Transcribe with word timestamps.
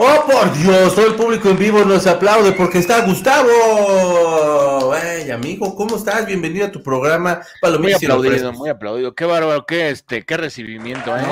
¡Oh, 0.00 0.24
por 0.26 0.52
Dios! 0.52 0.94
Todo 0.94 1.06
el 1.06 1.14
público 1.14 1.48
en 1.48 1.58
vivo 1.58 1.84
nos 1.84 2.06
aplaude 2.06 2.52
porque 2.52 2.78
está 2.78 3.04
Gustavo. 3.04 4.92
¡Ay, 4.94 5.30
amigo! 5.30 5.76
¿Cómo 5.76 5.96
estás? 5.96 6.26
Bienvenido 6.26 6.66
a 6.66 6.72
tu 6.72 6.82
programa. 6.82 7.40
Muy 7.78 7.92
aplaudido, 7.92 8.52
muy 8.52 8.68
aplaudido. 8.68 9.14
Qué 9.14 9.24
bárbaro, 9.24 9.64
qué, 9.64 9.90
este, 9.90 10.24
qué 10.24 10.36
recibimiento, 10.36 11.16
¿eh? 11.16 11.22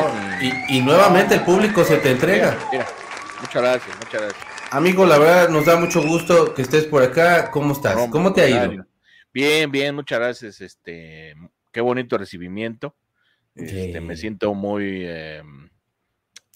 y, 0.69 0.79
y, 0.79 0.83
nuevamente 0.83 1.34
el 1.34 1.43
público 1.43 1.84
se 1.84 1.97
te 1.97 2.12
entrega. 2.12 2.56
Mira, 2.70 2.87
muchas 3.41 3.62
gracias, 3.62 3.97
muchas 3.97 4.20
gracias. 4.20 4.47
Amigo, 4.70 5.05
la 5.06 5.19
verdad 5.19 5.48
nos 5.48 5.65
da 5.65 5.77
mucho 5.77 6.03
gusto 6.03 6.55
que 6.55 6.62
estés 6.62 6.84
por 6.84 7.03
acá. 7.03 7.51
¿Cómo 7.51 7.73
estás? 7.73 7.97
¿Cómo 8.11 8.33
te 8.33 8.43
ha 8.43 8.48
ido? 8.48 8.87
Bien, 9.33 9.70
bien, 9.70 9.95
muchas 9.97 10.19
gracias. 10.19 10.61
Este, 10.61 11.34
qué 11.73 11.81
bonito 11.81 12.19
recibimiento. 12.19 12.95
Este, 13.56 14.01
me 14.01 14.17
siento 14.17 14.53
muy 14.55 15.05
eh, 15.05 15.42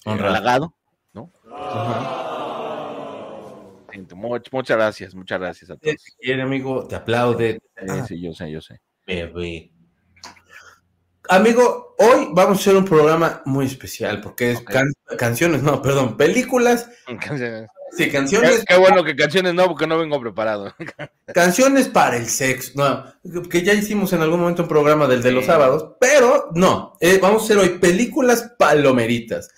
halagado 0.05 0.75
¿no? 1.13 1.31
Muchas 4.51 4.77
gracias, 4.77 5.15
muchas 5.15 5.39
gracias 5.39 5.71
a 5.71 5.77
todos. 5.77 5.95
Bien, 6.21 6.39
amigo, 6.39 6.87
te 6.87 6.95
aplaude. 6.95 7.59
sí, 8.07 8.21
yo 8.21 8.33
sé, 8.33 8.51
yo 8.51 8.61
sé. 8.61 8.79
Bebé. 9.05 9.71
Amigo, 11.29 11.95
hoy 11.97 12.29
vamos 12.33 12.57
a 12.57 12.61
hacer 12.61 12.75
un 12.75 12.85
programa 12.85 13.41
muy 13.45 13.65
especial 13.65 14.21
porque 14.21 14.51
es 14.51 14.63
canciones, 15.17 15.63
no, 15.63 15.81
perdón, 15.81 16.17
películas. 16.17 16.89
Canciones. 17.19 17.67
Sí, 17.91 18.09
canciones. 18.09 18.63
Qué, 18.65 18.77
bueno 18.77 19.03
que 19.03 19.15
canciones 19.15 19.53
no, 19.53 19.67
porque 19.67 19.87
no 19.87 19.97
vengo 19.97 20.19
preparado. 20.19 20.73
canciones 21.33 21.87
para 21.87 22.17
el 22.17 22.27
sexo, 22.27 22.71
no, 22.75 23.49
que 23.49 23.63
ya 23.63 23.73
hicimos 23.73 24.13
en 24.13 24.21
algún 24.21 24.39
momento 24.39 24.63
un 24.63 24.69
programa 24.69 25.07
del 25.07 25.21
de 25.21 25.31
los 25.31 25.45
sábados, 25.45 25.95
pero 25.99 26.49
no, 26.55 26.95
eh, 26.99 27.19
vamos 27.21 27.41
a 27.41 27.45
hacer 27.45 27.57
hoy 27.57 27.79
películas 27.79 28.53
palomeritas. 28.57 29.49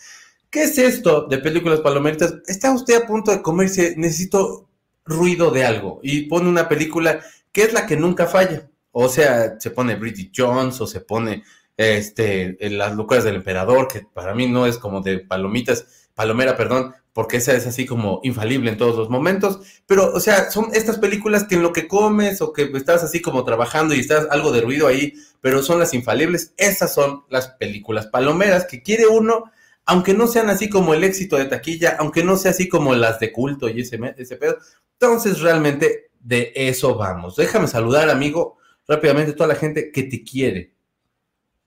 ¿Qué 0.54 0.64
es 0.64 0.78
esto 0.78 1.26
de 1.28 1.40
películas 1.40 1.80
palomitas? 1.80 2.36
Está 2.46 2.72
usted 2.72 3.02
a 3.02 3.08
punto 3.08 3.32
de 3.32 3.42
comerse, 3.42 3.96
necesito 3.98 4.70
ruido 5.04 5.50
de 5.50 5.66
algo 5.66 6.00
y 6.04 6.28
pone 6.28 6.48
una 6.48 6.70
película 6.70 7.22
que 7.52 7.64
es 7.64 7.74
la 7.74 7.88
que 7.88 7.98
nunca 7.98 8.28
falla. 8.28 8.70
O 8.92 9.10
sea, 9.10 9.60
se 9.60 9.72
pone 9.72 9.96
Bridget 9.96 10.32
Jones 10.36 10.80
o 10.80 10.86
se 10.86 11.02
pone 11.02 11.44
este, 11.76 12.56
Las 12.70 12.96
locuras 12.96 13.24
del 13.24 13.38
emperador, 13.38 13.88
que 13.88 14.06
para 14.14 14.36
mí 14.36 14.48
no 14.48 14.68
es 14.68 14.78
como 14.78 15.02
de 15.02 15.20
palomitas, 15.20 16.03
palomera, 16.16 16.56
perdón, 16.56 16.94
porque 17.14 17.38
esa 17.38 17.54
es 17.54 17.68
así 17.68 17.86
como 17.86 18.20
infalible 18.24 18.72
en 18.72 18.78
todos 18.78 18.96
los 18.96 19.10
momentos. 19.10 19.60
Pero, 19.86 20.12
o 20.14 20.20
sea, 20.20 20.50
son 20.52 20.70
estas 20.74 20.98
películas 20.98 21.44
que 21.44 21.56
en 21.56 21.64
lo 21.64 21.74
que 21.74 21.88
comes 21.88 22.42
o 22.42 22.54
que 22.54 22.72
estás 22.74 23.04
así 23.04 23.22
como 23.22 23.44
trabajando 23.44 23.94
y 23.94 24.00
estás 24.00 24.28
algo 24.32 24.52
de 24.52 24.62
ruido 24.62 24.88
ahí, 24.88 25.14
pero 25.42 25.62
son 25.62 25.80
las 25.80 25.94
infalibles. 25.94 26.54
Esas 26.58 26.94
son 26.94 27.24
las 27.30 27.50
películas 27.50 28.08
palomeras 28.08 28.66
que 28.66 28.82
quiere 28.82 29.08
uno 29.08 29.52
aunque 29.86 30.14
no 30.14 30.28
sean 30.28 30.50
así 30.50 30.70
como 30.70 30.94
el 30.94 31.04
éxito 31.04 31.38
de 31.38 31.46
taquilla, 31.46 31.98
aunque 32.00 32.24
no 32.24 32.38
sea 32.38 32.52
así 32.52 32.70
como 32.70 32.96
las 32.96 33.20
de 33.20 33.32
culto 33.32 33.70
y 33.70 33.82
ese, 33.82 34.00
ese 34.18 34.38
pedo. 34.38 34.58
Entonces, 34.94 35.42
realmente 35.42 36.12
de 36.20 36.54
eso 36.56 36.96
vamos. 36.96 37.36
Déjame 37.36 37.68
saludar, 37.68 38.10
amigo, 38.10 38.58
rápidamente 38.88 39.34
toda 39.34 39.48
la 39.48 39.56
gente 39.56 39.92
que 39.92 40.04
te 40.04 40.24
quiere. 40.24 40.74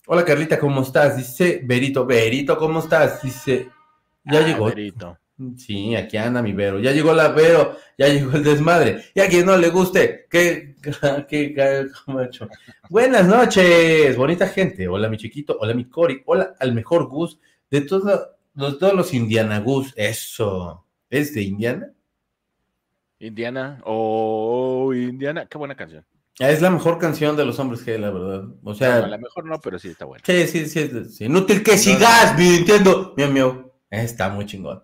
Hola, 0.06 0.24
Carlita, 0.24 0.58
¿cómo 0.58 0.82
estás? 0.82 1.16
Dice 1.16 1.60
Berito. 1.64 2.06
Berito, 2.06 2.56
¿cómo 2.56 2.80
estás? 2.80 3.22
Dice, 3.22 3.68
ya 4.26 4.40
ah, 4.40 4.46
llegó. 4.46 4.72
Sí, 5.56 5.94
aquí 5.94 6.16
anda 6.16 6.40
mi 6.40 6.52
Vero. 6.52 6.78
Ya 6.78 6.92
llegó 6.92 7.12
la 7.12 7.28
Vero, 7.28 7.76
ya 7.98 8.08
llegó 8.08 8.32
el 8.32 8.42
desmadre. 8.42 9.04
Y 9.14 9.20
a 9.20 9.28
quien 9.28 9.44
no 9.44 9.56
le 9.56 9.68
guste, 9.68 10.26
qué, 10.30 10.76
qué, 11.28 11.54
qué 11.54 11.86
Buenas 12.88 13.26
noches, 13.26 14.16
bonita 14.16 14.48
gente. 14.48 14.88
Hola, 14.88 15.08
mi 15.08 15.18
chiquito. 15.18 15.56
Hola, 15.60 15.74
mi 15.74 15.88
Cori. 15.88 16.22
Hola, 16.24 16.54
al 16.58 16.72
mejor 16.72 17.08
Gus 17.08 17.38
de 17.70 17.82
todos 17.82 18.28
los, 18.54 18.78
todos 18.78 18.94
los 18.94 19.12
Indiana 19.12 19.60
Gus, 19.60 19.92
eso. 19.96 20.86
¿Es 21.10 21.34
de 21.34 21.42
Indiana? 21.42 21.92
Indiana, 23.18 23.80
oh, 23.84 24.92
Indiana, 24.92 25.46
qué 25.46 25.56
buena 25.56 25.74
canción. 25.74 26.04
Ah, 26.38 26.50
es 26.50 26.60
la 26.60 26.70
mejor 26.70 26.98
canción 26.98 27.34
de 27.34 27.46
los 27.46 27.58
hombres 27.58 27.82
que 27.82 27.98
la 27.98 28.10
verdad. 28.10 28.44
O 28.62 28.74
sea, 28.74 29.06
la 29.06 29.16
mejor 29.16 29.46
no, 29.46 29.58
pero 29.58 29.78
sí 29.78 29.88
está 29.88 30.04
buena. 30.04 30.22
Sí, 30.26 30.46
sí, 30.46 30.66
sí. 30.66 31.04
sí. 31.06 31.24
Inútil 31.24 31.62
que 31.62 31.78
sigas 31.78 32.36
mintiendo. 32.38 33.14
Miau, 33.16 33.30
miau. 33.32 33.65
Está 34.02 34.28
muy 34.28 34.46
chingón. 34.46 34.82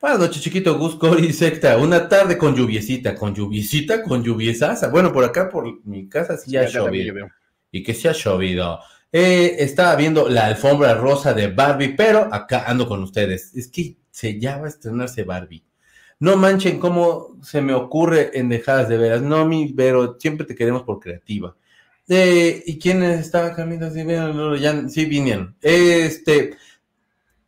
Buenas 0.00 0.18
noches, 0.18 0.42
chiquito 0.42 0.78
Gus, 0.78 0.96
Cori, 0.96 1.32
secta. 1.32 1.76
Una 1.76 2.08
tarde 2.08 2.38
con 2.38 2.54
lluviecita, 2.54 3.14
con 3.14 3.34
lluviecita, 3.34 4.02
con 4.02 4.22
lluviesaza. 4.22 4.88
Bueno, 4.88 5.12
por 5.12 5.24
acá, 5.24 5.48
por 5.48 5.84
mi 5.84 6.08
casa, 6.08 6.36
sí, 6.36 6.56
ha 6.56 6.66
llovido. 6.66 7.28
Y 7.70 7.82
que 7.82 7.94
se 7.94 8.08
ha 8.08 8.12
llovido. 8.12 8.80
Eh, 9.12 9.56
estaba 9.58 9.96
viendo 9.96 10.28
la 10.28 10.46
alfombra 10.46 10.94
rosa 10.94 11.34
de 11.34 11.48
Barbie, 11.48 11.94
pero 11.96 12.32
acá 12.32 12.64
ando 12.66 12.88
con 12.88 13.02
ustedes. 13.02 13.54
Es 13.54 13.68
que 13.68 13.96
se 14.10 14.38
ya 14.38 14.58
va 14.58 14.66
a 14.66 14.70
estrenarse 14.70 15.24
Barbie. 15.24 15.64
No 16.18 16.36
manchen 16.36 16.78
cómo 16.78 17.38
se 17.42 17.60
me 17.62 17.72
ocurre 17.72 18.38
en 18.38 18.48
dejadas 18.48 18.88
de 18.88 18.98
veras. 18.98 19.22
No, 19.22 19.46
mi 19.46 19.72
pero 19.72 20.16
siempre 20.18 20.46
te 20.46 20.54
queremos 20.54 20.82
por 20.82 21.00
creativa. 21.00 21.56
Eh, 22.08 22.62
¿Y 22.66 22.78
quiénes 22.78 23.20
estaban 23.20 23.54
caminando? 23.54 23.94
Sí, 24.88 25.04
vinieron. 25.04 25.56
Este, 25.62 26.56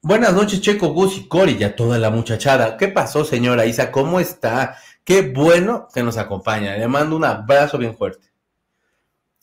buenas 0.02 0.34
noches, 0.34 0.60
Checo, 0.60 0.88
Gus 0.88 1.16
y 1.16 1.28
Cori, 1.28 1.56
ya 1.56 1.74
toda 1.74 1.98
la 1.98 2.10
muchachada. 2.10 2.76
¿Qué 2.76 2.88
pasó, 2.88 3.24
señora 3.24 3.66
Isa? 3.66 3.90
¿Cómo 3.90 4.20
está? 4.20 4.76
Qué 5.04 5.22
bueno 5.22 5.88
que 5.92 6.02
nos 6.02 6.16
acompaña. 6.18 6.76
Le 6.76 6.88
mando 6.88 7.16
un 7.16 7.24
abrazo 7.24 7.78
bien 7.78 7.96
fuerte. 7.96 8.28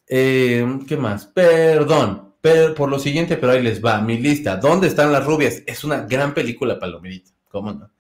Eh, 0.07 0.65
¿Qué 0.87 0.97
más? 0.97 1.25
Perdón, 1.25 2.35
por 2.75 2.89
lo 2.89 2.99
siguiente, 2.99 3.37
pero 3.37 3.53
ahí 3.53 3.61
les 3.61 3.83
va. 3.83 4.01
Mi 4.01 4.17
lista. 4.17 4.57
¿Dónde 4.57 4.87
están 4.87 5.11
las 5.11 5.25
rubias? 5.25 5.63
Es 5.65 5.83
una 5.83 6.01
gran 6.01 6.33
película, 6.33 6.79
Palomerita. 6.79 7.31
¿Cómo 7.49 7.73
no? 7.73 7.91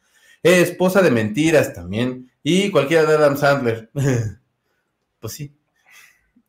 Esposa 0.41 1.01
de 1.01 1.11
mentiras 1.11 1.73
también. 1.73 2.31
Y 2.43 2.71
cualquiera 2.71 3.05
de 3.05 3.15
Adam 3.15 3.37
Sandler. 3.37 3.89
pues 5.19 5.33
sí. 5.33 5.53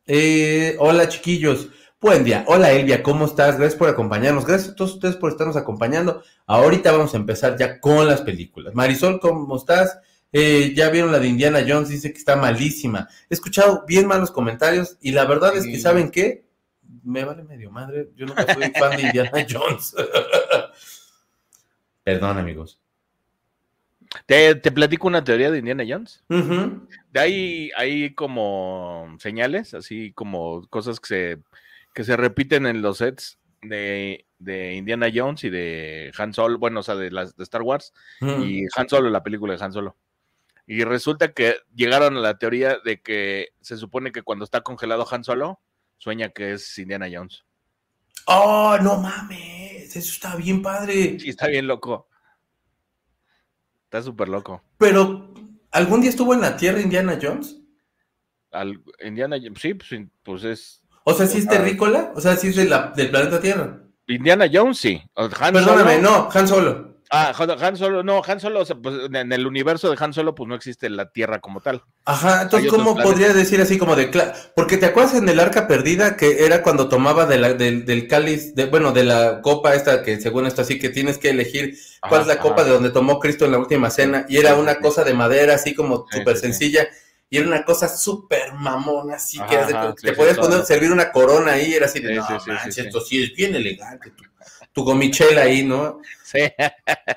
Eh, 0.07 0.75
hola, 0.79 1.09
chiquillos. 1.09 1.69
Buen 2.01 2.23
día. 2.23 2.43
Hola, 2.47 2.71
Elvia. 2.71 3.03
¿Cómo 3.03 3.25
estás? 3.25 3.59
Gracias 3.59 3.77
por 3.77 3.87
acompañarnos. 3.87 4.43
Gracias 4.43 4.71
a 4.71 4.75
todos 4.75 4.93
ustedes 4.95 5.15
por 5.17 5.29
estarnos 5.29 5.55
acompañando. 5.55 6.23
Ahorita 6.47 6.91
vamos 6.91 7.13
a 7.13 7.17
empezar 7.17 7.55
ya 7.59 7.79
con 7.79 8.07
las 8.07 8.21
películas. 8.21 8.73
Marisol, 8.73 9.19
¿cómo 9.19 9.55
estás? 9.55 9.99
Eh, 10.33 10.73
ya 10.75 10.89
vieron 10.89 11.11
la 11.11 11.19
de 11.19 11.27
Indiana 11.27 11.59
Jones, 11.65 11.89
dice 11.89 12.11
que 12.11 12.17
está 12.17 12.35
malísima. 12.35 13.07
He 13.29 13.35
escuchado 13.35 13.85
bien 13.87 14.07
malos 14.07 14.31
comentarios 14.31 14.97
y 14.99 15.11
la 15.11 15.25
verdad 15.25 15.55
es 15.55 15.67
que, 15.67 15.77
¿saben 15.77 16.09
qué? 16.09 16.43
Me 17.03 17.23
vale 17.23 17.43
medio 17.43 17.69
madre. 17.69 18.09
Yo 18.15 18.25
nunca 18.25 18.51
fui 18.51 18.63
fan 18.79 18.97
de 18.97 19.03
Indiana 19.03 19.45
Jones. 19.47 19.93
Perdón, 22.03 22.39
amigos. 22.39 22.81
¿Te, 24.25 24.55
platico 24.55 25.07
una 25.07 25.23
teoría 25.23 25.51
de 25.51 25.59
Indiana 25.59 25.83
Jones. 25.87 26.23
De 26.27 27.19
ahí 27.19 27.69
hay 27.77 28.13
como 28.15 29.15
señales, 29.19 29.73
así 29.73 30.11
como 30.13 30.67
cosas 30.67 30.99
que 30.99 31.07
se, 31.07 31.39
que 31.93 32.03
se 32.03 32.17
repiten 32.17 32.65
en 32.65 32.81
los 32.81 32.97
sets 32.97 33.39
de, 33.61 34.25
Indiana 34.75 35.09
Jones 35.13 35.43
y 35.43 35.49
de 35.49 36.11
Han 36.17 36.33
Solo, 36.33 36.57
bueno, 36.57 36.79
o 36.79 36.83
sea, 36.83 36.95
de, 36.95 37.11
las, 37.11 37.35
de 37.35 37.43
Star 37.43 37.61
Wars 37.61 37.93
y 38.19 38.63
Han 38.75 38.89
Solo, 38.89 39.09
la 39.09 39.23
película 39.23 39.55
de 39.55 39.63
Han 39.63 39.73
Solo. 39.73 39.97
Y 40.67 40.83
resulta 40.83 41.33
que 41.33 41.57
llegaron 41.73 42.17
a 42.17 42.21
la 42.21 42.37
teoría 42.37 42.77
de 42.83 43.01
que 43.01 43.49
se 43.61 43.77
supone 43.77 44.11
que 44.11 44.21
cuando 44.21 44.45
está 44.45 44.61
congelado 44.61 45.05
Han 45.11 45.23
Solo, 45.23 45.59
sueña 45.97 46.29
que 46.29 46.53
es 46.53 46.77
Indiana 46.77 47.07
Jones. 47.11 47.45
Oh, 48.25 48.77
no 48.81 48.97
mames, 48.97 49.95
eso 49.95 50.11
está 50.13 50.35
bien 50.35 50.61
padre. 50.61 51.19
Sí, 51.19 51.29
está 51.29 51.47
bien 51.47 51.67
loco. 51.67 52.07
Está 53.85 54.01
súper 54.01 54.29
loco. 54.29 54.63
Pero, 54.77 55.33
¿algún 55.71 56.01
día 56.01 56.11
estuvo 56.11 56.33
en 56.33 56.41
la 56.41 56.55
Tierra 56.55 56.79
Indiana 56.79 57.19
Jones? 57.21 57.57
Al, 58.51 58.81
Indiana 59.03 59.37
sí, 59.55 59.73
pues, 59.73 59.89
pues 60.23 60.43
es. 60.43 60.80
O 61.03 61.13
sea, 61.13 61.27
sí 61.27 61.39
es 61.39 61.47
terrícola, 61.47 62.11
o 62.15 62.21
sea, 62.21 62.35
sí 62.35 62.49
es 62.49 62.55
del 62.55 63.09
planeta 63.09 63.39
Tierra. 63.39 63.79
Indiana 64.07 64.49
Jones, 64.51 64.77
sí. 64.77 65.01
Perdóname, 65.15 65.99
no, 65.99 66.29
Han 66.33 66.47
Solo. 66.47 66.91
Ah, 67.13 67.33
Han 67.37 67.75
Solo, 67.75 68.03
no, 68.03 68.21
Han 68.25 68.39
Solo, 68.39 68.63
pues, 68.81 68.95
en 69.13 69.33
el 69.33 69.45
universo 69.45 69.89
de 69.89 69.97
Han 69.99 70.13
Solo, 70.13 70.33
pues 70.33 70.47
no 70.47 70.55
existe 70.55 70.89
la 70.89 71.11
Tierra 71.11 71.39
como 71.39 71.59
tal. 71.59 71.83
Ajá, 72.05 72.43
entonces, 72.43 72.71
¿cómo 72.71 72.95
podría 72.95 73.33
decir 73.33 73.59
así 73.59 73.77
como 73.77 73.97
de... 73.97 74.09
Porque 74.55 74.77
te 74.77 74.85
acuerdas 74.85 75.15
en 75.15 75.27
el 75.27 75.39
Arca 75.41 75.67
Perdida 75.67 76.15
que 76.15 76.45
era 76.45 76.63
cuando 76.63 76.87
tomaba 76.87 77.25
de 77.25 77.37
la, 77.37 77.53
del 77.53 78.07
cáliz, 78.07 78.55
de, 78.55 78.65
bueno, 78.67 78.93
de 78.93 79.03
la 79.03 79.41
copa 79.41 79.75
esta 79.75 80.03
que 80.03 80.21
según 80.21 80.45
esto 80.45 80.61
así, 80.61 80.79
que 80.79 80.89
tienes 80.89 81.17
que 81.17 81.31
elegir 81.31 81.77
cuál 82.07 82.21
es 82.21 82.27
la 82.27 82.39
copa 82.39 82.63
de 82.63 82.71
donde 82.71 82.91
tomó 82.91 83.19
Cristo 83.19 83.43
en 83.43 83.51
la 83.51 83.59
última 83.59 83.89
cena, 83.89 84.25
y 84.29 84.37
era 84.37 84.55
una 84.55 84.79
cosa 84.79 85.03
de 85.03 85.13
madera 85.13 85.55
así 85.55 85.75
como 85.75 86.05
súper 86.09 86.37
sencilla, 86.37 86.87
y 87.31 87.37
era 87.37 87.47
una 87.47 87.63
cosa 87.63 87.87
súper 87.87 88.53
mamona, 88.55 89.15
así 89.15 89.39
que 89.49 89.57
te 90.01 90.11
podías 90.11 90.37
poner, 90.37 90.65
servir 90.65 90.91
una 90.91 91.13
corona 91.13 91.53
ahí, 91.53 91.73
era 91.73 91.85
así 91.85 92.01
de, 92.01 92.15
no, 92.15 92.27
esto 92.67 92.99
sí 92.99 93.23
es 93.23 93.33
bien 93.33 93.55
elegante, 93.55 94.11
tu 94.73 94.83
gomichela 94.83 95.43
ahí, 95.43 95.63
¿no? 95.63 96.01
Sí. 96.25 96.39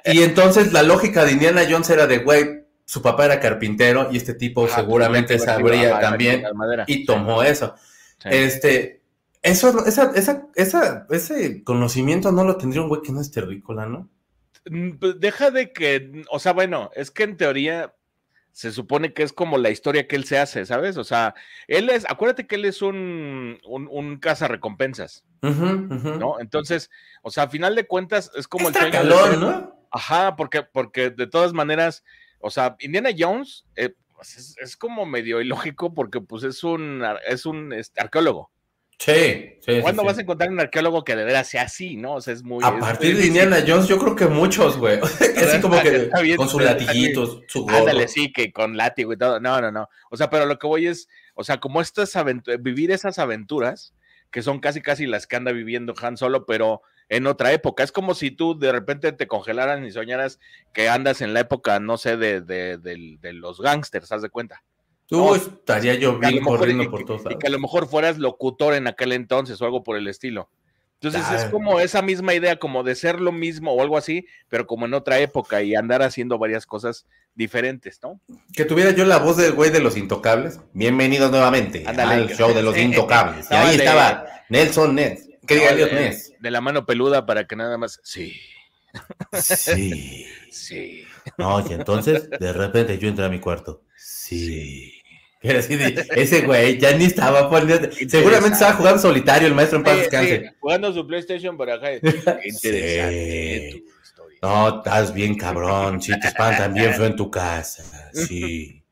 Y 0.05 0.23
entonces 0.23 0.73
la 0.73 0.85
lógica 0.85 1.25
de 1.25 1.33
Indiana 1.33 1.63
Jones 1.69 1.91
era 1.91 2.07
de, 2.07 2.19
güey, 2.19 2.65
su 2.85 3.03
papá 3.03 3.25
era 3.25 3.41
carpintero 3.41 4.09
y 4.13 4.17
este 4.17 4.35
tipo 4.35 4.69
seguramente 4.69 5.37
sabría 5.41 5.99
también 5.99 6.45
y 6.87 7.05
tomó 7.05 7.43
eso. 7.43 7.75
Este, 8.25 9.03
eso, 9.43 9.85
esa, 9.85 10.13
esa, 10.15 10.47
esa, 10.55 11.07
ese 11.11 11.65
conocimiento 11.65 12.31
no 12.31 12.45
lo 12.45 12.57
tendría 12.57 12.83
un 12.83 12.89
güey 12.89 13.03
que 13.03 13.11
no 13.11 13.21
es 13.21 13.33
terrícola, 13.33 13.87
¿no? 13.87 14.09
Mm, 14.71 14.93
pues, 14.93 15.19
deja 15.19 15.51
de 15.51 15.73
que, 15.73 16.23
o 16.31 16.39
sea, 16.39 16.53
bueno, 16.53 16.93
es 16.95 17.11
que 17.11 17.25
en 17.25 17.37
teoría 17.37 17.95
se 18.55 18.71
supone 18.71 19.13
que 19.13 19.25
es 19.25 19.33
como 19.33 19.59
la 19.59 19.71
historia 19.71 20.07
que 20.07 20.15
él 20.15 20.25
se 20.25 20.39
hace, 20.39 20.65
¿sabes? 20.65 20.97
O 20.97 21.03
sea, 21.03 21.35
él 21.67 21.91
es, 21.91 22.07
acuérdate 22.09 22.47
que 22.47 22.55
él 22.55 22.65
es 22.65 22.83
un, 22.83 23.59
un, 23.67 23.89
un 23.91 24.17
caza 24.19 24.47
recompensas, 24.47 25.25
¿no? 25.43 26.39
Entonces, 26.39 26.89
o 27.23 27.33
sea, 27.33 27.43
a 27.43 27.49
final 27.49 27.75
de 27.75 27.89
cuentas 27.89 28.31
es 28.37 28.47
como 28.47 28.69
el 28.69 28.75
sueño 28.75 29.03
¿no? 29.41 29.77
Ajá, 29.91 30.37
porque, 30.37 30.63
porque 30.63 31.11
de 31.11 31.27
todas 31.27 31.53
maneras, 31.53 32.05
o 32.39 32.49
sea, 32.49 32.77
Indiana 32.79 33.11
Jones 33.17 33.67
eh, 33.75 33.93
pues 34.15 34.57
es, 34.57 34.77
como 34.77 35.05
medio 35.05 35.41
ilógico 35.41 35.93
porque 35.93 36.21
pues 36.21 36.45
es 36.45 36.63
un, 36.63 37.03
es 37.27 37.47
un 37.47 37.73
este, 37.73 38.01
arqueólogo. 38.01 38.53
Sí, 38.99 39.59
sí. 39.61 39.81
¿Cuándo 39.81 40.05
vas 40.05 40.19
a 40.19 40.23
encontrar 40.23 40.51
un 40.51 40.61
arqueólogo 40.61 41.05
que 41.05 41.17
de 41.17 41.25
veras 41.25 41.49
sea 41.49 41.63
así, 41.63 41.97
no? 41.97 42.15
O 42.15 42.21
sea, 42.21 42.33
es 42.33 42.43
muy. 42.43 42.65
A 42.65 42.79
partir 42.79 43.17
de 43.17 43.27
Indiana 43.27 43.65
Jones, 43.67 43.89
yo 43.89 43.99
creo 43.99 44.15
que 44.15 44.27
muchos, 44.27 44.79
güey. 44.79 45.01
así 45.37 45.61
como 45.61 45.81
que 45.83 46.11
con 46.37 46.49
sus 46.49 46.63
latiguitos, 46.63 47.43
su 47.49 47.65
gorro. 47.65 47.79
Ándale, 47.79 48.09
sí, 48.09 48.33
que 48.33 48.53
con 48.53 48.77
látigo 48.77 49.13
y 49.13 49.17
todo. 49.17 49.41
No, 49.41 49.61
no, 49.61 49.71
no. 49.71 49.89
O 50.11 50.17
sea, 50.17 50.31
pero 50.31 50.47
lo 50.47 50.59
que 50.59 50.67
voy 50.67 50.87
es, 50.87 51.09
o 51.35 51.45
sea, 51.45 51.59
como 51.59 51.81
estas 51.81 52.15
aventuras, 52.17 52.63
vivir 52.63 52.91
esas 52.93 53.19
aventuras, 53.19 53.95
que 54.31 54.43
son 54.43 54.61
casi, 54.61 54.81
casi 54.81 55.07
las 55.07 55.27
que 55.27 55.37
anda 55.37 55.53
viviendo 55.53 55.95
Han 56.01 56.17
Solo, 56.17 56.47
pero 56.47 56.83
en 57.09 57.27
otra 57.27 57.53
época. 57.53 57.83
Es 57.83 57.93
como 57.93 58.15
si 58.15 58.31
tú 58.31 58.59
de 58.59 58.73
repente 58.73 59.13
te 59.13 59.27
congelaran 59.27 59.85
y 59.85 59.93
soñaras 59.93 60.39
que 60.73 60.89
andas 60.89 61.21
en 61.21 61.35
la 61.35 61.41
época, 61.41 61.81
no 61.81 61.97
sé, 61.97 62.17
de, 62.17 62.41
de, 62.41 62.79
de, 62.79 63.19
de 63.21 63.33
los 63.33 63.61
gángsters, 63.61 64.11
haz 64.13 64.23
de 64.23 64.31
cuenta. 64.31 64.63
Tú 65.07 65.35
estaría 65.35 65.95
yo 65.95 66.19
bien 66.19 66.43
corriendo 66.43 66.91
por 66.91 67.05
todos 67.05 67.23
Y 67.31 67.37
que 67.37 67.47
a 67.47 67.51
lo 67.51 67.59
mejor 67.59 67.87
fueras 67.89 68.19
locutor 68.19 68.75
en 68.75 68.87
aquel 68.87 69.13
entonces 69.13 69.61
o 69.61 69.65
algo 69.65 69.83
por 69.83 69.97
el 69.97 70.09
estilo. 70.09 70.49
Entonces 71.01 71.43
es 71.43 71.51
como 71.51 71.81
esa 71.81 72.01
misma 72.01 72.33
idea, 72.33 72.57
como 72.57 72.83
de 72.83 72.95
ser 72.95 73.21
lo 73.21 73.31
mismo 73.31 73.73
o 73.73 73.83
algo 73.83 73.99
así, 73.99 74.27
pero 74.49 74.67
como 74.67 74.87
en 74.87 74.95
otra 74.95 75.19
época 75.19 75.63
y 75.63 75.75
andar 75.75 76.03
haciendo 76.03 76.39
varias 76.39 76.65
cosas 76.65 77.07
diferentes, 77.35 78.01
¿no? 78.03 78.21
Que 78.55 78.65
tuviera 78.65 78.91
yo 78.93 79.05
la 79.05 79.19
voz 79.19 79.37
del 79.37 79.53
güey 79.53 79.71
de 79.71 79.81
los 79.81 79.99
intocables. 79.99 80.61
Bienvenidos 80.73 81.31
nuevamente 81.31 81.85
al 81.87 82.31
show 82.35 82.55
de 82.55 82.63
los 82.63 82.77
intocables. 82.79 83.47
y 83.51 83.55
ahí 83.55 83.77
estaba 83.77 84.25
Nelson 84.49 84.95
Ness. 84.95 85.29
¿Qué 85.47 85.57
diga 85.57 85.75
Dios 85.75 85.93
Ness? 85.93 86.33
De 86.41 86.51
la 86.51 86.63
mano 86.63 86.87
peluda 86.87 87.27
para 87.27 87.47
que 87.47 87.55
nada 87.55 87.77
más. 87.77 88.01
Sí. 88.03 88.41
Sí. 89.33 90.27
sí. 90.51 91.05
No, 91.37 91.63
y 91.69 91.73
entonces 91.75 92.31
de 92.31 92.53
repente 92.53 92.99
yo 92.99 93.09
entré 93.09 93.27
a 93.27 93.29
mi 93.29 93.41
cuarto. 93.41 93.83
Sí. 93.97 94.94
Pero 95.45 95.59
así 95.59 95.77
de, 95.77 96.07
ese 96.17 96.41
güey 96.41 96.79
ya 96.79 96.97
ni 96.97 97.05
estaba 97.05 97.51
poniendo. 97.51 97.91
Seguramente 98.09 98.55
estaba 98.55 98.73
jugando 98.73 98.99
solitario 98.99 99.47
el 99.47 99.55
maestro 99.55 99.77
en 99.77 99.85
paz 99.85 99.99
descanse. 99.99 100.55
jugando 100.59 100.91
su 100.95 101.07
PlayStation 101.07 101.55
por 101.59 101.71
acá. 101.71 101.93
interesante. 102.45 103.85
No, 104.41 104.79
estás 104.79 105.13
bien 105.13 105.37
cabrón. 105.37 106.01
Sí, 106.01 106.19
te 106.19 106.29
espantan 106.29 106.73
bien 106.73 106.95
fue 106.95 107.07
en 107.09 107.17
tu 107.17 107.31
casa. 107.31 107.85
Sí. 108.15 108.83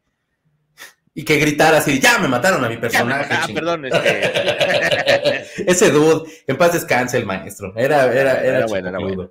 Y 1.14 1.24
que 1.24 1.38
gritara 1.38 1.78
así, 1.78 1.98
ya 1.98 2.18
me 2.18 2.28
mataron 2.28 2.62
a 2.64 2.68
mi 2.68 2.76
personaje. 2.76 3.32
Ah, 3.32 3.46
perdón, 3.52 3.86
este... 3.86 5.44
Ese 5.70 5.90
dude, 5.90 6.30
en 6.46 6.56
paz 6.56 6.74
descanse 6.74 7.16
el 7.16 7.26
maestro. 7.26 7.72
Era, 7.76 8.04
era, 8.12 8.40
era, 8.42 8.58
era 8.58 8.66
bueno, 8.66 8.88
era 8.88 8.98
bueno. 8.98 9.30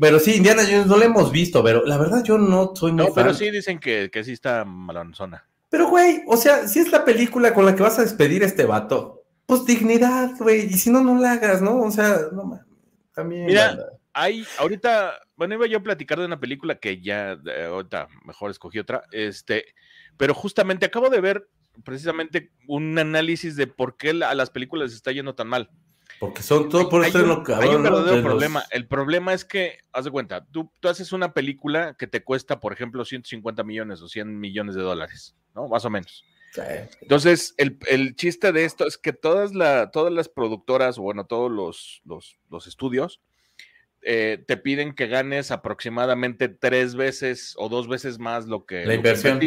pero 0.00 0.18
sí, 0.18 0.36
Indiana 0.36 0.62
Jones 0.62 0.86
no 0.86 0.96
lo 0.96 1.04
hemos 1.04 1.30
visto, 1.30 1.62
pero 1.62 1.84
la 1.84 1.98
verdad 1.98 2.22
yo 2.24 2.38
no 2.38 2.74
soy 2.74 2.92
muy 2.92 3.06
No, 3.06 3.14
pero 3.14 3.34
sí 3.34 3.50
dicen 3.50 3.78
que, 3.78 4.10
que 4.10 4.24
sí 4.24 4.32
está 4.32 4.64
malonzona. 4.64 5.46
Pero, 5.70 5.88
güey, 5.88 6.22
o 6.26 6.36
sea, 6.36 6.66
si 6.68 6.80
es 6.80 6.90
la 6.90 7.04
película 7.04 7.54
con 7.54 7.64
la 7.64 7.74
que 7.74 7.82
vas 7.82 7.98
a 7.98 8.02
despedir 8.02 8.42
a 8.42 8.46
este 8.46 8.66
vato, 8.66 9.22
pues 9.46 9.64
dignidad, 9.64 10.32
güey, 10.38 10.66
y 10.66 10.74
si 10.74 10.90
no, 10.90 11.02
no 11.02 11.18
la 11.18 11.32
hagas, 11.32 11.62
¿no? 11.62 11.80
O 11.80 11.90
sea, 11.90 12.18
no 12.32 12.60
también. 13.14 13.46
Mira, 13.46 13.78
hay, 14.12 14.44
ahorita, 14.58 15.14
bueno, 15.36 15.54
iba 15.54 15.66
yo 15.66 15.78
a 15.78 15.82
platicar 15.82 16.18
de 16.18 16.26
una 16.26 16.40
película 16.40 16.74
que 16.74 17.00
ya, 17.00 17.38
ahorita 17.68 18.08
mejor 18.24 18.50
escogí 18.50 18.78
otra, 18.80 19.04
este, 19.12 19.64
pero 20.16 20.34
justamente 20.34 20.86
acabo 20.86 21.08
de 21.08 21.20
ver 21.20 21.48
precisamente 21.84 22.50
un 22.66 22.98
análisis 22.98 23.56
de 23.56 23.66
por 23.66 23.96
qué 23.96 24.10
a 24.10 24.34
las 24.34 24.50
películas 24.50 24.92
está 24.92 25.12
yendo 25.12 25.34
tan 25.34 25.48
mal. 25.48 25.70
Porque 26.18 26.42
son 26.42 26.68
todo 26.68 26.88
por 26.88 27.04
eso 27.04 27.18
lo 27.18 27.42
que 27.42 27.54
Hay 27.54 27.68
un 27.68 27.82
verdadero 27.82 28.22
problema. 28.22 28.64
El 28.70 28.86
problema 28.86 29.32
es 29.32 29.44
que, 29.44 29.78
haz 29.92 30.04
de 30.04 30.10
cuenta, 30.10 30.44
tú, 30.46 30.70
tú 30.80 30.88
haces 30.88 31.12
una 31.12 31.32
película 31.32 31.94
que 31.98 32.06
te 32.06 32.22
cuesta, 32.22 32.60
por 32.60 32.72
ejemplo, 32.72 33.04
150 33.04 33.62
millones 33.64 34.02
o 34.02 34.08
100 34.08 34.38
millones 34.38 34.74
de 34.74 34.82
dólares. 34.82 35.34
¿no? 35.54 35.68
Más 35.68 35.84
o 35.84 35.90
menos. 35.90 36.24
Entonces, 37.00 37.54
el, 37.58 38.16
chiste 38.16 38.52
de 38.52 38.64
esto 38.64 38.86
es 38.86 38.98
que 38.98 39.12
todas, 39.12 39.54
la, 39.54 39.90
todas 39.90 40.12
las 40.12 40.28
productoras, 40.28 40.98
o 40.98 41.02
bueno, 41.02 41.26
todos 41.26 41.50
los, 41.50 42.02
los, 42.04 42.66
estudios, 42.66 43.20
eh, 44.02 44.42
te 44.46 44.56
piden 44.56 44.94
que 44.94 45.06
ganes 45.06 45.50
aproximadamente 45.50 46.48
tres 46.48 46.96
veces 46.96 47.54
o 47.56 47.68
dos 47.68 47.86
veces 47.86 48.18
más 48.18 48.46
lo 48.46 48.66
que, 48.66 48.84
la 48.84 48.94
inversión. 48.94 49.40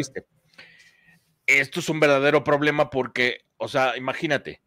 Esto 1.45 1.80
es 1.81 1.89
un 1.89 2.00
verdadero 2.00 2.44
problema 2.45 2.89
porque, 2.89 3.42
o 3.57 3.68
sea, 3.68 3.98
imagínate, 3.98 4.62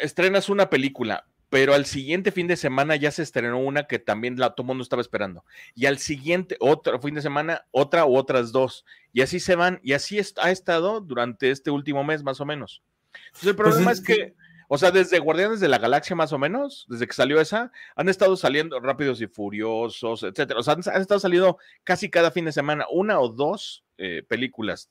estrenas 0.00 0.48
una 0.48 0.70
película, 0.70 1.26
pero 1.52 1.74
al 1.74 1.84
siguiente 1.84 2.32
fin 2.32 2.46
de 2.46 2.56
semana 2.56 2.96
ya 2.96 3.10
se 3.10 3.22
estrenó 3.22 3.58
una 3.58 3.86
que 3.86 3.98
también 3.98 4.38
la, 4.38 4.54
todo 4.54 4.64
el 4.64 4.68
mundo 4.68 4.82
estaba 4.82 5.02
esperando. 5.02 5.44
Y 5.74 5.84
al 5.84 5.98
siguiente, 5.98 6.56
otro 6.60 6.98
fin 6.98 7.14
de 7.14 7.20
semana, 7.20 7.66
otra 7.70 8.06
u 8.06 8.16
otras 8.16 8.52
dos. 8.52 8.86
Y 9.12 9.20
así 9.20 9.38
se 9.38 9.54
van, 9.54 9.78
y 9.82 9.92
así 9.92 10.18
ha 10.18 10.50
estado 10.50 11.02
durante 11.02 11.50
este 11.50 11.70
último 11.70 12.04
mes 12.04 12.22
más 12.22 12.40
o 12.40 12.46
menos. 12.46 12.82
Entonces 13.26 13.50
el 13.50 13.56
pues 13.56 13.68
problema 13.68 13.92
es, 13.92 14.00
que, 14.00 14.34
o 14.68 14.78
sea, 14.78 14.90
desde 14.90 15.18
Guardianes 15.18 15.60
de 15.60 15.68
la 15.68 15.76
Galaxia 15.76 16.16
más 16.16 16.32
o 16.32 16.38
menos, 16.38 16.86
desde 16.88 17.06
que 17.06 17.12
salió 17.12 17.38
esa, 17.38 17.70
han 17.96 18.08
estado 18.08 18.34
saliendo 18.36 18.80
rápidos 18.80 19.20
y 19.20 19.26
furiosos, 19.26 20.22
etcétera. 20.22 20.58
O 20.58 20.62
sea, 20.62 20.72
han, 20.72 21.02
estado 21.02 21.20
saliendo 21.20 21.58
casi 21.84 22.08
cada 22.08 22.30
fin 22.30 22.46
de 22.46 22.52
semana, 22.52 22.86
una 22.90 23.20
o 23.20 23.28
dos 23.28 23.84
eh, 23.98 24.24
películas, 24.26 24.90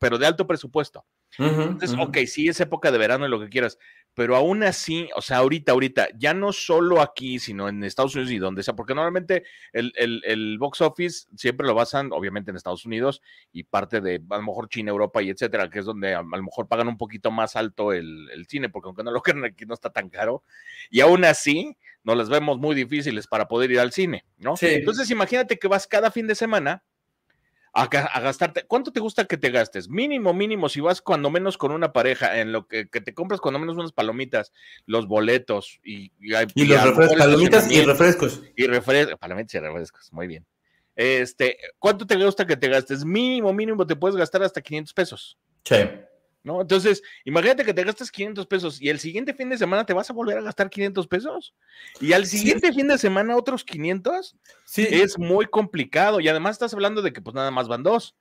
pero 0.00 0.16
de 0.16 0.26
alto 0.26 0.46
presupuesto. 0.46 1.04
Entonces, 1.38 1.96
ok, 1.98 2.18
sí 2.26 2.48
es 2.48 2.60
época 2.60 2.90
de 2.90 2.98
verano 2.98 3.26
y 3.26 3.30
lo 3.30 3.40
que 3.40 3.48
quieras, 3.48 3.78
pero 4.14 4.36
aún 4.36 4.62
así, 4.62 5.08
o 5.16 5.22
sea, 5.22 5.38
ahorita, 5.38 5.72
ahorita, 5.72 6.08
ya 6.18 6.34
no 6.34 6.52
solo 6.52 7.00
aquí, 7.00 7.38
sino 7.38 7.68
en 7.68 7.82
Estados 7.82 8.14
Unidos 8.14 8.32
y 8.32 8.38
donde 8.38 8.62
sea, 8.62 8.74
porque 8.74 8.94
normalmente 8.94 9.44
el, 9.72 9.92
el, 9.96 10.58
box 10.58 10.82
office 10.82 11.28
siempre 11.34 11.66
lo 11.66 11.74
basan, 11.74 12.12
obviamente, 12.12 12.50
en 12.50 12.56
Estados 12.56 12.84
Unidos 12.84 13.22
y 13.52 13.64
parte 13.64 14.02
de, 14.02 14.22
a 14.28 14.36
lo 14.36 14.42
mejor, 14.42 14.68
China, 14.68 14.90
Europa 14.90 15.22
y 15.22 15.30
etcétera, 15.30 15.70
que 15.70 15.78
es 15.78 15.86
donde 15.86 16.14
a, 16.14 16.22
lo 16.22 16.42
mejor 16.42 16.68
pagan 16.68 16.88
un 16.88 16.98
poquito 16.98 17.30
más 17.30 17.56
alto 17.56 17.92
el, 17.92 18.28
el, 18.30 18.46
cine, 18.46 18.68
porque 18.68 18.88
aunque 18.88 19.02
no 19.02 19.10
lo 19.10 19.22
crean 19.22 19.44
aquí 19.44 19.64
no 19.64 19.74
está 19.74 19.90
tan 19.90 20.10
caro, 20.10 20.42
y 20.90 21.00
aún 21.00 21.24
así, 21.24 21.76
nos 22.04 22.16
las 22.16 22.28
vemos 22.28 22.58
muy 22.58 22.74
difíciles 22.74 23.26
para 23.26 23.48
poder 23.48 23.70
ir 23.70 23.80
al 23.80 23.92
cine, 23.92 24.24
¿no? 24.38 24.54
Entonces, 24.60 25.10
imagínate 25.10 25.58
que 25.58 25.68
vas 25.68 25.86
cada 25.86 26.10
fin 26.10 26.26
de 26.26 26.34
semana 26.34 26.82
a, 27.72 27.86
gastarte. 28.20 28.64
¿Cuánto 28.64 28.92
te 28.92 29.00
gusta 29.00 29.24
que 29.24 29.36
te 29.36 29.50
gastes? 29.50 29.88
Mínimo, 29.88 30.34
mínimo, 30.34 30.68
si 30.68 30.80
vas 30.80 31.00
cuando 31.00 31.30
menos 31.30 31.56
con 31.56 31.72
una 31.72 31.92
pareja, 31.92 32.38
en 32.40 32.52
lo 32.52 32.66
que, 32.66 32.84
te 32.84 33.14
compras 33.14 33.40
cuando 33.40 33.58
menos 33.58 33.76
unas 33.76 33.92
palomitas, 33.92 34.52
los 34.86 35.06
boletos 35.06 35.80
y, 35.82 36.12
y, 36.20 36.30
los 36.64 36.82
refrescos, 36.82 37.18
palomitas 37.18 37.70
y 37.70 37.82
refrescos. 37.82 38.42
Y 38.56 38.66
refrescos, 38.66 39.18
palomitas 39.18 39.54
y 39.54 39.58
refrescos, 39.58 40.12
muy 40.12 40.26
bien. 40.26 40.46
Este, 40.94 41.56
¿cuánto 41.78 42.06
te 42.06 42.16
gusta 42.16 42.46
que 42.46 42.56
te 42.56 42.68
gastes? 42.68 43.04
Mínimo, 43.04 43.52
mínimo, 43.52 43.86
te 43.86 43.96
puedes 43.96 44.16
gastar 44.16 44.42
hasta 44.42 44.60
500 44.60 44.92
pesos. 44.92 45.38
Sí. 45.64 45.76
¿No? 46.44 46.60
Entonces, 46.60 47.02
imagínate 47.24 47.64
que 47.64 47.74
te 47.74 47.84
gastas 47.84 48.10
500 48.10 48.46
pesos 48.46 48.80
y 48.80 48.88
el 48.88 48.98
siguiente 48.98 49.34
fin 49.34 49.48
de 49.48 49.58
semana 49.58 49.86
te 49.86 49.92
vas 49.92 50.10
a 50.10 50.12
volver 50.12 50.38
a 50.38 50.42
gastar 50.42 50.70
500 50.70 51.06
pesos 51.06 51.54
y 52.00 52.12
al 52.12 52.26
siguiente 52.26 52.72
fin 52.72 52.88
de 52.88 52.98
semana 52.98 53.36
otros 53.36 53.64
500. 53.64 54.36
Sí. 54.64 54.86
Es 54.90 55.18
muy 55.18 55.46
complicado 55.46 56.20
y 56.20 56.28
además 56.28 56.52
estás 56.52 56.74
hablando 56.74 57.02
de 57.02 57.12
que 57.12 57.20
pues 57.20 57.34
nada 57.34 57.50
más 57.50 57.68
van 57.68 57.82
dos. 57.82 58.16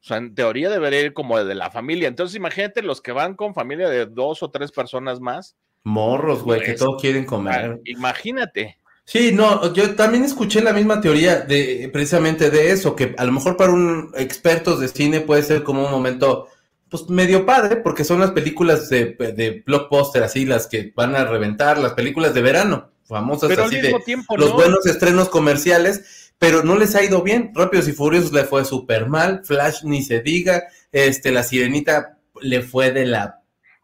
O 0.00 0.06
sea, 0.06 0.18
en 0.18 0.34
teoría 0.34 0.68
debería 0.68 1.00
ir 1.00 1.14
como 1.14 1.42
de 1.42 1.54
la 1.54 1.70
familia. 1.70 2.08
Entonces, 2.08 2.36
imagínate 2.36 2.82
los 2.82 3.00
que 3.00 3.12
van 3.12 3.34
con 3.34 3.54
familia 3.54 3.88
de 3.88 4.04
dos 4.04 4.42
o 4.42 4.50
tres 4.50 4.70
personas 4.70 5.18
más. 5.18 5.56
Morros, 5.82 6.42
güey, 6.42 6.60
que 6.60 6.72
pues, 6.72 6.78
todos 6.78 7.00
quieren 7.00 7.24
comer. 7.24 7.80
Imagínate. 7.86 8.78
Sí, 9.06 9.32
no, 9.32 9.72
yo 9.74 9.94
también 9.94 10.24
escuché 10.24 10.62
la 10.62 10.72
misma 10.72 11.00
teoría 11.00 11.40
de 11.40 11.90
precisamente 11.92 12.50
de 12.50 12.70
eso, 12.70 12.96
que 12.96 13.14
a 13.18 13.24
lo 13.24 13.32
mejor 13.32 13.56
para 13.56 13.72
un 13.72 14.12
expertos 14.16 14.80
de 14.80 14.88
cine 14.88 15.20
puede 15.20 15.42
ser 15.42 15.62
como 15.62 15.84
un 15.84 15.90
momento 15.90 16.48
pues 16.94 17.10
medio 17.10 17.44
padre, 17.44 17.74
porque 17.74 18.04
son 18.04 18.20
las 18.20 18.30
películas 18.30 18.88
de, 18.88 19.16
de 19.36 19.64
blockbuster, 19.66 20.22
así 20.22 20.46
las 20.46 20.68
que 20.68 20.92
van 20.94 21.16
a 21.16 21.24
reventar, 21.24 21.76
las 21.76 21.94
películas 21.94 22.34
de 22.34 22.40
verano, 22.40 22.92
famosas 23.02 23.50
así 23.58 23.80
de 23.80 23.92
los 24.36 24.52
buenos 24.52 24.86
estrenos 24.86 25.28
comerciales, 25.28 26.30
pero 26.38 26.62
no 26.62 26.76
les 26.76 26.94
ha 26.94 27.02
ido 27.02 27.20
bien. 27.22 27.50
Rápidos 27.52 27.88
y 27.88 27.92
Furiosos 27.94 28.32
le 28.32 28.44
fue 28.44 28.64
súper 28.64 29.08
mal, 29.08 29.40
Flash 29.44 29.82
ni 29.82 30.04
se 30.04 30.20
diga, 30.20 30.68
este, 30.92 31.32
la 31.32 31.42
Sirenita 31.42 32.20
le 32.40 32.62
fue 32.62 32.92
de 32.92 33.06
la 33.06 33.40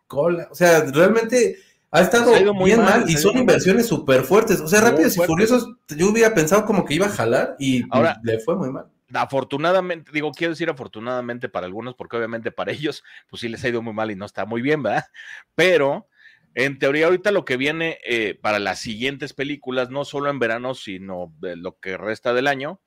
cola, 0.07 0.47
o 0.49 0.55
sea, 0.55 0.83
realmente 0.83 1.57
ha 1.91 2.03
estado 2.03 2.55
muy 2.55 2.77
mal, 2.77 3.11
y 3.11 3.17
son 3.17 3.37
inversiones 3.37 3.87
súper 3.87 4.23
fuertes. 4.23 4.61
O 4.61 4.69
sea, 4.69 4.83
Rápidos 4.83 5.17
y 5.17 5.21
Furiosos, 5.23 5.69
yo 5.89 6.11
hubiera 6.11 6.33
pensado 6.33 6.65
como 6.65 6.85
que 6.85 6.95
iba 6.95 7.07
a 7.07 7.11
jalar 7.11 7.57
y 7.59 7.83
Ahora, 7.91 8.21
le 8.23 8.39
fue 8.39 8.55
muy 8.55 8.71
mal. 8.71 8.87
Afortunadamente, 9.13 10.11
digo, 10.13 10.31
quiero 10.33 10.53
decir 10.53 10.71
afortunadamente 10.71 11.49
para 11.49 11.67
algunos, 11.67 11.95
porque 11.95 12.17
obviamente 12.17 12.53
para 12.53 12.73
ellos, 12.73 13.03
pues 13.29 13.41
sí 13.41 13.49
les 13.49 13.65
ha 13.65 13.69
ido 13.69 13.83
muy 13.83 13.93
mal 13.93 14.11
y 14.11 14.17
no 14.17 14.27
está 14.27 14.47
muy 14.47 14.63
bien, 14.63 14.83
¿verdad? 14.83 15.07
Pero 15.55 16.09
en 16.55 16.79
teoría, 16.79 17.07
ahorita 17.07 17.31
lo 17.31 17.45
que 17.45 17.57
viene 17.57 17.99
eh, 18.05 18.39
para 18.41 18.59
las 18.59 18.81
siguientes 18.81 19.35
películas, 19.35 19.91
no 19.91 20.05
solo 20.05 20.31
en 20.31 20.39
verano, 20.39 20.75
sino 20.75 21.33
de 21.41 21.57
lo 21.57 21.79
que 21.79 21.97
resta 21.97 22.35
del 22.35 22.49
año, 22.49 22.81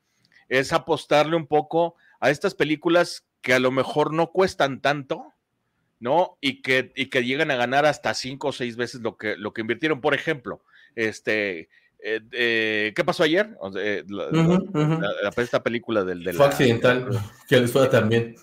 es 0.48 0.72
apostarle 0.72 1.36
un 1.36 1.46
poco 1.46 1.96
a 2.20 2.30
estas 2.30 2.54
películas 2.54 3.26
que 3.40 3.54
a 3.54 3.58
lo 3.58 3.70
mejor 3.70 4.12
no 4.12 4.32
cuestan 4.32 4.80
tanto, 4.80 5.32
¿no? 5.98 6.36
Y 6.42 6.60
que, 6.60 6.92
y 6.94 7.06
que 7.06 7.24
llegan 7.24 7.50
a 7.50 7.56
ganar 7.56 7.86
hasta 7.86 8.12
cinco 8.12 8.48
o 8.48 8.52
seis 8.52 8.76
veces 8.76 9.00
lo 9.00 9.16
que, 9.16 9.36
lo 9.36 9.54
que 9.54 9.62
invirtieron. 9.62 10.02
Por 10.02 10.14
ejemplo, 10.14 10.62
este, 10.94 11.68
eh, 12.06 12.20
eh, 12.32 12.92
¿qué 12.94 13.02
pasó 13.02 13.22
ayer? 13.22 13.56
esta 15.38 15.62
película 15.62 16.04
del... 16.04 16.34
fue 16.34 16.44
accidental, 16.44 17.08
que 17.48 17.60
les 17.60 17.72
fue 17.72 17.88
también. 17.88 18.36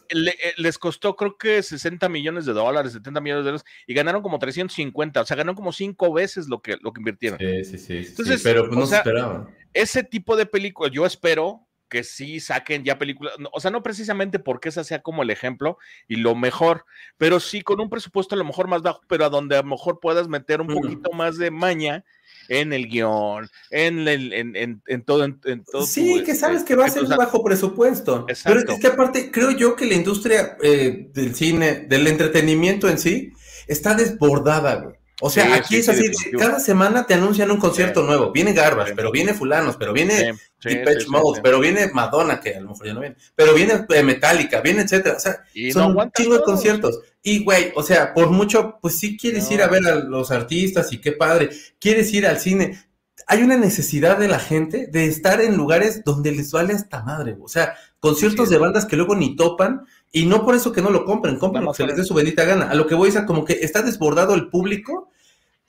les 0.58 0.80
costó 0.80 1.15
creo 1.15 1.38
que 1.38 1.62
60 1.62 2.10
millones 2.10 2.48
de 2.48 2.53
dólares, 2.53 2.94
70 2.94 3.22
millones 3.22 3.46
de 3.46 3.51
dólares, 3.51 3.65
y 3.86 3.94
ganaron 3.94 4.24
como 4.24 4.39
350, 4.39 5.22
o 5.22 5.25
sea, 5.25 5.38
ganaron 5.38 5.56
como 5.56 5.72
cinco 5.72 6.12
veces 6.12 6.48
lo 6.50 6.60
que, 6.60 6.77
lo 6.82 6.91
que 6.91 7.01
invirtieron. 7.01 7.38
Sí, 7.38 7.63
sí, 7.63 7.77
sí. 7.77 7.98
Entonces, 8.10 8.41
pero 8.44 8.65
pues, 8.65 8.80
no 8.80 8.88
se 8.88 8.96
esperaban. 8.96 9.48
Ese 9.75 10.03
tipo 10.03 10.36
de 10.36 10.48
películas, 10.48 10.91
yo 10.91 11.06
espero 11.06 11.68
que 11.88 12.03
sí 12.03 12.39
saquen 12.39 12.84
ya 12.84 12.98
películas, 12.98 13.36
o 13.51 13.60
sea, 13.60 13.70
no 13.70 13.84
precisamente 13.84 14.39
porque 14.39 14.70
esa 14.70 14.84
sea 14.84 15.03
como 15.03 15.22
el 15.22 15.30
ejemplo 15.30 15.77
y 16.08 16.15
lo 16.15 16.34
mejor, 16.34 16.86
pero 17.18 17.39
sí 17.39 17.62
con 17.62 17.80
un 17.80 17.89
presupuesto 17.89 18.34
a 18.34 18.38
lo 18.39 18.46
mejor 18.46 18.68
más 18.68 18.82
bajo, 18.82 19.01
pero 19.08 19.25
a 19.25 19.30
donde 19.30 19.58
a 19.58 19.62
lo 19.62 19.68
mejor 19.68 20.00
puedas 20.00 20.27
meter 20.30 20.62
un 20.62 20.68
poquito 20.68 21.12
más 21.12 21.38
de 21.38 21.51
maña 21.51 22.03
en 22.51 22.74
el 22.74 22.89
guion, 22.89 23.50
en, 23.70 24.08
el, 24.10 24.34
en, 24.34 25.03
todo. 25.05 25.24
En, 25.24 25.63
todo 25.63 25.86
sí, 25.86 26.22
que 26.25 26.36
sabes 26.36 26.63
que 26.63 26.75
va 26.75 26.86
a 26.86 26.89
ser 26.89 27.03
un 27.03 27.15
bajo 27.15 27.41
presupuesto. 27.43 28.25
Pero 28.43 28.60
es 28.60 28.79
que 28.79 28.88
aparte, 28.88 29.31
creo 29.31 29.51
yo 29.51 29.75
que 29.75 29.86
la 29.86 29.96
industria 29.96 30.58
eh, 30.62 31.10
del 31.13 31.34
cine, 31.34 31.86
del 31.88 32.08
entretenimiento 32.08 32.89
en 32.89 33.00
sí, 33.00 33.31
está 33.67 33.96
desbordada, 33.96 34.75
güey. 34.75 35.00
O 35.22 35.30
sea, 35.30 35.54
aquí 35.54 35.78
es 35.78 35.88
así, 35.88 36.12
cada 36.38 36.60
semana 36.60 37.06
te 37.06 37.13
anuncian 37.13 37.51
un 37.51 37.58
concierto 37.58 38.01
nuevo. 38.01 38.32
Viene 38.32 38.54
Garbage, 38.54 38.94
pero 38.96 39.12
viene 39.12 39.34
Fulanos, 39.34 39.78
pero 39.78 39.94
viene 39.94 40.34
Depeche 40.62 41.08
Mode, 41.08 41.42
pero 41.42 41.60
viene 41.60 41.90
Madonna, 41.94 42.40
que 42.40 42.56
a 42.56 42.60
lo 42.60 42.70
mejor 42.70 42.88
ya 42.88 42.94
no 42.94 43.00
viene, 43.01 43.16
pero 43.36 43.54
viene 43.54 43.86
eh, 43.90 44.04
Metallica, 44.04 44.62
viene 44.62 44.82
etcétera. 44.82 45.18
O 45.18 45.20
sea, 45.20 45.44
son 45.72 45.96
un 45.96 46.12
chingo 46.12 46.38
de 46.38 46.44
conciertos. 46.44 47.00
Y, 47.24 47.44
güey, 47.44 47.72
o 47.75 47.84
sea, 47.84 48.13
por 48.13 48.32
mucho, 48.32 48.80
pues 48.82 48.98
sí 48.98 49.16
quieres 49.16 49.50
ir 49.51 49.62
a 49.62 49.68
ver 49.68 49.86
a 49.86 49.96
los 49.96 50.32
artistas 50.32 50.92
y 50.92 50.98
qué 50.98 51.12
padre, 51.12 51.51
quieres 51.80 52.12
ir 52.13 52.25
al 52.25 52.40
cine. 52.40 52.80
Hay 53.28 53.44
una 53.44 53.58
necesidad 53.58 54.18
de 54.18 54.28
la 54.28 54.40
gente 54.40 54.88
de 54.88 55.06
estar 55.06 55.40
en 55.40 55.56
lugares 55.56 56.04
donde 56.04 56.32
les 56.32 56.51
vale 56.51 56.74
hasta 56.74 57.04
madre, 57.04 57.38
o 57.40 57.48
sea, 57.48 57.75
conciertos 58.00 58.50
de 58.50 58.58
bandas 58.58 58.86
que 58.86 58.96
luego 58.96 59.16
ni 59.16 59.36
topan, 59.36 59.86
y 60.12 60.25
no 60.25 60.44
por 60.44 60.56
eso 60.56 60.72
que 60.72 60.82
no 60.82 60.90
lo 60.90 61.06
compren, 61.06 61.38
compren 61.38 61.72
se 61.74 61.86
les 61.86 61.96
dé 61.96 62.04
su 62.04 62.13
bendita 62.13 62.44
gana. 62.44 62.70
A 62.70 62.75
lo 62.75 62.88
que 62.88 62.96
voy 62.96 63.10
a 63.10 63.13
decir, 63.13 63.25
como 63.25 63.46
que 63.46 63.54
está 63.62 63.84
desbordado 63.84 64.34
el 64.34 64.50
público, 64.50 65.11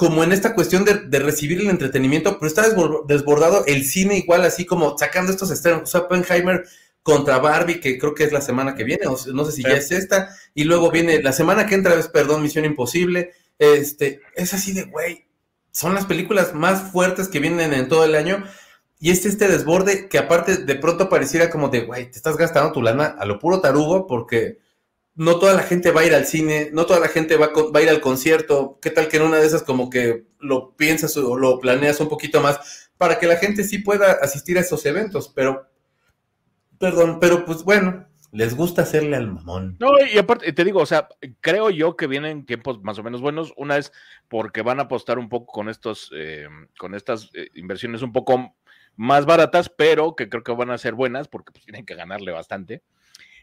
como 0.03 0.25
en 0.25 0.33
esta 0.33 0.53
cuestión 0.53 0.85
de, 0.85 1.19
recibir 1.21 1.61
el 1.61 1.71
entretenimiento, 1.71 2.37
pero 2.37 2.49
está 2.49 2.65
desbordado 3.07 3.65
el 3.67 3.85
cine 3.85 4.19
igual, 4.19 4.43
así 4.45 4.67
como 4.67 4.99
sacando 4.99 5.31
estos 5.31 5.53
estrenos. 5.53 5.95
Oppenheimer 5.95 6.65
contra 7.05 7.39
Barbie, 7.39 7.79
que 7.79 8.01
creo 8.01 8.13
que 8.13 8.25
es 8.25 8.33
la 8.33 8.41
semana 8.41 8.75
que 8.75 8.83
viene, 8.83 9.07
o 9.07 9.17
no 9.33 9.45
sé 9.45 9.53
si 9.53 9.63
ya 9.63 9.75
es 9.75 9.93
esta, 9.93 10.35
y 10.57 10.65
luego 10.65 10.91
viene 10.91 11.23
la 11.23 11.33
semana 11.33 11.67
que 11.67 11.77
entra, 11.77 11.95
es, 11.95 12.09
perdón, 12.09 12.43
Misión 12.43 12.65
Imposible. 12.65 13.31
Este, 13.61 14.23
es 14.35 14.53
así 14.53 14.73
de, 14.73 14.87
güey, 14.87 15.25
son 15.71 15.95
las 15.95 16.07
películas 16.07 16.53
más 16.53 16.91
fuertes 16.91 17.29
que 17.29 17.39
vienen 17.39 17.73
en 17.73 17.87
todo 17.87 18.05
el 18.05 18.17
año 18.17 18.43
y 18.99 19.13
es 19.13 19.25
este 19.25 19.47
desborde 19.47 20.09
que 20.09 20.19
aparte 20.19 20.57
de 20.57 20.75
pronto 20.75 21.09
pareciera 21.09 21.49
como 21.49 21.69
de, 21.69 21.83
güey, 21.83 22.11
te 22.11 22.17
estás 22.17 22.37
gastando 22.37 22.73
tu 22.73 22.83
lana 22.83 23.05
a 23.07 23.25
lo 23.25 23.39
puro 23.39 23.61
tarugo 23.61 24.09
porque 24.09 24.59
no 25.23 25.39
toda 25.39 25.55
la 25.55 25.63
gente 25.63 25.93
va 25.93 26.01
a 26.01 26.05
ir 26.05 26.15
al 26.15 26.27
cine, 26.27 26.71
no 26.73 26.85
toda 26.85 26.99
la 26.99 27.07
gente 27.07 27.37
va, 27.37 27.51
va 27.55 27.79
a 27.79 27.83
ir 27.83 27.89
al 27.89 28.01
concierto. 28.01 28.79
¿Qué 28.83 28.91
tal 28.91 29.09
que 29.09 29.19
en 29.19 29.23
una 29.23 29.39
de 29.39 29.47
esas 29.47 29.63
como 29.63 29.89
que 29.89 30.25
lo 30.41 30.75
piensas 30.75 31.17
o 31.17 31.37
lo 31.37 31.61
planeas 31.61 32.01
un 32.01 32.09
poquito 32.09 32.41
más 32.41 32.91
para 32.99 33.21
que 33.21 33.29
la 33.29 33.37
gente 33.37 33.63
sí 33.63 33.79
pueda 33.79 34.13
asistir 34.21 34.59
a 34.59 34.63
esos 34.63 34.85
eventos? 34.85 35.29
Pero, 35.29 35.69
perdón, 36.77 37.19
pero 37.21 37.45
pues 37.45 37.63
bueno, 37.63 38.09
les 38.33 38.57
gusta 38.57 38.83
hacerle 38.83 39.15
al 39.15 39.31
mamón. 39.31 39.77
No, 39.79 39.93
y 40.13 40.19
aparte, 40.19 40.53
te 40.53 40.65
digo, 40.65 40.81
o 40.81 40.87
sea, 40.87 41.07
creo 41.41 41.71
yo 41.71 41.97
que 41.97 42.09
vienen 42.09 42.45
tiempos 42.45 42.83
más 42.83 42.99
o 42.99 43.05
menos 43.05 43.21
buenos. 43.21 43.55
Una 43.57 43.77
es 43.77 43.93
porque 44.27 44.63
van 44.63 44.81
a 44.81 44.85
apostar 44.85 45.21
un 45.21 45.29
poco 45.29 45.53
con 45.53 45.69
estos, 45.69 46.11
eh, 46.17 46.49
con 46.77 46.97
estas 46.97 47.31
eh, 47.35 47.49
inversiones 47.55 48.03
un 48.03 48.13
poco 48.13 48.57
más 48.97 49.25
baratas, 49.25 49.69
pero 49.69 50.17
que 50.17 50.29
creo 50.29 50.43
que 50.43 50.53
van 50.53 50.71
a 50.71 50.79
ser 50.79 50.95
buenas 50.95 51.29
porque 51.29 51.53
pues, 51.53 51.65
tienen 51.65 51.87
que 51.87 51.95
ganarle 51.95 52.33
bastante. 52.33 52.83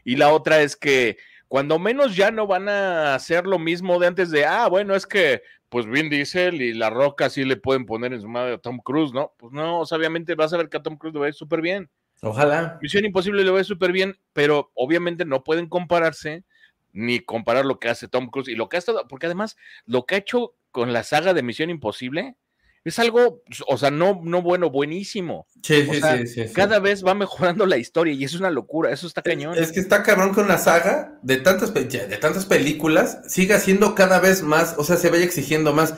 Y 0.04 0.16
la 0.16 0.30
otra 0.32 0.60
es 0.60 0.76
que 0.76 1.18
cuando 1.50 1.80
menos 1.80 2.14
ya 2.14 2.30
no 2.30 2.46
van 2.46 2.68
a 2.68 3.16
hacer 3.16 3.44
lo 3.44 3.58
mismo 3.58 3.98
de 3.98 4.06
antes 4.06 4.30
de, 4.30 4.44
ah, 4.44 4.68
bueno, 4.68 4.94
es 4.94 5.04
que 5.04 5.42
pues 5.68 5.84
Vin 5.84 6.08
Diesel 6.08 6.62
y 6.62 6.74
La 6.74 6.90
Roca 6.90 7.28
sí 7.28 7.44
le 7.44 7.56
pueden 7.56 7.86
poner 7.86 8.12
en 8.12 8.20
su 8.20 8.28
madre 8.28 8.54
a 8.54 8.58
Tom 8.58 8.78
Cruise, 8.78 9.12
¿no? 9.12 9.32
Pues 9.36 9.52
no, 9.52 9.80
obviamente 9.80 10.36
vas 10.36 10.52
a 10.52 10.58
ver 10.58 10.68
que 10.68 10.76
a 10.76 10.82
Tom 10.84 10.96
Cruise 10.96 11.12
le 11.12 11.18
va 11.18 11.26
a 11.26 11.30
ir 11.30 11.34
súper 11.34 11.60
bien. 11.60 11.90
Ojalá. 12.22 12.78
Misión 12.80 13.04
Imposible 13.04 13.42
le 13.42 13.50
va 13.50 13.56
a 13.56 13.60
ir 13.62 13.66
súper 13.66 13.90
bien, 13.90 14.16
pero 14.32 14.70
obviamente 14.74 15.24
no 15.24 15.42
pueden 15.42 15.68
compararse 15.68 16.44
ni 16.92 17.18
comparar 17.18 17.64
lo 17.66 17.80
que 17.80 17.88
hace 17.88 18.06
Tom 18.06 18.30
Cruise 18.30 18.46
y 18.46 18.54
lo 18.54 18.68
que 18.68 18.76
ha 18.76 18.78
estado, 18.78 19.08
porque 19.08 19.26
además 19.26 19.56
lo 19.86 20.06
que 20.06 20.14
ha 20.14 20.18
hecho 20.18 20.54
con 20.70 20.92
la 20.92 21.02
saga 21.02 21.34
de 21.34 21.42
Misión 21.42 21.68
Imposible, 21.68 22.36
es 22.84 22.98
algo, 22.98 23.42
o 23.66 23.76
sea, 23.76 23.90
no, 23.90 24.20
no 24.22 24.40
bueno, 24.40 24.70
buenísimo. 24.70 25.46
Sí, 25.62 25.86
sí, 25.86 26.26
sí, 26.26 26.52
Cada 26.54 26.78
vez 26.78 27.04
va 27.04 27.14
mejorando 27.14 27.66
la 27.66 27.76
historia 27.76 28.14
y 28.14 28.24
es 28.24 28.34
una 28.34 28.50
locura, 28.50 28.90
eso 28.90 29.06
está 29.06 29.20
cañón. 29.20 29.56
Es, 29.56 29.72
que 29.72 29.80
está 29.80 30.02
cabrón 30.02 30.32
con 30.32 30.48
la 30.48 30.56
saga 30.56 31.18
de 31.22 31.36
tantas, 31.36 31.74
de 31.74 32.16
tantas 32.20 32.46
películas 32.46 33.18
siga 33.28 33.58
siendo 33.58 33.94
cada 33.94 34.18
vez 34.18 34.42
más, 34.42 34.74
o 34.78 34.84
sea, 34.84 34.96
se 34.96 35.10
vaya 35.10 35.24
exigiendo 35.24 35.74
más. 35.74 35.94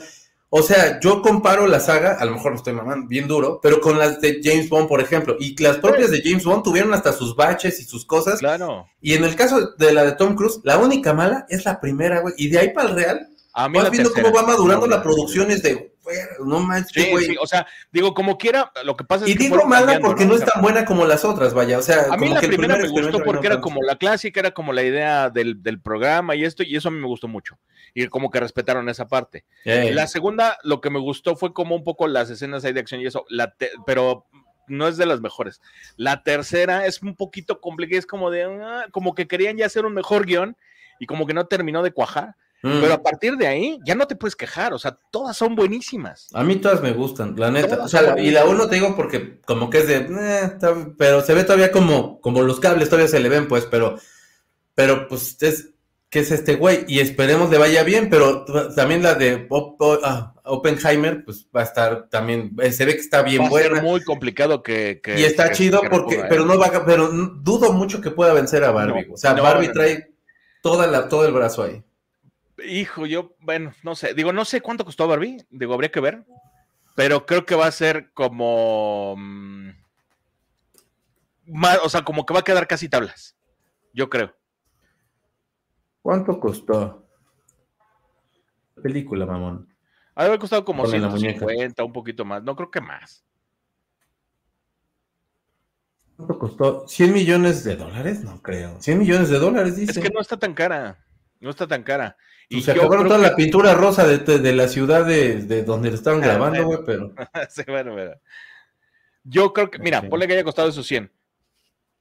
O 0.49 0.61
sea, 0.61 0.99
yo 0.99 1.23
comparo 1.23 1.65
la 1.65 1.79
saga, 1.79 2.13
a 2.13 2.25
lo 2.25 2.33
mejor 2.33 2.51
lo 2.51 2.57
estoy 2.57 2.73
mamando 2.73 3.07
bien 3.07 3.27
duro, 3.27 3.59
pero 3.63 3.81
con 3.81 3.97
las 3.97 4.21
de 4.21 4.39
James 4.43 4.69
Bond, 4.69 4.87
por 4.87 5.01
ejemplo, 5.01 5.35
y 5.39 5.59
las 5.63 5.77
propias 5.77 6.11
de 6.11 6.21
James 6.23 6.43
Bond 6.43 6.63
tuvieron 6.63 6.93
hasta 6.93 7.11
sus 7.11 7.35
baches 7.35 7.79
y 7.79 7.85
sus 7.85 8.05
cosas. 8.05 8.37
Claro. 8.37 8.85
Y 9.01 9.13
en 9.13 9.23
el 9.23 9.35
caso 9.35 9.73
de 9.77 9.93
la 9.93 10.03
de 10.03 10.11
Tom 10.11 10.35
Cruise, 10.35 10.59
la 10.63 10.77
única 10.77 11.13
mala 11.13 11.47
es 11.49 11.65
la 11.65 11.81
primera, 11.81 12.19
güey, 12.19 12.35
y 12.37 12.49
de 12.49 12.59
ahí 12.59 12.69
para 12.71 12.89
el 12.89 12.95
real, 12.95 13.29
a 13.53 13.67
vas 13.67 13.89
viendo 13.89 14.13
cómo 14.13 14.31
va 14.31 14.43
madurando 14.43 14.85
la 14.85 15.01
producción, 15.01 15.49
es 15.49 15.63
de 15.63 15.92
no 16.43 16.59
manches, 16.59 17.09
güey. 17.09 17.35
o 17.39 17.47
sea, 17.47 17.65
digo, 17.91 18.13
como 18.13 18.37
quiera, 18.37 18.71
lo 18.83 18.95
que 18.95 19.03
pasa 19.03 19.25
es 19.25 19.31
y 19.31 19.35
que. 19.35 19.43
Y 19.43 19.47
digo 19.47 19.65
mala 19.65 19.99
porque 19.99 20.25
¿no? 20.25 20.35
es 20.35 20.45
tan 20.45 20.61
buena 20.61 20.85
como 20.85 21.05
las 21.05 21.23
otras, 21.25 21.53
vaya. 21.53 21.77
O 21.77 21.81
sea, 21.81 22.07
a 22.11 22.17
mí 22.17 22.29
la 22.29 22.41
primera 22.41 22.77
me 22.77 22.87
gustó 22.89 23.23
porque 23.23 23.47
era 23.47 23.61
como 23.61 23.81
la 23.81 23.97
clásica, 23.97 24.39
era 24.39 24.51
como 24.51 24.73
la 24.73 24.83
idea 24.83 25.29
del, 25.29 25.59
programa 25.81 26.35
y 26.35 26.45
esto, 26.45 26.63
y 26.63 26.75
eso 26.75 26.89
a 26.89 26.91
mí 26.91 26.99
me 26.99 27.07
gustó 27.07 27.27
mucho. 27.27 27.57
Y 27.93 28.07
como 28.07 28.31
que 28.31 28.39
respetaron 28.39 28.89
esa 28.89 29.07
parte. 29.07 29.45
La 29.63 30.07
segunda, 30.07 30.57
lo 30.63 30.81
que 30.81 30.89
me 30.89 30.99
gustó 30.99 31.35
fue 31.35 31.53
como 31.53 31.75
un 31.75 31.83
poco 31.83 32.07
las 32.07 32.29
escenas 32.29 32.65
ahí 32.65 32.73
de 32.73 32.79
acción 32.79 33.01
y 33.01 33.07
eso, 33.07 33.25
la 33.29 33.53
pero 33.85 34.25
no 34.67 34.87
es 34.87 34.97
de 34.97 35.05
las 35.05 35.21
mejores. 35.21 35.61
La 35.97 36.23
tercera 36.23 36.85
es 36.85 37.01
un 37.01 37.15
poquito 37.15 37.61
complicada, 37.61 37.99
es 37.99 38.05
como 38.05 38.31
de, 38.31 38.43
ah, 38.43 38.87
como 38.91 39.13
que 39.15 39.27
querían 39.27 39.57
ya 39.57 39.65
hacer 39.65 39.85
un 39.85 39.93
mejor 39.93 40.25
guion 40.25 40.57
y 40.99 41.05
como 41.05 41.25
que 41.25 41.33
no 41.33 41.47
terminó 41.47 41.83
de 41.83 41.91
cuajar. 41.91 42.35
Pero 42.63 42.87
mm. 42.87 42.91
a 42.93 43.03
partir 43.03 43.35
de 43.35 43.45
ahí 43.45 43.77
ya 43.85 43.93
no 43.93 44.07
te 44.07 44.15
puedes 44.15 44.37
quejar, 44.37 44.71
o 44.73 44.79
sea, 44.79 44.97
todas 45.11 45.35
son 45.35 45.53
buenísimas. 45.53 46.29
A 46.33 46.45
mí 46.45 46.55
todas 46.55 46.81
me 46.81 46.93
gustan, 46.93 47.35
la 47.37 47.51
neta. 47.51 47.83
o 47.83 47.89
sea, 47.89 48.17
y 48.17 48.31
la 48.31 48.45
uno 48.45 48.69
te 48.69 48.75
digo 48.75 48.95
porque 48.95 49.41
como 49.41 49.69
que 49.69 49.79
es 49.79 49.87
de, 49.87 50.07
eh, 50.09 50.57
pero 50.97 51.21
se 51.21 51.33
ve 51.33 51.43
todavía 51.43 51.73
como, 51.73 52.21
como 52.21 52.41
los 52.41 52.61
cables 52.61 52.87
todavía 52.87 53.09
se 53.09 53.19
le 53.19 53.27
ven, 53.27 53.49
pues, 53.49 53.65
pero, 53.69 53.97
pero 54.75 55.09
pues 55.09 55.35
es, 55.43 55.71
que 56.09 56.19
es 56.19 56.31
este 56.31 56.55
güey? 56.55 56.85
Y 56.87 56.99
esperemos 56.99 57.49
le 57.49 57.57
vaya 57.57 57.83
bien, 57.83 58.09
pero 58.09 58.45
también 58.73 59.03
la 59.03 59.15
de 59.15 59.45
ah, 60.03 60.33
Oppenheimer, 60.45 61.25
pues 61.25 61.45
va 61.53 61.61
a 61.61 61.65
estar 61.65 62.07
también, 62.07 62.55
eh, 62.61 62.71
se 62.71 62.85
ve 62.85 62.93
que 62.93 63.01
está 63.01 63.23
bien 63.23 63.49
buena. 63.49 63.81
muy 63.81 64.01
complicado 64.05 64.63
que, 64.63 65.01
y 65.17 65.23
está 65.23 65.51
chido 65.51 65.81
porque, 65.91 66.23
pero 66.29 66.45
no 66.45 66.57
va, 66.57 66.71
pero 66.85 67.09
dudo 67.09 67.73
mucho 67.73 67.99
que 67.99 68.11
pueda 68.11 68.31
vencer 68.31 68.63
a 68.63 68.71
Barbie. 68.71 69.07
o 69.11 69.17
sea, 69.17 69.33
Barbie 69.33 69.73
trae 69.73 70.13
toda 70.61 70.87
la, 70.87 71.09
todo 71.09 71.25
el 71.25 71.33
brazo 71.33 71.63
ahí. 71.63 71.83
Hijo, 72.65 73.05
yo, 73.05 73.35
bueno, 73.39 73.73
no 73.83 73.95
sé, 73.95 74.13
digo, 74.13 74.31
no 74.31 74.45
sé 74.45 74.61
cuánto 74.61 74.85
costó 74.85 75.07
Barbie, 75.07 75.43
digo, 75.49 75.73
habría 75.73 75.91
que 75.91 75.99
ver. 75.99 76.23
pero 76.95 77.25
creo 77.25 77.45
que 77.45 77.55
va 77.55 77.67
a 77.67 77.71
ser 77.71 78.11
como... 78.13 79.15
Mm, 79.17 79.69
o 81.83 81.89
sea, 81.89 82.03
como 82.03 82.25
que 82.25 82.33
va 82.33 82.41
a 82.41 82.43
quedar 82.43 82.67
casi 82.67 82.87
tablas, 82.87 83.35
yo 83.93 84.09
creo. 84.09 84.35
¿Cuánto 86.01 86.39
costó? 86.39 87.07
Película, 88.81 89.25
mamón. 89.25 89.73
Ha 90.15 90.25
haber 90.25 90.39
costado 90.39 90.63
como 90.63 90.85
150, 90.85 91.83
un 91.83 91.93
poquito 91.93 92.23
más. 92.25 92.43
No 92.43 92.55
creo 92.55 92.69
que 92.69 92.81
más. 92.81 93.23
¿Cuánto 96.17 96.37
costó? 96.37 96.85
¿100 96.85 97.11
millones 97.11 97.63
de 97.63 97.75
dólares? 97.75 98.23
No 98.23 98.41
creo. 98.41 98.79
100 98.79 98.99
millones 98.99 99.29
de 99.29 99.39
dólares, 99.39 99.75
dice. 99.75 99.91
Es 99.91 99.99
que 99.99 100.13
no 100.13 100.21
está 100.21 100.37
tan 100.37 100.53
cara. 100.53 101.03
No 101.39 101.49
está 101.49 101.67
tan 101.67 101.83
cara. 101.83 102.15
Y 102.49 102.61
se 102.61 102.71
acabaron 102.71 103.07
toda 103.07 103.19
la 103.19 103.35
pintura 103.35 103.73
rosa 103.73 104.07
de, 104.07 104.53
la 104.53 104.67
ciudad 104.67 105.05
de, 105.05 105.63
donde 105.63 105.89
lo 105.89 105.95
estaban 105.95 106.23
ah, 106.23 106.27
grabando, 106.27 106.65
güey, 106.65 106.79
pero. 106.85 107.13
sí, 107.49 107.63
bueno. 107.67 107.95
Yo 109.23 109.53
creo 109.53 109.71
que, 109.71 109.79
mira, 109.79 110.01
ponle 110.01 110.27
que 110.27 110.33
haya 110.33 110.43
costado 110.43 110.69
esos 110.69 110.85
100. 110.85 111.11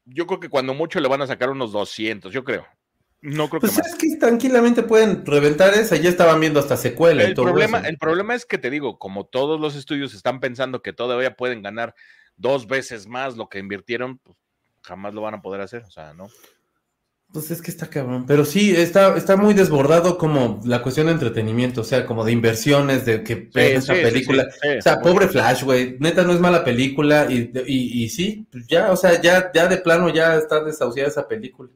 Yo 0.05 0.27
creo 0.27 0.41
que 0.41 0.49
cuando 0.49 0.75
mucho 0.75 1.01
le 1.01 1.09
van 1.09 1.23
a 1.23 1.27
sacar 1.27 1.51
unos 1.51 1.73
200, 1.73 2.33
yo 2.33 2.43
creo. 2.43 2.67
No 3.21 3.49
creo 3.49 3.61
pues 3.61 3.77
que 3.77 3.81
es 3.83 3.95
que 3.95 4.17
tranquilamente 4.17 4.83
pueden 4.83 5.25
reventar 5.25 5.75
esa, 5.75 5.95
ya 5.95 6.11
estaban 6.11 6.41
viendo 6.41 6.59
hasta 6.59 6.77
secuela 6.77 7.23
el 7.23 7.31
y 7.31 7.35
todo 7.35 7.47
problema, 7.47 7.79
eso. 7.79 7.89
El 7.89 7.97
problema 7.97 8.35
es 8.35 8.45
que 8.45 8.59
te 8.59 8.69
digo, 8.69 8.99
como 8.99 9.27
todos 9.27 9.61
los 9.61 9.77
estudios 9.77 10.13
están 10.13 10.41
pensando 10.41 10.83
que 10.83 10.93
todavía 10.93 11.37
pueden 11.37 11.63
ganar 11.63 11.95
dos 12.37 12.67
veces 12.67 13.07
más 13.07 13.37
lo 13.37 13.49
que 13.49 13.61
invirtieron, 13.61 14.19
pues 14.19 14.37
jamás 14.83 15.15
lo 15.15 15.21
van 15.21 15.35
a 15.35 15.43
poder 15.43 15.61
hacer, 15.61 15.85
o 15.85 15.91
sea, 15.91 16.15
¿no? 16.15 16.29
Pues 17.33 17.51
es 17.51 17.63
que 17.63 17.71
está 17.71 17.89
cabrón, 17.89 18.27
pero 18.27 18.45
sí, 18.45 18.77
está, 18.77 19.17
está 19.17 19.37
muy 19.37 19.55
desbordado 19.55 20.19
como 20.19 20.61
la 20.65 20.83
cuestión 20.83 21.07
de 21.07 21.13
entretenimiento, 21.13 21.81
o 21.81 21.85
sea, 21.85 22.05
como 22.05 22.27
de 22.27 22.33
inversiones, 22.33 23.07
de 23.07 23.23
que 23.25 23.49
esa 23.55 23.95
película. 23.95 24.49
o 24.79 24.83
sea, 24.83 25.01
pobre 25.01 25.29
Flash, 25.29 25.65
güey, 25.65 25.97
neta 25.99 26.25
no 26.25 26.33
es 26.33 26.41
mala 26.41 26.63
película 26.63 27.27
y, 27.31 27.51
y, 27.67 28.05
y 28.05 28.09
sí, 28.11 28.47
pues 28.53 28.67
ya, 28.67 28.93
o 28.93 28.97
sea, 28.97 29.19
ya, 29.21 29.51
ya 29.55 29.67
de 29.67 29.79
plano 29.79 30.11
ya 30.11 30.37
está 30.37 30.63
desahuciada 30.63 31.09
esa 31.09 31.27
película. 31.27 31.71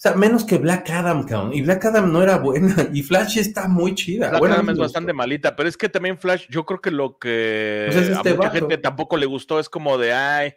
O 0.00 0.02
sea, 0.02 0.14
menos 0.14 0.44
que 0.44 0.56
Black 0.56 0.88
Adam, 0.88 1.26
cabrón. 1.26 1.52
Y 1.52 1.60
Black 1.60 1.84
Adam 1.84 2.10
no 2.10 2.22
era 2.22 2.38
buena. 2.38 2.74
Y 2.94 3.02
Flash 3.02 3.36
está 3.36 3.68
muy 3.68 3.94
chida. 3.94 4.30
Black 4.30 4.52
Adam 4.52 4.70
es 4.70 4.78
bastante 4.78 5.12
malita, 5.12 5.54
pero 5.54 5.68
es 5.68 5.76
que 5.76 5.90
también 5.90 6.18
Flash, 6.18 6.46
yo 6.48 6.64
creo 6.64 6.80
que 6.80 6.90
lo 6.90 7.18
que 7.18 7.88
pues 7.90 8.08
a 8.08 8.12
este 8.12 8.34
mucha 8.34 8.50
gente 8.50 8.78
tampoco 8.78 9.18
le 9.18 9.26
gustó 9.26 9.60
es 9.60 9.68
como 9.68 9.98
de, 9.98 10.14
ay, 10.14 10.54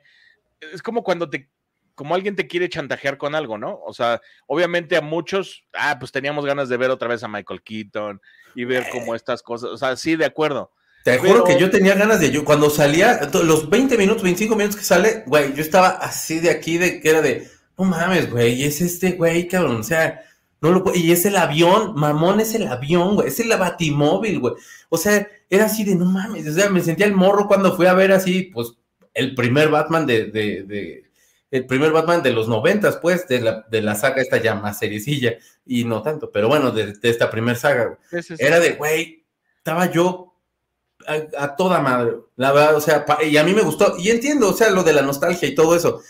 es 0.73 0.81
como 0.81 1.03
cuando 1.03 1.29
te, 1.29 1.49
como 1.95 2.15
alguien 2.15 2.35
te 2.35 2.47
quiere 2.47 2.69
chantajear 2.69 3.17
con 3.17 3.35
algo, 3.35 3.57
¿no? 3.57 3.79
O 3.85 3.93
sea, 3.93 4.21
obviamente 4.47 4.97
a 4.97 5.01
muchos, 5.01 5.65
ah, 5.73 5.97
pues 5.99 6.11
teníamos 6.11 6.45
ganas 6.45 6.69
de 6.69 6.77
ver 6.77 6.89
otra 6.89 7.07
vez 7.07 7.23
a 7.23 7.27
Michael 7.27 7.61
Keaton 7.61 8.21
y 8.55 8.65
ver 8.65 8.85
cómo 8.91 9.15
estas 9.15 9.41
cosas, 9.41 9.69
o 9.69 9.77
sea, 9.77 9.95
sí, 9.95 10.15
de 10.15 10.25
acuerdo. 10.25 10.71
Te 11.03 11.17
juro 11.17 11.43
que 11.43 11.59
yo 11.59 11.69
tenía 11.69 11.95
ganas 11.95 12.21
de, 12.21 12.31
yo, 12.31 12.45
cuando 12.45 12.69
salía, 12.69 13.29
los 13.43 13.69
20 13.69 13.97
minutos, 13.97 14.23
25 14.23 14.55
minutos 14.55 14.77
que 14.77 14.85
sale, 14.85 15.23
güey, 15.27 15.53
yo 15.53 15.61
estaba 15.61 15.89
así 15.89 16.39
de 16.39 16.49
aquí, 16.49 16.77
de 16.77 17.01
que 17.01 17.09
era 17.09 17.21
de, 17.21 17.49
no 17.77 17.83
mames, 17.85 18.31
güey, 18.31 18.63
es 18.63 18.79
este 18.79 19.11
güey, 19.11 19.47
cabrón, 19.47 19.77
o 19.77 19.83
sea, 19.83 20.21
no 20.61 20.71
lo 20.71 20.83
y 20.95 21.11
es 21.11 21.25
el 21.25 21.35
avión, 21.35 21.93
mamón, 21.95 22.39
es 22.39 22.55
el 22.55 22.67
avión, 22.67 23.15
güey, 23.15 23.27
es 23.27 23.39
el 23.41 23.49
batimóvil, 23.49 24.39
güey. 24.39 24.53
O 24.87 24.97
sea, 24.97 25.27
era 25.49 25.65
así 25.65 25.83
de, 25.83 25.95
no 25.95 26.05
mames, 26.05 26.47
o 26.47 26.53
sea, 26.53 26.69
me 26.69 26.81
sentía 26.81 27.05
el 27.05 27.13
morro 27.13 27.47
cuando 27.47 27.75
fui 27.75 27.85
a 27.85 27.93
ver 27.93 28.13
así, 28.13 28.43
pues, 28.43 28.73
el 29.13 29.35
primer 29.35 29.69
Batman 29.69 30.05
de, 30.05 30.27
de, 30.27 30.63
de 30.63 31.03
el 31.53 31.67
primer 31.67 31.91
Batman 31.91 32.23
de 32.23 32.31
los 32.31 32.47
noventas, 32.47 32.97
pues, 32.97 33.27
de 33.27 33.39
la, 33.39 33.63
de 33.69 33.83
la 33.83 33.93
saga 33.93 34.23
esta 34.23 34.37
ya 34.37 34.55
más 34.55 34.79
seriecilla, 34.79 35.35
y 35.67 35.85
no 35.85 36.01
tanto, 36.01 36.31
pero 36.31 36.47
bueno, 36.47 36.71
de, 36.71 36.95
esta 37.03 37.29
primer 37.29 37.57
saga, 37.57 37.85
güey. 37.85 38.23
Era 38.39 38.59
de, 38.59 38.71
güey, 38.71 39.23
estaba 39.57 39.91
yo 39.91 40.33
a, 41.05 41.43
a, 41.43 41.55
toda 41.55 41.79
madre, 41.79 42.13
la 42.37 42.51
verdad, 42.53 42.75
o 42.75 42.81
sea, 42.81 43.05
y 43.23 43.37
a 43.37 43.43
mí 43.43 43.53
me 43.53 43.61
gustó, 43.61 43.95
y 43.99 44.09
entiendo, 44.09 44.49
o 44.49 44.53
sea, 44.53 44.71
lo 44.71 44.81
de 44.83 44.93
la 44.93 45.03
nostalgia 45.03 45.47
y 45.47 45.53
todo 45.53 45.75
eso, 45.75 46.01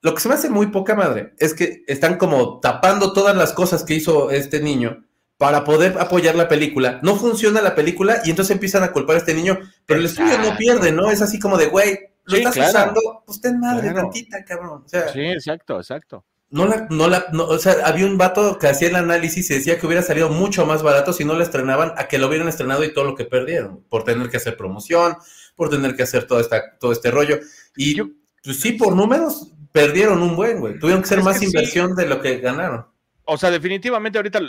lo 0.00 0.14
que 0.14 0.20
se 0.20 0.28
me 0.28 0.34
hace 0.34 0.50
muy 0.50 0.66
poca 0.66 0.96
madre 0.96 1.32
es 1.38 1.54
que 1.54 1.84
están 1.86 2.18
como 2.18 2.58
tapando 2.58 3.12
todas 3.12 3.36
las 3.36 3.52
cosas 3.52 3.84
que 3.84 3.94
hizo 3.94 4.32
este 4.32 4.60
niño 4.60 5.04
para 5.36 5.62
poder 5.62 5.96
apoyar 6.00 6.34
la 6.34 6.48
película. 6.48 6.98
No 7.04 7.14
funciona 7.14 7.62
la 7.62 7.76
película 7.76 8.20
y 8.24 8.30
entonces 8.30 8.50
empiezan 8.50 8.82
a 8.82 8.90
culpar 8.90 9.14
a 9.14 9.18
este 9.20 9.32
niño, 9.32 9.60
pero 9.86 10.00
el 10.00 10.06
estudio 10.06 10.38
no 10.38 10.56
pierde, 10.56 10.90
¿no? 10.90 11.08
Es 11.08 11.22
así 11.22 11.38
como 11.38 11.56
de, 11.56 11.66
güey, 11.66 12.11
lo 12.24 12.36
estás 12.36 12.56
usando, 12.56 13.22
pues 13.26 13.40
ten 13.40 13.58
madre 13.58 13.92
tantita, 13.92 14.44
cabrón. 14.44 14.84
sí, 14.86 15.20
exacto, 15.20 15.78
exacto. 15.78 16.24
No 16.50 16.66
la, 16.66 16.86
no 16.90 17.08
la, 17.08 17.24
o 17.48 17.58
sea, 17.58 17.76
había 17.86 18.04
un 18.04 18.18
vato 18.18 18.58
que 18.58 18.66
hacía 18.66 18.88
el 18.88 18.96
análisis 18.96 19.50
y 19.50 19.54
decía 19.54 19.78
que 19.78 19.86
hubiera 19.86 20.02
salido 20.02 20.28
mucho 20.28 20.66
más 20.66 20.82
barato 20.82 21.14
si 21.14 21.24
no 21.24 21.32
la 21.34 21.44
estrenaban 21.44 21.94
a 21.96 22.08
que 22.08 22.18
lo 22.18 22.28
hubieran 22.28 22.46
estrenado 22.46 22.84
y 22.84 22.92
todo 22.92 23.06
lo 23.06 23.14
que 23.14 23.24
perdieron, 23.24 23.82
por 23.88 24.04
tener 24.04 24.28
que 24.28 24.36
hacer 24.36 24.58
promoción, 24.58 25.16
por 25.56 25.70
tener 25.70 25.96
que 25.96 26.02
hacer 26.02 26.26
todo, 26.26 26.40
esta, 26.40 26.76
todo 26.78 26.92
este 26.92 27.10
rollo. 27.10 27.38
Y 27.74 28.02
pues 28.44 28.60
sí, 28.60 28.72
por 28.72 28.94
números, 28.94 29.52
perdieron 29.72 30.22
un 30.22 30.36
buen, 30.36 30.60
güey. 30.60 30.78
Tuvieron 30.78 31.02
que 31.02 31.08
ser 31.08 31.22
más 31.22 31.42
inversión 31.42 31.96
de 31.96 32.06
lo 32.06 32.20
que 32.20 32.38
ganaron. 32.38 32.86
O 33.24 33.38
sea, 33.38 33.50
definitivamente 33.50 34.18
ahorita 34.18 34.40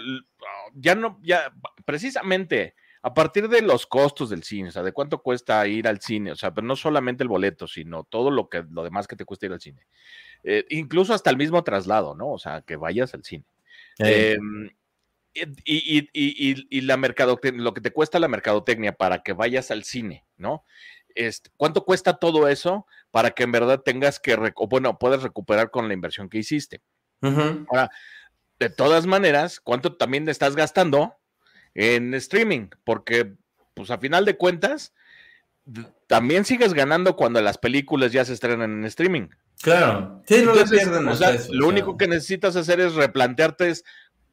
ya 0.76 0.96
no, 0.96 1.20
ya 1.24 1.54
precisamente 1.86 2.76
a 3.06 3.14
partir 3.14 3.50
de 3.50 3.62
los 3.62 3.86
costos 3.86 4.30
del 4.30 4.44
cine, 4.44 4.70
o 4.70 4.72
sea, 4.72 4.82
de 4.82 4.94
cuánto 4.94 5.22
cuesta 5.22 5.68
ir 5.68 5.90
al 5.90 6.00
cine, 6.00 6.32
o 6.32 6.36
sea, 6.38 6.54
pero 6.54 6.66
no 6.66 6.78
solamente 6.78 7.22
el 7.22 7.28
boleto, 7.28 7.68
sino 7.68 8.06
todo 8.06 8.32
lo 8.32 8.48
que 8.48 8.64
lo 8.72 8.82
demás 8.82 9.08
que 9.08 9.18
te 9.18 9.26
cuesta 9.26 9.46
ir 9.46 9.52
al 9.52 9.60
cine. 9.60 9.86
Eh, 10.44 10.66
incluso 10.70 11.14
hasta 11.14 11.30
el 11.30 11.36
mismo 11.36 11.62
traslado, 11.66 12.16
¿no? 12.16 12.32
O 12.32 12.40
sea, 12.40 12.62
que 12.62 12.78
vayas 12.78 13.14
al 13.14 13.26
cine. 13.26 13.44
Em, 14.00 14.70
y, 15.34 16.08
y, 16.14 16.82
la 16.82 16.96
mercadotecnia, 16.96 17.62
lo 17.62 17.74
que 17.74 17.82
te 17.82 17.92
cuesta 17.92 18.20
la 18.20 18.30
mercadotecnia 18.30 18.94
para 18.94 19.22
que 19.22 19.34
vayas 19.34 19.70
al 19.70 19.84
cine, 19.84 20.26
¿no? 20.38 20.64
Este, 21.14 21.50
¿Cuánto 21.58 21.84
cuesta 21.84 22.14
todo 22.14 22.48
eso 22.48 22.88
para 23.12 23.32
que 23.32 23.44
en 23.44 23.52
verdad 23.52 23.82
tengas 23.82 24.18
que, 24.18 24.34
o 24.56 24.68
bueno, 24.68 24.98
puedas 24.98 25.24
recuperar 25.24 25.72
con 25.72 25.90
la 25.90 25.94
inversión 25.94 26.30
que 26.30 26.38
hiciste? 26.38 26.82
Ahora, 27.22 27.90
de 28.60 28.70
todas 28.70 29.06
maneras, 29.06 29.60
¿cuánto 29.60 29.98
también 29.98 30.28
estás 30.30 30.56
gastando 30.56 31.18
en 31.76 32.14
streaming? 32.14 32.68
Porque, 32.84 33.34
pues 33.74 33.92
a 33.92 33.98
final 33.98 34.26
de 34.26 34.38
cuentas, 34.38 34.94
también 36.08 36.46
sigues 36.46 36.74
ganando 36.74 37.16
cuando 37.16 37.42
las 37.42 37.58
películas 37.58 38.12
ya 38.12 38.26
se 38.26 38.34
estrenan 38.34 38.72
en 38.74 38.86
streaming. 38.86 39.30
Claro, 39.62 40.22
sí, 40.28 40.44
no 40.44 40.54
pierden 40.54 41.06
Lo 41.52 41.68
único 41.68 41.98
que 41.98 42.08
necesitas 42.08 42.56
hacer 42.56 42.82
es 42.82 42.96
replantearte 42.96 43.70
es 43.70 43.86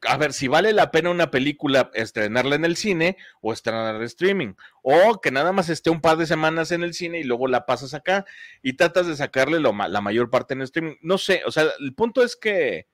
a 0.07 0.17
ver 0.17 0.33
si 0.33 0.47
vale 0.47 0.73
la 0.73 0.91
pena 0.91 1.09
una 1.09 1.31
película 1.31 1.91
estrenarla 1.93 2.55
en 2.55 2.65
el 2.65 2.75
cine 2.75 3.17
o 3.39 3.53
estrenarla 3.53 3.99
en 3.99 4.05
streaming, 4.05 4.53
o 4.81 5.21
que 5.21 5.31
nada 5.31 5.51
más 5.51 5.69
esté 5.69 5.89
un 5.89 6.01
par 6.01 6.17
de 6.17 6.25
semanas 6.25 6.71
en 6.71 6.83
el 6.83 6.93
cine 6.93 7.19
y 7.19 7.23
luego 7.23 7.47
la 7.47 7.65
pasas 7.65 7.93
acá 7.93 8.25
y 8.61 8.73
tratas 8.73 9.07
de 9.07 9.15
sacarle 9.15 9.59
lo, 9.59 9.73
la 9.73 10.01
mayor 10.01 10.29
parte 10.29 10.53
en 10.53 10.61
streaming. 10.61 10.95
No 11.01 11.17
sé, 11.17 11.43
o 11.45 11.51
sea, 11.51 11.65
el 11.79 11.93
punto 11.93 12.23
es 12.23 12.35
que 12.35 12.87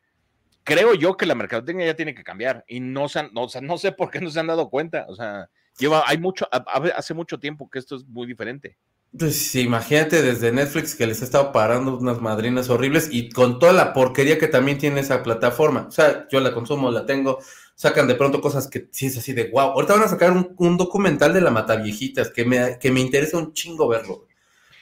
creo 0.67 0.93
yo 0.93 1.15
que 1.15 1.25
la 1.25 1.34
mercadotecnia 1.34 1.86
ya 1.86 1.95
tiene 1.95 2.13
que 2.13 2.25
cambiar 2.25 2.65
y 2.67 2.82
no, 2.82 3.08
se 3.08 3.23
no, 3.32 3.43
o 3.43 3.49
sea, 3.49 3.62
no 3.62 3.77
sé 3.77 3.93
por 3.93 4.12
qué 4.12 4.19
no 4.19 4.30
se 4.30 4.41
han 4.41 4.47
dado 4.47 4.69
cuenta, 4.69 5.06
o 5.08 5.15
sea, 5.15 5.49
lleva, 5.80 6.03
hay 6.06 6.17
mucho, 6.17 6.45
hace 6.51 7.13
mucho 7.13 7.39
tiempo 7.39 7.69
que 7.69 7.80
esto 7.80 7.95
es 7.95 8.06
muy 8.06 8.27
diferente. 8.27 8.77
Pues 9.17 9.56
imagínate 9.56 10.21
desde 10.21 10.51
Netflix 10.51 10.93
que 10.93 11.08
les 11.08 11.21
ha 11.21 11.25
estado 11.25 11.53
parando 11.53 11.97
unas 11.97 12.19
madrinas 12.19 12.69
horribles 12.69 13.08
y 13.10 13.30
con 13.30 13.60
toda 13.60 13.71
la 13.71 13.93
porquería 13.93 14.38
que 14.38 14.49
también 14.49 14.77
tiene 14.77 14.99
esa 14.99 15.23
plataforma. 15.23 15.86
O 15.88 15.91
sea, 15.91 16.27
yo 16.30 16.41
la 16.41 16.53
consumo, 16.53 16.91
la 16.91 17.06
tengo, 17.06 17.39
sacan 17.73 18.10
de 18.10 18.15
pronto 18.15 18.41
cosas 18.41 18.67
que 18.67 18.89
sí 18.91 19.06
es 19.06 19.17
así 19.17 19.32
de 19.32 19.49
wow. 19.49 19.71
Ahorita 19.71 19.93
van 19.93 20.03
a 20.03 20.10
sacar 20.10 20.34
un, 20.34 20.77
documental 20.77 21.34
de 21.34 21.39
la 21.39 21.51
Mataviejitas 21.51 22.30
que 22.30 22.43
me, 22.43 22.77
que 22.77 22.91
me 22.91 22.99
interesa 22.99 23.38
un 23.38 23.53
chingo 23.53 23.88
verlo. 23.88 24.27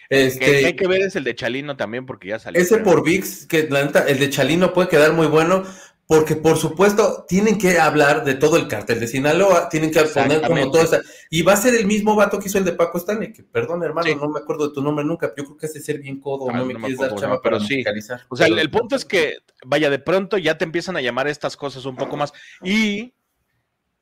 Este, 0.09 0.65
hay 0.65 0.75
que 0.75 0.87
ver 0.87 1.01
es 1.01 1.15
el 1.15 1.23
de 1.23 1.35
Chalino 1.35 1.75
también 1.77 2.05
porque 2.05 2.29
ya 2.29 2.39
salió. 2.39 2.61
Ese 2.61 2.77
por 2.77 3.03
VIX, 3.03 3.47
que 3.47 3.67
la 3.69 3.83
neta, 3.83 4.05
el 4.07 4.19
de 4.19 4.29
Chalino 4.29 4.73
puede 4.73 4.87
quedar 4.87 5.13
muy 5.13 5.27
bueno, 5.27 5.63
porque 6.07 6.35
por 6.35 6.57
supuesto 6.57 7.25
tienen 7.27 7.57
que 7.57 7.79
hablar 7.79 8.23
de 8.23 8.35
todo 8.35 8.57
el 8.57 8.67
cartel 8.67 8.99
de 8.99 9.07
Sinaloa, 9.07 9.69
tienen 9.69 9.91
que 9.91 10.01
poner 10.03 10.41
como 10.41 10.69
todo 10.71 10.83
eso. 10.83 10.97
Y 11.31 11.41
va 11.41 11.53
a 11.53 11.57
ser 11.57 11.73
el 11.73 11.87
mismo 11.87 12.15
vato 12.15 12.39
que 12.39 12.47
hizo 12.47 12.59
el 12.59 12.65
de 12.65 12.73
Paco 12.73 12.99
Stanley, 12.99 13.33
que 13.33 13.43
perdón 13.43 13.83
hermano, 13.83 14.15
no 14.15 14.29
me 14.29 14.39
acuerdo 14.39 14.67
de 14.67 14.73
tu 14.73 14.83
nombre 14.83 15.03
nunca, 15.03 15.33
yo 15.35 15.43
creo 15.43 15.57
que 15.57 15.65
es 15.65 15.83
ser 15.83 15.99
bien 15.99 16.19
codo, 16.19 16.49
ah, 16.49 16.57
no 16.57 16.65
me 16.65 16.75
quieres 16.75 16.99
dar 16.99 17.15
chava 17.15 17.41
pero 17.41 17.59
sí. 17.59 17.83
O 18.29 18.35
sea, 18.35 18.47
el, 18.47 18.69
punto 18.69 18.95
es 18.95 19.03
que, 19.03 19.37
vaya, 19.65 19.89
de 19.89 19.99
pronto 19.99 20.37
ya 20.37 20.57
te 20.57 20.65
empiezan 20.65 20.95
a 20.95 21.01
llamar 21.01 21.27
estas 21.27 21.57
cosas 21.57 21.85
un 21.85 21.95
poco 21.95 22.17
más. 22.17 22.31
Y, 22.63 23.13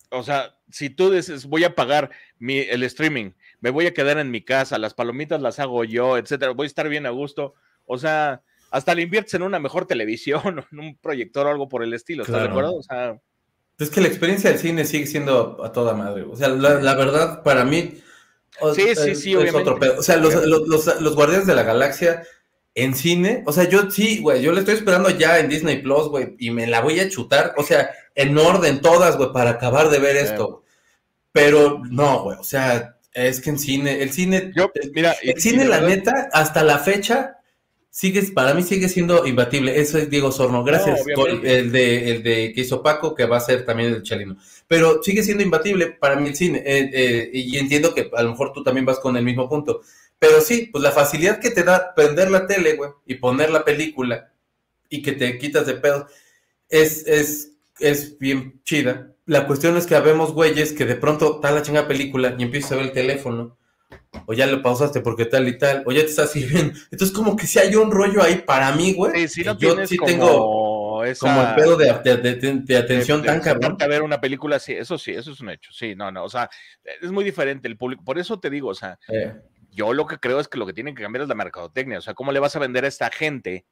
o 0.09 0.23
sea, 0.23 0.57
si 0.69 0.89
tú 0.89 1.09
dices, 1.09 1.45
voy 1.45 1.63
a 1.63 1.73
pagar 1.73 2.11
mi, 2.37 2.59
el 2.59 2.83
streaming, 2.83 3.31
me 3.63 3.71
voy 3.71 3.87
a 3.87 3.93
quedar 3.93 4.19
en 4.19 4.29
mi 4.29 4.43
casa, 4.43 4.77
las 4.77 4.93
palomitas 4.93 5.41
las 5.41 5.59
hago 5.59 5.83
yo, 5.83 6.17
etcétera, 6.17 6.51
voy 6.51 6.65
a 6.65 6.67
estar 6.67 6.87
bien 6.87 7.07
a 7.07 7.09
gusto, 7.09 7.55
o 7.85 7.97
sea 7.97 8.43
hasta 8.73 8.95
le 8.95 9.03
inviertes 9.03 9.35
en 9.35 9.43
una 9.43 9.59
mejor 9.59 9.85
televisión 9.85 10.41
o 10.59 10.65
en 10.71 10.79
un 10.79 10.97
proyector 10.97 11.45
o 11.45 11.51
algo 11.51 11.69
por 11.69 11.83
el 11.83 11.93
estilo, 11.93 12.23
¿estás 12.23 12.41
de 12.41 12.49
acuerdo? 12.49 12.75
O 12.75 12.83
sea, 12.83 13.19
es 13.79 13.89
que 13.89 14.01
la 14.01 14.07
experiencia 14.07 14.49
del 14.49 14.59
cine 14.59 14.85
sigue 14.85 15.05
siendo 15.05 15.63
a 15.63 15.71
toda 15.71 15.93
madre. 15.93 16.23
O 16.23 16.35
sea, 16.35 16.49
la, 16.49 16.95
verdad, 16.95 17.43
para 17.43 17.65
mí. 17.65 18.01
Sí, 18.75 18.95
sí, 18.95 19.15
sí, 19.15 19.33
es 19.33 19.53
otro 19.53 19.79
pedo. 19.79 19.99
O 19.99 20.03
sea, 20.03 20.17
los, 20.17 20.33
los, 20.45 21.01
los, 21.01 21.15
Guardianes 21.15 21.47
de 21.47 21.55
la 21.55 21.63
Galaxia 21.63 22.23
en 22.75 22.95
cine, 22.95 23.43
o 23.45 23.51
sea, 23.51 23.65
yo 23.65 23.89
sí, 23.91 24.19
güey, 24.21 24.41
yo 24.41 24.51
le 24.51 24.59
estoy 24.59 24.75
esperando 24.75 25.09
ya 25.11 25.39
en 25.39 25.49
Disney 25.49 25.81
Plus, 25.81 26.07
güey, 26.07 26.35
y 26.39 26.49
me 26.49 26.65
la 26.65 26.81
voy 26.81 26.99
a 26.99 27.09
chutar, 27.09 27.53
o 27.57 27.63
sea, 27.63 27.91
en 28.15 28.35
orden 28.37 28.81
todas, 28.81 29.17
güey, 29.17 29.31
para 29.31 29.51
acabar 29.51 29.89
de 29.89 29.99
ver 29.99 30.17
esto. 30.17 30.63
Pero 31.31 31.81
no, 31.89 32.23
güey, 32.23 32.37
o 32.39 32.43
sea, 32.43 32.97
Es 33.13 33.41
que 33.41 33.51
en 33.51 33.59
cine, 33.59 34.01
el 34.01 34.11
cine, 34.11 34.51
Yo, 34.55 34.71
mira, 34.93 35.15
el 35.21 35.39
cine, 35.39 35.65
la 35.65 35.81
neta, 35.81 36.29
hasta 36.33 36.63
la 36.63 36.79
fecha, 36.79 37.37
sigue, 37.89 38.23
para 38.33 38.55
mí 38.55 38.63
sigue 38.63 38.89
siendo 38.89 39.25
imbatible. 39.27 39.79
Eso 39.79 39.99
es 39.99 40.09
Diego 40.09 40.31
Sorno. 40.31 40.63
Gracias. 40.63 41.01
el, 41.43 41.71
de, 41.71 42.11
el 42.11 42.23
de 42.23 42.53
que 42.53 42.61
hizo 42.61 42.81
Paco, 42.81 43.13
que 43.13 43.25
va 43.25 43.37
a 43.37 43.41
ser 43.41 43.65
también 43.65 43.93
el 43.93 44.03
Chalino. 44.03 44.37
Pero 44.67 45.03
sigue 45.03 45.23
siendo 45.23 45.43
imbatible 45.43 45.91
para 45.91 46.15
mí 46.15 46.29
el 46.29 46.35
cine. 46.35 46.63
Eh, 46.65 46.89
eh, 46.91 47.29
y 47.33 47.57
entiendo 47.57 47.93
que 47.93 48.09
a 48.13 48.23
lo 48.23 48.31
mejor 48.31 48.51
tú 48.51 48.63
también 48.63 48.85
vas 48.85 48.99
con 48.99 49.15
el 49.15 49.23
mismo 49.23 49.47
punto. 49.47 49.81
Pero 50.17 50.41
sí, 50.41 50.69
pues 50.71 50.83
la 50.83 50.91
facilidad 50.91 51.39
que 51.39 51.51
te 51.51 51.63
da 51.63 51.93
prender 51.93 52.31
la 52.31 52.47
tele, 52.47 52.75
güey, 52.75 52.89
y 53.05 53.15
poner 53.15 53.51
la 53.51 53.65
película 53.65 54.31
y 54.89 55.01
que 55.01 55.11
te 55.11 55.37
quitas 55.37 55.65
de 55.65 55.73
pedos, 55.73 56.05
es, 56.69 57.05
es, 57.07 57.52
es 57.79 58.17
bien 58.19 58.61
chida. 58.63 59.13
La 59.25 59.47
cuestión 59.47 59.77
es 59.77 59.85
que 59.85 59.95
habemos 59.95 60.33
güeyes 60.33 60.73
que 60.73 60.85
de 60.85 60.95
pronto 60.95 61.35
está 61.35 61.51
la 61.51 61.61
chinga 61.61 61.87
película 61.87 62.35
y 62.37 62.43
empiezas 62.43 62.73
a 62.73 62.75
ver 62.75 62.85
el 62.85 62.91
teléfono 62.91 63.57
o 64.25 64.33
ya 64.33 64.47
lo 64.47 64.61
pausaste 64.61 65.01
porque 65.01 65.25
tal 65.25 65.47
y 65.47 65.57
tal, 65.57 65.83
o 65.85 65.91
ya 65.91 66.01
te 66.01 66.07
estás 66.07 66.31
sirviendo. 66.33 66.77
Entonces, 66.91 67.15
como 67.15 67.35
que 67.35 67.47
si 67.47 67.59
hay 67.59 67.75
un 67.75 67.91
rollo 67.91 68.21
ahí 68.21 68.35
para 68.45 68.71
mí, 68.73 68.93
güey. 68.93 69.27
Sí, 69.27 69.43
sí, 69.43 69.49
yo 69.57 69.85
sí 69.85 69.97
tengo 69.97 71.03
esa... 71.03 71.27
como 71.27 71.41
el 71.41 71.55
pedo 71.55 71.77
de, 71.77 71.89
atención 72.77 73.23
tan 73.23 73.41
cabrón. 73.41 73.77
A 73.79 73.87
ver 73.87 74.01
una 74.01 74.21
película, 74.21 74.59
sí, 74.59 74.73
eso 74.73 74.97
sí, 74.97 75.11
eso 75.11 75.31
es 75.31 75.41
un 75.41 75.49
hecho. 75.49 75.71
Sí, 75.71 75.95
no, 75.95 76.11
no, 76.11 76.23
o 76.23 76.29
sea, 76.29 76.49
es 77.01 77.11
muy 77.11 77.23
diferente 77.23 77.67
el 77.67 77.77
público. 77.77 78.03
Por 78.03 78.19
eso 78.19 78.39
te 78.39 78.49
digo, 78.49 78.69
o 78.69 78.75
sea, 78.75 78.99
eh. 79.09 79.33
yo 79.71 79.93
lo 79.93 80.05
que 80.05 80.17
creo 80.17 80.39
es 80.39 80.47
que 80.47 80.57
lo 80.57 80.65
que 80.65 80.73
tienen 80.73 80.95
que 80.95 81.03
cambiar 81.03 81.23
es 81.23 81.29
la 81.29 81.35
mercadotecnia. 81.35 81.97
O 81.97 82.01
sea, 82.01 82.13
¿cómo 82.13 82.31
le 82.31 82.39
vas 82.39 82.55
a 82.55 82.59
vender 82.59 82.85
a 82.85 82.89
esta 82.89 83.09
gente? 83.09 83.65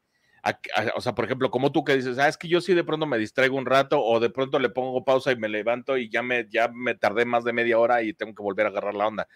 O 0.95 1.01
sea, 1.01 1.13
por 1.13 1.25
ejemplo, 1.25 1.51
como 1.51 1.71
tú 1.71 1.83
que 1.83 1.95
dices, 1.95 2.17
ah, 2.17 2.27
es 2.27 2.37
que 2.37 2.47
yo 2.47 2.61
sí 2.61 2.73
de 2.73 2.83
pronto 2.83 3.05
me 3.05 3.17
distraigo 3.17 3.57
un 3.57 3.65
rato 3.65 4.03
o 4.03 4.19
de 4.19 4.29
pronto 4.29 4.59
le 4.59 4.69
pongo 4.69 5.03
pausa 5.03 5.31
y 5.31 5.35
me 5.35 5.49
levanto 5.49 5.97
y 5.97 6.09
ya 6.09 6.23
me, 6.23 6.47
ya 6.49 6.67
me 6.69 6.95
tardé 6.95 7.25
más 7.25 7.43
de 7.43 7.53
media 7.53 7.77
hora 7.77 8.01
y 8.01 8.13
tengo 8.13 8.33
que 8.33 8.43
volver 8.43 8.65
a 8.65 8.69
agarrar 8.69 8.95
la 8.95 9.07
onda. 9.07 9.27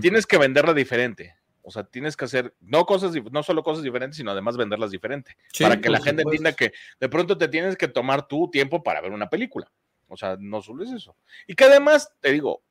Tienes 0.00 0.26
que 0.26 0.38
venderla 0.38 0.74
diferente. 0.74 1.36
O 1.62 1.70
sea, 1.70 1.84
tienes 1.84 2.16
que 2.16 2.24
hacer 2.24 2.54
no 2.60 2.86
cosas, 2.86 3.12
no 3.30 3.42
solo 3.42 3.62
cosas 3.62 3.84
diferentes, 3.84 4.16
sino 4.16 4.30
además 4.30 4.56
venderlas 4.56 4.90
diferente. 4.90 5.36
para 5.60 5.80
que 5.80 5.90
la 5.90 6.00
gente 6.00 6.22
entienda 6.22 6.52
que 6.52 6.72
de 6.98 7.08
pronto 7.08 7.36
te 7.36 7.48
tienes 7.48 7.76
que 7.76 7.88
tomar 7.88 8.26
tu 8.26 8.50
tiempo 8.50 8.82
para 8.82 9.00
ver 9.00 9.12
una 9.12 9.28
película. 9.28 9.70
O 10.08 10.16
sea, 10.16 10.36
no 10.40 10.60
solo 10.62 10.82
es 10.82 10.90
eso. 10.90 11.16
Y 11.46 11.54
que 11.54 11.64
además, 11.64 12.12
te 12.20 12.32
digo, 12.32 12.62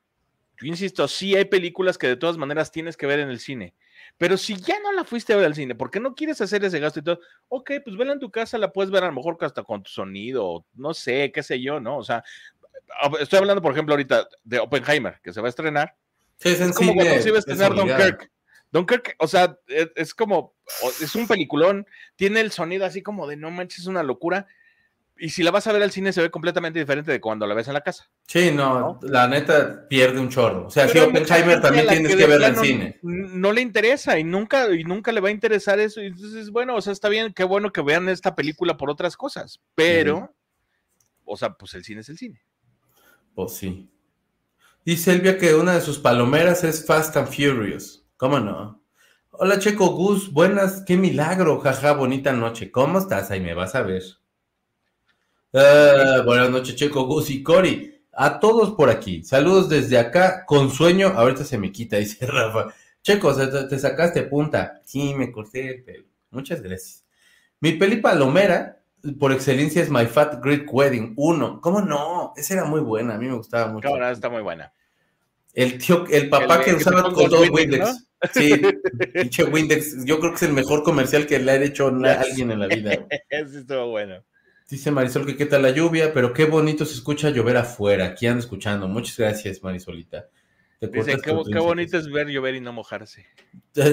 yo 0.60 0.68
insisto, 0.68 1.08
sí 1.08 1.36
hay 1.36 1.46
películas 1.46 1.98
que 1.98 2.08
de 2.08 2.18
todas 2.18 2.38
maneras 2.38 2.72
tienes 2.72 2.98
que 2.98 3.06
ver 3.06 3.20
en 3.20 3.30
el 3.30 3.40
cine. 3.40 3.74
Pero 4.20 4.38
si 4.38 4.56
ya 4.58 4.80
no 4.82 4.92
la 4.92 5.04
fuiste 5.04 5.34
a 5.34 5.38
ver 5.38 5.46
al 5.46 5.56
cine, 5.56 5.74
¿por 5.74 5.90
qué 5.90 6.00
no 6.00 6.14
quieres 6.14 6.40
hacer 6.42 6.64
ese 6.64 6.80
gasto 6.80 7.00
y 7.00 7.04
todo? 7.04 7.20
Ok, 7.48 7.72
pues 7.84 7.98
vela 7.98 8.14
en 8.14 8.20
tu 8.20 8.30
casa, 8.30 8.60
la 8.60 8.72
puedes 8.72 8.92
ver 8.92 9.04
a 9.04 9.08
lo 9.08 9.14
mejor 9.14 9.38
hasta 9.42 9.64
con 9.64 9.82
tu 9.82 9.90
sonido, 9.90 10.66
no 10.74 10.94
sé, 10.94 11.32
qué 11.32 11.42
sé 11.42 11.60
yo, 11.60 11.80
¿no? 11.80 11.98
O 11.98 12.04
sea, 12.04 12.24
estoy 13.20 13.40
hablando, 13.40 13.62
por 13.62 13.72
ejemplo, 13.72 13.94
ahorita 13.94 14.28
de 14.44 14.60
Oppenheimer, 14.60 15.20
que 15.24 15.34
se 15.34 15.42
va 15.42 15.48
a 15.48 15.50
estrenar 15.50 15.96
es, 16.42 16.76
como 16.76 16.94
cuando 16.94 17.22
se 17.22 17.28
iba 17.28 17.38
a 17.38 17.40
estrenar 17.40 17.76
Dunkirk. 17.76 18.32
Dunkirk, 18.72 19.16
o 19.20 19.28
sea, 19.28 19.58
e, 19.68 19.92
es, 19.96 20.14
como, 20.14 20.56
es 21.02 21.16
un 21.16 21.28
peliculón, 21.28 21.88
tiene 22.16 22.40
el 22.40 22.52
sonido 22.52 22.86
así 22.86 23.02
como 23.02 23.28
de 23.28 23.36
no 23.36 23.52
manches, 23.52 23.80
es 23.80 23.88
una 23.88 24.04
locura. 24.04 24.48
Y 25.20 25.30
si 25.30 25.44
la 25.44 25.52
vas 25.52 25.68
a 25.68 25.74
ver 25.74 25.84
al 25.84 25.92
cine 25.92 26.14
se 26.14 26.22
ve 26.22 26.32
completamente 26.32 26.80
diferente 26.80 27.12
de 27.12 27.20
cuando 27.20 27.46
la 27.46 27.54
ves 27.54 27.68
en 27.68 27.74
la 27.74 27.82
casa. 27.82 28.10
Sí, 28.26 28.52
no, 28.52 29.00
la 29.04 29.28
neta 29.28 29.88
pierde 29.88 30.20
un 30.20 30.30
chorro. 30.30 30.68
O 30.68 30.70
sea, 30.70 30.88
si 30.88 30.98
Oppenheimer 30.98 31.62
también 31.62 31.88
tienes 31.88 32.16
que, 32.16 32.26
verla 32.26 32.48
en 32.48 32.56
cine. 32.56 33.00
No 33.02 33.52
le 33.52 33.62
interesa 33.62 34.18
y 34.18 34.24
nunca, 34.24 34.74
y 34.74 34.84
nunca 34.86 35.12
le 35.12 35.20
va 35.20 35.28
a 35.28 35.32
interesar 35.32 35.80
eso. 35.80 36.00
Entonces, 36.00 36.52
bueno, 36.52 36.76
o 36.76 36.82
sea, 36.82 36.94
está 36.94 37.10
bien, 37.10 37.34
qué 37.34 37.44
bueno 37.44 37.72
que 37.72 37.82
vean 37.82 38.08
esta 38.08 38.36
película 38.36 38.78
por 38.78 38.90
otras 38.90 39.18
cosas. 39.18 39.60
Pero, 39.76 40.34
o 41.26 41.36
sea, 41.36 41.54
pues 41.54 41.74
el 41.74 41.84
cine 41.84 42.02
es 42.02 42.10
el 42.10 42.18
cine. 42.18 42.42
Pues 43.36 43.54
sí. 43.54 43.90
Dice 44.86 45.12
Elvia 45.12 45.38
que 45.38 45.54
una 45.54 45.74
de 45.74 45.82
sus 45.82 46.00
palomeras 46.00 46.64
es 46.64 46.86
Fast 46.86 47.18
and 47.18 47.28
Furious. 47.28 48.06
¿Cómo 48.16 48.40
no? 48.40 48.82
Hola 49.32 49.60
Checo 49.60 49.88
Gus, 49.96 50.34
buenas, 50.34 50.84
qué 50.86 50.98
milagro, 50.98 51.60
jaja, 51.60 51.94
bonita 51.94 52.34
noche. 52.34 52.72
¿Cómo 52.72 53.00
estás? 53.00 53.32
Ahí 53.32 53.40
me 53.40 53.54
vas 53.54 53.76
a 53.76 53.84
ver. 53.84 54.04
Ah, 55.54 56.22
buenas 56.26 56.52
noches, 56.52 56.76
Checo 56.76 57.06
Gus 57.06 57.30
y 57.32 57.42
Cori. 57.42 58.02
A 58.14 58.40
todos 58.40 58.72
por 58.72 58.90
aquí. 58.90 59.24
Saludos 59.24 59.70
desde 59.70 59.98
acá, 59.98 60.46
con 60.46 60.70
sueño. 60.70 61.08
Ahorita 61.16 61.44
se 61.44 61.58
me 61.58 61.72
quita, 61.72 61.98
dice 61.98 62.26
Rafa. 62.26 62.74
Checo, 63.02 63.36
te 63.36 63.80
sacaste 63.80 64.24
punta. 64.24 64.82
Sí, 64.86 65.14
me 65.16 65.32
corté 65.32 65.70
el 65.70 65.84
pelo. 65.84 66.06
Muchas 66.32 66.62
gracias. 66.62 67.06
Mi 67.62 67.72
peli 67.74 67.98
palomera 67.98 68.82
por 69.18 69.32
excelencia 69.32 69.82
es 69.82 69.90
My 69.90 70.06
Fat 70.06 70.44
Great 70.44 70.66
Wedding 70.70 71.14
1. 71.16 71.62
¿Cómo 71.62 71.82
no? 71.82 72.34
Esa 72.36 72.56
era 72.56 72.66
muy 72.66 72.82
buena, 72.82 73.16
a 73.16 73.18
mí 73.18 73.28
me 73.28 73.36
gustaba 73.36 73.72
mucho. 73.72 73.88
Claro, 73.88 74.14
está 74.14 74.30
muy 74.30 74.42
buena. 74.42 74.72
El 75.54 75.78
tío, 75.80 76.06
el 76.10 76.30
papá 76.30 76.64
que 76.64 76.74
usaba 76.74 77.12
con 77.12 77.30
dos 77.30 77.50
Windex. 77.50 78.08
Sí, 78.34 78.62
pinche 79.14 79.46
Windex. 79.46 80.06
Yo 80.06 80.20
creo 80.20 80.32
que 80.32 80.38
es 80.38 80.44
el 80.44 80.54
mejor 80.54 80.84
comercial 80.84 81.26
que 81.26 81.40
le 81.40 81.52
ha 81.52 81.56
hecho 81.56 81.88
a 81.88 82.12
alguien 82.22 82.52
en 82.52 82.60
la 82.60 82.68
vida. 82.68 83.08
Eso 83.30 83.60
estuvo 83.60 83.88
bueno. 83.88 84.24
Dice 84.70 84.92
Marisol 84.92 85.26
que 85.26 85.36
qué 85.36 85.48
tal 85.48 85.64
la 85.64 85.72
lluvia, 85.72 86.14
pero 86.14 86.32
qué 86.32 86.46
bonito 86.46 86.86
se 86.86 86.94
escucha 86.94 87.32
llover 87.32 87.58
afuera. 87.58 88.06
Aquí 88.06 88.28
ando 88.28 88.40
escuchando. 88.40 88.88
Muchas 88.88 89.18
gracias, 89.18 89.64
Marisolita. 89.64 90.28
Dice, 90.80 91.18
qué, 91.18 91.36
qué, 91.52 91.60
bonito 91.60 91.98
es 91.98 92.10
ver 92.10 92.28
llover 92.28 92.56
y 92.56 92.62
no 92.62 92.72
mojarse. 92.72 93.26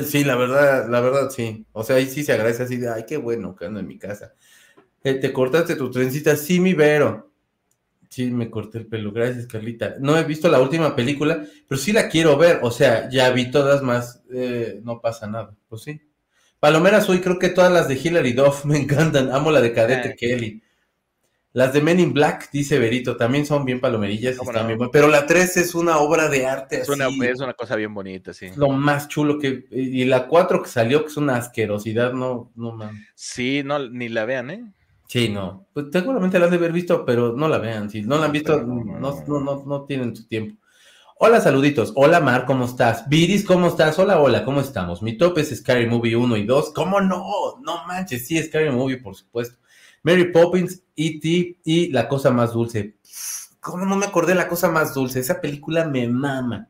Sí, 0.05 0.23
la 0.23 0.37
verdad, 0.37 0.89
la 0.89 1.01
verdad, 1.01 1.31
sí. 1.31 1.67
O 1.73 1.83
sea, 1.83 1.97
ahí 1.97 2.07
sí 2.07 2.23
se 2.23 2.33
agradece 2.33 2.63
así 2.63 2.77
de, 2.77 2.89
ay, 2.89 3.05
qué 3.09 3.17
bueno 3.17 3.57
que 3.57 3.65
ando 3.65 3.81
en 3.81 3.89
mi 3.89 3.99
casa. 3.99 4.35
Eh, 5.03 5.15
te 5.15 5.33
cortaste 5.33 5.77
tu 5.77 5.91
trencita, 5.91 6.37
sí, 6.37 6.61
mi 6.61 6.75
Vero. 6.75 7.33
Sí, 8.09 8.31
me 8.31 8.51
corté 8.51 8.79
el 8.79 8.87
pelo. 8.87 9.13
Gracias, 9.13 9.47
Carlita. 9.47 9.97
No 9.99 10.17
he 10.17 10.25
visto 10.25 10.49
la 10.49 10.61
última 10.61 10.95
película, 10.95 11.45
pero 11.67 11.81
sí 11.81 11.93
la 11.93 12.09
quiero 12.09 12.37
ver. 12.37 12.61
O 12.63 12.71
sea, 12.71 13.09
ya 13.09 13.31
vi 13.31 13.51
todas 13.51 13.83
más. 13.83 14.23
Eh, 14.33 14.81
no 14.85 15.01
pasa 15.01 15.27
nada. 15.27 15.55
Pues 15.69 15.83
sí. 15.83 16.01
Palomera 16.61 17.01
soy, 17.01 17.21
creo 17.21 17.39
que 17.39 17.49
todas 17.49 17.73
las 17.73 17.89
de 17.89 17.95
Hilary 17.95 18.33
Duff 18.33 18.65
me 18.65 18.77
encantan. 18.79 19.33
Amo 19.33 19.51
la 19.51 19.61
de 19.61 19.73
Cadete 19.73 20.11
ah. 20.11 20.17
Kelly. 20.17 20.63
Las 21.57 21.73
de 21.73 21.81
Men 21.81 21.99
in 22.01 22.13
Black, 22.13 22.51
dice 22.53 22.79
Berito, 22.79 23.17
también 23.17 23.47
son 23.47 23.65
bien 23.65 23.81
palomerillas. 23.81 24.37
pero 24.93 25.09
la 25.09 25.25
3 25.25 25.57
es 25.57 25.75
una 25.75 25.97
obra 26.01 26.29
de 26.29 26.45
arte. 26.45 26.83
Es, 26.83 26.89
Una, 26.91 27.09
es 27.09 27.41
una 27.41 27.55
cosa 27.55 27.77
bien 27.77 27.95
bonita, 27.95 28.35
sí. 28.35 28.49
Lo 28.57 28.69
más 28.69 29.09
chulo 29.09 29.39
que. 29.39 29.65
Y 29.71 30.05
la 30.05 30.27
4 30.27 30.63
que 30.63 30.69
salió, 30.69 31.01
que 31.01 31.07
es 31.07 31.17
una 31.17 31.37
asquerosidad, 31.37 32.13
no, 32.13 32.51
no 32.57 32.73
man. 32.73 33.03
Sí, 33.15 33.63
no, 33.65 33.79
ni 33.79 34.11
la 34.11 34.27
vean, 34.27 34.51
¿eh? 34.51 34.71
Sí, 35.07 35.31
no. 35.31 35.67
Pues 35.73 35.87
seguramente 35.91 36.39
la 36.39 36.45
han 36.45 36.51
de 36.51 36.59
haber 36.59 36.73
visto, 36.73 37.07
pero 37.07 37.33
no 37.33 37.49
la 37.49 37.57
vean. 37.57 37.89
Si 37.89 38.03
no 38.03 38.19
la 38.19 38.27
han 38.27 38.33
visto, 38.33 38.61
no, 38.61 39.25
no, 39.27 39.65
no, 39.65 39.85
tienen 39.87 40.15
su 40.15 40.29
tiempo. 40.29 40.61
Hola, 41.19 41.41
saluditos. 41.41 41.91
Hola, 41.97 42.21
Mar, 42.21 42.45
¿cómo 42.45 42.67
estás? 42.67 43.09
Viris, 43.09 43.47
¿cómo 43.47 43.69
estás? 43.69 43.99
Hola, 43.99 44.21
hola, 44.21 44.45
¿cómo 44.45 44.61
estamos? 44.61 45.01
Mi 45.01 45.17
top 45.17 45.39
es 45.39 45.57
Scary 45.57 45.87
Movie 45.87 46.17
1 46.17 46.37
y 46.37 46.45
2. 46.45 46.75
¿Cómo 46.75 47.01
no? 47.01 47.25
No 47.63 47.87
manches, 47.87 48.27
sí, 48.27 48.39
Scary 48.43 48.71
Movie, 48.71 48.99
por 48.99 49.15
supuesto. 49.15 49.57
Mary 50.07 50.31
Poppins, 50.31 50.85
E.T. 50.95 51.59
y 51.65 51.89
La 51.89 52.07
Cosa 52.07 52.31
Más 52.31 52.53
Dulce. 52.53 52.95
¿Cómo 53.59 53.85
no 53.85 53.97
me 53.97 54.07
acordé 54.07 54.35
de 54.35 54.39
La 54.39 54.47
Cosa 54.47 54.71
Más 54.71 54.95
Dulce? 54.95 55.19
Esa 55.19 55.41
película 55.41 55.85
me 55.85 56.07
mama. 56.07 56.69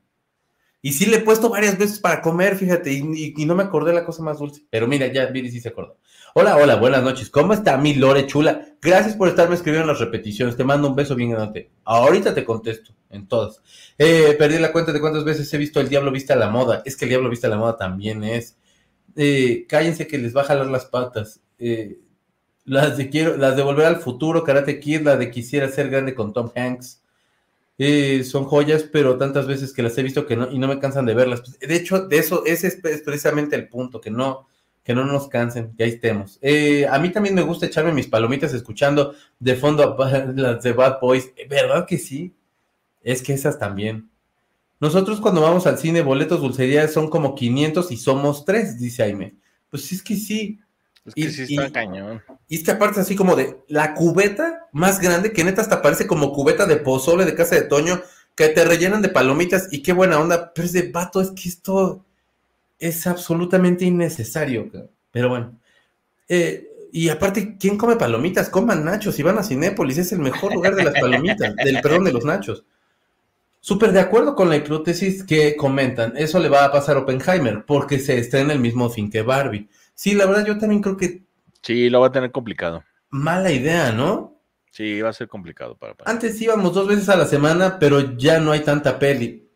Y 0.80 0.94
sí 0.94 1.04
le 1.04 1.18
he 1.18 1.20
puesto 1.20 1.50
varias 1.50 1.76
veces 1.76 2.00
para 2.00 2.22
comer, 2.22 2.56
fíjate, 2.56 2.90
y, 2.94 3.44
no 3.44 3.54
me 3.54 3.64
acordé 3.64 3.90
de 3.90 3.98
La 3.98 4.06
Cosa 4.06 4.22
Más 4.22 4.38
Dulce. 4.38 4.62
Pero 4.70 4.86
mira, 4.86 5.08
ya 5.08 5.26
Viris 5.26 5.52
sí 5.52 5.60
se 5.60 5.68
acordó. 5.68 5.98
Hola, 6.32 6.56
hola, 6.56 6.76
buenas 6.76 7.02
noches. 7.02 7.28
¿Cómo 7.28 7.52
está 7.52 7.76
mi 7.76 7.92
Lore 7.92 8.26
chula? 8.26 8.68
Gracias 8.80 9.16
por 9.16 9.28
estarme 9.28 9.54
escribiendo 9.54 9.82
en 9.82 9.88
las 9.88 10.00
repeticiones. 10.00 10.56
Te 10.56 10.64
mando 10.64 10.88
un 10.88 10.96
beso 10.96 11.14
bien 11.14 11.32
grande. 11.32 11.70
Ahorita 11.84 12.32
te 12.32 12.42
contesto, 12.42 12.94
en 13.10 13.28
todas. 13.28 13.60
Eh, 13.98 14.34
perdí 14.38 14.58
la 14.58 14.72
cuenta 14.72 14.94
de 14.94 15.00
cuántas 15.00 15.24
veces 15.24 15.52
he 15.52 15.58
visto 15.58 15.78
El 15.78 15.90
Diablo 15.90 16.10
Vista 16.10 16.32
a 16.32 16.38
la 16.38 16.48
Moda. 16.48 16.80
Es 16.86 16.96
que 16.96 17.04
El 17.04 17.10
Diablo 17.10 17.28
Vista 17.28 17.48
a 17.48 17.50
la 17.50 17.58
Moda 17.58 17.76
también 17.76 18.24
es. 18.24 18.56
Eh, 19.14 19.66
cállense 19.68 20.06
que 20.06 20.16
les 20.16 20.34
va 20.34 20.40
a 20.40 20.44
jalar 20.44 20.68
las 20.68 20.86
patas. 20.86 21.42
Eh, 21.58 21.98
las 22.66 22.96
de 22.96 23.08
quiero, 23.08 23.36
las 23.36 23.56
de 23.56 23.62
Volver 23.62 23.86
al 23.86 23.96
Futuro, 23.96 24.44
Karate 24.44 24.78
Kid, 24.80 25.02
la 25.02 25.16
de 25.16 25.30
Quisiera 25.30 25.68
ser 25.68 25.88
grande 25.88 26.14
con 26.14 26.32
Tom 26.32 26.50
Hanks. 26.54 27.00
son 28.24 28.44
joyas, 28.44 28.82
pero 28.82 29.16
tantas 29.16 29.46
veces 29.46 29.72
que 29.72 29.82
las 29.82 29.96
he 29.96 30.02
visto 30.02 30.26
que 30.26 30.36
no, 30.36 30.50
y 30.50 30.58
no 30.58 30.68
me 30.68 30.78
cansan 30.78 31.06
de 31.06 31.14
verlas. 31.14 31.42
De 31.58 31.74
hecho, 31.74 32.06
de 32.06 32.18
eso, 32.18 32.44
ese 32.44 32.66
es 32.66 33.02
precisamente 33.02 33.56
el 33.56 33.68
punto, 33.68 34.00
que 34.00 34.10
no, 34.10 34.46
que 34.86 34.94
no 34.94 35.04
nos 35.04 35.28
cansen, 35.28 35.74
que 35.76 35.82
ahí 35.84 35.90
estemos. 35.90 36.38
Eh, 36.42 36.86
a 36.88 36.98
mí 37.00 37.10
también 37.10 37.34
me 37.34 37.42
gusta 37.42 37.66
echarme 37.66 37.92
mis 37.92 38.06
palomitas 38.06 38.54
escuchando 38.54 39.14
de 39.38 39.56
fondo 39.56 39.96
las 40.36 40.62
de 40.62 40.72
Bad 40.72 41.00
Boys. 41.00 41.32
¿Verdad 41.48 41.86
que 41.86 41.98
sí? 41.98 42.34
Es 43.02 43.20
que 43.20 43.32
esas 43.32 43.58
también. 43.58 44.08
Nosotros 44.78 45.20
cuando 45.20 45.40
vamos 45.40 45.66
al 45.66 45.78
cine, 45.78 46.02
boletos 46.02 46.40
dulcería 46.40 46.86
son 46.86 47.08
como 47.08 47.34
500 47.34 47.90
y 47.90 47.96
somos 47.96 48.44
tres, 48.44 48.78
dice 48.78 49.04
Jaime. 49.04 49.34
Pues 49.70 49.90
es 49.90 50.02
que 50.02 50.16
sí. 50.16 50.60
Es 51.06 51.14
que 51.14 51.20
y, 51.20 51.30
sí 51.30 51.56
está 51.56 51.72
cañón. 51.72 52.22
Y 52.48 52.56
es 52.56 52.64
que 52.64 52.72
aparte 52.72 53.00
así 53.00 53.16
como 53.16 53.36
de 53.36 53.56
la 53.68 53.94
cubeta 53.94 54.66
más 54.72 55.00
grande, 55.00 55.32
que 55.32 55.44
neta 55.44 55.62
hasta 55.62 55.82
parece 55.82 56.06
como 56.06 56.32
cubeta 56.32 56.66
de 56.66 56.76
pozole 56.76 57.24
de 57.24 57.34
casa 57.34 57.54
de 57.54 57.62
Toño, 57.62 58.02
que 58.34 58.48
te 58.48 58.64
rellenan 58.64 59.02
de 59.02 59.08
palomitas 59.08 59.68
y 59.70 59.82
qué 59.82 59.92
buena 59.92 60.20
onda. 60.20 60.52
Pero 60.54 60.66
es 60.66 60.72
de 60.72 60.90
vato, 60.90 61.20
es 61.20 61.30
que 61.30 61.48
esto 61.48 62.04
es 62.78 63.06
absolutamente 63.06 63.84
innecesario. 63.84 64.70
Pero 65.10 65.28
bueno. 65.28 65.58
Eh, 66.28 66.68
y 66.92 67.08
aparte, 67.08 67.56
¿quién 67.58 67.76
come 67.76 67.96
palomitas? 67.96 68.48
Coman 68.48 68.84
nachos 68.84 69.18
y 69.18 69.22
van 69.22 69.38
a 69.38 69.42
Cinépolis, 69.42 69.98
es 69.98 70.12
el 70.12 70.18
mejor 70.20 70.54
lugar 70.54 70.74
de 70.74 70.84
las 70.84 70.98
palomitas, 70.98 71.54
del 71.64 71.80
perdón 71.80 72.04
de 72.04 72.12
los 72.12 72.24
nachos. 72.24 72.64
Súper 73.60 73.92
de 73.92 74.00
acuerdo 74.00 74.34
con 74.34 74.48
la 74.48 74.56
hipótesis 74.56 75.24
que 75.24 75.56
comentan. 75.56 76.16
Eso 76.16 76.38
le 76.38 76.48
va 76.48 76.64
a 76.64 76.72
pasar 76.72 76.96
a 76.96 77.00
Oppenheimer 77.00 77.64
porque 77.66 77.98
se 77.98 78.16
estrena 78.18 78.52
el 78.52 78.60
mismo 78.60 78.88
fin 78.88 79.10
que 79.10 79.22
Barbie. 79.22 79.68
Sí, 79.96 80.14
la 80.14 80.26
verdad 80.26 80.46
yo 80.46 80.58
también 80.58 80.82
creo 80.82 80.96
que... 80.96 81.24
Sí, 81.62 81.88
lo 81.88 82.00
va 82.00 82.08
a 82.08 82.12
tener 82.12 82.30
complicado. 82.30 82.84
Mala 83.08 83.50
idea, 83.50 83.92
¿no? 83.92 84.42
Sí, 84.70 85.00
va 85.00 85.08
a 85.08 85.14
ser 85.14 85.26
complicado 85.26 85.74
para, 85.78 85.96
Antes 86.04 86.40
íbamos 86.40 86.74
dos 86.74 86.86
veces 86.86 87.08
a 87.08 87.16
la 87.16 87.24
semana, 87.24 87.78
pero 87.78 88.14
ya 88.16 88.38
no 88.38 88.52
hay 88.52 88.60
tanta 88.60 88.98
peli. 88.98 89.50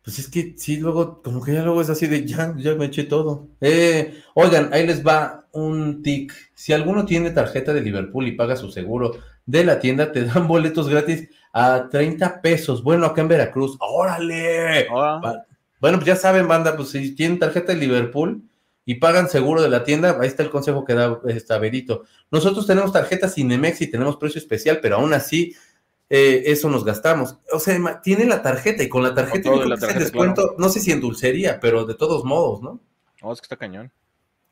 Pues 0.00 0.20
es 0.20 0.28
que 0.30 0.54
sí, 0.56 0.76
luego, 0.76 1.20
como 1.22 1.42
que 1.42 1.52
ya 1.52 1.64
luego 1.64 1.80
es 1.80 1.90
así 1.90 2.06
de 2.06 2.24
ya, 2.24 2.54
ya 2.56 2.76
me 2.76 2.84
eché 2.84 3.02
todo. 3.02 3.48
Eh, 3.60 4.22
oigan, 4.34 4.72
ahí 4.72 4.86
les 4.86 5.04
va 5.04 5.48
un 5.50 6.04
tic. 6.04 6.32
Si 6.54 6.72
alguno 6.72 7.04
tiene 7.04 7.30
tarjeta 7.30 7.74
de 7.74 7.80
Liverpool 7.80 8.28
y 8.28 8.32
paga 8.36 8.54
su 8.54 8.70
seguro 8.70 9.18
de 9.44 9.64
la 9.64 9.80
tienda, 9.80 10.12
te 10.12 10.24
dan 10.24 10.46
boletos 10.48 10.88
gratis 10.88 11.28
a 11.52 11.88
30 11.90 12.40
pesos. 12.40 12.84
Bueno, 12.84 13.06
acá 13.06 13.22
en 13.22 13.28
Veracruz. 13.28 13.76
¡Órale! 13.80 14.86
Bueno, 15.80 15.98
pues 15.98 16.06
ya 16.06 16.14
saben, 16.14 16.46
banda, 16.46 16.76
pues 16.76 16.90
si 16.90 17.16
tienen 17.16 17.40
tarjeta 17.40 17.72
de 17.72 17.80
Liverpool 17.80 18.44
y 18.88 18.94
pagan 18.94 19.28
seguro 19.28 19.60
de 19.60 19.68
la 19.68 19.82
tienda, 19.82 20.16
ahí 20.20 20.28
está 20.28 20.44
el 20.44 20.50
consejo 20.50 20.84
que 20.84 20.94
da 20.94 21.20
esta 21.26 21.58
Verito. 21.58 22.04
Nosotros 22.30 22.68
tenemos 22.68 22.92
tarjeta 22.92 23.28
Cinemex 23.28 23.82
y 23.82 23.90
tenemos 23.90 24.16
precio 24.16 24.38
especial, 24.38 24.78
pero 24.80 24.96
aún 24.96 25.12
así 25.12 25.56
eh, 26.08 26.44
eso 26.46 26.70
nos 26.70 26.84
gastamos. 26.84 27.36
O 27.52 27.58
sea, 27.58 28.00
tiene 28.00 28.24
la 28.26 28.42
tarjeta 28.42 28.84
y 28.84 28.88
con 28.88 29.02
la 29.02 29.12
tarjeta, 29.12 29.50
descuento, 29.98 30.54
no 30.56 30.68
sé 30.68 30.78
si 30.78 30.92
en 30.92 31.00
dulcería, 31.00 31.58
pero 31.58 31.84
de 31.84 31.96
todos 31.96 32.24
modos, 32.24 32.62
¿no? 32.62 32.80
No, 33.20 33.32
es 33.32 33.40
que 33.40 33.46
está 33.46 33.56
cañón. 33.56 33.90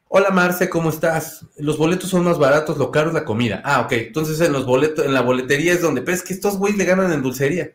Hola 0.08 0.30
Marce, 0.30 0.68
¿cómo 0.68 0.90
estás? 0.90 1.46
Los 1.56 1.78
boletos 1.78 2.10
son 2.10 2.24
más 2.24 2.38
baratos, 2.38 2.76
lo 2.76 2.90
caro 2.90 3.08
es 3.08 3.14
la 3.14 3.24
comida. 3.24 3.62
Ah, 3.64 3.82
ok. 3.82 3.92
Entonces 3.92 4.40
en 4.40 4.52
los 4.52 4.66
boletos, 4.66 5.06
en 5.06 5.14
la 5.14 5.22
boletería 5.22 5.72
es 5.72 5.80
donde, 5.80 6.02
pero 6.02 6.16
es 6.16 6.24
que 6.24 6.34
estos 6.34 6.58
güeyes 6.58 6.76
le 6.76 6.84
ganan 6.84 7.12
en 7.12 7.22
dulcería. 7.22 7.72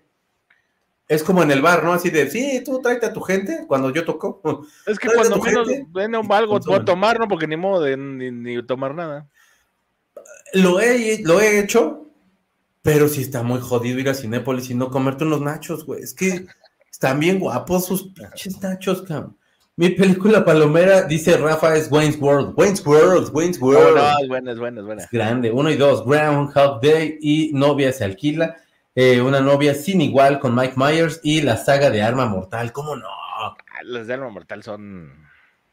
Es 1.10 1.24
como 1.24 1.42
en 1.42 1.50
el 1.50 1.64
bar, 1.64 1.84
¿no? 1.84 1.92
Así 1.92 2.12
de, 2.12 2.30
sí, 2.30 2.62
tú 2.64 2.80
tráete 2.82 3.08
a 3.08 3.14
tu 3.14 3.22
gente 3.22 3.66
cuando 3.68 3.92
yo 3.92 4.06
toco. 4.06 4.40
Es 4.86 5.00
que 5.00 5.10
cuando 5.10 5.38
menos 5.42 5.68
ven 5.92 6.14
algo 6.14 6.56
a 6.56 6.86
tomar, 6.86 7.20
¿no? 7.20 7.28
Porque 7.28 7.48
ni 7.48 7.58
modo 7.58 7.82
de 7.82 7.98
ni, 7.98 8.64
tomar 8.64 8.94
nada. 8.94 9.28
Lo 10.54 10.80
he, 10.80 11.24
lo 11.24 11.42
he 11.42 11.60
hecho, 11.60 12.06
pero 12.84 13.10
sí 13.10 13.22
está 13.22 13.42
muy 13.42 13.60
jodido 13.60 14.00
ir 14.00 14.08
a 14.08 14.14
Cinépolis 14.14 14.70
y 14.70 14.76
no 14.76 14.92
comerte 14.92 15.24
unos 15.24 15.42
nachos, 15.42 15.84
güey. 15.84 16.04
Es 16.04 16.14
que 16.14 16.46
están 16.92 17.20
bien 17.20 17.40
guapos 17.40 17.88
sus 17.88 18.14
pinches 18.14 18.62
nachos, 18.62 19.02
cabrón. 19.02 19.36
Mi 19.78 19.90
película 19.90 20.46
palomera, 20.46 21.04
dice 21.04 21.38
Rafa, 21.38 21.76
es 21.76 21.90
Wayne's 21.90 22.20
World. 22.20 22.54
Wayne's 22.56 22.86
World, 22.86 23.32
Wayne's 23.34 23.60
World. 23.60 23.96
no, 23.96 24.20
es 24.22 24.28
buena, 24.28 24.52
es 24.52 24.60
buena, 24.60 24.82
es 24.82 24.86
buena. 24.86 25.08
grande. 25.12 25.52
Uno 25.52 25.72
y 25.72 25.76
dos, 25.76 26.06
Groundhog 26.06 26.82
Day 26.82 27.18
y 27.20 27.52
Novia 27.54 27.92
se 27.94 28.04
alquila. 28.04 28.58
Eh, 28.96 29.22
una 29.22 29.40
novia 29.40 29.76
sin 29.76 30.02
igual 30.02 30.40
con 30.40 30.56
Mike 30.56 30.74
Myers 30.76 31.20
y 31.24 31.42
la 31.42 31.58
saga 31.58 31.90
de 31.90 32.02
Arma 32.02 32.26
Mortal. 32.26 32.72
¿Cómo 32.72 32.96
no? 32.96 33.08
Ah, 33.08 33.56
las 33.84 34.08
de 34.08 34.14
Arma 34.14 34.30
Mortal 34.30 34.64
son 34.64 35.14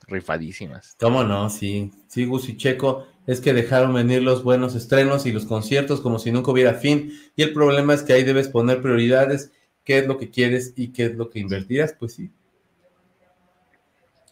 rifadísimas. 0.07 0.96
¿Cómo 1.00 1.24
no? 1.24 1.50
Sí. 1.50 1.90
Sí, 2.07 2.24
Gus 2.24 2.48
y 2.48 2.57
Checo, 2.57 3.07
es 3.26 3.40
que 3.40 3.52
dejaron 3.52 3.94
venir 3.94 4.22
los 4.22 4.44
buenos 4.44 4.74
estrenos 4.74 5.26
y 5.26 5.33
los 5.33 5.46
conciertos 5.46 6.00
como 6.00 6.18
si 6.18 6.31
nunca 6.31 6.50
hubiera 6.50 6.74
fin. 6.74 7.12
Y 7.35 7.42
el 7.42 7.52
problema 7.52 7.94
es 7.94 8.02
que 8.02 8.12
ahí 8.12 8.22
debes 8.22 8.48
poner 8.48 8.83
prioridades, 8.83 9.52
qué 9.85 9.98
es 9.98 10.07
lo 10.07 10.18
que 10.18 10.31
quieres 10.31 10.72
y 10.76 10.92
qué 10.92 11.07
es 11.07 11.16
lo 11.16 11.31
que 11.31 11.40
invertirás. 11.40 11.94
Pues 11.98 12.14
sí, 12.14 12.31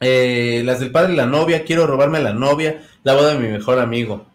eh, 0.00 0.62
las 0.64 0.80
del 0.80 0.90
padre 0.90 1.14
y 1.14 1.16
la 1.16 1.26
novia, 1.26 1.64
quiero 1.64 1.86
robarme 1.86 2.18
a 2.18 2.22
la 2.22 2.34
novia, 2.34 2.82
la 3.04 3.14
boda 3.14 3.34
de 3.34 3.38
mi 3.38 3.48
mejor 3.48 3.78
amigo. 3.78 4.26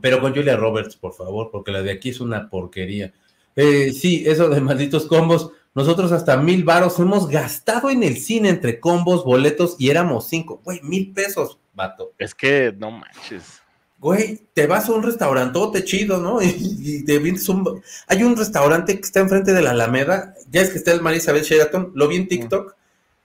Pero 0.00 0.20
con 0.20 0.34
Julia 0.34 0.56
Roberts, 0.56 0.96
por 0.96 1.14
favor, 1.14 1.50
porque 1.50 1.72
la 1.72 1.82
de 1.82 1.92
aquí 1.92 2.10
es 2.10 2.20
una 2.20 2.48
porquería. 2.48 3.12
Eh, 3.56 3.92
sí, 3.92 4.24
eso 4.26 4.48
de 4.48 4.60
malditos 4.60 5.06
combos. 5.06 5.50
Nosotros 5.74 6.12
hasta 6.12 6.36
mil 6.36 6.64
varos 6.64 6.98
hemos 6.98 7.28
gastado 7.28 7.90
en 7.90 8.02
el 8.02 8.16
cine 8.16 8.48
entre 8.48 8.78
combos, 8.78 9.24
boletos 9.24 9.76
y 9.78 9.90
éramos 9.90 10.28
cinco. 10.28 10.60
Güey, 10.64 10.80
mil 10.82 11.12
pesos, 11.12 11.58
vato. 11.74 12.12
Es 12.18 12.34
que 12.34 12.72
no 12.76 12.90
manches. 12.90 13.60
Güey, 13.98 14.42
te 14.52 14.66
vas 14.66 14.88
a 14.88 14.92
un 14.92 15.02
restaurantote 15.02 15.84
chido, 15.84 16.18
¿no? 16.18 16.40
Y, 16.42 17.04
te 17.04 17.18
vienes 17.18 17.48
un... 17.48 17.82
Hay 18.06 18.22
un 18.22 18.36
restaurante 18.36 18.94
que 18.96 19.02
está 19.02 19.20
enfrente 19.20 19.52
de 19.52 19.62
la 19.62 19.70
Alameda, 19.70 20.34
ya 20.50 20.60
es 20.60 20.70
que 20.70 20.78
está 20.78 20.92
el 20.92 21.00
María 21.00 21.18
Isabel 21.18 21.42
Sheraton, 21.42 21.92
lo 21.94 22.06
vi 22.08 22.16
en 22.16 22.28
TikTok 22.28 22.76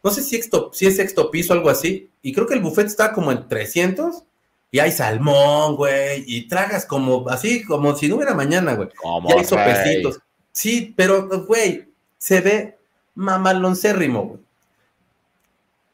no 0.03 0.11
sé 0.11 0.23
si, 0.23 0.41
si 0.71 0.87
es 0.87 0.95
sexto 0.95 1.29
piso 1.29 1.53
o 1.53 1.57
algo 1.57 1.69
así, 1.69 2.09
y 2.21 2.33
creo 2.33 2.47
que 2.47 2.53
el 2.53 2.61
buffet 2.61 2.87
está 2.87 3.11
como 3.11 3.31
en 3.31 3.47
300, 3.47 4.23
y 4.71 4.79
hay 4.79 4.91
salmón, 4.91 5.75
güey, 5.75 6.23
y 6.27 6.47
tragas 6.47 6.85
como, 6.85 7.27
así, 7.29 7.63
como 7.63 7.95
si 7.95 8.07
no 8.07 8.17
hubiera 8.17 8.35
mañana, 8.35 8.73
güey. 8.73 8.89
Y 9.29 9.37
hay 9.37 9.45
sopecitos. 9.45 10.19
Sí, 10.51 10.93
pero, 10.95 11.27
güey, 11.45 11.87
se 12.17 12.41
ve 12.41 12.77
mamaloncérrimo, 13.15 14.23
güey. 14.23 14.39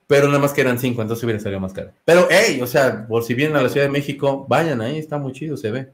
Pero 0.08 0.28
nada 0.28 0.40
más 0.40 0.54
que 0.54 0.62
eran 0.62 0.78
cinco, 0.78 1.02
entonces 1.02 1.24
hubiera 1.24 1.40
salido 1.40 1.60
más 1.60 1.74
caro. 1.74 1.92
Pero, 2.04 2.28
hey, 2.30 2.60
o 2.62 2.68
sea, 2.68 3.08
por 3.08 3.24
si 3.24 3.34
vienen 3.34 3.58
a 3.58 3.62
la 3.62 3.70
Ciudad 3.70 3.88
de 3.88 3.92
México, 3.92 4.46
vayan 4.48 4.82
ahí, 4.82 5.00
está 5.00 5.18
muy 5.18 5.32
chido, 5.32 5.58
se 5.58 5.72
ve. 5.72 5.92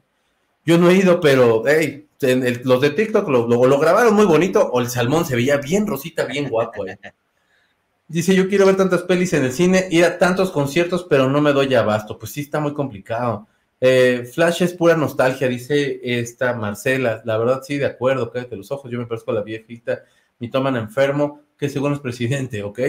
Yo 0.66 0.76
no 0.76 0.90
he 0.90 0.96
ido, 0.96 1.20
pero, 1.20 1.62
hey, 1.66 2.06
los 2.64 2.80
de 2.80 2.90
TikTok 2.90 3.28
lo, 3.28 3.46
lo, 3.48 3.78
grabaron 3.78 4.14
muy 4.14 4.26
bonito, 4.26 4.68
o 4.72 4.80
el 4.80 4.90
salmón 4.90 5.24
se 5.24 5.36
veía 5.36 5.56
bien 5.56 5.86
rosita, 5.86 6.24
bien 6.24 6.48
guapo, 6.48 6.86
eh. 6.86 6.98
Dice, 8.12 8.34
yo 8.34 8.46
quiero 8.46 8.66
ver 8.66 8.76
tantas 8.76 9.04
pelis 9.04 9.32
en 9.32 9.42
el 9.44 9.52
cine, 9.52 9.88
ir 9.90 10.04
a 10.04 10.18
tantos 10.18 10.50
conciertos, 10.50 11.06
pero 11.08 11.30
no 11.30 11.40
me 11.40 11.54
doy 11.54 11.74
abasto. 11.74 12.18
Pues 12.18 12.32
sí, 12.32 12.42
está 12.42 12.60
muy 12.60 12.74
complicado. 12.74 13.46
Eh, 13.80 14.30
Flash 14.30 14.62
es 14.62 14.74
pura 14.74 14.98
nostalgia, 14.98 15.48
dice 15.48 15.98
esta 16.02 16.52
Marcela. 16.52 17.22
La 17.24 17.38
verdad, 17.38 17.62
sí, 17.64 17.78
de 17.78 17.86
acuerdo, 17.86 18.30
cállate 18.30 18.54
los 18.54 18.70
ojos. 18.70 18.90
Yo 18.90 18.98
me 18.98 19.06
parezco 19.06 19.30
a 19.30 19.34
la 19.34 19.40
viejita, 19.40 20.02
mi 20.40 20.50
toman 20.50 20.76
enfermo, 20.76 21.40
que 21.56 21.70
según 21.70 21.94
es 21.94 22.00
presidente, 22.00 22.62
ok. 22.62 22.80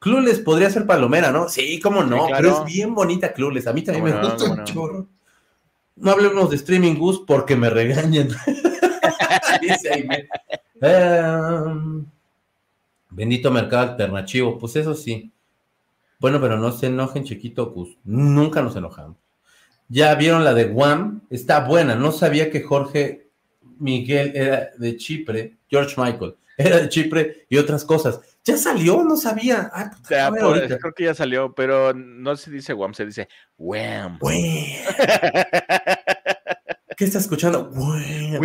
Clules 0.00 0.40
podría 0.40 0.68
ser 0.68 0.84
palomera, 0.84 1.30
¿no? 1.30 1.48
Sí, 1.48 1.78
cómo 1.78 2.02
no, 2.02 2.26
pero 2.36 2.58
es 2.58 2.64
bien 2.64 2.92
bonita 2.92 3.32
Clules. 3.32 3.68
A 3.68 3.72
mí 3.72 3.82
también 3.82 4.16
me 4.16 4.20
gusta 4.20 4.50
un 4.50 4.64
chorro. 4.64 5.06
No 5.94 6.10
hablemos 6.10 6.50
de 6.50 6.56
streaming 6.56 6.96
Gus 6.96 7.22
porque 7.24 7.54
me 7.54 7.70
regañan. 7.70 8.30
dice 9.60 9.92
ahí. 9.92 10.08
Em, 10.84 12.04
Bendito 13.12 13.50
mercado 13.50 13.90
alternativo, 13.90 14.58
pues 14.58 14.76
eso 14.76 14.94
sí. 14.94 15.32
Bueno, 16.18 16.40
pero 16.40 16.56
no 16.56 16.72
se 16.72 16.86
enojen, 16.86 17.24
chiquito 17.24 17.72
Cus. 17.72 17.98
Nunca 18.04 18.62
nos 18.62 18.76
enojamos. 18.76 19.16
Ya 19.88 20.14
vieron 20.14 20.44
la 20.44 20.54
de 20.54 20.64
Guam, 20.64 21.22
está 21.30 21.60
buena. 21.60 21.94
No 21.94 22.12
sabía 22.12 22.50
que 22.50 22.62
Jorge 22.62 23.28
Miguel 23.78 24.32
era 24.34 24.70
de 24.78 24.96
Chipre, 24.96 25.58
George 25.68 26.00
Michael, 26.00 26.36
era 26.56 26.78
de 26.78 26.88
Chipre 26.88 27.46
y 27.48 27.58
otras 27.58 27.84
cosas. 27.84 28.20
Ya 28.44 28.56
salió, 28.56 29.04
no 29.04 29.16
sabía. 29.16 29.70
Ah, 29.72 29.90
pues, 30.08 30.78
creo 30.80 30.94
que 30.94 31.04
ya 31.04 31.14
salió, 31.14 31.54
pero 31.54 31.92
no 31.94 32.34
se 32.36 32.50
dice 32.50 32.72
Guam, 32.72 32.94
se 32.94 33.06
dice 33.06 33.28
Wham. 33.58 34.18
¿Qué 37.02 37.06
está 37.06 37.18
escuchando? 37.18 37.68
Güey, 37.74 38.38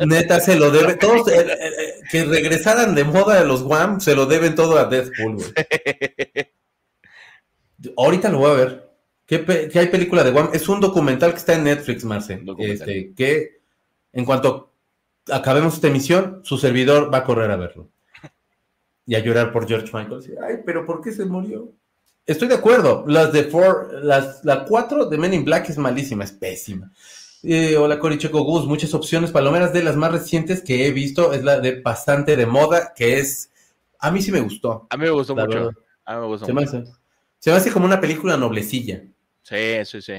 neta, 0.00 0.40
se 0.40 0.56
lo 0.56 0.72
debe. 0.72 0.96
Todos 0.96 1.28
eh, 1.28 1.36
eh, 1.38 1.56
eh, 1.78 2.00
que 2.10 2.24
regresaran 2.24 2.96
de 2.96 3.04
moda 3.04 3.38
de 3.38 3.46
los 3.46 3.62
Wham, 3.62 4.00
se 4.00 4.16
lo 4.16 4.26
deben 4.26 4.56
todo 4.56 4.76
a 4.76 4.86
Deadpool, 4.86 5.36
güey. 5.36 5.52
Ahorita 7.96 8.28
lo 8.28 8.38
voy 8.38 8.50
a 8.50 8.54
ver. 8.54 8.90
¿Qué, 9.24 9.70
hay 9.72 9.86
película 9.86 10.24
de 10.24 10.32
Wham? 10.32 10.50
Es 10.52 10.68
un 10.68 10.80
documental 10.80 11.30
que 11.30 11.38
está 11.38 11.54
en 11.54 11.62
Netflix, 11.62 12.04
Marce. 12.04 12.42
Este, 12.58 13.14
que 13.14 13.60
en 14.12 14.24
cuanto 14.24 14.74
acabemos 15.30 15.74
esta 15.74 15.86
emisión, 15.86 16.40
su 16.42 16.58
servidor 16.58 17.14
va 17.14 17.18
a 17.18 17.24
correr 17.24 17.52
a 17.52 17.56
verlo. 17.56 17.88
Y 19.06 19.14
a 19.14 19.20
llorar 19.20 19.52
por 19.52 19.68
George 19.68 19.96
Michael. 19.96 20.38
Ay, 20.42 20.56
pero 20.66 20.84
¿por 20.84 21.00
qué 21.00 21.12
se 21.12 21.24
murió? 21.24 21.72
Estoy 22.26 22.48
de 22.48 22.54
acuerdo. 22.54 23.04
Las 23.06 23.32
de 23.32 23.44
Four, 23.44 24.00
las, 24.02 24.44
la 24.44 24.64
4 24.64 25.06
de 25.06 25.18
Men 25.18 25.34
in 25.34 25.44
Black 25.44 25.68
es 25.70 25.78
malísima, 25.78 26.24
es 26.24 26.32
pésima. 26.32 26.92
Eh, 27.42 27.76
hola 27.76 27.98
Coricheco 27.98 28.42
Gus, 28.44 28.66
muchas 28.66 28.94
opciones 28.94 29.32
palomeras 29.32 29.72
de 29.72 29.82
las 29.82 29.96
más 29.96 30.12
recientes 30.12 30.62
que 30.62 30.86
he 30.86 30.92
visto 30.92 31.32
es 31.32 31.42
la 31.42 31.58
de 31.58 31.80
Bastante 31.80 32.36
de 32.36 32.46
Moda, 32.46 32.92
que 32.94 33.18
es, 33.18 33.50
a 33.98 34.12
mí 34.12 34.22
sí 34.22 34.30
me 34.30 34.40
gustó. 34.40 34.86
A 34.90 34.96
mí 34.96 35.04
me 35.04 35.10
gustó 35.10 35.34
mucho. 35.34 35.72
A 36.04 36.14
mí 36.14 36.20
me 36.20 36.26
gustó 36.26 36.46
se, 36.46 36.52
mucho. 36.52 36.72
Me 36.72 36.78
hace, 36.82 36.92
se 37.38 37.50
me 37.50 37.56
hace 37.56 37.72
como 37.72 37.86
una 37.86 38.00
película 38.00 38.36
noblecilla. 38.36 39.02
Sí, 39.42 39.84
sí, 39.84 40.00
sí. 40.00 40.14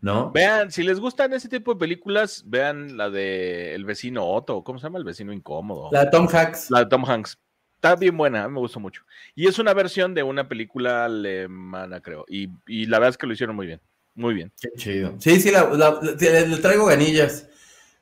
¿No? 0.00 0.30
Vean, 0.30 0.70
si 0.70 0.84
les 0.84 1.00
gustan 1.00 1.32
ese 1.32 1.48
tipo 1.48 1.74
de 1.74 1.80
películas, 1.80 2.44
vean 2.46 2.96
la 2.96 3.10
de 3.10 3.74
El 3.74 3.84
vecino 3.84 4.24
Otto, 4.24 4.62
¿cómo 4.62 4.78
se 4.78 4.84
llama? 4.84 4.98
El 4.98 5.04
vecino 5.04 5.32
incómodo. 5.32 5.88
La 5.90 6.04
de 6.04 6.10
Tom 6.12 6.28
Hanks. 6.32 6.70
La 6.70 6.80
de 6.80 6.86
Tom 6.86 7.04
Hanks. 7.04 7.36
Está 7.78 7.94
bien 7.94 8.16
buena, 8.16 8.48
me 8.48 8.58
gustó 8.58 8.80
mucho. 8.80 9.02
Y 9.36 9.46
es 9.46 9.60
una 9.60 9.72
versión 9.72 10.12
de 10.12 10.24
una 10.24 10.48
película 10.48 11.04
alemana, 11.04 12.00
creo. 12.00 12.24
Y, 12.26 12.48
la 12.86 12.98
verdad 12.98 13.10
es 13.10 13.18
que 13.18 13.26
lo 13.28 13.34
hicieron 13.34 13.54
muy 13.54 13.68
bien. 13.68 13.80
Muy 14.16 14.34
bien. 14.34 14.50
Qué 14.60 14.70
chido. 14.76 15.14
Sí, 15.20 15.40
sí, 15.40 15.52
le, 15.52 16.56
traigo 16.56 16.86
ganillas. 16.86 17.46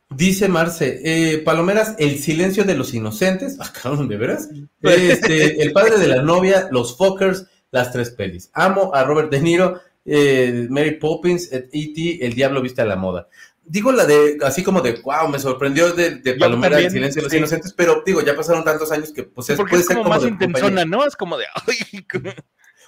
Dice 0.09 0.49
Marce, 0.49 1.03
eh, 1.05 1.39
Palomeras, 1.39 1.95
El 1.99 2.19
silencio 2.21 2.65
de 2.65 2.75
los 2.75 2.95
inocentes. 2.95 3.59
Ah, 3.85 3.97
¿de 4.03 4.17
veras? 4.17 4.49
Este, 4.81 5.63
el 5.63 5.73
padre 5.73 5.99
de 5.99 6.09
la 6.09 6.23
novia, 6.23 6.69
Los 6.71 6.97
Fockers, 6.97 7.47
las 7.71 7.93
tres 7.93 8.09
pelis. 8.09 8.51
Amo 8.55 8.95
a 8.95 9.05
Robert 9.05 9.31
De 9.31 9.43
Niro, 9.43 9.79
eh, 10.07 10.69
Mary 10.71 10.93
Poppins, 10.93 11.53
E.T., 11.53 12.25
El 12.25 12.33
Diablo 12.33 12.63
Viste 12.63 12.81
a 12.81 12.87
la 12.87 12.97
Moda. 12.97 13.29
Digo 13.67 13.93
la 13.93 14.07
de, 14.07 14.39
así 14.43 14.63
como 14.63 14.81
de, 14.81 15.01
wow, 15.03 15.29
me 15.29 15.39
sorprendió 15.39 15.93
de, 15.93 16.17
de 16.17 16.35
Palomera 16.35 16.77
del 16.79 16.91
Silencio 16.91 17.21
de 17.21 17.25
los 17.25 17.35
Inocentes, 17.35 17.73
pero 17.73 18.03
digo, 18.07 18.23
ya 18.23 18.35
pasaron 18.35 18.65
tantos 18.65 18.91
años 18.93 19.13
que 19.13 19.25
pues 19.25 19.51
es, 19.51 19.59
puede 19.59 19.83
ser 19.83 19.97
como, 19.97 20.09
más 20.09 20.23
intensona, 20.25 20.85
¿no? 20.85 21.05
Es 21.05 21.17
como 21.17 21.37
de, 21.37 21.47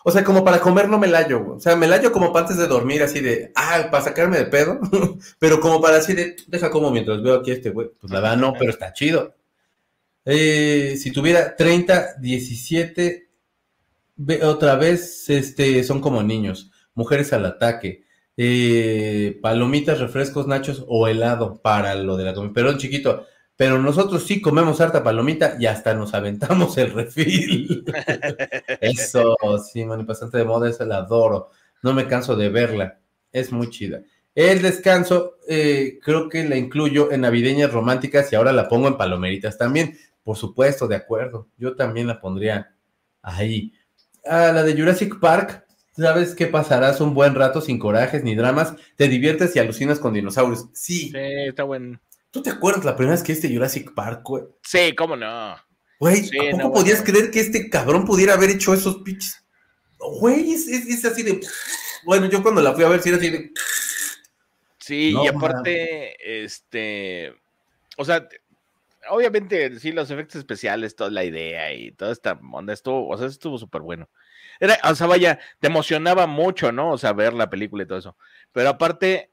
O 0.04 0.10
sea, 0.10 0.24
como 0.24 0.44
para 0.44 0.60
comer 0.60 0.88
no 0.88 0.98
me 0.98 1.08
layo, 1.08 1.42
güey. 1.42 1.56
O 1.56 1.60
sea, 1.60 1.76
me 1.76 1.88
layo 1.88 2.12
como 2.12 2.32
para 2.32 2.46
antes 2.46 2.56
de 2.56 2.66
dormir, 2.66 3.02
así 3.02 3.20
de, 3.20 3.52
ah, 3.56 3.88
para 3.90 4.04
sacarme 4.04 4.38
de 4.38 4.46
pedo. 4.46 4.80
pero 5.38 5.60
como 5.60 5.80
para 5.80 5.98
así 5.98 6.14
de, 6.14 6.36
deja 6.46 6.70
como 6.70 6.90
mientras 6.90 7.22
veo 7.22 7.34
aquí 7.34 7.50
a 7.50 7.54
este 7.54 7.70
güey. 7.70 7.90
Pues 8.00 8.12
la 8.12 8.20
verdad 8.20 8.36
no, 8.36 8.54
pero 8.58 8.70
está 8.70 8.92
chido. 8.92 9.34
Eh, 10.24 10.96
si 10.98 11.10
tuviera 11.10 11.56
30, 11.56 12.14
17, 12.20 13.28
otra 14.42 14.76
vez, 14.76 15.28
este, 15.30 15.82
son 15.84 16.00
como 16.00 16.22
niños. 16.22 16.70
Mujeres 16.94 17.32
al 17.32 17.44
ataque. 17.46 18.04
Eh, 18.40 19.36
palomitas, 19.42 19.98
refrescos, 19.98 20.46
nachos 20.46 20.84
o 20.86 21.08
helado 21.08 21.60
para 21.60 21.96
lo 21.96 22.16
de 22.16 22.22
la 22.22 22.34
comida. 22.34 22.52
Perdón, 22.54 22.78
chiquito. 22.78 23.26
Pero 23.56 23.82
nosotros 23.82 24.22
sí 24.22 24.40
comemos 24.40 24.80
harta 24.80 25.02
palomita 25.02 25.56
y 25.58 25.66
hasta 25.66 25.92
nos 25.92 26.14
aventamos 26.14 26.78
el 26.78 26.92
refil. 26.92 27.84
Eso, 28.80 29.36
sí, 29.72 29.84
manifestante 29.84 30.38
de 30.38 30.44
moda, 30.44 30.70
esa 30.70 30.84
la 30.84 30.98
adoro. 30.98 31.50
No 31.82 31.92
me 31.92 32.06
canso 32.06 32.36
de 32.36 32.48
verla. 32.48 33.00
Es 33.32 33.50
muy 33.50 33.70
chida. 33.70 34.02
El 34.36 34.62
descanso, 34.62 35.38
eh, 35.48 35.98
creo 36.00 36.28
que 36.28 36.48
la 36.48 36.56
incluyo 36.56 37.10
en 37.10 37.22
navideñas 37.22 37.72
románticas 37.72 38.32
y 38.32 38.36
ahora 38.36 38.52
la 38.52 38.68
pongo 38.68 38.86
en 38.86 38.96
palomeritas 38.96 39.58
también. 39.58 39.98
Por 40.22 40.36
supuesto, 40.36 40.86
de 40.86 40.94
acuerdo. 40.94 41.48
Yo 41.56 41.74
también 41.74 42.06
la 42.06 42.20
pondría 42.20 42.76
ahí. 43.20 43.72
A 44.24 44.52
la 44.52 44.62
de 44.62 44.74
Jurassic 44.78 45.18
Park, 45.18 45.66
sabes 46.02 46.34
qué 46.34 46.46
pasarás 46.46 47.00
un 47.00 47.14
buen 47.14 47.34
rato 47.34 47.60
sin 47.60 47.78
corajes 47.78 48.24
ni 48.24 48.34
dramas, 48.34 48.74
te 48.96 49.08
diviertes 49.08 49.54
y 49.54 49.58
alucinas 49.58 49.98
con 49.98 50.14
dinosaurios. 50.14 50.66
Sí. 50.72 51.10
Sí, 51.10 51.12
está 51.14 51.64
bueno. 51.64 52.00
¿Tú 52.30 52.42
te 52.42 52.50
acuerdas 52.50 52.84
la 52.84 52.96
primera 52.96 53.14
vez 53.14 53.24
que 53.24 53.32
este 53.32 53.52
Jurassic 53.52 53.94
Park, 53.94 54.22
güey? 54.24 54.44
Sí, 54.62 54.94
cómo 54.94 55.16
no. 55.16 55.56
Güey, 55.98 56.30
¿a 56.38 56.56
poco 56.56 56.74
podías 56.74 57.02
creer 57.02 57.30
que 57.30 57.40
este 57.40 57.68
cabrón 57.70 58.04
pudiera 58.04 58.34
haber 58.34 58.50
hecho 58.50 58.72
esos 58.72 58.98
pitches? 58.98 59.44
Güey, 59.98 60.52
es, 60.52 61.04
así 61.04 61.22
de. 61.22 61.40
Bueno, 62.04 62.26
yo 62.26 62.42
cuando 62.42 62.62
la 62.62 62.72
fui 62.72 62.84
a 62.84 62.88
ver, 62.88 63.02
sí 63.02 63.08
era 63.08 63.18
así 63.18 63.30
de. 63.30 63.50
Sí, 64.78 65.14
y 65.20 65.26
aparte, 65.26 66.44
este. 66.44 67.34
O 67.96 68.04
sea, 68.04 68.28
obviamente, 69.10 69.78
sí, 69.80 69.92
los 69.92 70.10
efectos 70.10 70.36
especiales, 70.36 70.94
toda 70.94 71.10
la 71.10 71.24
idea 71.24 71.72
y 71.72 71.90
toda 71.92 72.12
esta 72.12 72.38
onda 72.52 72.72
estuvo, 72.72 73.08
o 73.08 73.18
sea, 73.18 73.26
estuvo 73.26 73.58
súper 73.58 73.82
bueno. 73.82 74.08
Era, 74.60 74.78
o 74.84 74.94
sea, 74.94 75.06
vaya, 75.06 75.38
te 75.60 75.68
emocionaba 75.68 76.26
mucho, 76.26 76.72
¿no? 76.72 76.92
O 76.92 76.98
sea, 76.98 77.12
ver 77.12 77.32
la 77.32 77.50
película 77.50 77.82
y 77.82 77.86
todo 77.86 77.98
eso. 77.98 78.16
Pero 78.52 78.70
aparte, 78.70 79.30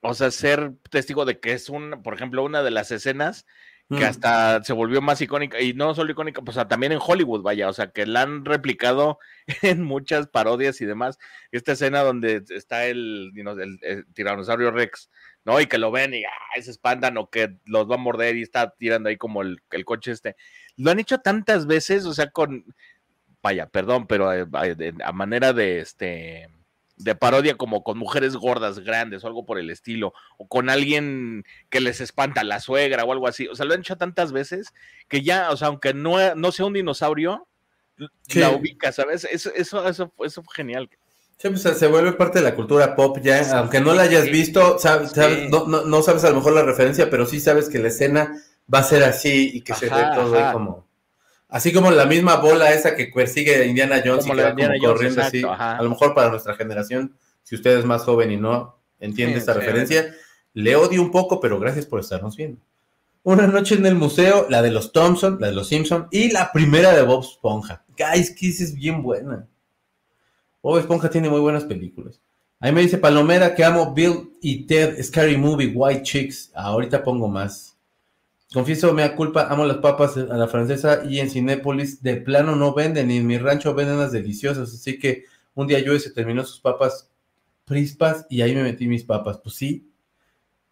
o 0.00 0.14
sea, 0.14 0.30
ser 0.30 0.72
testigo 0.90 1.24
de 1.24 1.40
que 1.40 1.52
es 1.52 1.68
un, 1.68 2.02
por 2.02 2.14
ejemplo, 2.14 2.44
una 2.44 2.62
de 2.62 2.70
las 2.70 2.90
escenas 2.90 3.46
que 3.88 4.04
mm. 4.04 4.08
hasta 4.08 4.64
se 4.64 4.72
volvió 4.72 5.00
más 5.00 5.20
icónica, 5.20 5.60
y 5.60 5.74
no 5.74 5.94
solo 5.94 6.12
icónica, 6.12 6.42
pues 6.42 6.56
también 6.68 6.92
en 6.92 7.00
Hollywood, 7.00 7.42
vaya, 7.42 7.68
o 7.68 7.72
sea, 7.72 7.90
que 7.90 8.06
la 8.06 8.22
han 8.22 8.44
replicado 8.44 9.18
en 9.62 9.82
muchas 9.82 10.28
parodias 10.28 10.80
y 10.80 10.86
demás. 10.86 11.18
Esta 11.50 11.72
escena 11.72 12.00
donde 12.02 12.42
está 12.50 12.86
el, 12.86 13.32
el, 13.34 14.06
tiranosaurio 14.14 14.70
Rex, 14.70 15.10
¿no? 15.44 15.60
Y 15.60 15.66
que 15.66 15.78
lo 15.78 15.90
ven 15.90 16.14
y 16.14 16.24
se 16.60 16.70
espantan 16.70 17.18
o 17.18 17.28
que 17.28 17.58
los 17.64 17.90
va 17.90 17.96
a 17.96 17.98
morder 17.98 18.36
y 18.36 18.42
está 18.42 18.70
tirando 18.70 19.08
ahí 19.08 19.16
como 19.16 19.42
el, 19.42 19.62
el 19.70 19.84
coche 19.84 20.12
este. 20.12 20.36
Lo 20.76 20.90
han 20.90 21.00
hecho 21.00 21.18
tantas 21.18 21.66
veces, 21.66 22.06
o 22.06 22.14
sea, 22.14 22.30
con, 22.30 22.64
vaya, 23.42 23.66
perdón, 23.66 24.06
pero 24.06 24.32
eh, 24.32 24.46
a, 25.04 25.12
manera 25.12 25.52
de 25.52 25.80
este 25.80 26.48
de 26.96 27.14
parodia 27.14 27.56
como 27.56 27.82
con 27.82 27.98
mujeres 27.98 28.36
gordas, 28.36 28.78
grandes 28.78 29.24
o 29.24 29.26
algo 29.26 29.44
por 29.44 29.58
el 29.58 29.70
estilo, 29.70 30.12
o 30.38 30.46
con 30.46 30.70
alguien 30.70 31.44
que 31.68 31.80
les 31.80 32.00
espanta 32.00 32.44
la 32.44 32.60
suegra 32.60 33.04
o 33.04 33.12
algo 33.12 33.26
así. 33.26 33.48
O 33.48 33.56
sea, 33.56 33.66
lo 33.66 33.74
han 33.74 33.80
hecho 33.80 33.96
tantas 33.96 34.30
veces 34.30 34.72
que 35.08 35.22
ya, 35.22 35.50
o 35.50 35.56
sea, 35.56 35.68
aunque 35.68 35.94
no, 35.94 36.34
no 36.34 36.52
sea 36.52 36.66
un 36.66 36.74
dinosaurio, 36.74 37.48
la 38.34 38.50
ubica, 38.50 38.92
¿sabes? 38.92 39.26
Eso, 39.30 39.52
eso, 39.54 39.88
eso, 39.88 40.12
fue 40.42 40.54
genial. 40.54 40.88
Sí, 41.38 41.48
pues 41.48 41.62
se 41.62 41.86
vuelve 41.88 42.12
parte 42.12 42.38
de 42.38 42.44
la 42.44 42.54
cultura 42.54 42.94
pop 42.94 43.18
ya, 43.20 43.58
aunque 43.58 43.80
no 43.80 43.94
la 43.94 44.02
hayas 44.02 44.26
visto, 44.30 44.78
sabes, 44.78 45.12
no, 45.50 45.66
no, 45.66 46.02
sabes 46.02 46.22
a 46.24 46.30
lo 46.30 46.36
mejor 46.36 46.52
la 46.52 46.62
referencia, 46.62 47.10
pero 47.10 47.26
sí 47.26 47.40
sabes 47.40 47.68
que 47.68 47.80
la 47.80 47.88
escena 47.88 48.40
va 48.72 48.78
a 48.78 48.84
ser 48.84 49.02
así 49.02 49.50
y 49.54 49.62
que 49.62 49.74
se 49.74 49.86
ve 49.86 50.02
todo 50.14 50.36
ahí 50.36 50.52
como... 50.52 50.91
Así 51.52 51.70
como 51.70 51.90
la 51.90 52.06
misma 52.06 52.36
bola 52.36 52.72
esa 52.72 52.96
que 52.96 53.10
persigue 53.14 53.66
Indiana 53.66 54.02
Jones 54.02 54.26
y 54.26 54.30
que 54.30 54.42
va 54.42 54.54
corriendo 54.80 55.20
así. 55.20 55.42
A 55.46 55.82
lo 55.82 55.90
mejor 55.90 56.14
para 56.14 56.30
nuestra 56.30 56.54
generación, 56.54 57.14
si 57.42 57.56
usted 57.56 57.78
es 57.78 57.84
más 57.84 58.04
joven 58.04 58.32
y 58.32 58.38
no 58.38 58.78
entiende 58.98 59.36
esta 59.38 59.52
referencia, 59.52 60.14
le 60.54 60.76
odio 60.76 61.02
un 61.02 61.10
poco, 61.10 61.40
pero 61.40 61.60
gracias 61.60 61.84
por 61.84 62.00
estarnos 62.00 62.36
viendo. 62.38 62.58
Una 63.22 63.46
noche 63.46 63.74
en 63.74 63.84
el 63.84 63.96
museo, 63.96 64.46
la 64.48 64.62
de 64.62 64.70
los 64.70 64.92
Thompson, 64.92 65.36
la 65.40 65.48
de 65.48 65.52
los 65.52 65.68
Simpson 65.68 66.08
y 66.10 66.32
la 66.32 66.50
primera 66.52 66.96
de 66.96 67.02
Bob 67.02 67.22
Esponja. 67.22 67.84
Guys, 67.98 68.30
Kiss 68.30 68.62
es 68.62 68.74
bien 68.74 69.02
buena. 69.02 69.46
Bob 70.62 70.78
Esponja 70.78 71.10
tiene 71.10 71.28
muy 71.28 71.40
buenas 71.40 71.64
películas. 71.64 72.18
Ahí 72.60 72.72
me 72.72 72.80
dice 72.80 72.96
Palomera 72.96 73.54
que 73.54 73.62
amo 73.62 73.92
Bill 73.92 74.38
y 74.40 74.66
Ted, 74.66 75.02
Scary 75.02 75.36
Movie, 75.36 75.72
White 75.74 76.02
Chicks. 76.02 76.50
Ahorita 76.54 77.04
pongo 77.04 77.28
más. 77.28 77.71
Confieso, 78.52 78.92
me 78.92 79.02
da 79.02 79.16
culpa, 79.16 79.46
amo 79.48 79.64
las 79.64 79.78
papas 79.78 80.16
a 80.16 80.36
la 80.36 80.46
francesa 80.46 81.02
y 81.08 81.20
en 81.20 81.30
Cinépolis 81.30 82.02
de 82.02 82.16
plano 82.16 82.54
no 82.54 82.74
venden, 82.74 83.08
ni 83.08 83.16
en 83.16 83.26
mi 83.26 83.38
rancho 83.38 83.74
venden 83.74 83.98
las 83.98 84.12
deliciosas, 84.12 84.72
así 84.72 84.98
que 84.98 85.24
un 85.54 85.66
día 85.66 85.78
yo 85.78 85.98
se 85.98 86.10
terminó 86.10 86.44
sus 86.44 86.60
papas 86.60 87.10
prispas 87.64 88.26
y 88.28 88.42
ahí 88.42 88.54
me 88.54 88.62
metí 88.62 88.86
mis 88.86 89.04
papas. 89.04 89.38
Pues 89.42 89.54
sí, 89.54 89.88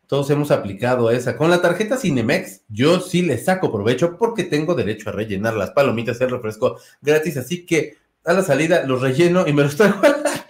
todos 0.07 0.29
hemos 0.31 0.51
aplicado 0.51 1.11
esa. 1.11 1.37
Con 1.37 1.51
la 1.51 1.63
tarjeta 1.63 1.97
Cinemex, 1.97 2.63
yo 2.69 3.01
sí 3.01 3.23
le 3.23 3.39
saco 3.39 3.73
provecho 3.73 4.19
porque 4.19 4.45
tengo 4.45 4.75
derecho 4.75 5.09
a 5.09 5.13
rellenar 5.13 5.55
las 5.55 5.71
palomitas 5.71 6.21
y 6.21 6.25
el 6.25 6.31
refresco 6.31 6.79
gratis, 7.01 7.37
así 7.39 7.65
que 7.65 7.97
a 8.25 8.35
la 8.35 8.43
salida 8.43 8.85
los 8.85 9.01
relleno 9.01 9.47
y 9.47 9.53
me 9.53 9.63
los 9.63 9.77
traigo 9.79 10.01
a 10.03 10.09
la. 10.09 10.47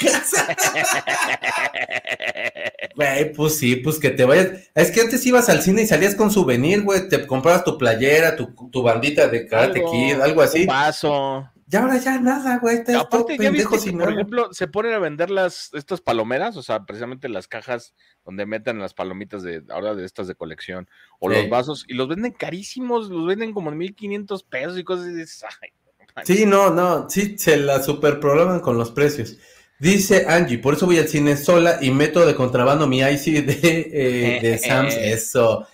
Güey, 2.97 3.33
pues 3.33 3.57
sí, 3.57 3.77
pues 3.77 3.99
que 3.99 4.11
te 4.11 4.25
vayas. 4.25 4.71
Es 4.75 4.91
que 4.91 5.01
antes 5.01 5.25
ibas 5.25 5.49
al 5.49 5.63
cine 5.63 5.83
y 5.83 5.87
salías 5.87 6.15
con 6.15 6.31
souvenir, 6.31 6.83
güey. 6.83 7.09
Te 7.09 7.27
comprabas 7.27 7.65
tu 7.65 7.79
playera, 7.79 8.37
tu, 8.37 8.55
tu 8.71 8.83
bandita 8.83 9.29
de 9.29 9.47
Karate 9.47 9.83
Kid, 9.85 10.21
algo 10.21 10.43
así. 10.43 10.67
paso. 10.67 11.49
Y 11.73 11.77
ahora 11.77 11.99
ya 11.99 12.19
nada, 12.19 12.59
güey. 12.59 12.79
Aparte, 12.97 13.39
ya 13.39 13.51
viste 13.51 13.93
por 13.93 14.13
ejemplo, 14.13 14.53
se 14.53 14.67
ponen 14.67 14.93
a 14.93 14.99
vender 14.99 15.31
las, 15.31 15.71
estas 15.73 16.01
palomeras, 16.01 16.57
o 16.57 16.63
sea, 16.65 16.85
precisamente 16.85 17.29
las 17.29 17.47
cajas 17.47 17.95
donde 18.25 18.45
meten 18.45 18.81
las 18.81 18.93
palomitas 18.93 19.45
de 19.45 19.63
ahora 19.71 19.95
de 19.95 20.05
estas 20.05 20.27
de 20.27 20.35
colección, 20.35 20.89
o 21.21 21.29
los 21.29 21.49
vasos, 21.49 21.85
y 21.87 21.95
los 21.95 22.09
venden 22.09 22.33
carísimos, 22.33 23.09
los 23.09 23.25
venden 23.25 23.53
como 23.53 23.71
en 23.71 23.79
1500 23.79 24.43
pesos 24.43 24.79
y 24.79 24.85
cosas 24.85 25.07
así. 25.07 26.35
sí, 26.35 26.45
no, 26.45 26.71
no, 26.71 27.09
sí, 27.09 27.39
se 27.39 27.57
la 27.57 27.81
super 27.81 28.19
programan 28.19 28.59
con 28.59 28.77
los 28.77 28.91
precios. 28.91 29.37
Dice 29.81 30.27
Angie, 30.29 30.59
por 30.59 30.75
eso 30.75 30.85
voy 30.85 30.99
al 30.99 31.09
cine 31.09 31.39
sola 31.39 31.79
y 31.81 31.91
meto 31.91 32.27
de 32.27 32.35
contrabando 32.35 32.87
mi 32.87 33.01
IC 33.01 33.47
de, 33.47 33.91
eh, 33.91 34.39
de 34.43 34.59
Sams. 34.69 34.95
Eso. 34.95 35.67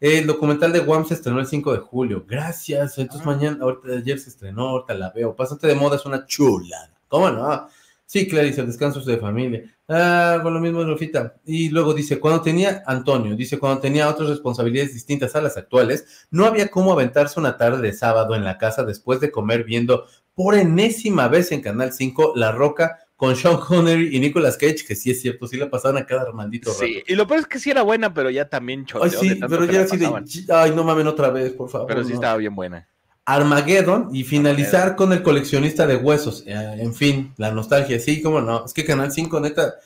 El 0.00 0.26
documental 0.26 0.72
de 0.72 0.80
Guam 0.80 1.04
se 1.04 1.12
estrenó 1.12 1.40
el 1.40 1.46
5 1.46 1.74
de 1.74 1.78
julio. 1.78 2.24
Gracias. 2.26 2.96
Entonces 2.96 3.26
ah. 3.26 3.30
mañana, 3.30 3.58
ahorita 3.60 3.98
ayer 3.98 4.18
se 4.18 4.30
estrenó, 4.30 4.70
ahorita 4.70 4.94
la 4.94 5.10
veo. 5.10 5.36
Pásate 5.36 5.66
de 5.66 5.74
moda, 5.74 5.96
es 5.96 6.06
una 6.06 6.24
chula. 6.24 6.90
¿Cómo 7.06 7.30
no? 7.30 7.68
Sí, 8.06 8.26
Clarice, 8.26 8.62
el 8.62 8.66
descanso 8.66 9.00
es 9.00 9.06
de 9.06 9.18
familia. 9.18 9.62
Ah, 9.88 10.40
con 10.42 10.54
lo 10.54 10.60
mismo, 10.60 10.82
Rufita. 10.82 11.34
Y 11.44 11.68
luego 11.68 11.92
dice, 11.92 12.18
cuando 12.18 12.40
tenía, 12.40 12.82
Antonio, 12.86 13.36
dice, 13.36 13.58
cuando 13.58 13.80
tenía 13.80 14.08
otras 14.08 14.30
responsabilidades 14.30 14.94
distintas 14.94 15.36
a 15.36 15.42
las 15.42 15.58
actuales, 15.58 16.26
no 16.30 16.46
había 16.46 16.68
cómo 16.68 16.92
aventarse 16.92 17.38
una 17.38 17.58
tarde 17.58 17.82
de 17.82 17.92
sábado 17.92 18.34
en 18.34 18.44
la 18.44 18.56
casa 18.56 18.84
después 18.84 19.20
de 19.20 19.30
comer 19.30 19.64
viendo 19.64 20.06
por 20.34 20.54
enésima 20.54 21.28
vez 21.28 21.52
en 21.52 21.60
Canal 21.60 21.92
5 21.92 22.32
La 22.36 22.52
Roca 22.52 23.03
con 23.16 23.36
Sean 23.36 23.58
Connery 23.58 24.16
y 24.16 24.20
Nicolas 24.20 24.56
Cage, 24.56 24.84
que 24.86 24.94
sí 24.94 25.10
es 25.10 25.20
cierto, 25.20 25.46
sí 25.46 25.56
la 25.56 25.70
pasaban 25.70 26.02
a 26.02 26.06
cada 26.06 26.24
rato. 26.24 26.72
Sí, 26.72 27.02
y 27.06 27.14
lo 27.14 27.26
peor 27.26 27.40
es 27.40 27.46
que 27.46 27.58
sí 27.58 27.70
era 27.70 27.82
buena, 27.82 28.12
pero 28.12 28.30
ya 28.30 28.48
también 28.48 28.84
choteó. 28.84 29.04
Ay, 29.04 29.10
sí, 29.10 29.40
pero 29.48 29.64
ya 29.66 29.82
así 29.82 29.96
de, 29.96 30.52
ay, 30.52 30.72
no 30.74 30.84
mamen 30.84 31.06
otra 31.06 31.30
vez, 31.30 31.52
por 31.52 31.68
favor. 31.68 31.86
Pero 31.86 32.04
sí 32.04 32.12
estaba 32.12 32.36
bien 32.36 32.54
buena. 32.54 32.88
Armageddon 33.26 34.10
y 34.12 34.24
finalizar 34.24 34.96
con 34.96 35.12
el 35.12 35.22
coleccionista 35.22 35.86
de 35.86 35.96
huesos. 35.96 36.44
Eh, 36.46 36.52
en 36.52 36.92
fin, 36.94 37.32
la 37.36 37.52
nostalgia, 37.52 37.98
sí, 37.98 38.20
cómo 38.20 38.40
no. 38.40 38.66
Es 38.66 38.74
que 38.74 38.84
Canal 38.84 39.12
5, 39.12 39.40
neta, 39.40 39.76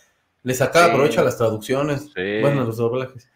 le 0.43 0.55
sacaba 0.55 0.93
provecho 0.93 1.21
a 1.21 1.25
las 1.25 1.37
traducciones. 1.37 2.11
Bueno, 2.15 2.63
a 2.63 2.65
los 2.65 2.79
doblajes. 2.79 3.29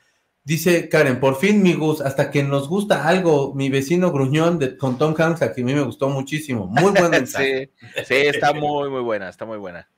Dice 0.45 0.89
Karen, 0.89 1.21
por 1.21 1.37
fin 1.37 1.63
mi 1.63 1.75
Gus, 1.75 2.01
hasta 2.01 2.31
que 2.31 2.43
nos 2.43 2.69
gusta 2.69 3.07
algo, 3.07 3.55
mi 3.55 3.71
vecino 3.71 4.11
gruñón 4.11 4.59
de, 4.59 4.77
con 4.77 4.99
Tom 4.99 5.15
Hanks, 5.17 5.43
a 5.43 5.53
que 5.53 5.63
a 5.63 5.65
mí 5.65 5.73
me 5.73 5.83
gustó 5.83 6.09
muchísimo. 6.09 6.67
Muy 6.67 6.91
buen 6.91 7.11
mensaje. 7.11 7.71
sí, 7.97 8.05
sí, 8.05 8.15
está 8.15 8.53
muy, 8.53 8.91
muy 8.91 9.03
buena, 9.03 9.29
está 9.29 9.45
muy 9.45 9.59
buena. 9.59 9.89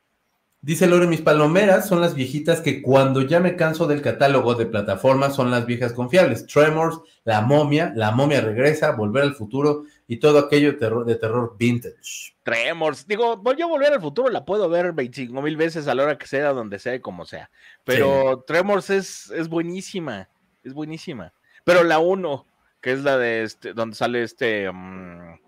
Dice 0.65 0.87
Lore, 0.87 1.07
mis 1.07 1.21
palomeras 1.21 1.87
son 1.87 2.01
las 2.01 2.15
viejitas 2.15 2.63
que 2.63 2.81
cuando 2.81 3.21
ya 3.21 3.39
me 3.39 3.55
canso 3.55 3.87
del 3.87 4.01
catálogo 4.01 4.55
de 4.55 4.65
plataformas 4.65 5.35
son 5.35 5.51
las 5.51 5.67
viejas 5.67 5.93
confiables. 5.93 6.47
Tremors, 6.47 7.01
La 7.23 7.43
momia, 7.43 7.93
La 7.95 8.13
momia 8.13 8.41
regresa, 8.41 8.93
Volver 8.93 9.25
al 9.25 9.35
futuro 9.35 9.85
y 10.09 10.17
todo 10.17 10.39
aquello 10.39 10.73
de 10.73 10.79
terror, 10.79 11.05
de 11.05 11.17
terror 11.17 11.55
vintage. 11.59 12.35
Tremors, 12.45 13.07
digo, 13.07 13.43
yo 13.59 13.69
Volver 13.69 13.93
al 13.93 14.01
futuro 14.01 14.31
la 14.31 14.47
puedo 14.47 14.71
ver 14.71 14.95
25 14.95 15.43
mil 15.43 15.59
veces 15.59 15.87
a 15.87 15.95
la 15.95 16.05
hora 16.05 16.17
que 16.17 16.27
sea, 16.27 16.55
donde 16.55 16.79
sea, 16.79 16.99
como 17.03 17.27
sea. 17.27 17.51
Pero 17.85 18.43
Tremors 18.47 18.89
es, 18.89 19.31
es 19.33 19.51
buenísima, 19.51 20.31
es 20.65 20.75
buenísima. 20.75 21.33
Pero 21.65 21.85
la 21.85 21.99
1, 21.99 22.47
que 22.81 22.93
es 22.93 23.03
la 23.03 23.19
de 23.19 23.43
este, 23.43 23.73
donde 23.73 23.97
sale 23.97 24.23
este... 24.23 24.71
Mm, 24.71 25.39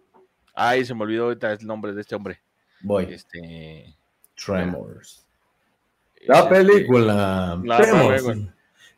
ay, 0.54 0.84
se 0.84 0.94
me 0.94 1.02
olvidó 1.02 1.24
ahorita 1.24 1.52
el 1.52 1.66
nombre 1.66 1.92
de 1.92 2.00
este 2.00 2.14
hombre. 2.14 2.40
Voy. 2.80 3.04
Este... 3.10 3.96
Tremors. 4.36 5.26
La 6.26 6.40
este, 6.40 6.54
película. 6.54 7.60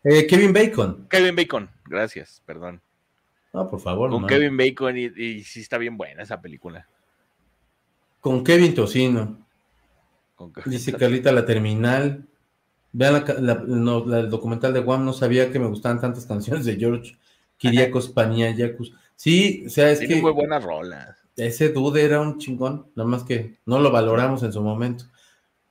Eh, 0.05 0.27
Kevin 0.27 0.53
Bacon. 0.53 1.07
Kevin 1.09 1.37
Bacon, 1.37 1.71
gracias, 1.87 2.43
perdón. 2.47 2.81
No, 3.53 3.69
por 3.69 3.81
favor. 3.81 4.11
Con 4.11 4.27
Kevin 4.27 4.57
Bacon 4.57 4.97
y, 4.97 5.43
sí 5.43 5.61
está 5.61 5.79
bien 5.79 5.97
buena 5.97 6.23
esa 6.23 6.41
película. 6.41 6.87
Con 8.21 8.45
Kevin 8.45 8.75
Tocino. 8.75 9.47
Dice 10.67 10.93
Carlita 10.93 11.33
La 11.33 11.45
Terminal. 11.45 12.25
Vean 12.93 13.25
el 13.27 14.31
documental 14.31 14.73
de 14.73 14.81
Guam, 14.81 15.05
no 15.05 15.13
sabía 15.13 15.51
que 15.51 15.59
me 15.59 15.67
gustaban 15.67 16.01
tantas 16.01 16.27
canciones 16.27 16.65
de 16.65 16.77
George 16.77 17.17
Kiriakos 17.59 18.09
Paniagakos. 18.09 18.93
Sí, 19.15 19.65
o 19.67 19.71
sea, 19.71 19.91
es 19.91 19.99
Tiene 19.99 20.23
muy 20.23 20.33
buenas 20.33 20.63
rolas. 20.65 21.17
Ese 21.37 21.69
dude 21.69 22.03
era 22.03 22.21
un 22.21 22.39
chingón, 22.39 22.87
nada 22.95 23.09
más 23.09 23.25
que 23.25 23.59
no 23.67 23.79
lo 23.79 23.91
valoramos 23.91 24.43
en 24.43 24.53
su 24.53 24.63
momento. 24.63 25.05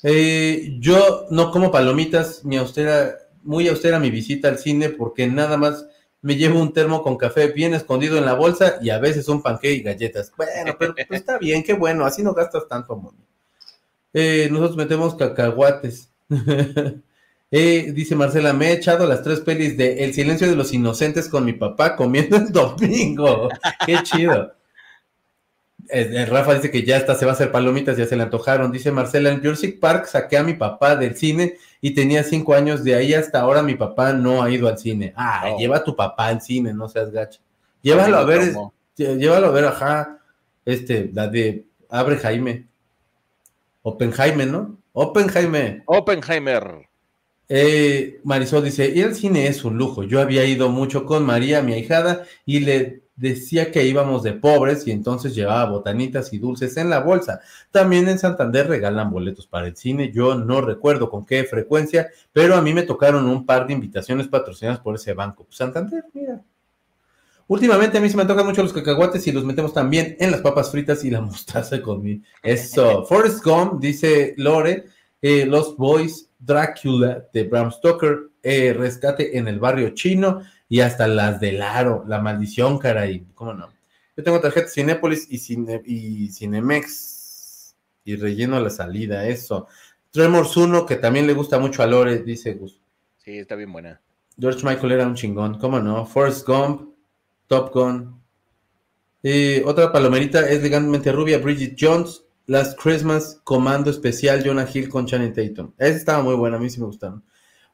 Eh, 0.03 0.78
yo 0.80 1.26
no 1.32 1.51
como 1.51 1.72
palomitas, 1.72 2.45
mi 2.45 2.57
austera, 2.57 3.15
muy 3.41 3.68
austera 3.68 3.99
mi 3.99 4.11
visita 4.11 4.47
al 4.47 4.59
cine 4.59 4.89
porque 4.89 5.28
nada 5.28 5.57
más 5.57 5.88
me 6.22 6.36
llevo 6.36 6.61
un 6.61 6.74
termo 6.74 7.01
con 7.01 7.18
café 7.18 7.47
bien 7.47 7.74
escondido 7.74 8.18
en 8.18 8.26
la 8.26 8.34
bolsa 8.34 8.78
y 8.82 8.89
a 8.89 8.99
veces 8.99 9.28
un 9.28 9.41
panque 9.41 9.72
y 9.72 9.82
galletas. 9.82 10.32
Bueno, 10.38 10.76
pero 10.78 10.93
pues, 10.93 11.07
está 11.09 11.38
bien, 11.38 11.63
qué 11.63 11.74
bueno, 11.74 12.05
así 12.05 12.24
no 12.24 12.34
gastas 12.34 12.68
tanto, 12.68 12.93
amor. 12.93 13.13
Eh, 14.13 14.47
nosotros 14.51 14.78
metemos 14.78 15.15
cacahuates. 15.15 16.11
Eh, 17.50 17.91
dice 17.93 18.16
Marcela, 18.16 18.52
me 18.52 18.70
he 18.70 18.74
echado 18.74 19.08
las 19.08 19.24
tres 19.24 19.39
pelis 19.39 19.78
de 19.78 20.04
El 20.04 20.14
silencio 20.14 20.50
de 20.50 20.56
los 20.56 20.74
inocentes 20.74 21.30
con 21.30 21.45
mi 21.45 21.54
papá 21.54 21.95
comiendo 21.95 22.38
el 22.38 22.52
domingo. 22.52 23.50
Qué 23.86 24.04
chido. 24.04 24.54
Eh, 25.89 26.26
Rafa 26.26 26.56
dice 26.56 26.70
que 26.70 26.84
ya 26.84 26.98
está, 26.98 27.16
se 27.16 27.26
va 27.26 27.32
a 27.32 27.36
hacer 27.36 27.52
palomitas, 27.52 27.95
ya 27.95 28.06
se 28.06 28.18
le 28.18 28.24
antojaron. 28.24 28.72
Dice 28.72 28.91
Marcela, 28.91 29.30
en 29.30 29.39
Jurassic 29.39 29.80
Park 29.80 30.06
saqué 30.06 30.38
a 30.38 30.43
mi 30.43 30.54
papá 30.54 30.98
del 30.98 31.16
cine 31.16 31.58
y 31.80 31.91
tenía 31.91 32.24
cinco 32.24 32.54
años. 32.54 32.84
De 32.84 32.95
ahí 32.95 33.14
hasta 33.14 33.39
ahora 33.39 33.64
mi 33.64 33.76
papá 33.76 34.12
no 34.12 34.43
ha 34.43 34.50
ido 34.50 34.68
al 34.68 34.78
cine. 34.78 35.14
Ah, 35.16 35.56
lleva 35.58 35.78
a 35.78 35.84
tu 35.84 35.95
papá 35.95 36.28
al 36.28 36.41
cine, 36.41 36.74
no 36.74 36.89
seas 36.89 37.12
gacha. 37.12 37.39
Llévalo 37.82 38.18
a 38.18 38.26
ver, 38.26 38.54
llévalo 38.98 39.48
a 39.48 39.52
ver, 39.52 39.66
ajá, 39.66 40.20
este, 40.66 41.10
la 41.14 41.28
de 41.28 41.66
Abre 41.89 42.18
Jaime. 42.18 42.68
Oppenheimer, 43.84 44.48
¿no? 44.48 44.78
Oppenheimer. 44.91 45.84
Oppenheimer. 45.86 46.89
Eh, 47.50 48.20
Marisol 48.24 48.64
dice, 48.64 48.91
y 48.93 49.02
el 49.02 49.16
cine 49.16 49.48
es 49.48 49.64
un 49.64 49.78
lujo. 49.78 50.04
Yo 50.04 50.20
había 50.20 50.45
ido 50.45 50.70
mucho 50.70 51.06
con 51.06 51.26
María, 51.26 51.62
mi 51.62 51.74
ahijada, 51.74 52.26
y 52.45 52.60
le 52.60 53.04
decía 53.18 53.72
que 53.72 53.86
íbamos 53.86 54.24
de 54.24 54.34
pobres 54.34 54.86
y 54.86 54.91
entonces 54.91 55.34
llevaba 55.36 55.70
botanitas 55.70 56.32
y 56.34 56.38
dulces 56.38 56.78
en 56.78 56.89
la 56.89 57.00
bolsa. 57.00 57.41
También 57.72 58.08
en 58.08 58.20
Santander 58.20 58.68
regalan 58.68 59.10
boletos 59.10 59.48
para 59.48 59.68
el 59.68 59.76
cine. 59.76 60.12
Yo 60.14 60.36
no 60.36 60.62
recuerdo 60.62 61.10
con 61.10 61.26
qué 61.26 61.43
frecuencia, 61.43 62.10
pero 62.32 62.56
a 62.56 62.62
mí 62.62 62.74
me 62.74 62.84
tocaron 62.84 63.28
un 63.28 63.45
par 63.45 63.68
de 63.68 63.74
invitaciones 63.74 64.28
patrocinadas 64.28 64.80
por 64.80 64.95
ese 64.95 65.14
banco. 65.14 65.43
Pues, 65.45 65.58
Santander, 65.58 66.06
mira. 66.14 66.41
Últimamente 67.50 67.98
a 67.98 68.02
mí 68.02 68.10
se 68.10 68.18
me 68.18 68.26
tocan 68.26 68.45
mucho 68.45 68.62
los 68.62 68.74
cacahuates 68.74 69.26
y 69.26 69.32
los 69.32 69.45
metemos 69.45 69.74
también 69.74 70.18
en 70.20 70.32
las 70.32 70.41
papas 70.41 70.70
fritas 70.70 71.04
y 71.06 71.10
la 71.10 71.22
mostaza 71.22 71.82
conmigo. 71.82 72.24
Eso. 72.43 73.06
Forrest 73.06 73.43
Gump, 73.43 73.80
dice 73.82 74.36
Lore, 74.38 74.86
eh, 75.22 75.45
Los 75.45 75.76
Boys, 75.78 76.26
Drácula 76.48 77.28
de 77.34 77.43
Bram 77.43 77.72
Stoker, 77.72 78.30
eh, 78.41 78.74
Rescate 78.74 79.38
en 79.38 79.50
el 79.50 79.60
barrio 79.60 79.89
chino 79.89 80.41
y 80.70 80.80
hasta 80.80 81.08
las 81.08 81.39
del 81.39 81.62
Aro, 81.62 82.06
La 82.08 82.20
Maldición, 82.20 82.80
caray, 82.80 83.28
¿cómo 83.36 83.54
no? 83.54 83.70
Yo 84.16 84.24
tengo 84.24 84.39
tarjeta 84.39 84.70
Cinépolis 84.70 85.28
y, 85.30 85.38
Cine, 85.38 85.82
y 85.86 86.30
Cinemex 86.30 87.76
y 88.06 88.16
relleno 88.16 88.60
la 88.60 88.70
salida, 88.70 89.28
eso. 89.28 89.68
Tremors 90.12 90.56
1, 90.56 90.86
que 90.86 90.95
también 90.95 91.28
le 91.28 91.34
gusta 91.34 91.60
mucho 91.60 91.84
a 91.84 91.88
Lore, 91.88 92.20
dice 92.20 92.54
Gus. 92.54 92.82
Sí, 93.18 93.38
está 93.38 93.56
bien 93.56 93.74
buena. 93.74 94.02
George 94.39 94.66
Michael 94.66 94.93
era 94.93 95.06
un 95.06 95.16
chingón, 95.16 95.60
¿cómo 95.60 95.80
no? 95.80 96.06
Forrest 96.06 96.48
Gump, 96.48 96.93
Top 97.48 97.74
Gun. 97.74 98.22
Y 99.22 99.60
otra 99.64 99.91
palomerita 99.91 100.50
es 100.50 100.64
legalmente 100.64 101.12
rubia, 101.12 101.39
Bridget 101.39 101.76
Jones, 101.78 102.24
Last 102.50 102.80
Christmas, 102.82 103.41
Comando 103.43 103.91
Especial, 103.91 104.41
Jonah 104.41 104.66
Hill 104.74 104.88
con 104.88 105.06
Channing 105.06 105.34
Tatum. 105.34 105.74
Esa 105.78 105.98
estaba 105.98 106.24
muy 106.24 106.34
buena, 106.34 106.56
a 106.56 106.60
mí 106.60 106.70
sí 106.70 106.80
me 106.80 106.86
gustaron. 106.86 107.22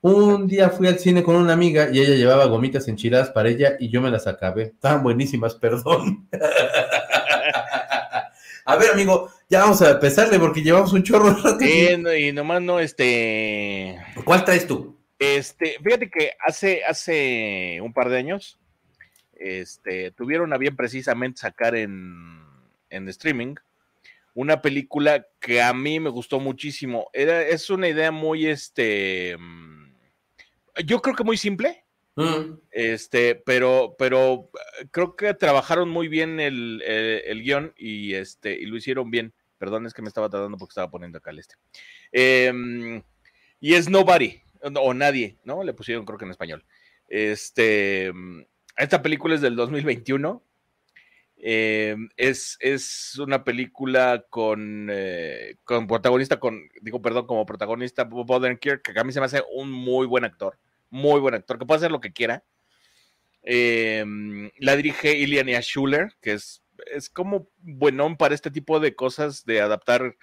Un 0.02 0.48
día 0.48 0.72
fui 0.72 0.88
al 0.88 0.98
cine 0.98 1.22
con 1.22 1.36
una 1.36 1.54
amiga 1.54 1.90
y 1.94 2.00
ella 2.00 2.16
llevaba 2.16 2.46
gomitas 2.46 2.88
enchiladas 2.88 3.30
para 3.30 3.50
ella 3.50 3.76
y 3.80 3.90
yo 3.90 4.02
me 4.02 4.10
las 4.10 4.26
acabé. 4.26 4.64
Estaban 4.64 5.04
buenísimas, 5.04 5.54
perdón. 5.54 6.28
a 8.66 8.76
ver, 8.76 8.90
amigo, 8.92 9.30
ya 9.48 9.60
vamos 9.60 9.80
a 9.84 9.92
empezarle 9.92 10.40
porque 10.40 10.64
llevamos 10.64 10.92
un 10.92 11.04
chorro 11.04 11.36
de 11.58 12.20
y 12.20 12.32
nomás 12.32 12.64
no, 12.64 12.80
este. 12.80 13.96
¿Cuál 14.26 14.44
traes 14.44 14.66
tú? 14.66 14.98
Este, 15.20 15.78
fíjate 15.84 16.10
que 16.10 16.32
hace, 16.44 16.84
hace 16.84 17.78
un 17.80 17.94
par 17.94 18.10
de 18.10 18.18
años, 18.18 18.60
este, 19.36 20.10
tuvieron 20.10 20.52
a 20.52 20.58
bien 20.58 20.76
precisamente 20.76 21.42
sacar 21.42 21.76
en, 21.76 22.42
en 22.90 23.08
streaming 23.08 23.54
una 24.34 24.62
película 24.62 25.28
que 25.40 25.62
a 25.62 25.74
mí 25.74 26.00
me 26.00 26.10
gustó 26.10 26.40
muchísimo. 26.40 27.10
Era, 27.14 27.42
es 27.42 27.70
una 27.70 27.88
idea 27.88 28.12
muy, 28.12 28.48
este, 28.48 29.38
yo 30.86 31.02
creo 31.02 31.16
que 31.16 31.24
muy 31.24 31.38
simple. 31.38 31.84
Mm. 32.16 32.60
Este, 32.72 33.36
pero, 33.36 33.96
pero 33.98 34.52
eh, 34.54 34.88
creo 34.92 35.16
que 35.16 35.34
trabajaron 35.34 35.90
muy 35.90 36.08
bien 36.08 36.40
el, 36.40 36.82
el, 36.84 37.42
guion 37.42 37.74
y 37.76 38.14
este, 38.14 38.54
y 38.54 38.66
lo 38.66 38.78
hicieron 38.78 39.10
bien. 39.10 39.34
Perdón, 39.58 39.86
es 39.86 39.94
que 39.94 40.02
me 40.02 40.10
estaba 40.10 40.30
tardando 40.30 40.58
porque 40.58 40.72
estaba 40.72 40.92
poniendo 40.92 41.18
acá 41.18 41.32
el 41.32 41.40
este. 41.40 41.56
Em, 42.12 43.02
y 43.60 43.74
es 43.74 43.90
Nobody, 43.90 44.42
o 44.62 44.94
Nadie, 44.94 45.38
¿no? 45.44 45.64
Le 45.64 45.74
pusieron 45.74 46.06
creo 46.06 46.20
que 46.20 46.26
en 46.26 46.32
español. 46.32 46.66
Este, 47.08 48.12
esta 48.78 49.02
película 49.02 49.36
es 49.36 49.42
del 49.42 49.56
2021. 49.56 50.44
Em, 51.46 52.10
es, 52.16 52.58
es, 52.62 53.20
una 53.20 53.44
película 53.44 54.26
con, 54.30 54.88
eh, 54.90 55.58
con 55.66 55.88
protagonista, 55.88 56.40
con, 56.40 56.70
digo, 56.82 57.02
perdón, 57.02 57.28
como 57.28 57.46
protagonista 57.46 58.06
Bob 58.06 58.32
Odenkirk, 58.32 58.82
que 58.82 59.00
a 59.00 59.04
mí 59.04 59.12
se 59.12 59.20
me 59.20 59.26
hace 59.26 59.44
un 59.54 59.70
muy 59.70 60.08
buen 60.08 60.24
actor 60.24 60.58
muy 60.94 61.20
buen 61.20 61.34
actor, 61.34 61.58
que 61.58 61.66
puede 61.66 61.80
hacer 61.80 61.92
lo 61.92 62.00
que 62.00 62.14
quiera. 62.14 62.44
Em, 63.42 64.52
la 64.60 64.76
dirige 64.76 65.18
Iliania 65.18 65.60
Schuller, 65.60 66.14
que 66.22 66.34
es, 66.34 66.64
es 66.86 67.10
como 67.10 67.50
buenón 67.58 68.16
para 68.16 68.36
este 68.36 68.52
tipo 68.52 68.80
de 68.80 68.96
cosas, 68.96 69.44
de 69.44 69.60
adaptar 69.60 70.16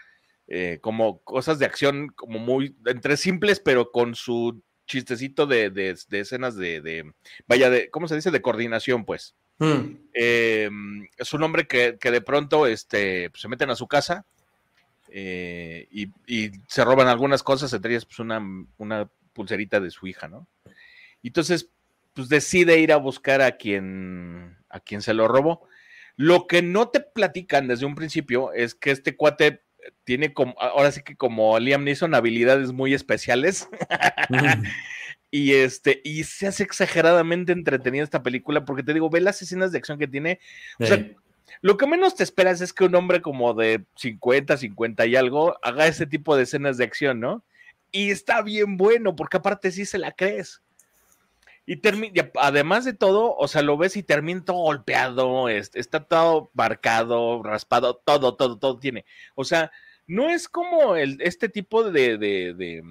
eh, 0.46 0.78
como 0.80 1.22
cosas 1.22 1.58
de 1.58 1.66
acción, 1.66 2.08
como 2.14 2.38
muy, 2.38 2.76
entre 2.86 3.16
simples, 3.16 3.58
pero 3.58 3.90
con 3.90 4.14
su 4.14 4.62
chistecito 4.86 5.46
de, 5.46 5.70
de, 5.70 5.96
escenas 6.12 6.56
de, 6.56 7.12
vaya, 7.48 7.68
de, 7.68 7.90
¿cómo 7.90 8.06
se 8.06 8.14
dice? 8.14 8.30
De 8.30 8.40
coordinación, 8.40 9.04
pues. 9.04 9.34
Hmm. 9.60 9.98
Em, 10.14 11.06
es 11.18 11.32
un 11.34 11.42
hombre 11.42 11.68
que, 11.68 11.92
de 11.92 12.20
pronto 12.22 12.66
este, 12.66 13.28
pues, 13.30 13.42
se 13.42 13.48
meten 13.48 13.70
a 13.70 13.76
su 13.76 13.86
casa 13.86 14.24
eh, 15.10 15.86
y, 15.90 16.08
y, 16.26 16.50
se 16.66 16.82
roban 16.82 17.08
algunas 17.08 17.42
cosas, 17.42 17.72
entre 17.74 17.92
ellas 17.92 18.06
pues, 18.06 18.18
una, 18.20 18.40
una 18.78 19.08
pulserita 19.34 19.78
de 19.78 19.90
su 19.90 20.06
hija, 20.06 20.28
¿no? 20.28 20.48
Y 21.22 21.28
entonces, 21.28 21.68
pues 22.14 22.28
decide 22.30 22.78
ir 22.78 22.90
a 22.90 22.96
buscar 22.96 23.42
a 23.42 23.58
quien, 23.58 24.56
a 24.70 24.80
quien 24.80 25.02
se 25.02 25.14
lo 25.14 25.28
robó. 25.28 25.68
Lo 26.16 26.46
que 26.46 26.62
no 26.62 26.88
te 26.88 27.00
platican 27.00 27.68
desde 27.68 27.86
un 27.86 27.94
principio 27.94 28.52
es 28.52 28.74
que 28.74 28.90
este 28.90 29.14
cuate 29.14 29.62
tiene 30.04 30.32
como, 30.32 30.54
ahora 30.58 30.90
sí 30.90 31.02
que 31.02 31.16
como 31.16 31.58
Liam 31.58 31.84
Neeson, 31.84 32.14
habilidades 32.14 32.72
muy 32.72 32.94
especiales. 32.94 33.68
y 35.30 35.54
este, 35.54 36.00
y 36.04 36.24
se 36.24 36.48
hace 36.48 36.62
exageradamente 36.62 37.52
entretenida 37.52 38.02
esta 38.02 38.22
película, 38.22 38.64
porque 38.64 38.82
te 38.82 38.94
digo, 38.94 39.10
ve 39.10 39.20
las 39.20 39.40
escenas 39.42 39.72
de 39.72 39.78
acción 39.78 39.98
que 39.98 40.08
tiene. 40.08 40.40
O 40.78 40.86
sea, 40.86 41.06
lo 41.60 41.76
que 41.76 41.86
menos 41.86 42.14
te 42.14 42.24
esperas 42.24 42.60
es 42.60 42.72
que 42.72 42.84
un 42.84 42.94
hombre 42.94 43.22
como 43.22 43.54
de 43.54 43.84
50, 43.96 44.56
50 44.56 45.06
y 45.06 45.16
algo 45.16 45.56
haga 45.62 45.86
ese 45.86 46.06
tipo 46.06 46.36
de 46.36 46.44
escenas 46.44 46.76
de 46.76 46.84
acción, 46.84 47.20
¿no? 47.20 47.44
Y 47.92 48.10
está 48.10 48.42
bien 48.42 48.76
bueno, 48.76 49.16
porque 49.16 49.36
aparte 49.36 49.70
sí 49.70 49.84
se 49.84 49.98
la 49.98 50.12
crees. 50.12 50.62
Y 51.66 51.80
además 52.40 52.84
de 52.84 52.94
todo, 52.94 53.36
o 53.36 53.46
sea, 53.46 53.62
lo 53.62 53.76
ves 53.76 53.96
y 53.96 54.02
termina 54.02 54.44
todo 54.44 54.56
golpeado, 54.56 55.48
está 55.48 56.02
todo 56.02 56.50
marcado, 56.54 57.42
raspado, 57.44 57.94
todo, 57.94 58.34
todo, 58.34 58.58
todo 58.58 58.78
tiene. 58.80 59.04
O 59.36 59.44
sea, 59.44 59.70
no 60.08 60.30
es 60.30 60.48
como 60.48 60.96
el, 60.96 61.18
este 61.20 61.48
tipo 61.48 61.88
de, 61.88 62.18
de, 62.18 62.82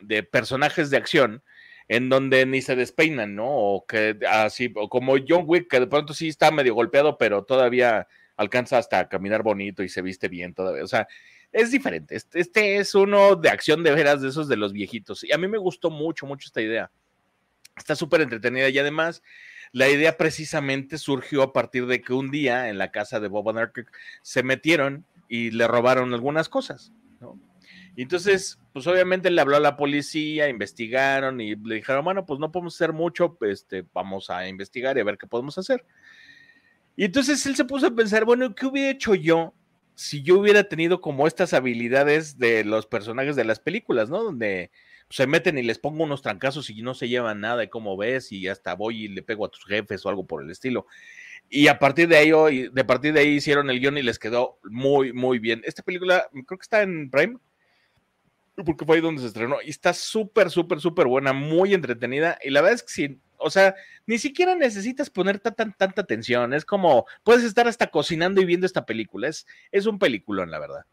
de, 0.00 0.22
personajes 0.22 0.90
de 0.90 0.96
acción 0.96 1.42
en 1.90 2.08
donde 2.08 2.46
ni 2.46 2.62
se 2.62 2.76
despeinan, 2.76 3.34
¿no? 3.34 3.48
O 3.48 3.84
que 3.84 4.16
así, 4.28 4.72
o 4.76 4.88
como 4.88 5.16
John 5.26 5.42
Wick, 5.44 5.68
que 5.68 5.80
de 5.80 5.88
pronto 5.88 6.14
sí 6.14 6.28
está 6.28 6.52
medio 6.52 6.72
golpeado, 6.72 7.18
pero 7.18 7.42
todavía 7.42 8.06
alcanza 8.36 8.78
hasta 8.78 9.00
a 9.00 9.08
caminar 9.08 9.42
bonito 9.42 9.82
y 9.82 9.88
se 9.88 10.00
viste 10.00 10.28
bien 10.28 10.54
todavía. 10.54 10.84
O 10.84 10.86
sea, 10.86 11.08
es 11.50 11.72
diferente. 11.72 12.14
Este, 12.14 12.38
este, 12.38 12.76
es 12.76 12.94
uno 12.94 13.34
de 13.34 13.48
acción 13.48 13.82
de 13.82 13.90
veras 13.90 14.22
de 14.22 14.28
esos 14.28 14.46
de 14.46 14.56
los 14.56 14.72
viejitos. 14.72 15.24
Y 15.24 15.32
a 15.32 15.38
mí 15.38 15.48
me 15.48 15.58
gustó 15.58 15.90
mucho, 15.90 16.26
mucho 16.26 16.46
esta 16.46 16.60
idea. 16.60 16.92
Está 17.76 17.96
súper 17.96 18.20
entretenida 18.20 18.68
y 18.68 18.78
además 18.78 19.20
la 19.72 19.88
idea 19.88 20.16
precisamente 20.16 20.96
surgió 20.96 21.42
a 21.42 21.52
partir 21.52 21.86
de 21.86 22.02
que 22.02 22.12
un 22.12 22.30
día 22.30 22.68
en 22.68 22.78
la 22.78 22.92
casa 22.92 23.18
de 23.18 23.26
Bob 23.26 23.48
Odenkirk 23.48 23.90
se 24.22 24.44
metieron 24.44 25.04
y 25.28 25.50
le 25.50 25.66
robaron 25.66 26.14
algunas 26.14 26.48
cosas. 26.48 26.92
Entonces, 28.02 28.58
pues 28.72 28.86
obviamente 28.86 29.30
le 29.30 29.40
habló 29.40 29.56
a 29.56 29.60
la 29.60 29.76
policía, 29.76 30.48
investigaron 30.48 31.40
y 31.40 31.56
le 31.56 31.76
dijeron, 31.76 32.04
bueno, 32.04 32.26
pues 32.26 32.40
no 32.40 32.52
podemos 32.52 32.74
hacer 32.74 32.92
mucho, 32.92 33.36
este, 33.42 33.84
vamos 33.92 34.30
a 34.30 34.48
investigar 34.48 34.96
y 34.96 35.00
a 35.00 35.04
ver 35.04 35.18
qué 35.18 35.26
podemos 35.26 35.58
hacer. 35.58 35.84
Y 36.96 37.04
entonces 37.04 37.44
él 37.46 37.56
se 37.56 37.64
puso 37.64 37.86
a 37.86 37.94
pensar, 37.94 38.24
bueno, 38.24 38.54
¿qué 38.54 38.66
hubiera 38.66 38.90
hecho 38.90 39.14
yo 39.14 39.54
si 40.00 40.22
yo 40.22 40.38
hubiera 40.38 40.64
tenido 40.64 41.02
como 41.02 41.26
estas 41.26 41.52
habilidades 41.52 42.38
de 42.38 42.64
los 42.64 42.86
personajes 42.86 43.36
de 43.36 43.44
las 43.44 43.60
películas, 43.60 44.08
¿no? 44.08 44.24
Donde 44.24 44.70
se 45.10 45.26
meten 45.26 45.58
y 45.58 45.62
les 45.62 45.78
pongo 45.78 46.04
unos 46.04 46.22
trancazos 46.22 46.70
y 46.70 46.80
no 46.80 46.94
se 46.94 47.10
llevan 47.10 47.40
nada, 47.40 47.64
y 47.64 47.68
cómo 47.68 47.98
ves, 47.98 48.32
y 48.32 48.48
hasta 48.48 48.74
voy 48.74 49.04
y 49.04 49.08
le 49.08 49.22
pego 49.22 49.44
a 49.44 49.50
tus 49.50 49.66
jefes 49.66 50.06
o 50.06 50.08
algo 50.08 50.26
por 50.26 50.42
el 50.42 50.50
estilo. 50.50 50.86
Y 51.50 51.66
a 51.66 51.78
partir 51.78 52.08
de 52.08 52.16
ahí, 52.16 52.68
de 52.68 52.84
partir 52.84 53.12
de 53.12 53.20
ahí 53.20 53.28
hicieron 53.34 53.68
el 53.68 53.78
guion 53.78 53.98
y 53.98 54.02
les 54.02 54.18
quedó 54.18 54.58
muy, 54.64 55.12
muy 55.12 55.38
bien. 55.38 55.60
Esta 55.66 55.82
película 55.82 56.26
creo 56.32 56.58
que 56.58 56.62
está 56.62 56.80
en 56.80 57.10
Prime, 57.10 57.36
porque 58.54 58.84
fue 58.84 58.96
ahí 58.96 59.02
donde 59.02 59.22
se 59.22 59.28
estrenó, 59.28 59.56
y 59.64 59.70
está 59.70 59.92
súper, 59.92 60.50
súper, 60.50 60.80
súper 60.80 61.06
buena, 61.06 61.32
muy 61.32 61.74
entretenida, 61.74 62.38
y 62.42 62.50
la 62.50 62.60
verdad 62.60 62.76
es 62.76 62.82
que 62.82 62.92
sí, 62.92 63.20
o 63.38 63.50
sea, 63.50 63.74
ni 64.06 64.18
siquiera 64.18 64.54
necesitas 64.54 65.10
poner 65.10 65.38
tanta, 65.38 65.70
tanta 65.76 66.02
atención, 66.02 66.52
es 66.52 66.64
como, 66.64 67.06
puedes 67.24 67.44
estar 67.44 67.66
hasta 67.68 67.88
cocinando 67.88 68.40
y 68.40 68.44
viendo 68.44 68.66
esta 68.66 68.84
película, 68.84 69.28
es, 69.28 69.46
es 69.72 69.86
un 69.86 69.98
peliculón, 69.98 70.50
la 70.50 70.58
verdad. 70.58 70.84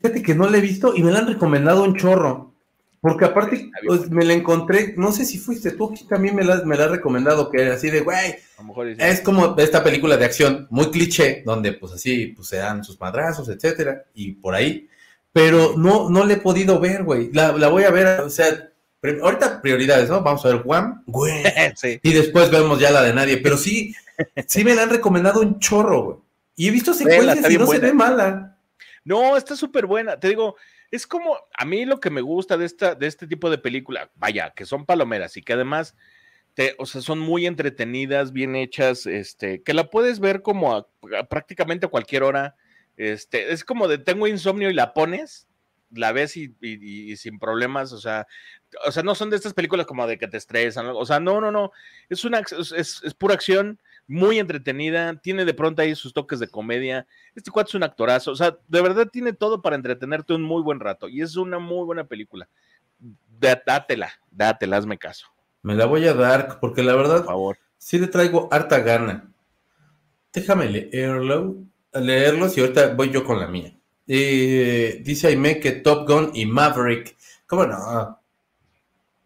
Fíjate 0.00 0.22
que 0.22 0.34
no 0.34 0.48
la 0.48 0.58
he 0.58 0.62
visto 0.62 0.94
y 0.96 1.02
me 1.02 1.10
la 1.10 1.18
han 1.18 1.26
recomendado 1.26 1.84
un 1.84 1.96
chorro. 1.96 2.54
Porque 3.00 3.24
aparte 3.24 3.70
pues, 3.86 4.10
me 4.10 4.26
la 4.26 4.34
encontré, 4.34 4.92
no 4.98 5.10
sé 5.10 5.24
si 5.24 5.38
fuiste 5.38 5.70
tú, 5.70 5.94
también 6.06 6.36
me 6.36 6.44
la, 6.44 6.62
me 6.64 6.76
la 6.76 6.84
has 6.84 6.90
recomendado, 6.90 7.50
que 7.50 7.62
así 7.64 7.88
de, 7.88 8.02
güey, 8.02 8.36
es 8.98 9.22
como 9.22 9.56
esta 9.56 9.82
película 9.82 10.18
de 10.18 10.26
acción 10.26 10.66
muy 10.68 10.90
cliché, 10.90 11.42
donde 11.46 11.72
pues 11.72 11.94
así 11.94 12.26
pues 12.36 12.48
se 12.48 12.56
dan 12.56 12.84
sus 12.84 13.00
madrazos, 13.00 13.48
etcétera, 13.48 14.04
y 14.14 14.32
por 14.32 14.54
ahí, 14.54 14.86
pero 15.32 15.74
no, 15.76 16.10
no 16.10 16.24
le 16.24 16.34
he 16.34 16.38
podido 16.38 16.80
ver, 16.80 17.04
güey, 17.04 17.30
la, 17.32 17.52
voy 17.68 17.84
a 17.84 17.90
ver, 17.90 18.20
o 18.20 18.30
sea, 18.30 18.70
ahorita 19.22 19.62
prioridades, 19.62 20.08
¿no? 20.08 20.22
Vamos 20.22 20.44
a 20.44 20.48
ver 20.48 20.62
Juan, 20.62 21.02
güey, 21.06 21.42
y 22.02 22.12
después 22.12 22.50
vemos 22.50 22.78
ya 22.78 22.90
la 22.90 23.02
de 23.02 23.14
nadie, 23.14 23.38
pero 23.38 23.56
sí, 23.56 23.94
sí 24.46 24.64
me 24.64 24.74
la 24.74 24.82
han 24.82 24.90
recomendado 24.90 25.40
un 25.40 25.58
chorro, 25.58 26.02
güey, 26.02 26.16
y 26.56 26.68
he 26.68 26.70
visto 26.70 26.92
secuencias 26.94 27.50
y 27.50 27.58
no 27.58 27.66
se 27.66 27.78
ve 27.78 27.92
mala. 27.92 28.56
No, 29.02 29.36
está 29.36 29.56
súper 29.56 29.86
buena, 29.86 30.20
te 30.20 30.28
digo, 30.28 30.56
es 30.90 31.06
como, 31.06 31.36
a 31.56 31.64
mí 31.64 31.84
lo 31.84 32.00
que 32.00 32.10
me 32.10 32.20
gusta 32.20 32.56
de, 32.56 32.66
esta, 32.66 32.94
de 32.94 33.06
este 33.06 33.26
tipo 33.26 33.48
de 33.48 33.58
película, 33.58 34.10
vaya, 34.16 34.52
que 34.54 34.66
son 34.66 34.84
palomeras 34.84 35.36
y 35.36 35.42
que 35.42 35.52
además, 35.52 35.94
te, 36.54 36.74
o 36.78 36.86
sea, 36.86 37.00
son 37.00 37.20
muy 37.20 37.46
entretenidas, 37.46 38.32
bien 38.32 38.56
hechas, 38.56 39.06
este, 39.06 39.62
que 39.62 39.72
la 39.72 39.88
puedes 39.88 40.18
ver 40.18 40.42
como 40.42 40.74
a, 40.74 40.88
prácticamente 41.28 41.86
a 41.86 41.90
cualquier 41.90 42.24
hora, 42.24 42.56
este, 43.08 43.52
es 43.52 43.64
como 43.64 43.88
de 43.88 43.98
tengo 43.98 44.26
insomnio 44.26 44.70
y 44.70 44.74
la 44.74 44.92
pones, 44.94 45.46
la 45.90 46.12
ves 46.12 46.36
y, 46.36 46.54
y, 46.60 47.16
sin 47.16 47.38
problemas, 47.38 47.92
o 47.92 47.98
sea, 47.98 48.26
o 48.86 48.92
sea, 48.92 49.02
no 49.02 49.14
son 49.14 49.30
de 49.30 49.36
estas 49.36 49.54
películas 49.54 49.86
como 49.86 50.06
de 50.06 50.18
que 50.18 50.28
te 50.28 50.36
estresan, 50.36 50.86
o 50.86 51.04
sea, 51.04 51.18
no, 51.18 51.40
no, 51.40 51.50
no, 51.50 51.72
es 52.08 52.24
una, 52.24 52.40
es, 52.40 53.00
es 53.02 53.14
pura 53.14 53.34
acción, 53.34 53.80
muy 54.10 54.40
entretenida, 54.40 55.14
tiene 55.20 55.44
de 55.44 55.54
pronto 55.54 55.82
ahí 55.82 55.94
sus 55.94 56.12
toques 56.12 56.40
de 56.40 56.48
comedia. 56.48 57.06
Este 57.36 57.52
cuate 57.52 57.68
es 57.68 57.74
un 57.76 57.84
actorazo, 57.84 58.32
o 58.32 58.36
sea, 58.36 58.58
de 58.66 58.82
verdad 58.82 59.06
tiene 59.06 59.32
todo 59.32 59.62
para 59.62 59.76
entretenerte 59.76 60.34
un 60.34 60.42
muy 60.42 60.62
buen 60.62 60.80
rato 60.80 61.08
y 61.08 61.22
es 61.22 61.36
una 61.36 61.60
muy 61.60 61.84
buena 61.84 62.02
película. 62.02 62.48
Dátela, 63.38 64.10
dátela, 64.30 64.76
hazme 64.76 64.98
caso. 64.98 65.28
Me 65.62 65.76
la 65.76 65.86
voy 65.86 66.08
a 66.08 66.14
dar 66.14 66.58
porque 66.58 66.82
la 66.82 66.96
verdad, 66.96 67.18
Por 67.18 67.26
favor. 67.26 67.58
sí 67.78 68.00
le 68.00 68.08
traigo 68.08 68.48
harta 68.50 68.80
gana. 68.80 69.32
Déjame 70.32 70.68
leerlo, 70.68 71.56
leerlos 71.92 72.56
y 72.56 72.60
ahorita 72.60 72.94
voy 72.94 73.10
yo 73.10 73.24
con 73.24 73.38
la 73.38 73.46
mía. 73.46 73.74
Eh, 74.06 75.00
dice 75.04 75.28
Aime 75.28 75.60
que 75.60 75.72
Top 75.72 76.08
Gun 76.08 76.30
y 76.34 76.46
Maverick. 76.46 77.16
¿Cómo 77.46 77.66
no? 77.66 78.20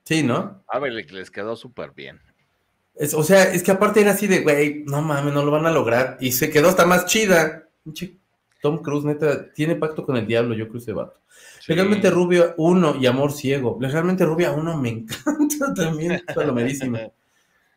Sí, 0.05 0.23
¿no? 0.23 0.63
Maverick 0.73 1.11
les 1.13 1.31
quedó 1.31 1.57
súper 1.57 1.93
bien 1.93 2.21
o 3.15 3.23
sea, 3.25 3.45
es 3.53 3.63
que 3.63 3.73
aparte 3.73 4.01
era 4.01 4.13
así 4.13 4.27
de, 4.27 4.41
güey, 4.41 4.85
no 4.87 5.03
mames, 5.03 5.33
no 5.35 5.45
lo 5.45 5.51
van 5.51 5.67
a 5.67 5.73
lograr. 5.73 6.17
Y 6.21 6.33
se 6.33 6.51
quedó 6.51 6.69
hasta 6.69 6.87
más 6.87 7.07
chida. 7.07 7.69
Tom 8.63 8.83
Cruise, 8.83 9.05
neta, 9.05 9.53
tiene 9.53 9.77
pacto 9.77 10.05
con 10.07 10.17
el 10.17 10.27
diablo, 10.27 10.55
yo 10.55 10.69
creo 10.69 10.81
ese 10.81 10.93
vato. 10.93 11.21
Legalmente 11.67 12.11
Rubio 12.11 12.55
1 12.57 12.97
y 13.01 13.07
Amor 13.07 13.33
Ciego. 13.33 13.79
Legalmente 13.81 14.25
Rubia 14.25 14.53
1 14.53 14.77
me 14.77 14.89
encanta 14.91 15.75
también, 15.75 16.23
palomerísima. 16.35 17.01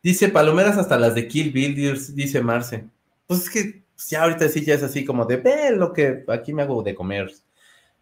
Dice 0.03 0.29
Palomeras 0.29 0.77
hasta 0.77 0.97
las 0.97 1.15
de 1.15 1.27
Kill 1.27 1.51
Bill, 1.51 1.75
dice 2.13 2.41
Marce. 2.41 2.85
Pues 3.25 3.43
es 3.43 3.49
que 3.49 3.83
pues 3.97 4.11
ya 4.11 4.21
ahorita 4.21 4.47
sí 4.47 4.63
ya 4.63 4.75
es 4.75 4.83
así 4.83 5.03
como 5.03 5.25
de, 5.25 5.37
ve 5.37 5.71
lo 5.75 5.91
que 5.91 6.23
aquí 6.27 6.53
me 6.53 6.61
hago 6.61 6.83
de 6.83 6.93
comer. 6.93 7.33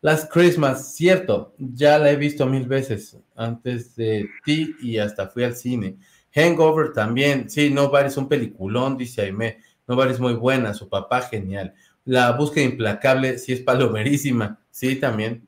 Las 0.02 0.28
Christmas, 0.28 0.94
cierto, 0.94 1.56
ya 1.58 1.98
la 1.98 2.12
he 2.12 2.18
visto 2.18 2.46
mil 2.46 2.68
veces 2.68 3.18
antes 3.34 3.96
de 3.96 4.30
ti 4.44 4.76
y 4.82 4.98
hasta 4.98 5.30
fui 5.30 5.46
al 5.46 5.56
cine. 5.56 5.96
Hangover 6.34 6.92
también, 6.92 7.50
sí, 7.50 7.70
Nobody 7.70 8.08
es 8.08 8.18
un 8.18 8.28
peliculón, 8.28 8.98
dice 8.98 9.22
Aime. 9.22 9.60
Nobody 9.88 10.12
es 10.12 10.20
muy 10.20 10.34
buena, 10.34 10.74
su 10.74 10.90
papá 10.90 11.22
genial. 11.22 11.74
La 12.04 12.34
búsqueda 12.34 12.66
implacable, 12.66 13.38
sí 13.38 13.54
es 13.54 13.62
palomerísima, 13.62 14.60
sí, 14.70 14.98
también. 14.98 15.48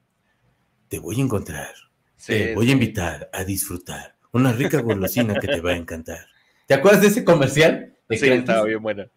Te 0.87 0.99
voy 0.99 1.19
a 1.19 1.23
encontrar, 1.25 1.73
te 2.25 2.55
voy 2.55 2.69
a 2.69 2.71
invitar 2.71 3.29
a 3.33 3.43
disfrutar 3.43 4.15
una 4.31 4.53
rica 4.53 4.79
golosina 4.81 5.37
que 5.41 5.47
te 5.47 5.59
va 5.59 5.71
a 5.71 5.75
encantar. 5.75 6.25
¿Te 6.67 6.73
acuerdas 6.73 7.01
de 7.01 7.07
ese 7.09 7.25
comercial? 7.25 7.97
sí, 8.09 8.29
estaba 8.29 8.63
bien 8.63 8.81
buena. 8.81 9.09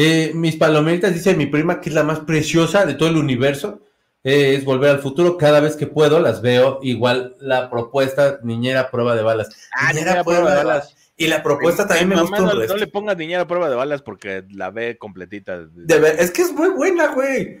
Eh, 0.00 0.30
mis 0.32 0.54
palomeritas, 0.54 1.12
dice 1.12 1.34
mi 1.34 1.46
prima, 1.46 1.80
que 1.80 1.88
es 1.88 1.94
la 1.94 2.04
más 2.04 2.20
preciosa 2.20 2.86
de 2.86 2.94
todo 2.94 3.08
el 3.08 3.16
universo, 3.16 3.82
eh, 4.22 4.54
es 4.54 4.64
volver 4.64 4.90
al 4.90 5.00
futuro. 5.00 5.36
Cada 5.36 5.58
vez 5.58 5.74
que 5.74 5.88
puedo 5.88 6.20
las 6.20 6.40
veo. 6.40 6.78
Igual 6.82 7.34
la 7.40 7.68
propuesta, 7.68 8.38
niñera 8.44 8.92
prueba 8.92 9.16
de 9.16 9.22
balas. 9.22 9.48
Ah, 9.74 9.92
niñera, 9.92 10.22
prueba, 10.22 10.50
de 10.50 10.56
balas. 10.56 10.94
Y 11.16 11.26
la 11.26 11.42
propuesta 11.42 11.88
también 11.88 12.10
me 12.10 12.20
gusta. 12.20 12.38
No, 12.38 12.54
no, 12.54 12.76
le 12.76 12.86
pongas 12.86 13.16
niñera 13.16 13.48
prueba 13.48 13.68
de 13.68 13.74
balas 13.74 14.02
porque 14.02 14.44
la 14.52 14.70
ve 14.70 14.98
completita. 14.98 15.64
De 15.66 16.14
es 16.16 16.30
que 16.30 16.42
es 16.42 16.52
muy 16.52 16.68
buena, 16.68 17.12
güey. 17.12 17.58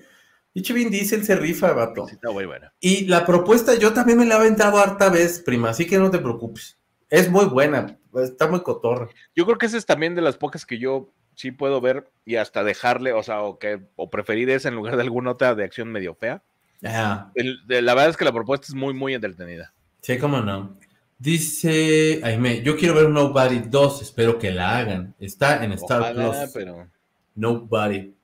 Y 0.54 0.72
Vin 0.72 0.90
Diesel 0.90 1.24
se 1.24 1.34
rifa, 1.34 1.72
vato. 1.72 2.06
Sí, 2.06 2.14
está 2.14 2.30
muy 2.30 2.46
buena. 2.46 2.72
Y 2.78 3.06
la 3.06 3.26
propuesta 3.26 3.74
yo 3.74 3.92
también 3.92 4.16
me 4.16 4.26
la 4.26 4.36
he 4.36 4.38
aventado 4.38 4.78
harta 4.78 5.08
vez, 5.08 5.40
prima, 5.40 5.70
así 5.70 5.88
que 5.88 5.98
no 5.98 6.08
te 6.08 6.20
preocupes. 6.20 6.78
Es 7.10 7.28
muy 7.28 7.46
buena, 7.46 7.98
está 8.22 8.46
muy 8.46 8.62
cotorra. 8.62 9.08
Yo 9.34 9.44
creo 9.44 9.58
que 9.58 9.66
esa 9.66 9.76
es 9.76 9.86
también 9.86 10.14
de 10.14 10.22
las 10.22 10.36
pocas 10.36 10.64
que 10.64 10.78
yo 10.78 11.12
sí 11.38 11.52
puedo 11.52 11.80
ver 11.80 12.10
y 12.24 12.34
hasta 12.34 12.64
dejarle, 12.64 13.12
o 13.12 13.22
sea, 13.22 13.42
o 13.42 13.60
que 13.60 13.80
o 13.94 14.10
preferir 14.10 14.50
esa 14.50 14.68
en 14.68 14.74
lugar 14.74 14.96
de 14.96 15.02
alguna 15.02 15.30
otra 15.30 15.54
de 15.54 15.62
acción 15.62 15.88
medio 15.88 16.14
fea. 16.14 16.42
la 16.80 17.30
verdad 17.68 18.08
es 18.08 18.16
que 18.16 18.24
la 18.24 18.32
propuesta 18.32 18.66
es 18.66 18.74
muy, 18.74 18.92
muy 18.92 19.14
entretenida. 19.14 19.72
Sí, 20.00 20.18
cómo 20.18 20.40
no. 20.40 20.76
Dice 21.16 22.20
Aime, 22.24 22.62
yo 22.62 22.76
quiero 22.76 22.94
ver 22.94 23.08
Nobody 23.08 23.60
2, 23.60 24.02
espero 24.02 24.36
que 24.38 24.50
la 24.50 24.78
hagan. 24.78 25.14
Está 25.20 25.64
en 25.64 25.72
Star 25.72 26.12
Plus. 26.12 26.36
Pero... 26.52 26.88
Nobody. 27.36 28.14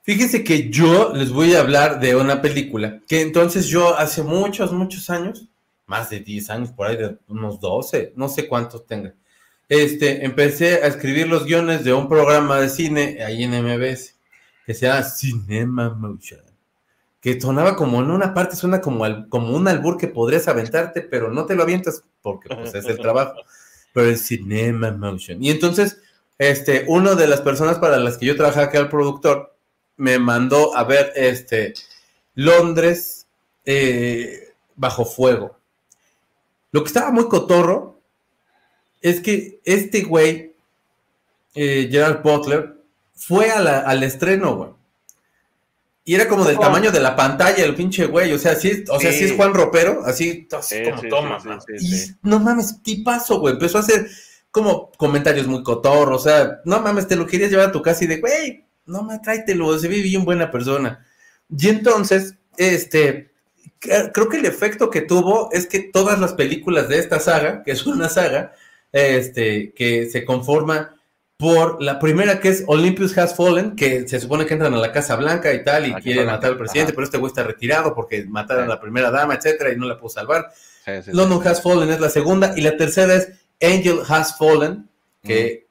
Fíjense 0.00 0.42
que 0.42 0.70
yo 0.70 1.12
les 1.14 1.30
voy 1.30 1.54
a 1.54 1.60
hablar 1.60 2.00
de 2.00 2.16
una 2.16 2.40
película 2.40 3.00
que 3.06 3.20
entonces 3.20 3.66
yo 3.66 3.98
hace 3.98 4.22
muchos, 4.22 4.72
muchos 4.72 5.10
años, 5.10 5.48
más 5.86 6.08
de 6.08 6.20
10 6.20 6.50
años, 6.50 6.72
por 6.72 6.86
ahí 6.86 6.96
de 6.96 7.18
unos 7.28 7.60
12, 7.60 8.14
no 8.16 8.28
sé 8.28 8.48
cuántos 8.48 8.86
tenga, 8.86 9.14
este, 9.68 10.24
empecé 10.24 10.82
a 10.82 10.86
escribir 10.86 11.28
los 11.28 11.44
guiones 11.44 11.84
de 11.84 11.92
un 11.92 12.08
programa 12.08 12.60
de 12.60 12.68
cine 12.68 13.22
ahí 13.24 13.44
en 13.44 13.52
MBS 13.52 14.14
que 14.66 14.74
se 14.74 14.86
llama 14.86 15.02
Cinema 15.02 15.90
Motion, 15.90 16.42
que 17.20 17.40
sonaba 17.40 17.76
como 17.76 18.00
en 18.00 18.10
una 18.10 18.32
parte, 18.34 18.56
suena 18.56 18.80
como, 18.80 19.04
como 19.28 19.54
un 19.54 19.68
albur 19.68 19.98
que 19.98 20.08
podrías 20.08 20.48
aventarte, 20.48 21.02
pero 21.02 21.30
no 21.30 21.44
te 21.46 21.54
lo 21.54 21.62
avientas 21.62 22.02
porque 22.22 22.54
pues, 22.54 22.74
es 22.74 22.86
el 22.86 22.98
trabajo, 22.98 23.34
pero 23.92 24.08
es 24.08 24.26
Cinema 24.26 24.90
Motion. 24.90 25.42
Y 25.42 25.50
entonces, 25.50 26.00
este, 26.38 26.84
una 26.88 27.14
de 27.14 27.26
las 27.26 27.42
personas 27.42 27.78
para 27.78 27.98
las 27.98 28.16
que 28.16 28.26
yo 28.26 28.36
trabajaba, 28.36 28.70
que 28.70 28.78
era 28.78 28.84
el 28.84 28.90
productor, 28.90 29.54
me 29.96 30.18
mandó 30.18 30.76
a 30.76 30.84
ver 30.84 31.12
este, 31.14 31.74
Londres 32.34 33.26
eh, 33.64 34.54
bajo 34.76 35.04
fuego. 35.04 35.58
Lo 36.72 36.82
que 36.82 36.88
estaba 36.88 37.10
muy 37.10 37.28
cotorro 37.28 37.93
es 39.04 39.20
que 39.20 39.60
este 39.66 40.02
güey, 40.02 40.54
eh, 41.54 41.88
Gerald 41.90 42.22
Butler, 42.22 42.74
fue 43.14 43.50
al 43.50 44.02
estreno, 44.02 44.56
güey. 44.56 44.70
Y 46.06 46.14
era 46.14 46.26
como 46.26 46.44
del 46.44 46.58
tamaño 46.58 46.90
de 46.90 47.00
la 47.00 47.14
pantalla, 47.14 47.64
el 47.64 47.74
pinche 47.74 48.06
güey. 48.06 48.32
O 48.32 48.38
sea, 48.38 48.56
sí, 48.56 48.82
o 48.88 48.98
sea, 48.98 49.12
sí, 49.12 49.24
es 49.24 49.32
Juan 49.32 49.52
Ropero, 49.52 50.04
así, 50.06 50.48
así 50.52 50.82
como 50.84 51.02
toma, 51.10 51.38
Y 51.78 52.12
no 52.22 52.40
mames, 52.40 52.82
tipazo, 52.82 53.40
güey. 53.40 53.54
Empezó 53.54 53.76
a 53.76 53.82
hacer 53.82 54.08
como 54.50 54.90
comentarios 54.92 55.46
muy 55.46 55.62
cotorros. 55.62 56.22
O 56.22 56.24
sea, 56.24 56.60
no 56.64 56.80
mames, 56.80 57.06
te 57.06 57.16
lo 57.16 57.26
querías 57.26 57.50
llevar 57.50 57.68
a 57.68 57.72
tu 57.72 57.82
casa 57.82 58.04
y 58.04 58.06
de, 58.06 58.20
güey, 58.20 58.64
no 58.86 59.02
me 59.02 59.18
tráetelo, 59.18 59.78
se 59.78 59.88
ve 59.88 60.00
bien 60.00 60.24
buena 60.24 60.50
persona. 60.50 61.06
Y 61.54 61.68
entonces, 61.68 62.36
este, 62.56 63.32
creo 63.80 64.30
que 64.30 64.38
el 64.38 64.46
efecto 64.46 64.88
que 64.88 65.02
tuvo 65.02 65.50
es 65.52 65.66
que 65.66 65.80
todas 65.80 66.18
las 66.18 66.32
películas 66.32 66.88
de 66.88 66.98
esta 66.98 67.20
saga, 67.20 67.62
que 67.62 67.72
es 67.72 67.84
una 67.84 68.08
saga, 68.08 68.54
este, 68.94 69.72
que 69.74 70.08
se 70.08 70.24
conforma 70.24 70.94
por 71.36 71.82
la 71.82 71.98
primera 71.98 72.38
que 72.38 72.48
es 72.48 72.62
Olympus 72.68 73.18
Has 73.18 73.34
Fallen, 73.36 73.74
que 73.74 74.06
se 74.06 74.20
supone 74.20 74.46
que 74.46 74.54
entran 74.54 74.72
a 74.72 74.78
la 74.78 74.92
Casa 74.92 75.16
Blanca 75.16 75.52
y 75.52 75.64
tal, 75.64 75.88
y 75.88 75.92
ah, 75.92 76.00
quieren 76.00 76.26
matar 76.26 76.52
al 76.52 76.56
presidente, 76.56 76.92
pero 76.92 77.04
este 77.04 77.18
güey 77.18 77.28
está 77.28 77.42
retirado 77.42 77.92
porque 77.92 78.24
mataron 78.24 78.64
a 78.64 78.68
la 78.68 78.80
primera 78.80 79.10
dama, 79.10 79.34
etcétera, 79.34 79.72
y 79.72 79.76
no 79.76 79.86
la 79.86 79.98
pudo 79.98 80.10
salvar. 80.10 80.52
London 81.08 81.44
Has 81.46 81.60
Fallen 81.60 81.90
es 81.90 81.98
la 81.98 82.08
segunda, 82.08 82.54
y 82.56 82.60
la 82.60 82.76
tercera 82.76 83.14
es 83.14 83.32
Angel 83.60 83.98
Has 84.08 84.38
Fallen, 84.38 84.88
que 85.24 85.66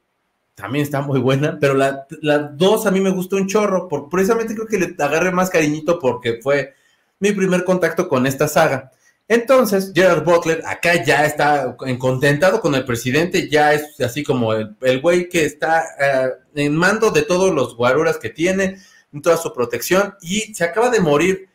también 0.54 0.84
está 0.84 1.02
muy 1.02 1.22
buena, 1.22 1.58
pero 1.62 1.76
la, 1.76 2.06
la, 2.22 2.40
dos 2.40 2.86
a 2.86 2.92
mí 2.92 3.00
me 3.00 3.12
gustó 3.12 3.38
un 3.38 3.48
chorro, 3.48 3.88
por, 3.88 4.10
precisamente 4.10 4.54
creo 4.54 4.68
que 4.68 4.80
le 4.80 4.96
agarré 5.00 5.32
más 5.32 5.50
cariñito 5.50 5.98
porque 5.98 6.40
fue 6.42 6.74
mi 7.20 7.32
primer 7.32 7.64
contacto 7.64 8.10
con 8.10 8.28
esta 8.28 8.50
saga. 8.50 8.92
Entonces, 9.28 9.92
Gerard 9.96 10.24
Butler 10.24 10.64
acá 10.66 11.04
ya 11.04 11.26
está 11.26 11.78
contentado 11.98 12.60
con 12.60 12.76
el 12.76 12.84
presidente, 12.84 13.50
ya 13.50 13.74
es 13.74 14.00
así 14.02 14.24
como 14.24 14.54
el, 14.54 15.02
güey 15.02 15.30
que 15.30 15.46
está 15.46 15.86
eh, 16.00 16.30
en 16.56 16.76
mando 16.76 17.10
de 17.10 17.22
todos 17.22 17.54
los 17.54 17.76
guaruras 17.76 18.18
que 18.18 18.30
tiene, 18.30 18.80
en 19.14 19.22
toda 19.22 19.38
su 19.38 19.54
protección, 19.54 20.16
y 20.22 20.54
se 20.54 20.66
acaba 20.66 20.90
de 20.90 21.00
morir 21.00 21.48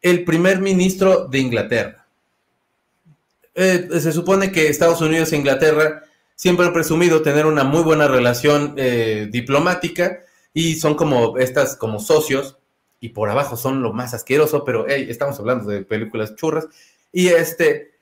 el 0.00 0.24
primer 0.24 0.60
ministro 0.60 1.26
de 1.26 1.38
Inglaterra. 1.38 2.06
Eh, 3.54 3.88
se 4.00 4.12
supone 4.12 4.50
que 4.50 4.68
Estados 4.68 5.00
Unidos 5.00 5.32
e 5.32 5.36
Inglaterra 5.36 6.02
siempre 6.34 6.66
han 6.66 6.72
presumido 6.72 7.22
tener 7.22 7.46
una 7.46 7.64
muy 7.64 7.82
buena 7.82 8.08
relación 8.08 8.74
eh, 8.76 9.28
diplomática 9.30 10.20
y 10.52 10.74
son 10.76 10.94
como 10.94 11.38
estas 11.38 11.76
como 11.76 12.00
socios 12.00 12.56
y 12.98 13.10
por 13.10 13.28
abajo 13.28 13.56
son 13.56 13.82
lo 13.82 13.92
más 13.92 14.14
asqueroso, 14.14 14.64
pero 14.64 14.86
estamos 14.86 15.38
hablando 15.38 15.70
de 15.70 15.82
películas 15.82 16.34
churras 16.34 16.68
y 17.14 17.28
este, 17.28 17.92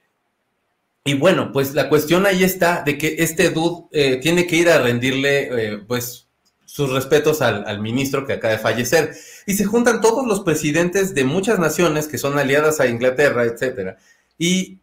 y 1.04 1.14
bueno, 1.14 1.52
pues 1.52 1.74
la 1.74 1.88
cuestión 1.88 2.26
ahí 2.26 2.44
está 2.44 2.82
de 2.82 2.96
que 2.96 3.16
este 3.18 3.50
dude 3.50 3.86
eh, 3.92 4.16
tiene 4.16 4.46
que 4.46 4.56
ir 4.56 4.70
a 4.70 4.80
rendirle, 4.80 5.74
eh, 5.74 5.78
pues, 5.86 6.28
sus 6.64 6.90
respetos 6.90 7.42
al, 7.42 7.80
ministro 7.82 8.24
que 8.24 8.32
acaba 8.32 8.54
de 8.54 8.58
fallecer. 8.58 9.14
Y 9.46 9.52
se 9.52 9.66
juntan 9.66 10.00
todos 10.00 10.26
los 10.26 10.40
presidentes 10.40 11.14
de 11.14 11.24
muchas 11.24 11.58
naciones 11.58 12.08
que 12.08 12.16
son 12.16 12.38
aliadas 12.38 12.80
a 12.80 12.86
Inglaterra, 12.86 13.44
etcétera. 13.44 13.98
Y 14.38 14.78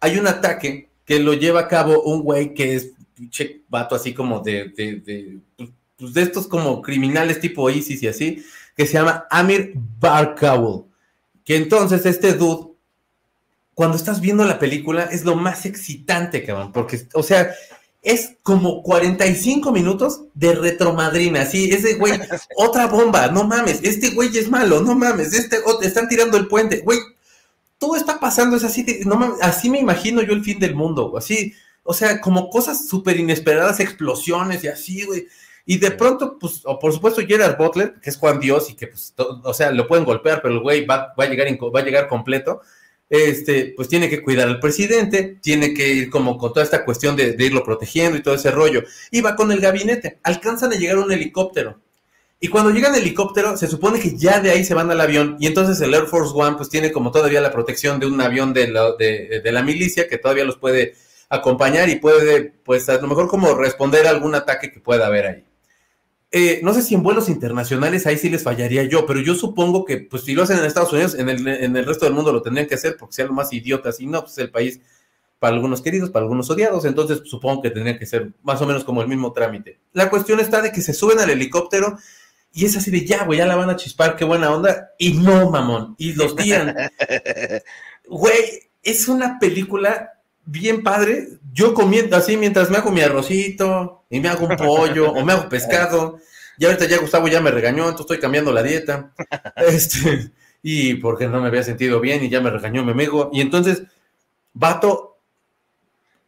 hay 0.00 0.18
un 0.18 0.26
ataque 0.26 0.88
que 1.04 1.18
lo 1.18 1.34
lleva 1.34 1.60
a 1.60 1.68
cabo 1.68 2.02
un 2.04 2.22
güey 2.22 2.54
que 2.54 2.76
es 2.76 2.92
pinche 3.14 3.60
vato 3.68 3.94
así 3.94 4.14
como 4.14 4.40
de, 4.40 4.70
de, 4.70 5.40
pues 5.98 6.14
de 6.14 6.22
estos 6.22 6.46
como 6.46 6.80
criminales 6.80 7.38
tipo 7.38 7.68
ISIS 7.68 8.02
y 8.02 8.08
así, 8.08 8.42
que 8.74 8.86
se 8.86 8.94
llama 8.94 9.26
Amir 9.30 9.74
Barkawul. 9.74 10.86
Que 11.44 11.56
entonces 11.56 12.06
este 12.06 12.32
dude 12.32 12.75
cuando 13.76 13.98
estás 13.98 14.22
viendo 14.22 14.42
la 14.46 14.58
película 14.58 15.02
es 15.12 15.26
lo 15.26 15.36
más 15.36 15.66
excitante, 15.66 16.42
cabrón, 16.42 16.72
porque, 16.72 17.06
o 17.12 17.22
sea, 17.22 17.54
es 18.00 18.36
como 18.42 18.82
45 18.82 19.70
minutos 19.70 20.22
de 20.32 20.54
retromadrina, 20.54 21.44
sí, 21.44 21.68
ese 21.70 21.96
güey, 21.96 22.14
otra 22.56 22.86
bomba, 22.86 23.28
no 23.28 23.44
mames, 23.44 23.80
este 23.82 24.12
güey 24.12 24.34
es 24.34 24.48
malo, 24.48 24.80
no 24.80 24.94
mames, 24.94 25.34
este, 25.34 25.58
están 25.82 26.08
tirando 26.08 26.38
el 26.38 26.48
puente, 26.48 26.78
güey, 26.86 27.00
todo 27.76 27.96
está 27.96 28.18
pasando, 28.18 28.56
es 28.56 28.64
así, 28.64 29.00
no 29.04 29.16
mames, 29.16 29.42
así 29.42 29.68
me 29.68 29.78
imagino 29.78 30.22
yo 30.22 30.32
el 30.32 30.42
fin 30.42 30.58
del 30.58 30.74
mundo, 30.74 31.12
así, 31.14 31.52
o 31.82 31.92
sea, 31.92 32.18
como 32.22 32.48
cosas 32.48 32.88
súper 32.88 33.20
inesperadas, 33.20 33.78
explosiones 33.78 34.64
y 34.64 34.68
así, 34.68 35.04
güey. 35.04 35.28
Y 35.66 35.76
de 35.78 35.90
pronto, 35.90 36.38
pues, 36.38 36.62
o 36.64 36.78
por 36.78 36.94
supuesto, 36.94 37.20
Gerard 37.26 37.58
Butler, 37.58 37.94
que 38.00 38.08
es 38.08 38.16
Juan 38.16 38.40
Dios 38.40 38.70
y 38.70 38.74
que, 38.74 38.86
pues, 38.86 39.12
o 39.18 39.52
sea, 39.52 39.70
lo 39.70 39.86
pueden 39.86 40.04
golpear, 40.04 40.40
pero 40.40 40.54
el 40.54 40.60
güey 40.60 40.86
va, 40.86 41.12
va, 41.18 41.24
a 41.24 41.28
llegar, 41.28 41.46
va 41.46 41.80
a 41.80 41.84
llegar 41.84 42.08
completo 42.08 42.62
este, 43.08 43.72
pues 43.76 43.88
tiene 43.88 44.08
que 44.08 44.22
cuidar 44.22 44.48
al 44.48 44.60
presidente, 44.60 45.38
tiene 45.40 45.72
que 45.74 45.88
ir 45.88 46.10
como 46.10 46.36
con 46.38 46.52
toda 46.52 46.64
esta 46.64 46.84
cuestión 46.84 47.16
de, 47.16 47.36
irlo 47.38 47.64
protegiendo 47.64 48.18
y 48.18 48.22
todo 48.22 48.34
ese 48.34 48.50
rollo. 48.50 48.82
Y 49.10 49.20
va 49.20 49.36
con 49.36 49.52
el 49.52 49.60
gabinete, 49.60 50.18
alcanzan 50.22 50.72
a 50.72 50.76
llegar 50.76 50.98
un 50.98 51.12
helicóptero. 51.12 51.80
Y 52.38 52.48
cuando 52.48 52.70
llegan 52.70 52.94
el 52.94 53.00
helicóptero, 53.00 53.56
se 53.56 53.66
supone 53.66 53.98
que 53.98 54.16
ya 54.16 54.40
de 54.40 54.50
ahí 54.50 54.64
se 54.64 54.74
van 54.74 54.90
al 54.90 55.00
avión 55.00 55.36
y 55.40 55.46
entonces 55.46 55.80
el 55.80 55.94
Air 55.94 56.06
Force 56.06 56.32
One 56.34 56.56
pues 56.56 56.68
tiene 56.68 56.92
como 56.92 57.10
todavía 57.10 57.40
la 57.40 57.50
protección 57.50 57.98
de 57.98 58.06
un 58.06 58.20
avión 58.20 58.52
de 58.52 58.68
la, 58.68 58.94
de, 58.96 59.40
de 59.42 59.52
la 59.52 59.62
milicia 59.62 60.06
que 60.06 60.18
todavía 60.18 60.44
los 60.44 60.58
puede 60.58 60.94
acompañar 61.30 61.88
y 61.88 61.96
puede 61.96 62.52
pues 62.64 62.88
a 62.90 63.00
lo 63.00 63.08
mejor 63.08 63.28
como 63.28 63.54
responder 63.54 64.06
a 64.06 64.10
algún 64.10 64.34
ataque 64.34 64.70
que 64.70 64.80
pueda 64.80 65.06
haber 65.06 65.26
ahí. 65.26 65.44
Eh, 66.38 66.60
no 66.62 66.74
sé 66.74 66.82
si 66.82 66.94
en 66.94 67.02
vuelos 67.02 67.30
internacionales 67.30 68.06
ahí 68.06 68.18
sí 68.18 68.28
les 68.28 68.42
fallaría 68.42 68.82
yo, 68.82 69.06
pero 69.06 69.20
yo 69.20 69.34
supongo 69.34 69.86
que, 69.86 69.96
pues 69.96 70.24
si 70.24 70.34
lo 70.34 70.42
hacen 70.42 70.58
en 70.58 70.66
Estados 70.66 70.92
Unidos, 70.92 71.14
en 71.14 71.30
el, 71.30 71.86
resto 71.86 72.04
del 72.04 72.12
mundo 72.12 72.30
lo 72.30 72.42
tendrían 72.42 72.68
que 72.68 72.74
hacer 72.74 72.98
porque 72.98 73.14
sean 73.14 73.28
lo 73.28 73.34
más 73.34 73.54
idiotas 73.54 74.00
y 74.00 74.06
no, 74.06 74.20
pues 74.20 74.36
el 74.36 74.50
país 74.50 74.82
para 75.38 75.54
algunos 75.54 75.80
queridos, 75.80 76.10
para 76.10 76.24
algunos 76.24 76.50
odiados, 76.50 76.84
entonces 76.84 77.22
supongo 77.24 77.62
que 77.62 77.70
tendría 77.70 77.98
que 77.98 78.04
ser 78.04 78.34
más 78.42 78.60
o 78.60 78.66
menos 78.66 78.84
como 78.84 79.00
el 79.00 79.08
mismo 79.08 79.32
trámite. 79.32 79.80
La 79.94 80.10
cuestión 80.10 80.38
está 80.38 80.60
de 80.60 80.72
que 80.72 80.82
se 80.82 80.92
suben 80.92 81.20
al 81.20 81.30
helicóptero 81.30 81.96
y 82.52 82.66
es 82.66 82.76
así 82.76 82.90
de 82.90 83.06
ya, 83.06 83.24
güey, 83.24 83.38
ya 83.38 83.46
la 83.46 83.56
van 83.56 83.70
a 83.70 83.76
chispar, 83.76 84.14
qué 84.14 84.26
buena 84.26 84.54
onda, 84.54 84.90
y 84.98 85.14
no, 85.14 85.50
mamón, 85.50 85.94
y 85.96 86.12
los 86.12 86.36
tiran. 86.36 86.76
Güey, 88.08 88.70
es 88.82 89.08
una 89.08 89.38
película 89.38 90.15
bien 90.46 90.82
padre. 90.82 91.28
Yo 91.52 91.74
comiendo 91.74 92.16
así 92.16 92.36
mientras 92.36 92.70
me 92.70 92.78
hago 92.78 92.90
mi 92.90 93.02
arrocito 93.02 94.04
y 94.08 94.20
me 94.20 94.28
hago 94.28 94.46
un 94.46 94.56
pollo 94.56 95.10
o 95.10 95.24
me 95.24 95.32
hago 95.32 95.48
pescado. 95.50 96.18
Y 96.58 96.64
ahorita 96.64 96.86
ya 96.86 96.98
Gustavo 96.98 97.28
ya 97.28 97.40
me 97.42 97.50
regañó, 97.50 97.82
entonces 97.82 98.04
estoy 98.04 98.18
cambiando 98.18 98.52
la 98.52 98.62
dieta. 98.62 99.12
Este, 99.56 100.30
y 100.62 100.94
porque 100.94 101.28
no 101.28 101.40
me 101.40 101.48
había 101.48 101.62
sentido 101.62 102.00
bien 102.00 102.24
y 102.24 102.30
ya 102.30 102.40
me 102.40 102.50
regañó 102.50 102.84
mi 102.84 102.92
amigo. 102.92 103.30
Y 103.32 103.40
entonces, 103.40 103.82
vato, 104.54 105.18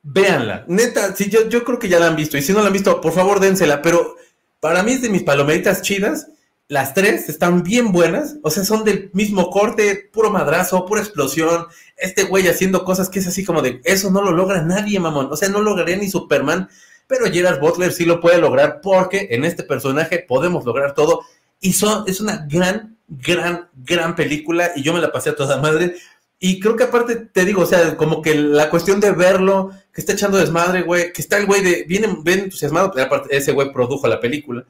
véanla. 0.02 0.64
Neta, 0.68 1.14
sí, 1.14 1.30
yo, 1.30 1.48
yo 1.48 1.64
creo 1.64 1.78
que 1.78 1.88
ya 1.88 1.98
la 1.98 2.08
han 2.08 2.16
visto. 2.16 2.36
Y 2.36 2.42
si 2.42 2.52
no 2.52 2.60
la 2.60 2.66
han 2.66 2.72
visto, 2.72 3.00
por 3.00 3.12
favor, 3.12 3.40
dénsela. 3.40 3.80
Pero 3.80 4.16
para 4.60 4.82
mí 4.82 4.92
es 4.92 5.02
de 5.02 5.08
mis 5.08 5.22
palomeritas 5.22 5.82
chidas 5.82 6.28
las 6.68 6.92
tres 6.92 7.30
están 7.30 7.62
bien 7.62 7.92
buenas, 7.92 8.36
o 8.42 8.50
sea, 8.50 8.62
son 8.62 8.84
del 8.84 9.10
mismo 9.14 9.48
corte, 9.50 10.10
puro 10.12 10.30
madrazo, 10.30 10.84
pura 10.84 11.00
explosión. 11.00 11.66
Este 11.96 12.24
güey 12.24 12.46
haciendo 12.46 12.84
cosas 12.84 13.08
que 13.08 13.20
es 13.20 13.26
así 13.26 13.42
como 13.42 13.62
de, 13.62 13.80
eso 13.84 14.10
no 14.10 14.22
lo 14.22 14.32
logra 14.32 14.62
nadie, 14.62 15.00
mamón. 15.00 15.28
O 15.32 15.36
sea, 15.36 15.48
no 15.48 15.62
lograría 15.62 15.96
ni 15.96 16.10
Superman, 16.10 16.68
pero 17.06 17.32
Gerard 17.32 17.58
Butler 17.58 17.90
sí 17.92 18.04
lo 18.04 18.20
puede 18.20 18.38
lograr 18.38 18.80
porque 18.82 19.28
en 19.30 19.46
este 19.46 19.62
personaje 19.62 20.18
podemos 20.28 20.66
lograr 20.66 20.94
todo. 20.94 21.22
Y 21.58 21.72
son, 21.72 22.04
es 22.06 22.20
una 22.20 22.46
gran, 22.46 22.98
gran, 23.08 23.70
gran 23.74 24.14
película 24.14 24.72
y 24.76 24.82
yo 24.82 24.92
me 24.92 25.00
la 25.00 25.10
pasé 25.10 25.30
a 25.30 25.36
toda 25.36 25.56
madre. 25.56 25.96
Y 26.38 26.60
creo 26.60 26.76
que 26.76 26.84
aparte, 26.84 27.16
te 27.16 27.46
digo, 27.46 27.62
o 27.62 27.66
sea, 27.66 27.96
como 27.96 28.20
que 28.20 28.34
la 28.34 28.68
cuestión 28.68 29.00
de 29.00 29.12
verlo, 29.12 29.70
que 29.90 30.02
está 30.02 30.12
echando 30.12 30.36
desmadre, 30.36 30.82
güey, 30.82 31.14
que 31.14 31.22
está 31.22 31.38
el 31.38 31.46
güey 31.46 31.62
de, 31.62 31.84
bien 31.88 32.04
entusiasmado, 32.26 32.92
pero 32.92 33.06
aparte 33.06 33.34
ese 33.34 33.52
güey 33.52 33.72
produjo 33.72 34.06
la 34.06 34.20
película 34.20 34.66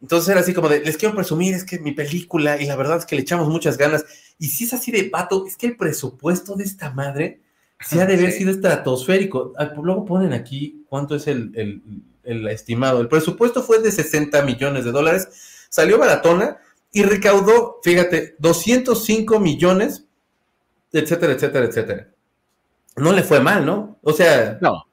entonces 0.00 0.28
era 0.28 0.40
así 0.40 0.52
como 0.52 0.68
de, 0.68 0.80
les 0.80 0.96
quiero 0.96 1.14
presumir, 1.14 1.54
es 1.54 1.64
que 1.64 1.78
mi 1.78 1.92
película, 1.92 2.60
y 2.60 2.66
la 2.66 2.76
verdad 2.76 2.98
es 2.98 3.06
que 3.06 3.16
le 3.16 3.22
echamos 3.22 3.48
muchas 3.48 3.78
ganas. 3.78 4.04
Y 4.38 4.48
si 4.48 4.64
es 4.64 4.74
así 4.74 4.92
de 4.92 5.04
pato, 5.04 5.46
es 5.46 5.56
que 5.56 5.66
el 5.66 5.76
presupuesto 5.76 6.56
de 6.56 6.64
esta 6.64 6.90
madre 6.90 7.40
se 7.80 8.00
ha 8.00 8.06
de 8.06 8.14
haber 8.14 8.32
sido 8.32 8.50
estratosférico. 8.50 9.52
Ah, 9.56 9.70
pues 9.74 9.84
luego 9.84 10.04
ponen 10.04 10.32
aquí 10.32 10.84
cuánto 10.88 11.14
es 11.14 11.26
el, 11.26 11.82
estimado. 12.22 13.00
El 13.00 13.08
presupuesto 13.08 13.62
fue 13.62 13.80
de 13.80 13.90
60 13.90 14.42
millones 14.42 14.84
de 14.84 14.92
dólares, 14.92 15.28
salió 15.68 15.98
baratona 15.98 16.58
y 16.92 17.02
recaudó, 17.02 17.80
fíjate, 17.82 18.36
205 18.38 19.40
millones, 19.40 20.04
etcétera, 20.92 21.32
etcétera, 21.32 21.66
etcétera. 21.66 22.08
No 22.96 23.12
le 23.12 23.22
fue 23.22 23.40
mal, 23.40 23.66
¿no? 23.66 23.98
O 24.02 24.12
sea, 24.12 24.58
no. 24.60 24.84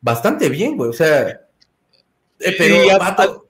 Bastante 0.00 0.48
bien, 0.48 0.76
güey. 0.76 0.90
O 0.90 0.94
sea, 0.94 1.28
eh, 2.38 2.54
pero, 2.56 2.98
pato, 2.98 3.49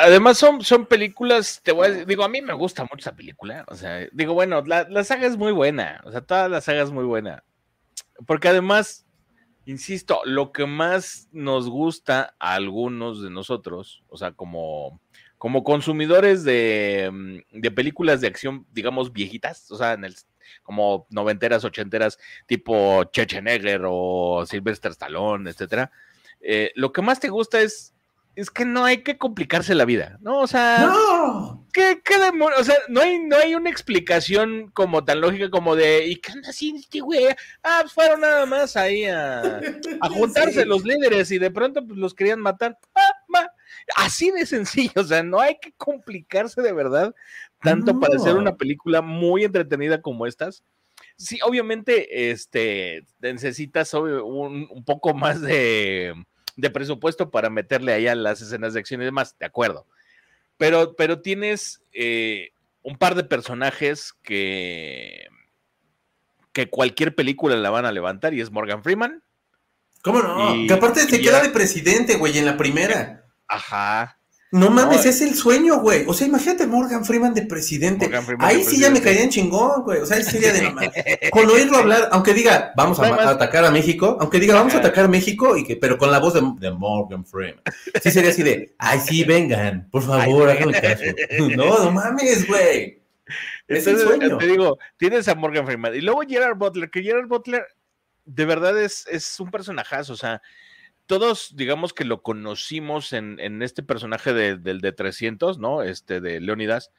Además 0.00 0.38
son, 0.38 0.62
son 0.62 0.86
películas, 0.86 1.60
te 1.62 1.72
voy 1.72 1.86
a 1.86 1.90
decir, 1.90 2.06
digo, 2.06 2.24
a 2.24 2.28
mí 2.28 2.40
me 2.40 2.54
gusta 2.54 2.82
mucho 2.82 2.98
esa 2.98 3.16
película, 3.16 3.64
o 3.68 3.74
sea, 3.74 4.06
digo, 4.12 4.34
bueno, 4.34 4.62
la, 4.66 4.88
la 4.88 5.04
saga 5.04 5.26
es 5.26 5.36
muy 5.36 5.52
buena, 5.52 6.00
o 6.04 6.10
sea, 6.10 6.20
toda 6.22 6.48
la 6.48 6.60
saga 6.60 6.82
es 6.82 6.90
muy 6.90 7.04
buena, 7.04 7.44
porque 8.26 8.48
además, 8.48 9.06
insisto, 9.66 10.20
lo 10.24 10.52
que 10.52 10.66
más 10.66 11.28
nos 11.32 11.68
gusta 11.68 12.34
a 12.38 12.54
algunos 12.54 13.22
de 13.22 13.30
nosotros, 13.30 14.02
o 14.08 14.16
sea, 14.16 14.32
como, 14.32 15.00
como 15.38 15.64
consumidores 15.64 16.44
de, 16.44 17.10
mm, 17.12 17.60
de 17.60 17.70
películas 17.70 18.20
de 18.20 18.28
acción, 18.28 18.66
digamos, 18.72 19.12
viejitas, 19.12 19.70
o 19.70 19.76
sea, 19.76 19.92
en 19.92 20.04
el, 20.04 20.14
como 20.62 21.06
noventeras, 21.10 21.64
ochenteras, 21.64 22.18
tipo 22.46 23.04
Schwarzenegger 23.04 23.82
o 23.86 24.44
Sylvester 24.46 24.92
Stallone, 24.92 25.50
etcétera, 25.50 25.90
eh, 26.40 26.72
lo 26.74 26.92
que 26.92 27.02
más 27.02 27.20
te 27.20 27.28
gusta 27.28 27.60
es 27.60 27.94
es 28.36 28.50
que 28.50 28.64
no 28.64 28.84
hay 28.84 29.02
que 29.02 29.18
complicarse 29.18 29.74
la 29.74 29.84
vida, 29.84 30.18
¿no? 30.20 30.38
O 30.40 30.46
sea, 30.46 30.90
¿qué, 31.72 32.00
qué 32.04 32.18
demonios? 32.18 32.60
O 32.60 32.64
sea, 32.64 32.76
no 32.88 33.00
hay, 33.00 33.18
no 33.18 33.36
hay 33.36 33.54
una 33.54 33.70
explicación 33.70 34.70
como 34.72 35.04
tan 35.04 35.20
lógica 35.20 35.50
como 35.50 35.76
de, 35.76 36.06
¿y 36.06 36.16
qué 36.16 36.32
onda 36.32 36.50
así, 36.50 36.74
este 36.76 37.00
güey? 37.00 37.26
Ah, 37.62 37.80
pues 37.82 37.92
fueron 37.92 38.20
nada 38.20 38.46
más 38.46 38.76
ahí 38.76 39.04
a, 39.04 39.40
a 40.00 40.08
juntarse 40.10 40.64
los 40.64 40.84
líderes 40.84 41.30
y 41.30 41.38
de 41.38 41.50
pronto 41.50 41.86
pues, 41.86 41.98
los 41.98 42.14
querían 42.14 42.40
matar. 42.40 42.78
Ah, 42.94 43.10
Así 43.96 44.30
de 44.30 44.46
sencillo, 44.46 44.92
o 44.96 45.04
sea, 45.04 45.22
no 45.22 45.40
hay 45.40 45.58
que 45.60 45.72
complicarse 45.72 46.62
de 46.62 46.72
verdad 46.72 47.14
tanto 47.62 47.98
para 47.98 48.16
hacer 48.16 48.36
una 48.36 48.56
película 48.56 49.02
muy 49.02 49.44
entretenida 49.44 50.00
como 50.00 50.26
estas. 50.26 50.64
Sí, 51.16 51.38
obviamente, 51.44 52.30
este, 52.30 53.04
necesitas 53.20 53.92
un, 53.94 54.66
un 54.70 54.84
poco 54.84 55.12
más 55.12 55.40
de, 55.42 56.14
de, 56.60 56.70
presupuesto 56.70 57.30
para 57.30 57.50
meterle 57.50 57.92
ahí 57.92 58.06
a 58.06 58.14
las 58.14 58.40
escenas 58.40 58.74
de 58.74 58.80
acción 58.80 59.02
y 59.02 59.04
demás, 59.04 59.36
de 59.38 59.46
acuerdo. 59.46 59.86
Pero, 60.56 60.94
pero 60.94 61.20
tienes 61.20 61.82
eh, 61.92 62.50
un 62.82 62.96
par 62.96 63.14
de 63.14 63.24
personajes 63.24 64.12
que, 64.22 65.28
que 66.52 66.68
cualquier 66.68 67.14
película 67.14 67.56
la 67.56 67.70
van 67.70 67.86
a 67.86 67.92
levantar 67.92 68.34
y 68.34 68.40
es 68.40 68.50
Morgan 68.50 68.82
Freeman. 68.82 69.22
¿Cómo 70.02 70.22
no? 70.22 70.66
que 70.66 70.72
aparte 70.72 71.00
se 71.00 71.20
queda 71.20 71.42
de 71.42 71.50
presidente, 71.50 72.16
güey, 72.16 72.38
en 72.38 72.46
la 72.46 72.56
primera. 72.56 73.26
Ajá. 73.48 74.19
No 74.52 74.68
mames, 74.68 75.06
es 75.06 75.20
el 75.20 75.34
sueño, 75.34 75.78
güey. 75.78 76.04
O 76.08 76.12
sea, 76.12 76.26
imagínate 76.26 76.66
Morgan 76.66 77.04
Freeman 77.04 77.34
de 77.34 77.42
presidente. 77.42 78.10
ahí 78.40 78.64
sí 78.64 78.80
ya 78.80 78.90
me 78.90 79.00
caería 79.00 79.22
en 79.22 79.30
chingón, 79.30 79.84
güey. 79.84 80.00
O 80.00 80.06
sea, 80.06 80.20
sería 80.22 80.52
de 80.52 81.30
Con 81.30 81.48
oírlo 81.48 81.76
hablar, 81.76 82.08
aunque 82.10 82.34
diga, 82.34 82.72
vamos 82.76 82.98
a, 82.98 83.30
atacar 83.30 83.64
a 83.64 83.70
México, 83.70 84.16
aunque 84.20 84.40
diga, 84.40 84.54
vamos 84.54 84.74
a 84.74 84.78
atacar 84.78 85.04
a 85.04 85.08
México, 85.08 85.56
y 85.56 85.64
que, 85.64 85.76
pero 85.76 85.96
con 85.96 86.10
la 86.10 86.18
voz 86.18 86.34
de, 86.34 86.70
Morgan 86.72 87.24
Freeman. 87.24 87.62
Sí 88.02 88.10
sería 88.10 88.30
así 88.30 88.42
de, 88.42 88.74
ay, 88.78 88.98
sí, 88.98 89.22
vengan, 89.30 89.88
por 89.88 90.02
favor, 90.02 90.48
háganme 90.48 90.80
caso. 90.80 91.04
No, 91.56 91.84
no 91.84 91.92
mames, 91.92 92.46
güey. 92.48 93.02
Es 93.68 93.86
el 93.86 93.98
sueño. 93.98 94.36
Te 94.36 94.46
digo, 94.48 94.78
tienes 94.96 95.28
a 95.28 95.36
Morgan 95.36 95.64
Freeman. 95.64 95.94
Y 95.94 96.00
luego 96.00 96.22
Gerard 96.28 96.56
Butler, 96.56 96.90
que 96.90 97.02
Gerard 97.02 97.28
Butler 97.28 97.64
de 98.24 98.44
verdad 98.44 98.76
es, 98.82 99.06
es 99.08 99.38
un 99.38 99.50
personajazo. 99.50 100.12
O 100.12 100.16
sea, 100.16 100.42
todos, 101.10 101.56
digamos 101.56 101.92
que 101.92 102.04
lo 102.04 102.22
conocimos 102.22 103.12
en, 103.12 103.62
este 103.62 103.82
personaje 103.82 104.32
del 104.32 104.80
de 104.80 104.92
300, 104.92 105.58
¿no? 105.58 105.82
Este 105.82 106.20
de 106.20 106.38
Leonidas, 106.38 106.92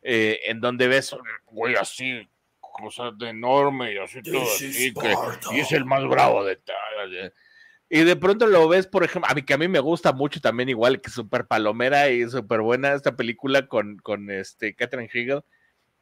eh, 0.00 0.38
en 0.44 0.60
donde 0.60 0.86
ves 0.86 1.16
güey 1.46 1.74
así, 1.74 2.28
cosa 2.60 3.10
de 3.10 3.30
enorme 3.30 3.94
y 3.94 3.98
así 3.98 4.22
todo 4.22 4.42
así, 4.42 4.94
y 5.50 5.58
es 5.58 5.72
el 5.72 5.84
más 5.84 6.06
bravo 6.06 6.44
de 6.44 6.54
tal. 6.54 7.32
Y 7.88 8.04
de 8.04 8.14
pronto 8.14 8.46
lo 8.46 8.68
ves, 8.68 8.86
por 8.86 9.02
ejemplo, 9.02 9.28
a 9.28 9.34
mí 9.34 9.42
que 9.42 9.54
a 9.54 9.58
mí 9.58 9.66
me 9.66 9.80
gusta 9.80 10.12
mucho 10.12 10.40
también, 10.40 10.68
igual 10.68 11.00
que 11.00 11.10
súper 11.10 11.48
palomera 11.48 12.10
y 12.10 12.30
súper 12.30 12.60
buena 12.60 12.92
esta 12.92 13.16
película 13.16 13.66
con, 13.66 13.98
con 13.98 14.30
este 14.30 14.76
Catherine 14.76 15.10
Hegel, 15.12 15.42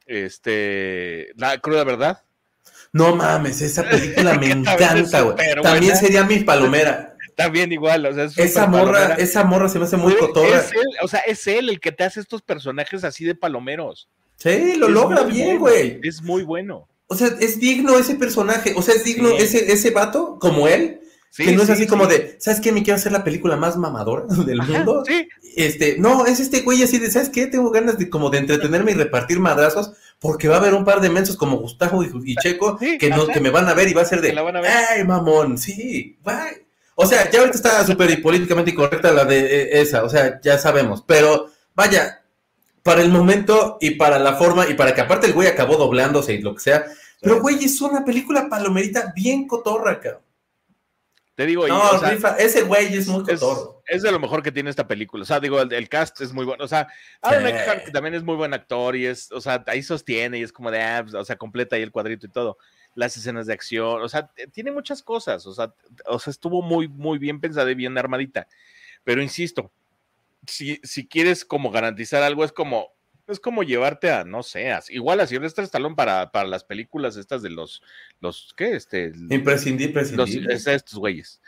este, 0.04 1.32
La 1.36 1.56
cruda 1.56 1.84
verdad. 1.84 2.22
No 2.92 3.16
mames, 3.16 3.62
esa 3.62 3.82
película 3.82 4.34
me 4.34 4.50
encanta, 4.50 5.22
güey. 5.22 5.36
También 5.62 5.96
sería 5.96 6.22
mi 6.24 6.40
palomera. 6.40 7.15
También 7.36 7.70
igual, 7.70 8.06
o 8.06 8.14
sea, 8.14 8.44
esa 8.44 8.66
morra, 8.66 9.14
esa 9.18 9.44
morra 9.44 9.68
se 9.68 9.78
me 9.78 9.84
hace 9.84 9.98
muy 9.98 10.16
cotorra. 10.16 10.64
o 11.02 11.06
sea, 11.08 11.20
es 11.20 11.46
él 11.46 11.68
el 11.68 11.80
que 11.80 11.92
te 11.92 12.02
hace 12.02 12.18
estos 12.18 12.40
personajes 12.40 13.04
así 13.04 13.26
de 13.26 13.34
palomeros. 13.34 14.08
Sí, 14.36 14.74
lo 14.76 14.88
logra 14.88 15.22
bien, 15.24 15.58
güey. 15.58 16.00
Es 16.02 16.22
muy 16.22 16.42
bueno. 16.42 16.88
O 17.08 17.14
sea, 17.14 17.28
es 17.38 17.60
digno 17.60 17.98
ese 17.98 18.16
personaje, 18.16 18.72
o 18.74 18.82
sea, 18.82 18.94
es 18.94 19.04
digno 19.04 19.28
ese, 19.36 19.70
ese 19.70 19.90
vato 19.90 20.38
como 20.40 20.66
él. 20.66 21.00
que 21.36 21.52
no 21.52 21.62
es 21.62 21.68
así 21.68 21.86
como 21.86 22.06
de, 22.06 22.36
¿sabes 22.40 22.60
qué? 22.60 22.72
Me 22.72 22.82
quiero 22.82 22.96
hacer 22.96 23.12
la 23.12 23.22
película 23.22 23.56
más 23.56 23.76
mamadora 23.76 24.24
del 24.46 24.62
mundo. 24.62 25.04
Este, 25.56 25.96
no, 25.98 26.24
es 26.24 26.40
este 26.40 26.62
güey 26.62 26.82
así 26.82 26.98
de, 26.98 27.10
¿sabes 27.10 27.28
qué? 27.28 27.46
Tengo 27.46 27.70
ganas 27.70 27.98
de 27.98 28.08
como 28.08 28.30
de 28.30 28.38
entretenerme 28.38 28.92
y 28.92 28.94
repartir 28.94 29.40
madrazos, 29.40 29.92
porque 30.18 30.48
va 30.48 30.56
a 30.56 30.60
haber 30.60 30.72
un 30.72 30.86
par 30.86 31.02
de 31.02 31.10
mensos 31.10 31.36
como 31.36 31.58
Gustavo 31.58 32.02
y, 32.02 32.34
Checo 32.36 32.78
que, 32.78 33.10
no, 33.10 33.26
que 33.26 33.40
me 33.40 33.50
van 33.50 33.68
a 33.68 33.74
ver 33.74 33.88
y 33.88 33.94
va 33.94 34.02
a 34.02 34.06
ser 34.06 34.22
de, 34.22 34.34
¡ay, 34.90 35.04
mamón! 35.04 35.58
Sí, 35.58 36.18
bye. 36.24 36.65
O 36.98 37.04
sea, 37.04 37.30
ya 37.30 37.40
ahorita 37.40 37.56
está 37.58 37.86
súper 37.86 38.20
políticamente 38.22 38.70
incorrecta 38.70 39.12
la 39.12 39.26
de 39.26 39.38
eh, 39.38 39.80
esa, 39.82 40.02
o 40.02 40.08
sea, 40.08 40.40
ya 40.40 40.56
sabemos. 40.56 41.04
Pero 41.06 41.50
vaya, 41.74 42.24
para 42.82 43.02
el 43.02 43.10
momento 43.10 43.76
y 43.82 43.92
para 43.92 44.18
la 44.18 44.34
forma, 44.36 44.66
y 44.66 44.72
para 44.72 44.94
que 44.94 45.02
aparte 45.02 45.26
el 45.26 45.34
güey 45.34 45.46
acabó 45.46 45.76
doblándose 45.76 46.32
y 46.32 46.40
lo 46.40 46.54
que 46.54 46.60
sea. 46.60 46.86
Pero, 47.20 47.42
güey, 47.42 47.62
es 47.62 47.80
una 47.82 48.02
película 48.02 48.48
palomerita 48.48 49.12
bien 49.14 49.46
cotorra, 49.46 50.00
cabrón. 50.00 50.22
Te 51.34 51.44
digo, 51.44 51.68
no, 51.68 52.02
ese 52.38 52.62
güey 52.62 52.96
es 52.96 53.08
muy 53.08 53.24
cotorro. 53.24 53.82
Es, 53.86 54.00
de 54.00 54.10
lo 54.10 54.18
mejor 54.18 54.42
que 54.42 54.50
tiene 54.50 54.70
esta 54.70 54.88
película. 54.88 55.22
O 55.22 55.26
sea, 55.26 55.38
digo, 55.38 55.60
el, 55.60 55.88
cast 55.90 56.18
es 56.22 56.32
muy 56.32 56.46
bueno. 56.46 56.64
O 56.64 56.68
sea, 56.68 56.88
Aaron 57.20 57.46
Eckhart, 57.46 57.92
también 57.92 58.14
es 58.14 58.22
muy 58.22 58.36
buen 58.36 58.54
actor 58.54 58.96
y 58.96 59.04
es, 59.04 59.30
o 59.32 59.40
sea, 59.42 59.62
ahí 59.66 59.82
sostiene 59.82 60.38
y 60.38 60.42
es 60.42 60.50
como 60.50 60.70
de, 60.70 60.82
ah, 60.82 61.00
pues, 61.02 61.14
o 61.14 61.24
sea, 61.26 61.36
completa 61.36 61.76
ahí 61.76 61.82
el 61.82 61.92
cuadrito 61.92 62.24
y 62.26 62.30
todo 62.30 62.56
las 62.96 63.16
escenas 63.16 63.46
de 63.46 63.52
acción, 63.52 64.02
o 64.02 64.08
sea, 64.08 64.32
tiene 64.52 64.72
muchas 64.72 65.02
cosas, 65.02 65.46
o 65.46 65.52
sea, 65.52 65.72
o 66.06 66.18
sea, 66.18 66.30
estuvo 66.30 66.62
muy, 66.62 66.88
muy 66.88 67.18
bien 67.18 67.40
pensada 67.40 67.70
y 67.70 67.74
bien 67.76 67.96
armadita. 67.96 68.48
Pero 69.04 69.22
insisto, 69.22 69.70
si, 70.46 70.80
si 70.82 71.06
quieres 71.06 71.44
como 71.44 71.70
garantizar 71.70 72.22
algo, 72.22 72.42
es 72.42 72.52
como, 72.52 72.95
es 73.28 73.40
como 73.40 73.62
llevarte 73.62 74.10
a, 74.10 74.24
no 74.24 74.42
sé, 74.42 74.72
igual 74.90 75.20
a 75.20 75.26
Silvestre 75.26 75.64
Stallone 75.64 75.96
para, 75.96 76.30
para 76.30 76.48
las 76.48 76.64
películas 76.64 77.16
estas 77.16 77.42
de 77.42 77.50
los, 77.50 77.82
los, 78.20 78.54
¿qué? 78.56 78.76
Este, 78.76 79.12
imprescindible, 79.30 80.02
Los, 80.12 80.30
estos 80.30 80.98
güeyes. 80.98 81.40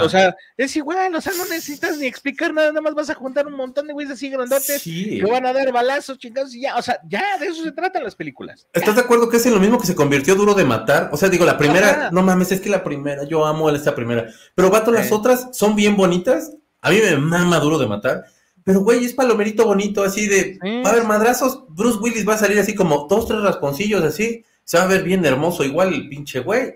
o 0.00 0.08
sea, 0.08 0.34
es 0.56 0.74
igual, 0.76 1.14
o 1.14 1.20
sea, 1.20 1.32
no 1.36 1.44
necesitas 1.44 1.98
ni 1.98 2.06
explicar 2.06 2.54
nada, 2.54 2.68
nada 2.68 2.80
más 2.80 2.94
vas 2.94 3.10
a 3.10 3.14
juntar 3.14 3.46
un 3.46 3.54
montón 3.54 3.86
de 3.86 3.92
güeyes 3.92 4.12
así 4.12 4.30
grandotes 4.30 4.82
que 4.82 5.24
van 5.30 5.46
a 5.46 5.52
dar 5.52 5.72
balazos, 5.72 6.18
chingados, 6.18 6.54
y 6.54 6.62
ya, 6.62 6.76
o 6.76 6.82
sea, 6.82 7.00
ya 7.08 7.38
de 7.38 7.46
eso 7.46 7.62
se 7.62 7.72
tratan 7.72 8.04
las 8.04 8.14
películas. 8.14 8.66
¿Estás 8.72 8.96
de 8.96 9.02
acuerdo 9.02 9.28
que 9.28 9.36
es 9.36 9.46
lo 9.46 9.60
mismo 9.60 9.78
que 9.78 9.86
se 9.86 9.94
convirtió 9.94 10.34
duro 10.34 10.54
de 10.54 10.64
matar? 10.64 11.10
O 11.12 11.16
sea, 11.16 11.28
digo, 11.28 11.44
la 11.44 11.58
primera, 11.58 12.10
no 12.10 12.22
mames, 12.22 12.52
es 12.52 12.60
que 12.60 12.70
la 12.70 12.82
primera, 12.82 13.24
yo 13.24 13.44
amo 13.44 13.70
esta 13.70 13.94
primera, 13.94 14.28
pero 14.54 14.70
vato, 14.70 14.90
las 14.92 15.12
otras 15.12 15.48
son 15.52 15.76
bien 15.76 15.96
bonitas, 15.96 16.54
a 16.80 16.90
mí 16.90 17.00
me 17.02 17.16
mama 17.16 17.58
duro 17.58 17.78
de 17.78 17.86
matar, 17.86 18.24
pero, 18.68 18.80
güey, 18.80 19.02
es 19.02 19.14
palomerito 19.14 19.64
bonito, 19.64 20.04
así 20.04 20.26
de. 20.26 20.58
Va 20.84 20.90
a 20.90 20.92
haber 20.92 21.04
madrazos. 21.04 21.64
Bruce 21.70 22.00
Willis 22.00 22.28
va 22.28 22.34
a 22.34 22.36
salir 22.36 22.58
así 22.58 22.74
como 22.74 23.06
dos, 23.08 23.26
tres 23.26 23.40
rasponcillos, 23.40 24.04
así. 24.04 24.44
Se 24.62 24.76
va 24.76 24.84
a 24.84 24.88
ver 24.88 25.04
bien 25.04 25.24
hermoso, 25.24 25.64
igual 25.64 25.94
el 25.94 26.06
pinche 26.10 26.40
güey. 26.40 26.74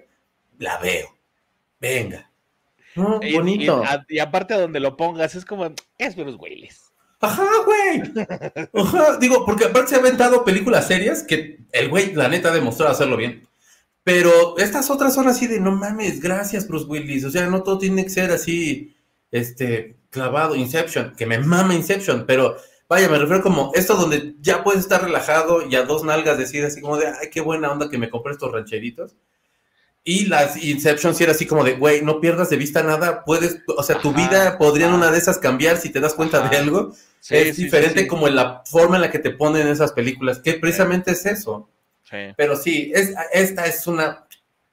La 0.58 0.78
veo. 0.78 1.14
Venga. 1.78 2.30
bonito. 2.96 3.82
Y, 4.08 4.20
aparte 4.20 4.54
a 4.54 4.60
donde 4.60 4.80
lo 4.80 4.96
pongas, 4.96 5.34
es 5.34 5.44
como. 5.44 5.70
Es 5.98 6.16
Bruce 6.16 6.38
Willis. 6.40 6.80
Ajá, 7.20 7.46
güey. 7.66 8.02
Ajá. 8.72 9.18
Digo, 9.18 9.44
porque 9.44 9.66
aparte 9.66 9.90
se 9.90 9.96
ha 9.96 9.98
aventado 9.98 10.46
películas 10.46 10.86
serias 10.86 11.22
que 11.22 11.58
el 11.72 11.90
güey, 11.90 12.14
la 12.14 12.28
neta, 12.28 12.48
ha 12.48 12.54
demostrado 12.54 12.90
hacerlo 12.90 13.18
bien. 13.18 13.46
Pero 14.02 14.56
estas 14.56 14.88
otras 14.88 15.12
son 15.12 15.28
así 15.28 15.46
de 15.46 15.60
no 15.60 15.72
mames, 15.72 16.22
gracias, 16.22 16.66
Bruce 16.66 16.86
Willis. 16.86 17.26
O 17.26 17.30
sea, 17.30 17.48
no 17.48 17.62
todo 17.62 17.76
tiene 17.76 18.02
que 18.02 18.08
ser 18.08 18.30
así, 18.30 18.96
este, 19.30 19.96
clavado, 20.12 20.54
Inception, 20.54 21.14
que 21.16 21.26
me 21.26 21.38
mama 21.38 21.74
Inception, 21.74 22.24
pero 22.26 22.56
vaya, 22.88 23.08
me 23.08 23.18
refiero 23.18 23.42
como 23.42 23.72
esto 23.74 23.96
donde 23.96 24.34
ya 24.40 24.62
puedes 24.62 24.82
estar 24.82 25.02
relajado 25.02 25.66
y 25.66 25.74
a 25.74 25.82
dos 25.82 26.04
nalgas 26.04 26.38
decir 26.38 26.64
así 26.64 26.80
como 26.80 26.98
de, 26.98 27.08
ay, 27.08 27.30
qué 27.32 27.40
buena 27.40 27.72
onda 27.72 27.88
que 27.88 27.98
me 27.98 28.10
compré 28.10 28.32
estos 28.32 28.52
rancheritos. 28.52 29.16
Y 30.04 30.26
las 30.26 30.62
Inception 30.62 31.14
si 31.14 31.24
era 31.24 31.32
así 31.32 31.46
como 31.46 31.64
de, 31.64 31.74
güey, 31.74 32.02
no 32.02 32.20
pierdas 32.20 32.50
de 32.50 32.56
vista 32.56 32.82
nada, 32.82 33.24
puedes, 33.24 33.60
o 33.66 33.82
sea, 33.82 33.98
tu 34.00 34.12
vida 34.12 34.58
podría 34.58 34.88
en 34.88 34.94
una 34.94 35.10
de 35.10 35.18
esas 35.18 35.38
cambiar 35.38 35.78
si 35.78 35.90
te 35.90 36.00
das 36.00 36.14
cuenta 36.14 36.46
de 36.46 36.56
algo. 36.56 36.94
es 37.30 37.56
diferente 37.56 38.06
como 38.06 38.28
en 38.28 38.36
la 38.36 38.62
forma 38.66 38.96
en 38.96 39.02
la 39.02 39.10
que 39.10 39.20
te 39.20 39.30
ponen 39.30 39.66
esas 39.68 39.92
películas, 39.92 40.40
que 40.40 40.54
precisamente 40.54 41.12
es 41.12 41.24
eso. 41.24 41.68
Pero 42.36 42.56
sí, 42.56 42.92
es, 42.94 43.14
esta 43.32 43.64
es 43.64 43.86
una 43.86 44.26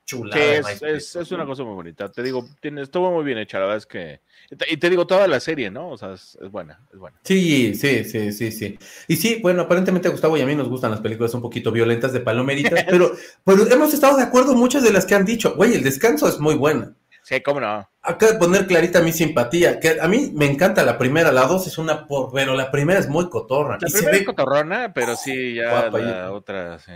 chulada. 0.04 0.72
es, 0.82 1.16
es, 1.16 1.32
una 1.32 1.46
cosa 1.46 1.64
muy 1.64 1.76
bonita. 1.76 2.12
Te 2.12 2.22
digo, 2.22 2.46
tiene, 2.60 2.82
estuvo 2.82 3.10
muy 3.12 3.24
bien 3.24 3.38
hecha, 3.38 3.60
la 3.60 3.66
verdad 3.66 3.78
es 3.78 3.86
que 3.86 4.20
y 4.68 4.78
te 4.78 4.90
digo, 4.90 5.06
toda 5.06 5.28
la 5.28 5.40
serie, 5.40 5.70
¿no? 5.70 5.90
O 5.90 5.98
sea, 5.98 6.14
es, 6.14 6.38
buena, 6.52 6.80
es 6.92 7.00
buena. 7.00 7.18
Sí, 7.24 7.76
sí, 7.76 8.04
sí, 8.04 8.32
sí, 8.32 8.52
sí. 8.52 8.80
Y 9.08 9.16
sí, 9.16 9.40
bueno, 9.42 9.64
aparentemente 9.64 10.08
a 10.08 10.12
Gustavo 10.12 10.38
y 10.38 10.42
a 10.42 10.46
mí 10.46 10.56
nos 10.56 10.70
gustan 10.70 10.92
las 10.92 11.02
películas 11.02 11.34
un 11.34 11.42
poquito 11.42 11.72
violentas 11.72 12.14
de 12.14 12.22
palomeritas, 12.22 12.86
pero, 12.90 13.12
pero 13.44 13.68
hemos 13.72 13.94
estado 13.94 14.18
de 14.18 14.24
acuerdo 14.24 14.56
muchas 14.56 14.84
de 14.84 14.92
las 14.92 15.06
que 15.06 15.16
han 15.16 15.26
dicho. 15.26 15.56
Güey, 15.56 15.76
el 15.76 15.84
descanso 15.84 16.28
es 16.28 16.40
muy 16.40 16.56
buena. 16.56 16.94
Sí, 17.22 17.42
cómo 17.42 17.60
no. 17.60 17.88
Acá 18.02 18.32
de 18.32 18.40
poner 18.40 18.66
clarita 18.66 19.02
mi 19.02 19.12
simpatía, 19.12 19.80
que 19.80 19.98
a 20.02 20.08
mí 20.08 20.32
me 20.34 20.50
encanta 20.50 20.84
la 20.84 20.98
primera, 20.98 21.32
la 21.32 21.46
dos 21.46 21.68
es 21.68 21.78
una 21.78 22.08
por, 22.08 22.32
pero 22.34 22.56
la 22.56 22.72
primera 22.72 23.00
es 23.00 23.08
muy 23.08 23.30
cotorra. 23.30 23.78
La 23.80 23.88
primera 23.88 24.18
es 24.18 24.26
cotorrona, 24.26 24.94
pero 24.94 25.16
sí, 25.16 25.54
ya 25.54 25.92
la 25.92 26.32
otra, 26.32 26.80
sí. 26.80 26.94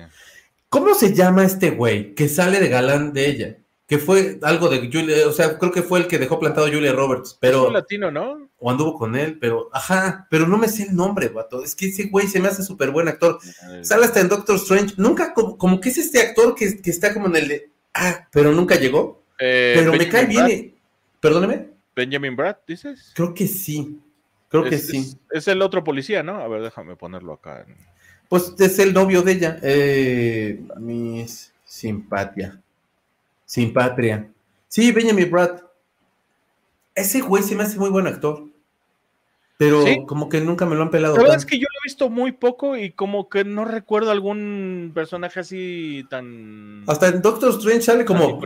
¿Cómo 0.69 0.95
se 0.95 1.13
llama 1.13 1.43
este 1.43 1.69
güey 1.69 2.15
que 2.15 2.27
sale 2.27 2.59
de 2.59 2.67
galán 2.67 3.13
de 3.13 3.29
ella? 3.29 3.57
Que 3.93 3.99
fue 3.99 4.39
algo 4.41 4.69
de 4.69 4.89
Julia, 4.91 5.27
o 5.27 5.31
sea, 5.31 5.59
creo 5.59 5.71
que 5.71 5.83
fue 5.83 5.99
el 5.99 6.07
que 6.07 6.17
dejó 6.17 6.39
plantado 6.39 6.65
a 6.65 6.71
Julia 6.71 6.93
Roberts, 6.93 7.37
pero... 7.39 7.61
Es 7.61 7.67
un 7.67 7.73
latino, 7.73 8.09
¿no? 8.09 8.49
O 8.57 8.71
anduvo 8.71 8.97
con 8.97 9.15
él, 9.15 9.37
pero, 9.37 9.69
ajá, 9.71 10.25
pero 10.31 10.47
no 10.47 10.57
me 10.57 10.67
sé 10.67 10.87
el 10.87 10.95
nombre, 10.95 11.27
vato, 11.27 11.63
es 11.63 11.75
que 11.75 11.89
ese 11.89 12.05
güey 12.05 12.25
se 12.25 12.39
me 12.39 12.47
hace 12.47 12.63
súper 12.63 12.89
buen 12.89 13.07
actor. 13.07 13.37
Sale 13.83 14.05
hasta 14.05 14.19
en 14.19 14.29
Doctor 14.29 14.55
Strange, 14.55 14.95
nunca, 14.97 15.35
como, 15.35 15.79
que 15.79 15.89
es 15.89 15.99
este 15.99 16.21
actor 16.21 16.55
que, 16.55 16.79
está 16.85 17.13
como 17.13 17.27
en 17.27 17.35
el 17.35 17.47
de, 17.47 17.69
ah, 17.93 18.27
pero 18.31 18.51
nunca 18.51 18.77
llegó, 18.77 19.21
eh, 19.37 19.73
pero 19.77 19.93
me 19.93 20.09
cae 20.09 20.25
bien, 20.25 20.73
perdóneme. 21.19 21.69
Benjamin 21.95 22.35
Brad, 22.35 22.55
dices? 22.65 23.11
Creo 23.13 23.35
que 23.35 23.45
sí, 23.45 23.99
Creo 24.49 24.63
que 24.63 24.79
sí. 24.79 25.19
Es, 25.29 25.47
el 25.47 25.61
otro 25.61 25.83
policía, 25.83 26.23
¿no? 26.23 26.37
A 26.37 26.47
ver, 26.47 26.63
déjame 26.63 26.95
ponerlo 26.95 27.33
acá. 27.33 27.63
Pues 28.27 28.55
es 28.57 28.79
el 28.79 28.91
novio 28.91 29.21
de 29.21 29.31
ella. 29.33 29.59
Eh, 29.61 30.63
mis 30.79 31.53
simpatia. 33.53 34.15
Simpatria. 34.15 34.33
Sí, 34.67 34.91
Benjamin 34.91 35.29
Brad. 35.29 35.61
Ese 36.95 37.21
güey 37.21 37.43
se 37.43 37.55
me 37.55 37.63
hace 37.63 37.77
muy 37.77 37.89
buen 37.89 38.07
actor. 38.07 38.45
Pero 39.57 39.85
como 40.07 40.27
que 40.29 40.41
nunca 40.41 40.65
me 40.65 40.75
lo 40.75 40.81
han 40.81 40.89
pelado. 40.89 41.15
La 41.15 41.21
verdad 41.21 41.37
es 41.37 41.45
que 41.45 41.57
yo 41.57 41.67
lo 41.71 41.79
he 41.79 41.87
visto 41.87 42.09
muy 42.09 42.31
poco 42.31 42.75
y 42.75 42.91
como 42.91 43.29
que 43.29 43.45
no 43.45 43.65
recuerdo 43.65 44.11
algún 44.11 44.91
personaje 44.93 45.39
así 45.39 46.03
tan. 46.09 46.83
Hasta 46.87 47.09
en 47.09 47.21
Doctor 47.21 47.51
Strange 47.51 47.83
sale 47.83 48.05
como. 48.05 48.41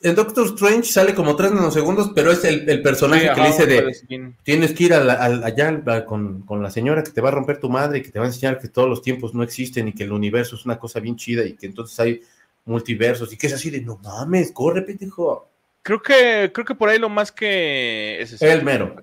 En 0.00 0.14
Doctor 0.14 0.46
Strange 0.46 0.84
sale 0.84 1.14
como 1.14 1.36
tres 1.36 1.52
nanosegundos, 1.52 2.10
pero 2.14 2.32
es 2.32 2.44
el, 2.44 2.82
personaje 2.82 3.30
que 3.34 3.40
le 3.40 3.46
dice 3.46 3.66
de 3.66 4.34
tienes 4.42 4.72
que 4.72 4.84
ir 4.84 4.94
allá 4.94 6.04
con, 6.04 6.42
con, 6.42 6.62
la 6.62 6.70
señora 6.70 7.02
que 7.02 7.10
te 7.10 7.20
va 7.20 7.28
a 7.28 7.32
romper 7.32 7.58
tu 7.58 7.70
madre 7.70 7.98
y 7.98 8.02
que 8.02 8.10
te 8.10 8.18
va 8.18 8.26
a 8.26 8.28
enseñar 8.28 8.58
que 8.58 8.68
todos 8.68 8.88
los 8.88 9.00
tiempos 9.00 9.34
no 9.34 9.42
existen 9.42 9.88
y 9.88 9.92
que 9.92 10.04
el 10.04 10.12
universo 10.12 10.56
es 10.56 10.64
una 10.66 10.78
cosa 10.78 11.00
bien 11.00 11.16
chida 11.16 11.44
y 11.44 11.54
que 11.54 11.66
entonces 11.66 11.98
hay 12.00 12.20
multiversos 12.64 13.32
y 13.32 13.36
que 13.36 13.46
es 13.46 13.52
así 13.52 13.70
de 13.70 13.80
no 13.80 13.98
mames, 13.98 14.52
corre, 14.52 14.82
pendejo. 14.82 15.48
Creo 15.82 16.00
que, 16.00 16.50
creo 16.52 16.64
que 16.64 16.74
por 16.74 16.88
ahí 16.88 16.98
lo 16.98 17.08
más 17.08 17.30
que 17.30 18.20
es 18.20 18.40
el 18.40 18.64
mero. 18.64 18.96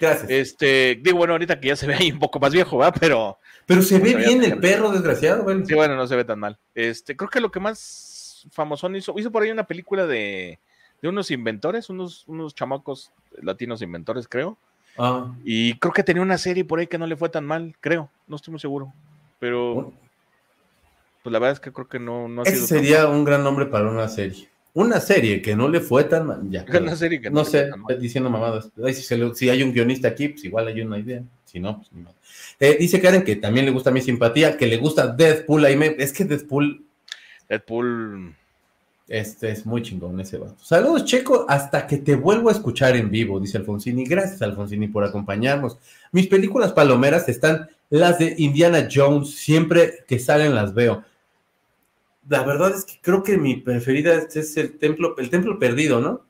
Gracias. 0.00 0.30
Este, 0.30 0.98
digo, 1.02 1.18
bueno, 1.18 1.32
ahorita 1.32 1.58
que 1.58 1.68
ya 1.68 1.76
se 1.76 1.86
ve 1.86 1.94
ahí 1.94 2.12
un 2.12 2.18
poco 2.18 2.38
más 2.38 2.52
viejo, 2.52 2.78
¿va? 2.78 2.92
Pero. 2.92 3.38
Pero 3.66 3.82
se 3.82 3.98
ve 3.98 4.14
bien 4.14 4.42
el 4.44 4.58
perro, 4.58 4.90
desgraciado, 4.90 5.42
güey. 5.42 5.64
Sí, 5.66 5.74
bueno, 5.74 5.96
no 5.96 6.06
se 6.06 6.16
ve 6.16 6.24
tan 6.24 6.38
mal. 6.38 6.58
Este, 6.74 7.16
creo 7.16 7.28
que 7.28 7.40
lo 7.40 7.50
que 7.50 7.60
más 7.60 8.46
famosón 8.52 8.96
hizo, 8.96 9.14
hizo 9.18 9.32
por 9.32 9.42
ahí 9.42 9.50
una 9.50 9.66
película 9.66 10.06
de, 10.06 10.58
de 11.02 11.08
unos 11.08 11.30
inventores, 11.30 11.90
unos, 11.90 12.24
unos 12.28 12.54
chamacos 12.54 13.12
latinos 13.42 13.82
inventores, 13.82 14.28
creo. 14.28 14.56
Ah. 14.96 15.34
Y 15.44 15.74
creo 15.78 15.92
que 15.92 16.02
tenía 16.02 16.22
una 16.22 16.38
serie 16.38 16.64
por 16.64 16.78
ahí 16.78 16.86
que 16.86 16.98
no 16.98 17.06
le 17.06 17.16
fue 17.16 17.28
tan 17.28 17.44
mal, 17.44 17.76
creo. 17.80 18.10
No 18.26 18.36
estoy 18.36 18.52
muy 18.52 18.60
seguro. 18.60 18.92
Pero. 19.38 19.92
Pues 21.28 21.34
la 21.34 21.40
verdad 21.40 21.56
es 21.56 21.60
que 21.60 21.72
creo 21.72 21.86
que 21.86 21.98
no, 21.98 22.26
no 22.26 22.40
ha 22.40 22.44
Ese 22.44 22.66
sería 22.66 23.06
un 23.06 23.22
gran 23.22 23.44
nombre 23.44 23.66
para 23.66 23.90
una 23.90 24.08
serie. 24.08 24.48
Una 24.72 24.98
serie 24.98 25.42
que 25.42 25.54
no 25.54 25.68
le 25.68 25.80
fue 25.80 26.04
tan 26.04 26.26
mal. 26.26 26.40
Ya, 26.48 26.64
una 26.80 26.96
serie 26.96 27.20
que 27.20 27.28
no, 27.28 27.44
sé, 27.44 27.68
diciendo 28.00 28.30
mamadas. 28.30 28.70
si, 29.34 29.50
hay 29.50 29.62
un 29.62 29.74
guionista 29.74 30.08
aquí, 30.08 30.28
pues 30.28 30.46
igual 30.46 30.68
hay 30.68 30.80
una 30.80 30.98
idea. 30.98 31.22
Si 31.44 31.60
no, 31.60 31.76
pues 31.76 31.92
no. 31.92 32.14
Eh, 32.58 32.78
dice 32.80 32.98
Karen 33.02 33.24
que 33.24 33.36
también 33.36 33.66
le 33.66 33.72
gusta 33.72 33.90
mi 33.90 34.00
simpatía, 34.00 34.56
que 34.56 34.66
le 34.66 34.78
gusta 34.78 35.06
Deadpool. 35.08 35.66
Ahí 35.66 35.76
me, 35.76 35.96
es 35.98 36.14
que 36.14 36.24
Deadpool. 36.24 36.82
Deadpool. 37.46 38.34
Este 39.06 39.50
es 39.50 39.66
muy 39.66 39.82
chingón 39.82 40.18
ese 40.20 40.38
vato. 40.38 40.56
Saludos, 40.62 41.04
Checo, 41.04 41.44
hasta 41.46 41.86
que 41.86 41.98
te 41.98 42.14
vuelvo 42.14 42.48
a 42.48 42.52
escuchar 42.52 42.96
en 42.96 43.10
vivo, 43.10 43.38
dice 43.38 43.58
Alfonsini. 43.58 44.06
Gracias, 44.06 44.40
Alfonsini, 44.40 44.88
por 44.88 45.04
acompañarnos. 45.04 45.76
Mis 46.10 46.26
películas 46.26 46.72
palomeras 46.72 47.28
están 47.28 47.68
las 47.90 48.18
de 48.18 48.34
Indiana 48.38 48.88
Jones. 48.90 49.34
Siempre 49.34 50.06
que 50.08 50.18
salen 50.18 50.54
las 50.54 50.72
veo 50.72 51.04
la 52.28 52.42
verdad 52.42 52.74
es 52.74 52.84
que 52.84 53.00
creo 53.00 53.22
que 53.22 53.38
mi 53.38 53.56
preferida 53.56 54.14
es 54.14 54.56
el 54.56 54.78
templo, 54.78 55.16
el 55.18 55.30
templo 55.30 55.58
perdido, 55.58 56.00
¿no? 56.00 56.22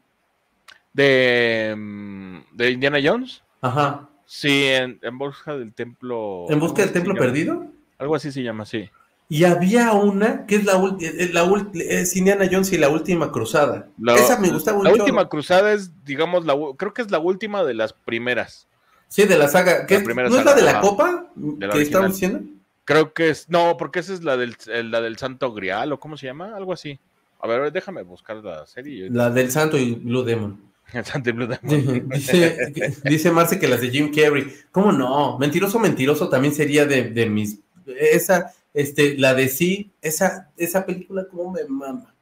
De, 0.92 1.74
mm, 1.76 2.56
de 2.56 2.70
Indiana 2.70 2.98
Jones. 3.02 3.42
Ajá. 3.60 4.08
Sí, 4.24 4.64
en, 4.64 5.00
busca 5.18 5.56
del 5.56 5.72
templo. 5.72 6.46
¿En 6.48 6.60
busca 6.60 6.82
del 6.82 6.92
templo 6.92 7.14
perdido? 7.14 7.66
Algo 7.98 8.14
así 8.14 8.30
se 8.30 8.42
llama, 8.42 8.64
sí. 8.66 8.88
Y 9.30 9.44
había 9.44 9.92
una 9.92 10.46
que 10.46 10.56
es 10.56 10.64
la 10.64 10.76
última, 10.76 11.84
es 11.84 12.16
Indiana 12.16 12.48
Jones 12.50 12.72
y 12.72 12.78
la 12.78 12.88
última 12.88 13.30
cruzada. 13.32 13.88
Esa 14.16 14.38
me 14.38 14.50
gustaba 14.50 14.78
mucho. 14.78 14.90
La 14.90 15.02
última 15.02 15.28
cruzada 15.28 15.72
es, 15.72 15.90
digamos, 16.04 16.46
la, 16.46 16.54
creo 16.76 16.94
que 16.94 17.02
es 17.02 17.10
la 17.10 17.18
última 17.18 17.64
de 17.64 17.74
las 17.74 17.92
primeras. 17.92 18.66
Sí, 19.08 19.24
de 19.24 19.36
la 19.36 19.48
saga. 19.48 19.86
¿Qué, 19.86 20.00
¿No 20.00 20.38
es 20.38 20.44
la 20.44 20.54
de 20.54 20.62
la 20.62 20.80
copa 20.80 21.26
que 21.72 21.82
estamos 21.82 22.12
diciendo? 22.12 22.40
Creo 22.88 23.12
que 23.12 23.28
es. 23.28 23.50
No, 23.50 23.76
porque 23.76 23.98
esa 23.98 24.14
es 24.14 24.24
la 24.24 24.38
del, 24.38 24.56
la 24.90 25.02
del 25.02 25.18
Santo 25.18 25.52
Grial, 25.52 25.92
o 25.92 26.00
cómo 26.00 26.16
se 26.16 26.24
llama, 26.24 26.56
algo 26.56 26.72
así. 26.72 26.98
A 27.38 27.46
ver, 27.46 27.70
déjame 27.70 28.00
buscar 28.00 28.36
la 28.36 28.64
serie. 28.64 29.10
La 29.10 29.28
del 29.28 29.50
Santo 29.50 29.76
y 29.76 29.94
Blue 29.94 30.24
Demon. 30.24 30.58
El 30.94 31.04
Santo 31.04 31.28
y 31.28 31.32
Blue 31.34 31.46
Demon. 31.46 32.08
dice, 32.08 32.72
dice 33.04 33.30
Marce 33.30 33.58
que 33.58 33.68
las 33.68 33.82
de 33.82 33.90
Jim 33.90 34.10
Carrey. 34.10 34.46
¿Cómo 34.72 34.90
no? 34.90 35.36
Mentiroso, 35.38 35.78
mentiroso 35.78 36.30
también 36.30 36.54
sería 36.54 36.86
de, 36.86 37.10
de 37.10 37.26
mis. 37.26 37.58
Esa, 37.86 38.54
este, 38.72 39.18
la 39.18 39.34
de 39.34 39.50
sí, 39.50 39.90
esa, 40.00 40.48
esa 40.56 40.86
película, 40.86 41.26
¿cómo 41.30 41.52
me 41.52 41.64
mama? 41.64 42.14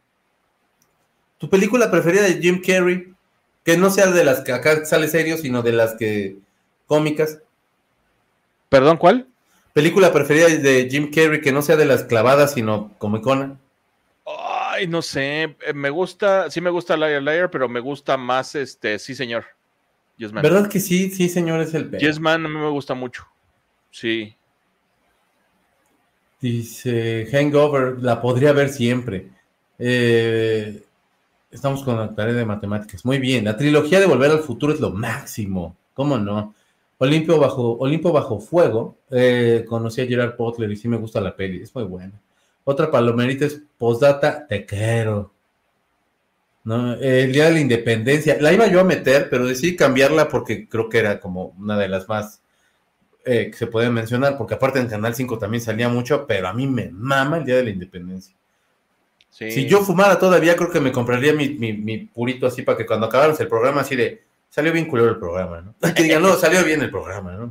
¿Tu 1.38 1.48
película 1.48 1.92
preferida 1.92 2.22
de 2.22 2.42
Jim 2.42 2.60
Carrey? 2.60 3.14
Que 3.62 3.76
no 3.76 3.88
sea 3.90 4.08
de 4.08 4.24
las 4.24 4.40
que 4.40 4.50
acá 4.50 4.84
sale 4.84 5.06
serio, 5.06 5.36
sino 5.36 5.62
de 5.62 5.72
las 5.72 5.94
que 5.94 6.38
cómicas. 6.88 7.38
¿Perdón, 8.68 8.96
cuál? 8.96 9.28
¿Película 9.76 10.10
preferida 10.10 10.46
de 10.46 10.88
Jim 10.90 11.10
Carrey 11.10 11.42
que 11.42 11.52
no 11.52 11.60
sea 11.60 11.76
de 11.76 11.84
las 11.84 12.04
clavadas, 12.04 12.54
sino 12.54 12.94
como 12.96 13.18
icona? 13.18 13.58
Ay, 14.24 14.86
no 14.86 15.02
sé. 15.02 15.42
Eh, 15.42 15.74
me 15.74 15.90
gusta, 15.90 16.50
sí 16.50 16.62
me 16.62 16.70
gusta 16.70 16.96
Liar 16.96 17.22
Liar, 17.22 17.50
pero 17.50 17.68
me 17.68 17.80
gusta 17.80 18.16
más 18.16 18.54
este, 18.54 18.98
sí, 18.98 19.14
señor. 19.14 19.44
¿Verdad 20.16 20.70
que 20.70 20.80
sí? 20.80 21.10
Sí, 21.10 21.28
señor, 21.28 21.60
es 21.60 21.74
el 21.74 21.90
Yes 21.90 22.18
Man 22.18 22.46
a 22.46 22.48
mí 22.48 22.56
me 22.56 22.70
gusta 22.70 22.94
mucho. 22.94 23.26
Sí. 23.90 24.34
Dice 26.40 27.28
Hangover, 27.30 27.98
la 28.00 28.22
podría 28.22 28.54
ver 28.54 28.70
siempre. 28.70 29.28
Eh, 29.78 30.84
estamos 31.50 31.84
con 31.84 31.98
la 31.98 32.14
tarea 32.14 32.32
de 32.32 32.46
matemáticas. 32.46 33.04
Muy 33.04 33.18
bien. 33.18 33.44
La 33.44 33.58
trilogía 33.58 34.00
de 34.00 34.06
Volver 34.06 34.30
al 34.30 34.38
Futuro 34.38 34.72
es 34.72 34.80
lo 34.80 34.88
máximo. 34.88 35.76
¿Cómo 35.92 36.16
no? 36.16 36.54
Olimpio 36.98 37.38
bajo, 37.38 37.76
Olimpo 37.78 38.12
bajo 38.12 38.40
fuego. 38.40 38.98
Eh, 39.10 39.64
conocí 39.68 40.00
a 40.00 40.06
Gerard 40.06 40.36
Butler 40.36 40.70
y 40.70 40.76
sí 40.76 40.88
me 40.88 40.96
gusta 40.96 41.20
la 41.20 41.36
peli, 41.36 41.62
es 41.62 41.74
muy 41.74 41.84
buena. 41.84 42.20
Otra 42.64 42.90
palomerita 42.90 43.44
es 43.44 43.62
Postdata, 43.78 44.46
te 44.46 44.64
quiero. 44.64 45.32
¿No? 46.64 46.94
El 46.94 47.32
día 47.32 47.44
de 47.44 47.52
la 47.52 47.60
independencia. 47.60 48.38
La 48.40 48.52
iba 48.52 48.66
yo 48.66 48.80
a 48.80 48.84
meter, 48.84 49.28
pero 49.30 49.46
decidí 49.46 49.76
cambiarla 49.76 50.28
porque 50.28 50.68
creo 50.68 50.88
que 50.88 50.98
era 50.98 51.20
como 51.20 51.54
una 51.58 51.78
de 51.78 51.88
las 51.88 52.08
más 52.08 52.42
eh, 53.24 53.50
que 53.50 53.56
se 53.56 53.68
pueden 53.68 53.92
mencionar, 53.92 54.36
porque 54.36 54.54
aparte 54.54 54.80
en 54.80 54.88
Canal 54.88 55.14
5 55.14 55.38
también 55.38 55.60
salía 55.60 55.88
mucho, 55.88 56.26
pero 56.26 56.48
a 56.48 56.52
mí 56.52 56.66
me 56.66 56.90
mama 56.90 57.38
el 57.38 57.44
día 57.44 57.56
de 57.56 57.64
la 57.64 57.70
independencia. 57.70 58.34
Si 59.30 59.66
yo 59.66 59.82
fumara 59.82 60.18
todavía, 60.18 60.56
creo 60.56 60.70
que 60.70 60.80
me 60.80 60.90
compraría 60.90 61.34
mi, 61.34 61.50
mi 61.50 61.98
purito 61.98 62.46
así 62.46 62.62
para 62.62 62.78
que 62.78 62.86
cuando 62.86 63.06
acabáramos 63.06 63.38
el 63.38 63.48
programa 63.48 63.82
así 63.82 63.94
de 63.94 64.22
Salió 64.56 64.72
bien 64.72 64.86
culero 64.86 65.10
el 65.10 65.18
programa, 65.18 65.60
¿no? 65.60 65.74
Que 65.94 66.04
digan, 66.04 66.22
no, 66.22 66.32
salió 66.32 66.64
bien 66.64 66.80
el 66.80 66.88
programa, 66.90 67.32
¿no? 67.32 67.50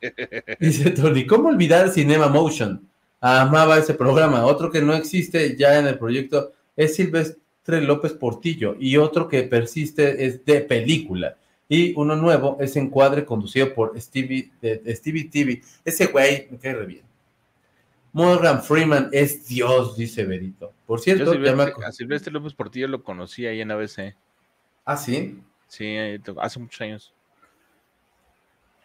Dice 0.58 0.92
Tony, 0.92 1.26
¿cómo 1.26 1.50
olvidar 1.50 1.90
Cinema 1.90 2.28
Motion? 2.28 2.88
Amaba 3.20 3.76
ese 3.76 3.92
programa. 3.92 4.46
Otro 4.46 4.70
que 4.70 4.80
no 4.80 4.94
existe 4.94 5.58
ya 5.58 5.78
en 5.78 5.86
el 5.86 5.98
proyecto 5.98 6.52
es 6.74 6.96
Silvestre 6.96 7.82
López 7.82 8.14
Portillo 8.14 8.76
y 8.80 8.96
otro 8.96 9.28
que 9.28 9.42
persiste 9.42 10.24
es 10.24 10.42
de 10.46 10.62
película. 10.62 11.36
Y 11.68 11.92
uno 12.00 12.16
nuevo 12.16 12.56
es 12.62 12.76
Encuadre 12.76 13.26
conducido 13.26 13.74
por 13.74 14.00
Stevie, 14.00 14.50
Stevie 14.86 15.28
TV. 15.28 15.60
Ese 15.84 16.06
güey 16.06 16.48
me 16.50 16.56
cae 16.56 16.72
re 16.72 16.86
bien. 16.86 17.02
Morgan 18.14 18.62
Freeman 18.62 19.10
es 19.12 19.46
Dios, 19.46 19.98
dice 19.98 20.24
Berito. 20.24 20.72
Por 20.86 20.98
cierto, 21.00 21.30
a 21.30 21.92
Silvestre 21.92 22.32
López 22.32 22.54
Portillo 22.54 22.88
lo 22.88 23.04
conocí 23.04 23.44
ahí 23.44 23.60
en 23.60 23.70
ABC. 23.70 24.16
Ah, 24.86 24.96
sí. 24.96 25.42
Sí, 25.68 25.96
hace 26.40 26.58
muchos 26.58 26.80
años. 26.80 27.12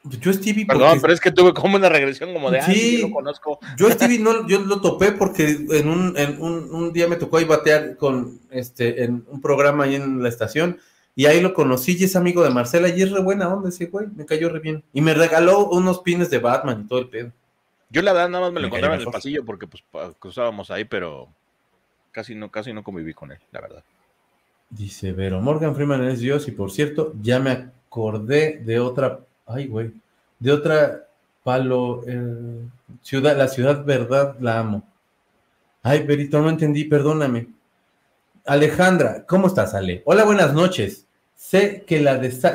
Yo 0.03 0.33
Stevie. 0.33 0.65
Perdón, 0.65 0.99
pero 1.01 1.13
es 1.13 1.21
que 1.21 1.31
tuve 1.31 1.53
como 1.53 1.77
una 1.77 1.87
regresión 1.87 2.33
como 2.33 2.51
de. 2.51 2.61
Sí, 2.61 2.99
yo 3.01 3.07
lo 3.07 3.13
conozco. 3.13 3.59
Yo 3.77 3.89
Stevie 3.89 4.19
no, 4.19 4.45
yo 4.47 4.59
lo 4.59 4.81
topé 4.81 5.13
porque 5.13 5.47
en 5.47 5.87
un, 5.87 6.17
en 6.17 6.41
un, 6.41 6.75
un, 6.75 6.91
día 6.91 7.07
me 7.07 7.15
tocó 7.15 7.37
ahí 7.37 7.45
batear 7.45 7.95
con 7.95 8.39
este 8.51 9.05
en 9.05 9.25
un 9.29 9.41
programa 9.41 9.85
ahí 9.85 9.95
en 9.95 10.21
la 10.21 10.27
estación 10.27 10.77
y 11.15 11.25
ahí 11.25 11.41
lo 11.41 11.53
conocí 11.53 11.95
y 11.97 12.03
es 12.03 12.15
amigo 12.15 12.43
de 12.43 12.49
Marcela 12.49 12.89
y 12.89 13.01
es 13.01 13.11
re 13.11 13.21
buena 13.21 13.47
onda 13.47 13.69
ese 13.69 13.85
güey, 13.85 14.07
me 14.15 14.25
cayó 14.25 14.49
re 14.49 14.59
bien. 14.59 14.83
Y 14.93 15.01
me 15.01 15.13
regaló 15.13 15.67
unos 15.69 15.99
pines 15.99 16.29
de 16.29 16.39
Batman 16.39 16.81
y 16.81 16.87
todo 16.87 16.99
el 16.99 17.07
pedo. 17.07 17.31
Yo 17.89 18.01
la 18.01 18.11
verdad 18.11 18.29
nada 18.29 18.45
más 18.45 18.53
me 18.53 18.59
lo 18.59 18.67
encontraba 18.67 18.95
en 18.95 19.01
el 19.01 19.07
pasillo 19.07 19.45
porque 19.45 19.67
pues 19.67 19.83
cruzábamos 20.19 20.71
ahí, 20.71 20.83
pero 20.83 21.29
casi 22.11 22.33
no, 22.33 22.49
casi 22.49 22.73
no 22.73 22.83
conviví 22.83 23.13
con 23.13 23.31
él, 23.31 23.39
la 23.51 23.61
verdad. 23.61 23.83
Dice 24.75 25.11
Vero, 25.11 25.39
Morgan 25.39 25.75
Freeman 25.75 26.03
es 26.05 26.19
Dios 26.19 26.47
y 26.47 26.51
por 26.51 26.71
cierto, 26.71 27.13
ya 27.21 27.39
me 27.39 27.51
acordé 27.51 28.59
de 28.65 28.79
otra, 28.79 29.19
ay 29.45 29.67
güey, 29.67 29.91
de 30.39 30.51
otra 30.51 31.07
palo, 31.43 32.01
eh, 32.07 32.65
ciudad, 33.03 33.37
la 33.37 33.47
ciudad 33.47 33.85
verdad, 33.85 34.35
la 34.39 34.59
amo. 34.59 34.83
Ay, 35.83 36.03
Verito, 36.03 36.41
no 36.41 36.49
entendí, 36.49 36.85
perdóname. 36.85 37.49
Alejandra, 38.45 39.25
¿cómo 39.27 39.47
estás, 39.47 39.75
Ale? 39.75 40.01
Hola, 40.05 40.23
buenas 40.23 40.53
noches. 40.53 41.05
Sé 41.35 41.83
que, 41.85 41.97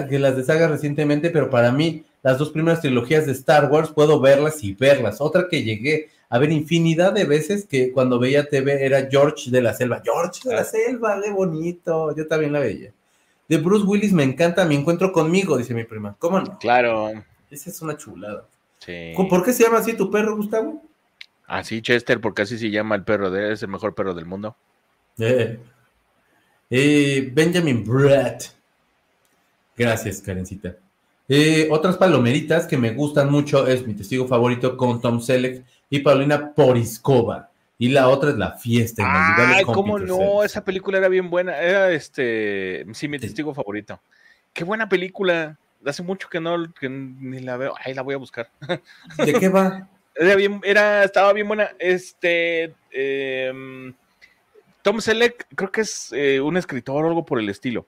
que 0.08 0.18
las 0.18 0.36
de 0.36 0.68
recientemente, 0.68 1.30
pero 1.30 1.50
para 1.50 1.70
mí, 1.70 2.04
las 2.22 2.38
dos 2.38 2.50
primeras 2.50 2.80
trilogías 2.80 3.26
de 3.26 3.32
Star 3.32 3.70
Wars 3.70 3.90
puedo 3.90 4.18
verlas 4.18 4.64
y 4.64 4.72
verlas. 4.72 5.20
Otra 5.20 5.46
que 5.48 5.62
llegué 5.62 6.08
a 6.30 6.38
ver 6.38 6.52
infinidad 6.52 7.12
de 7.12 7.24
veces 7.24 7.66
que 7.66 7.92
cuando 7.92 8.18
veía 8.18 8.48
TV 8.48 8.84
era 8.84 9.08
George 9.10 9.50
de 9.50 9.62
la 9.62 9.72
Selva. 9.72 10.02
George 10.04 10.48
de 10.48 10.54
la 10.54 10.64
Selva, 10.64 11.20
qué 11.22 11.30
bonito. 11.30 12.14
Yo 12.14 12.26
también 12.26 12.52
la 12.52 12.60
veía. 12.60 12.92
De 13.48 13.56
Bruce 13.56 13.86
Willis 13.86 14.12
me 14.12 14.24
encanta, 14.24 14.66
me 14.66 14.74
encuentro 14.74 15.10
conmigo, 15.10 15.56
dice 15.56 15.72
mi 15.72 15.84
prima. 15.84 16.14
¿Cómo 16.18 16.40
no? 16.40 16.58
Claro. 16.58 17.12
Esa 17.50 17.70
es 17.70 17.80
una 17.80 17.96
chulada. 17.96 18.44
Sí. 18.78 19.12
¿Por 19.16 19.42
qué 19.42 19.52
se 19.52 19.64
llama 19.64 19.78
así 19.78 19.94
tu 19.94 20.10
perro, 20.10 20.36
Gustavo? 20.36 20.82
Así, 21.46 21.80
Chester, 21.80 22.20
porque 22.20 22.42
así 22.42 22.58
se 22.58 22.70
llama 22.70 22.94
el 22.94 23.04
perro 23.04 23.30
de 23.30 23.46
él, 23.46 23.52
es 23.52 23.62
el 23.62 23.68
mejor 23.68 23.94
perro 23.94 24.12
del 24.12 24.26
mundo. 24.26 24.54
Eh. 25.18 25.58
Eh, 26.68 27.30
Benjamin 27.32 27.82
Brett. 27.84 28.52
Gracias, 29.74 30.20
Karencita. 30.20 30.76
Eh, 31.26 31.68
otras 31.70 31.96
palomeritas 31.96 32.66
que 32.66 32.76
me 32.76 32.92
gustan 32.92 33.30
mucho 33.30 33.66
es 33.66 33.86
mi 33.86 33.94
testigo 33.94 34.26
favorito 34.26 34.76
con 34.76 35.00
Tom 35.00 35.20
Selleck 35.20 35.64
y 35.90 36.00
Paulina 36.00 36.52
Poriskova. 36.54 37.50
Y 37.80 37.90
la 37.90 38.08
otra 38.08 38.30
es 38.30 38.36
La 38.36 38.52
Fiesta. 38.52 39.04
Ay, 39.54 39.64
cómo 39.64 39.98
no, 39.98 40.42
esa 40.42 40.64
película 40.64 40.98
era 40.98 41.08
bien 41.08 41.30
buena. 41.30 41.56
Era 41.56 41.92
este, 41.92 42.84
sí, 42.92 43.06
mi 43.06 43.20
testigo 43.20 43.54
favorito. 43.54 44.00
Qué 44.52 44.64
buena 44.64 44.88
película. 44.88 45.56
Hace 45.86 46.02
mucho 46.02 46.28
que 46.28 46.40
no, 46.40 46.56
ni 46.82 47.38
la 47.38 47.56
veo. 47.56 47.74
Ay, 47.84 47.94
la 47.94 48.02
voy 48.02 48.14
a 48.14 48.18
buscar. 48.18 48.50
¿De 49.24 49.32
qué 49.32 49.48
va? 49.48 49.88
Era 50.16 50.34
bien, 50.34 50.60
era, 50.64 51.04
estaba 51.04 51.32
bien 51.32 51.46
buena. 51.46 51.70
Este, 51.78 52.74
em, 52.90 53.94
Tom 54.82 55.00
Selleck 55.00 55.46
creo 55.54 55.70
que 55.70 55.82
es 55.82 56.12
eh, 56.12 56.40
un 56.40 56.56
escritor 56.56 57.04
o 57.04 57.08
algo 57.08 57.24
por 57.24 57.38
el 57.38 57.48
estilo. 57.48 57.86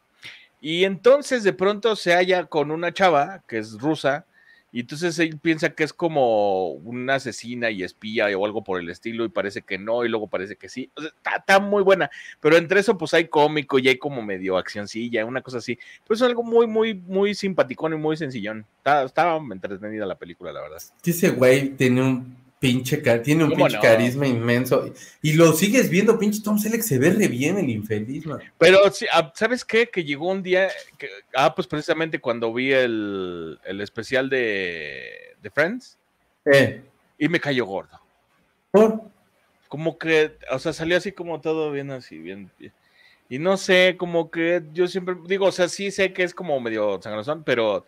Y 0.61 0.85
entonces 0.85 1.43
de 1.43 1.53
pronto 1.53 1.97
se 1.97 2.13
halla 2.15 2.45
con 2.45 2.71
una 2.71 2.93
chava 2.93 3.43
que 3.49 3.59
es 3.59 3.79
rusa 3.81 4.27
y 4.73 4.81
entonces 4.81 5.19
él 5.19 5.39
piensa 5.39 5.71
que 5.71 5.83
es 5.83 5.93
como 5.93 6.71
una 6.71 7.17
asesina 7.17 7.71
y 7.71 7.83
espía 7.83 8.27
o 8.39 8.47
algo 8.47 8.63
por 8.63 8.81
el 8.81 8.89
estilo, 8.89 9.25
y 9.25 9.29
parece 9.29 9.63
que 9.63 9.79
no, 9.79 10.05
y 10.05 10.09
luego 10.09 10.29
parece 10.29 10.57
que 10.57 10.69
sí. 10.69 10.91
está, 11.37 11.59
muy 11.59 11.83
buena. 11.83 12.11
Pero 12.41 12.57
entre 12.57 12.81
eso, 12.81 12.97
pues 12.97 13.13
hay 13.15 13.27
cómico 13.27 13.79
y 13.79 13.89
hay 13.89 13.99
como 13.99 14.23
medio 14.23 14.57
accioncilla, 14.57 15.25
una 15.25 15.43
cosa 15.43 15.59
así. 15.59 15.79
Pues 16.07 16.21
es 16.21 16.27
algo 16.27 16.43
muy, 16.43 16.67
muy, 16.67 16.95
muy 16.95 17.35
simpaticón 17.35 17.95
y 17.95 17.97
muy 17.97 18.17
sencillón. 18.17 18.65
Estaba 18.85 19.41
entretenida 19.51 20.07
la 20.07 20.17
película, 20.17 20.53
la 20.53 20.61
verdad. 20.61 20.83
Ese 21.05 21.31
güey 21.31 21.71
tiene 21.71 22.03
un 22.03 22.37
pinche, 22.61 22.99
tiene 23.25 23.45
un 23.45 23.55
pinche 23.55 23.81
carisma 23.81 24.27
inmenso. 24.27 24.93
Y 25.23 25.33
lo 25.33 25.53
sigues 25.55 25.89
viendo, 25.91 26.19
pinche 26.19 26.43
Tom 26.43 26.59
Selleck 26.59 26.83
se 26.83 26.99
ve 26.99 27.11
re 27.11 27.27
bien 27.27 27.59
el 27.59 27.71
infeliz, 27.71 28.25
Pero, 28.59 28.79
ah, 29.13 29.33
¿sabes 29.35 29.65
qué? 29.65 29.89
Que 29.89 30.05
llegó 30.05 30.29
un 30.29 30.43
día, 30.43 30.69
que, 30.99 31.09
ah, 31.35 31.55
pues 31.55 31.67
precisamente 31.67 32.21
cuando 32.21 32.53
vi 32.53 32.73
el, 32.73 33.59
especial 33.81 34.29
de, 34.29 35.35
de 35.43 35.51
Friends, 35.51 35.99
eh. 36.45 36.83
y 37.19 37.29
me 37.29 37.41
cayó 37.41 37.65
gordo. 37.65 37.99
¿Por? 38.71 39.01
Como 39.69 39.99
que, 39.99 40.37
o 40.51 40.59
sea, 40.59 40.73
salió 40.73 40.99
así 40.99 41.13
como 41.13 41.41
todo 41.41 41.73
bien 41.73 41.91
así, 41.91 42.19
bien, 42.19 42.51
Y 43.31 43.39
no 43.39 43.57
sé, 43.57 43.95
como 43.97 44.31
que 44.31 44.63
yo 44.75 44.87
siempre 44.87 45.17
digo, 45.27 45.47
o 45.47 45.53
sea, 45.53 45.69
sí 45.69 45.91
sé 45.91 46.13
que 46.13 46.25
es 46.25 46.35
como 46.35 46.61
medio 46.61 47.01
sangrosón, 47.01 47.43
pero 47.43 47.87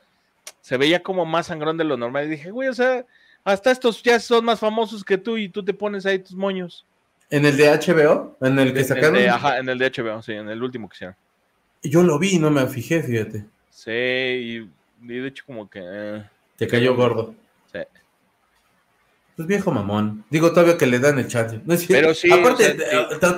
se 0.62 0.79
veía 0.79 1.03
como 1.03 1.27
más 1.27 1.49
sangrón 1.49 1.77
de 1.77 1.85
lo 1.85 1.99
normal. 1.99 2.27
Y 2.27 2.31
dije, 2.31 2.51
güey, 2.51 2.68
o 2.68 2.75
sea, 2.75 3.05
hasta 3.45 3.70
estos 3.70 4.03
ya 4.03 4.18
son 4.20 4.45
más 4.45 4.61
famosos 4.61 5.05
que 5.05 5.18
tú 5.18 5.36
y 5.36 5.49
tú 5.49 5.64
te 5.64 5.74
pones 5.74 6.07
ahí 6.07 6.18
tus 6.18 6.34
moños. 6.34 6.86
¿En 7.30 7.47
el 7.47 7.57
de 7.57 7.70
HBO? 7.70 8.36
¿En 8.40 8.59
el 8.59 8.74
que 8.74 8.84
sacaron? 8.84 9.16
ajá, 9.28 9.59
en 9.59 9.68
el 9.68 9.78
de 9.78 9.90
HBO, 9.90 10.22
sí, 10.22 10.32
en 10.32 10.49
el 10.49 10.62
último 10.62 10.88
que 10.88 10.97
hicieron. 10.97 11.16
Yo 11.82 12.03
lo 12.03 12.18
vi 12.18 12.34
y 12.34 12.38
no 12.38 12.51
me 12.51 12.66
fijé, 12.66 13.03
fíjate. 13.03 13.47
Sí, 13.70 13.90
y, 13.90 14.70
de 15.01 15.26
hecho 15.26 15.45
como 15.47 15.68
que... 15.68 15.80
Eh, 15.82 16.24
te 16.57 16.68
cayó 16.68 16.95
gordo. 16.95 17.34
Sí. 17.72 17.80
Pues 19.34 19.49
viejo 19.49 19.72
mamón. 19.72 20.24
Digo 20.30 20.51
todavía 20.51 20.76
que 20.76 20.86
le 20.86 20.99
dan 20.99 21.18
el 21.18 21.26
chance. 21.26 21.59
Pero 21.88 22.14
sí. 22.14 22.30
Aparte, 22.30 22.76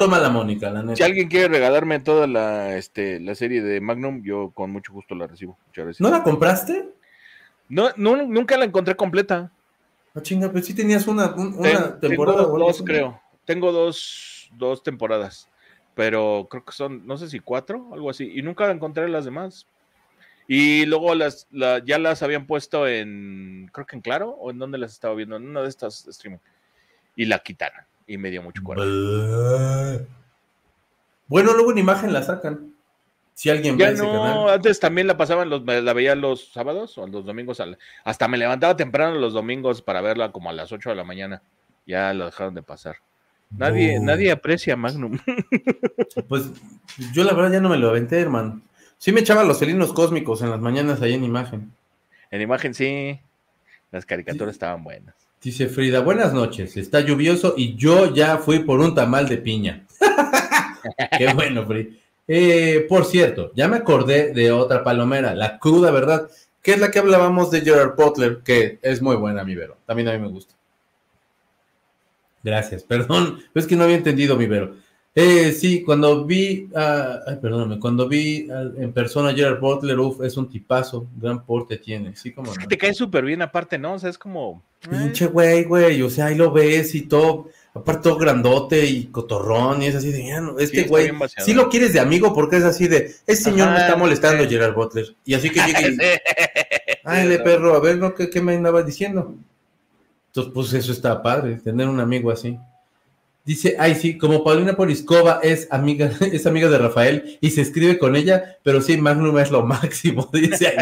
o 0.00 0.07
la 0.09 0.28
Mónica, 0.28 0.70
la 0.70 0.82
neta. 0.82 0.96
Si 0.96 1.02
alguien 1.05 1.28
quiere 1.28 1.48
regalarme 1.48 2.00
toda 2.00 2.26
la, 2.26 2.76
este, 2.76 3.20
la 3.20 3.34
serie 3.34 3.62
de 3.62 3.80
Magnum, 3.80 4.22
yo 4.24 4.50
con 4.50 4.72
mucho 4.72 4.92
gusto 4.92 5.14
la 5.14 5.28
recibo. 5.28 5.57
¿No 6.00 6.11
la 6.11 6.22
compraste? 6.22 6.88
No, 7.68 7.90
no, 7.96 8.16
nunca 8.16 8.59
la 8.59 8.64
encontré 8.64 8.96
completa. 8.96 9.52
No 10.15 10.23
chinga, 10.23 10.51
pero 10.53 10.65
sí 10.65 10.75
tenías 10.75 11.07
una, 11.09 11.35
temporada. 11.35 11.99
Tengo 12.01 12.59
dos, 12.59 12.83
creo. 12.87 13.21
Tengo 13.45 13.73
dos, 13.73 14.49
dos 14.57 14.83
temporadas. 14.83 15.49
Pero 15.95 16.47
creo 16.49 16.65
que 16.65 16.73
son, 16.73 17.05
no 17.07 17.17
sé 17.19 17.29
si 17.29 17.41
cuatro, 17.41 17.91
algo 17.93 18.11
así. 18.11 18.31
Y 18.33 18.43
nunca 18.43 18.71
encontré 18.71 19.09
las 19.09 19.25
demás. 19.25 19.67
Y 20.47 20.87
luego 20.87 21.15
las, 21.15 21.49
ya 21.51 21.99
las 21.99 22.23
habían 22.23 22.47
puesto 22.47 22.87
en, 22.87 23.71
creo 23.73 23.87
que 23.87 23.97
en 23.97 24.03
Claro, 24.03 24.31
o 24.31 24.51
en 24.51 24.59
donde 24.59 24.79
las 24.79 24.93
estaba 24.93 25.15
viendo, 25.15 25.37
en 25.37 25.49
una 25.49 25.62
de 25.62 25.69
estas 25.69 26.07
streaming. 26.07 26.39
Y 27.17 27.25
la 27.25 27.41
quitaron. 27.41 27.85
Y 28.07 28.17
me 28.17 28.31
dio 28.31 28.43
mucho 28.43 28.62
coraje. 28.62 30.07
Bueno, 31.27 31.55
luego 31.55 31.73
en 31.73 31.79
imagen 31.79 32.12
la 32.12 32.23
sacan. 32.23 32.74
Si 33.35 33.51
alguien 33.51 33.76
ya 33.76 33.91
no, 33.91 34.49
antes 34.49 34.78
también 34.78 35.09
la 35.09 35.16
pasaban, 35.16 35.51
los, 35.51 35.64
la 35.64 35.93
veía 35.93 36.14
los 36.14 36.53
sábados 36.53 36.97
o 36.99 37.07
los 37.09 37.24
domingos. 37.26 37.61
hasta 38.05 38.28
me 38.28 38.39
levantaba 38.39 38.76
temprano 38.76 39.16
los 39.16 39.32
domingos 39.32 39.82
para 39.82 40.01
verla 40.01 40.30
como 40.30 40.51
a 40.51 40.53
las 40.53 40.70
8 40.70 40.91
de 40.91 40.97
la 40.97 41.05
mañana. 41.05 41.43
Ya 41.85 42.14
lo 42.14 42.26
dejaron 42.26 42.55
de 42.55 42.62
pasar. 42.62 42.97
Nadie, 43.51 43.99
nadie 44.01 44.30
aprecia 44.30 44.76
Magnum. 44.76 45.18
Pues 46.28 46.51
yo 47.12 47.24
la 47.24 47.35
verdad 47.35 47.53
ya 47.53 47.61
no 47.61 47.68
me 47.68 47.76
lo 47.76 47.91
aventé, 47.91 48.20
hermano. 48.20 48.62
Sí 48.99 49.11
me 49.12 49.20
echaba 49.20 49.43
los 49.43 49.59
felinos 49.59 49.93
cósmicos 49.93 50.41
en 50.43 50.51
las 50.51 50.61
mañanas 50.61 51.03
ahí 51.03 51.12
en 51.14 51.24
imagen. 51.24 51.72
En 52.30 52.41
imagen 52.41 52.72
sí. 52.72 53.20
Las 53.91 54.07
caricaturas 54.07 54.55
estaban 54.55 54.82
buenas. 54.85 55.14
Dice 55.43 55.66
Frida, 55.66 56.01
buenas 56.01 56.32
noches. 56.32 56.76
Está 56.76 57.01
lluvioso 57.01 57.55
y 57.57 57.74
yo 57.74 58.14
ya 58.14 58.39
fui 58.39 58.61
por 58.61 58.80
un 58.80 58.95
tamal 58.95 59.28
de 59.28 59.39
piña. 59.39 59.85
Qué 61.18 61.35
bueno, 61.35 61.66
Frida. 61.66 61.91
Eh, 62.27 62.87
por 62.89 63.05
cierto, 63.05 63.53
ya 63.55 63.68
me 63.68 63.77
acordé 63.77 64.33
de 64.33 64.51
otra 64.51 64.83
palomera, 64.83 65.35
la 65.35 65.59
cruda 65.59 65.91
verdad, 65.91 66.29
que 66.62 66.72
es 66.72 66.81
la 66.81 66.91
que 66.91 66.99
hablábamos 66.99 67.51
de 67.51 67.61
Gerard 67.61 67.95
Butler, 67.97 68.39
que 68.43 68.79
es 68.81 69.03
muy 69.03 69.16
buena, 69.16 69.45
mi 69.45 69.55
Vero. 69.55 69.77
También 69.87 70.09
a 70.09 70.12
mí 70.12 70.18
me 70.18 70.29
gusta. 70.29 70.55
Gracias, 72.43 72.83
perdón, 72.89 73.41
es 73.55 73.66
que 73.66 73.77
no 73.77 73.85
había 73.85 73.97
entendido, 73.97 74.37
mi 74.37 74.47
Vero. 74.47 74.75
Eh, 75.16 75.53
sí, 75.53 75.85
cuando 75.85 76.25
vi, 76.25 76.68
ay, 76.75 77.37
perdóname, 77.41 77.79
cuando 77.79 78.09
vi 78.09 78.49
en 78.51 78.93
persona 78.93 79.29
a 79.29 79.35
Gerard 79.35 79.61
Butler, 79.61 79.97
uff, 80.01 80.20
es 80.22 80.37
un 80.37 80.49
tipazo, 80.49 81.07
gran 81.16 81.45
porte 81.45 81.77
tiene, 81.77 82.16
sí, 82.16 82.33
como. 82.33 82.53
te 82.53 82.77
cae 82.77 82.93
súper 82.95 83.25
bien 83.25 83.41
aparte, 83.41 83.79
¿no? 83.79 83.93
O 83.93 83.99
sea, 83.99 84.11
es 84.11 84.18
como. 84.18 84.62
Pinche 84.91 85.27
güey, 85.29 85.64
güey, 85.64 86.03
o 86.03 86.11
sea, 86.11 86.27
ahí 86.27 86.35
lo 86.35 86.51
ves 86.51 86.97
y 86.97 87.03
todo 87.03 87.49
aparte 87.75 88.05
todo 88.05 88.16
grandote 88.16 88.87
y 88.87 89.07
cotorrón, 89.07 89.83
y 89.83 89.87
es 89.87 89.97
así 89.97 90.12
de, 90.12 90.25
ya 90.25 90.41
no, 90.41 90.59
este 90.59 90.85
güey, 90.85 91.11
sí 91.45 91.53
lo 91.53 91.68
quieres 91.68 91.93
de 91.93 92.01
amigo 92.01 92.33
porque 92.33 92.57
es 92.57 92.64
así 92.64 92.87
de, 92.87 93.16
ese 93.27 93.43
señor 93.43 93.70
me 93.72 93.79
está 93.79 93.97
molestando, 93.97 94.49
Gerard 94.49 94.75
Butler. 94.75 95.14
Y 95.25 95.35
así 95.35 95.51
que 95.51 95.61
llega 95.61 95.81
y, 95.81 95.99
ay, 97.05 97.29
le 97.29 97.41
perro, 97.41 97.75
a 97.75 97.81
ver, 97.81 97.99
¿no? 97.99 98.14
¿Qué, 98.14 98.41
me 98.41 98.55
andaba 98.55 98.83
diciendo? 98.83 99.35
Entonces, 100.29 100.53
pues 100.55 100.72
eso 100.72 100.93
está 100.93 101.20
padre, 101.20 101.57
tener 101.57 101.89
un 101.89 101.99
amigo 101.99 102.31
así. 102.31 102.57
Dice, 103.45 103.77
ay, 103.79 103.97
sí, 103.97 104.16
como 104.16 104.43
Paulina 104.43 104.77
Poliskova 104.77 105.41
es 105.43 105.66
amiga, 105.70 106.12
es 106.33 106.47
amiga 106.47 106.68
de 106.68 106.79
Rafael 106.79 107.39
y 107.41 107.51
se 107.51 107.61
escribe 107.61 107.99
con 107.99 108.14
ella, 108.14 108.57
pero 108.62 108.81
sí, 108.83 108.97
Magnum 108.97 109.37
es 109.39 109.51
lo 109.51 109.62
máximo, 109.66 110.31
dice 110.33 110.77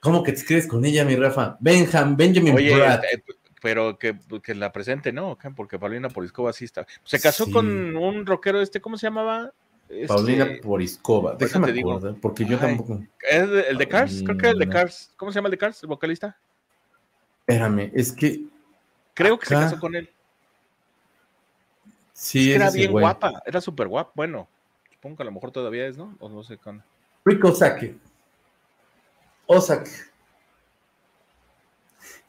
¿Cómo 0.00 0.22
que 0.22 0.30
te 0.30 0.38
escribes 0.38 0.68
con 0.68 0.84
ella, 0.84 1.04
mi 1.04 1.16
Rafa? 1.16 1.56
Benjam, 1.58 2.16
Benjamin 2.16 2.54
Oye, 2.54 2.72
eh, 2.72 3.22
pero 3.60 3.98
que, 3.98 4.14
la 4.54 4.72
presente, 4.72 5.12
¿no? 5.12 5.38
Porque 5.54 5.78
Paulina 5.78 6.08
Poriskova 6.08 6.52
sí 6.52 6.64
está. 6.64 6.86
Se 7.04 7.20
casó 7.20 7.50
con 7.50 7.96
un 7.96 8.26
rockero 8.26 8.60
este, 8.60 8.80
¿cómo 8.80 8.98
se 8.98 9.06
llamaba? 9.06 9.52
Este... 9.88 10.06
Paulina 10.08 10.48
Poriskova, 10.62 11.36
déjame 11.36 11.78
acordar, 11.78 12.14
porque 12.20 12.44
yo 12.44 12.58
tampoco. 12.58 13.02
¿Es 13.28 13.48
el 13.68 13.78
de 13.78 13.88
Cars? 13.88 14.22
Creo 14.24 14.36
que 14.36 14.46
es 14.46 14.52
el 14.52 14.58
de 14.58 14.68
Cars. 14.68 15.12
¿Cómo 15.16 15.32
se 15.32 15.36
llama 15.36 15.48
el 15.48 15.52
de 15.52 15.58
Cars, 15.58 15.82
el 15.82 15.88
vocalista? 15.88 16.36
Espérame, 17.40 17.90
es 17.94 18.12
que. 18.12 18.44
Creo 19.14 19.38
que 19.38 19.46
se 19.46 19.54
casó 19.54 19.78
con 19.78 19.94
él. 19.94 20.10
Sí, 22.12 22.52
era 22.52 22.70
bien 22.70 22.92
guapa, 22.92 23.42
era 23.46 23.60
súper 23.60 23.88
guapa. 23.88 24.10
Bueno, 24.14 24.48
supongo 24.90 25.16
que 25.16 25.22
a 25.22 25.26
lo 25.26 25.32
mejor 25.32 25.50
todavía 25.50 25.86
es, 25.86 25.96
¿no? 25.96 26.16
O 26.18 26.28
no 26.28 26.42
sé 26.42 26.56
cuándo. 26.56 26.82
Rick 27.24 27.44
Osaki. 27.44 27.98
Osaki. 29.46 29.90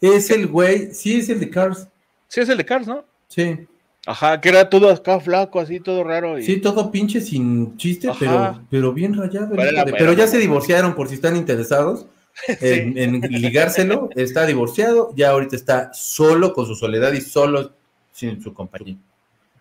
Es 0.02 0.30
el 0.30 0.48
güey, 0.48 0.94
sí, 0.94 1.20
es 1.20 1.30
el 1.30 1.40
de 1.40 1.50
Cars. 1.50 1.88
Sí, 2.28 2.42
es 2.42 2.50
el 2.50 2.58
de 2.58 2.66
Cars, 2.66 2.88
¿no? 2.88 3.04
Sí. 3.28 3.68
Ajá, 4.06 4.40
que 4.40 4.48
era 4.48 4.70
todo 4.70 4.90
acá 4.90 5.20
flaco, 5.20 5.60
así, 5.60 5.82
todo 5.82 6.02
raro. 6.04 6.42
Sí, 6.42 6.62
todo 6.62 6.90
pinche 6.92 7.20
sin 7.20 7.76
chiste, 7.76 8.10
pero, 8.18 8.66
pero 8.70 8.94
bien 8.94 9.14
rayado. 9.14 9.54
pero 9.54 10.14
ya 10.14 10.28
se 10.28 10.38
divorciaron 10.38 10.96
por 10.96 11.10
si 11.10 11.16
están 11.16 11.36
interesados 11.36 12.06
en, 12.48 13.20
ligárselo. 13.22 14.10
Está 14.16 14.46
divorciado, 14.46 15.14
ya 15.16 15.32
ahorita 15.32 15.58
está 15.58 15.94
solo 15.94 16.54
con 16.54 16.66
su 16.66 16.76
soledad 16.76 17.12
y 17.12 17.22
solo 17.22 17.74
sin 18.14 18.42
su 18.42 18.54
compañía. 18.54 18.98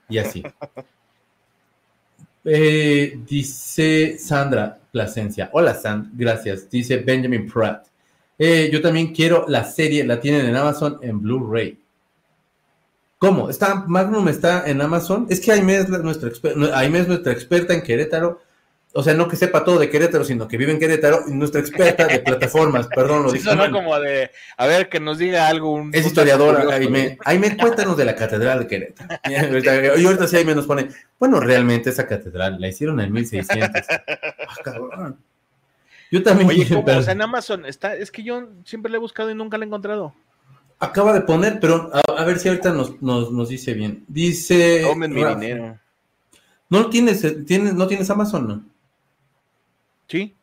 Y 0.09 0.19
así. 0.19 0.43
Eh, 2.49 3.19
dice 3.29 4.19
Sandra 4.21 4.79
Plasencia. 4.93 5.51
Hola, 5.53 5.75
Sand, 5.75 6.13
gracias. 6.15 6.71
Dice 6.71 6.99
Benjamin 6.99 7.51
Pratt. 7.51 7.89
Eh, 8.39 8.69
yo 8.73 8.83
también 8.83 9.15
quiero 9.15 9.47
la 9.49 9.65
serie, 9.65 10.05
la 10.05 10.21
tienen 10.21 10.47
en 10.47 10.57
Amazon 10.57 10.99
en 11.03 11.21
Blu-ray. 11.21 11.79
¿Cómo? 13.19 13.49
¿Está, 13.49 13.85
Magnum 13.87 14.29
está 14.29 14.65
en 14.67 14.81
Amazon? 14.83 15.27
Es 15.31 15.41
que 15.41 15.53
Aime 15.53 15.79
es, 15.79 15.89
nuestra, 15.89 16.29
es 16.29 17.09
nuestra 17.09 17.33
experta 17.33 17.73
en 17.73 17.83
Querétaro. 17.83 18.43
o 18.93 19.03
sea, 19.03 19.15
no 19.15 19.27
que 19.27 19.37
sepa 19.37 19.65
todo 19.65 19.79
de 19.79 19.89
Querétaro, 19.89 20.23
sino 20.23 20.47
que 20.47 20.59
vive 20.59 20.73
en 20.73 20.79
Querétaro, 20.79 21.25
y 21.27 21.33
nuestra 21.33 21.63
experta 21.63 22.07
de 22.07 22.19
plataformas, 22.19 22.89
perdón, 22.89 23.23
lo 23.23 23.33
dije. 23.33 23.49
como 23.73 23.99
de, 23.99 24.31
a 24.59 24.67
ver, 24.67 24.91
que 24.91 25.01
nos 25.01 25.17
diga 25.17 25.49
algo. 25.49 25.83
es 25.93 26.07
historiadora, 26.07 26.75
Aime. 26.75 27.17
Aime, 27.25 27.57
cuéntanos 27.57 27.97
de 27.97 28.05
la 28.05 28.15
Catedral 28.15 28.61
de 28.61 28.67
Querétaro. 28.67 29.99
Y 29.99 30.05
ahorita 30.05 30.27
sí 30.29 30.37
Aime 30.37 30.55
nos 30.55 30.67
pone, 30.67 30.89
bueno, 31.19 31.41
realmente 31.41 31.89
esa 31.89 32.07
catedral 32.07 32.61
la 32.61 32.69
hicieron 32.69 33.01
en 33.01 33.13
1600. 33.13 33.71
Ah, 34.49 34.63
cabrón. 34.63 35.19
Yo 36.11 36.23
también. 36.23 36.49
Oye, 36.49 36.69
¿cómo? 36.69 36.85
O 36.87 37.03
sea, 37.03 37.13
en 37.13 37.23
Amazon 37.23 37.67
está, 37.67 37.95
es 37.95 38.11
que 38.11 38.23
yo 38.23 38.49
siempre 38.65 38.91
la 38.91 38.97
he 38.97 39.01
buscado 39.01 39.31
y 39.31 39.35
nunca 39.35 39.59
la 39.59 39.65
he 39.65 39.67
encontrado. 39.67 40.15
Acaba 40.79 41.13
de 41.13 41.23
poner, 41.23 41.59
pero 41.59 41.91
a, 41.93 42.25
ver 42.25 42.39
si 42.39 42.49
ahorita 42.49 42.73
nos, 42.73 43.01
nos, 43.01 43.49
dice 43.49 43.73
bien. 43.73 44.05
Dice. 44.09 44.83
Tomen 44.83 45.13
mi 45.13 45.25
dinero. 45.25 45.79
¿No 46.69 46.91
tienes, 46.91 47.25
tienes, 47.47 47.75
no 47.75 47.87
tienes 47.87 48.11
Amazon, 48.11 48.49
no? 48.49 48.65
Sí. 50.09 50.35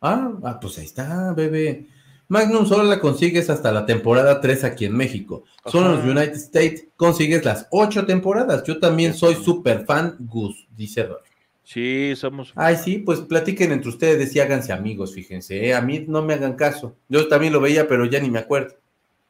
Ah, 0.00 0.32
ah, 0.44 0.58
pues 0.58 0.78
ahí 0.78 0.84
está, 0.84 1.32
bebé. 1.34 1.86
Magnum 2.28 2.64
solo 2.64 2.84
la 2.84 2.98
consigues 2.98 3.50
hasta 3.50 3.70
la 3.72 3.84
temporada 3.84 4.40
3 4.40 4.64
aquí 4.64 4.86
en 4.86 4.96
México. 4.96 5.44
Solo 5.66 5.90
en 5.90 5.96
los 5.96 6.04
United 6.04 6.36
States 6.36 6.86
consigues 6.96 7.44
las 7.44 7.66
8 7.70 8.06
temporadas. 8.06 8.64
Yo 8.64 8.80
también 8.80 9.12
soy 9.12 9.34
super 9.34 9.84
fan 9.84 10.16
Gus, 10.18 10.66
dice 10.74 11.02
Rolf. 11.02 11.31
Sí, 11.64 12.14
somos. 12.16 12.52
Ay, 12.56 12.76
sí, 12.76 12.98
pues 12.98 13.20
platiquen 13.20 13.72
entre 13.72 13.88
ustedes 13.88 14.34
y 14.34 14.40
háganse 14.40 14.72
amigos, 14.72 15.14
fíjense. 15.14 15.66
¿eh? 15.66 15.74
A 15.74 15.80
mí 15.80 16.04
no 16.06 16.22
me 16.22 16.34
hagan 16.34 16.54
caso. 16.54 16.96
Yo 17.08 17.28
también 17.28 17.52
lo 17.52 17.60
veía, 17.60 17.86
pero 17.86 18.04
ya 18.04 18.20
ni 18.20 18.30
me 18.30 18.40
acuerdo. 18.40 18.76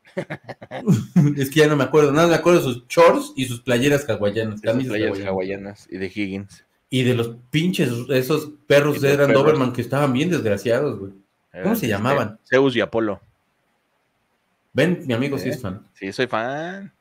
es 1.36 1.50
que 1.50 1.60
ya 1.60 1.66
no 1.66 1.76
me 1.76 1.84
acuerdo. 1.84 2.12
Nada, 2.12 2.28
me 2.28 2.34
acuerdo 2.34 2.60
de 2.60 2.64
sus 2.64 2.86
shorts 2.88 3.32
y 3.36 3.44
sus 3.44 3.60
playeras 3.60 4.08
hawaianas. 4.08 4.60
Playeras 4.60 5.20
hawaianas. 5.20 5.88
y 5.90 5.98
de 5.98 6.06
Higgins. 6.06 6.64
Y 6.88 7.04
de 7.04 7.14
los 7.14 7.36
pinches, 7.50 7.90
esos 8.10 8.52
perros 8.66 9.00
de 9.00 9.12
Eran 9.12 9.32
Doberman 9.32 9.72
que 9.72 9.80
estaban 9.80 10.12
bien 10.12 10.30
desgraciados, 10.30 10.98
güey. 10.98 11.12
¿Cómo 11.62 11.76
se 11.76 11.88
llamaban? 11.88 12.38
Zeus 12.44 12.76
y 12.76 12.80
Apolo. 12.80 13.20
Ven, 14.72 15.02
mi 15.06 15.12
amigo, 15.12 15.38
sí 15.38 15.50
es 15.50 15.60
fan. 15.60 15.86
Sí, 15.94 16.12
soy 16.12 16.26
fan. 16.26 16.92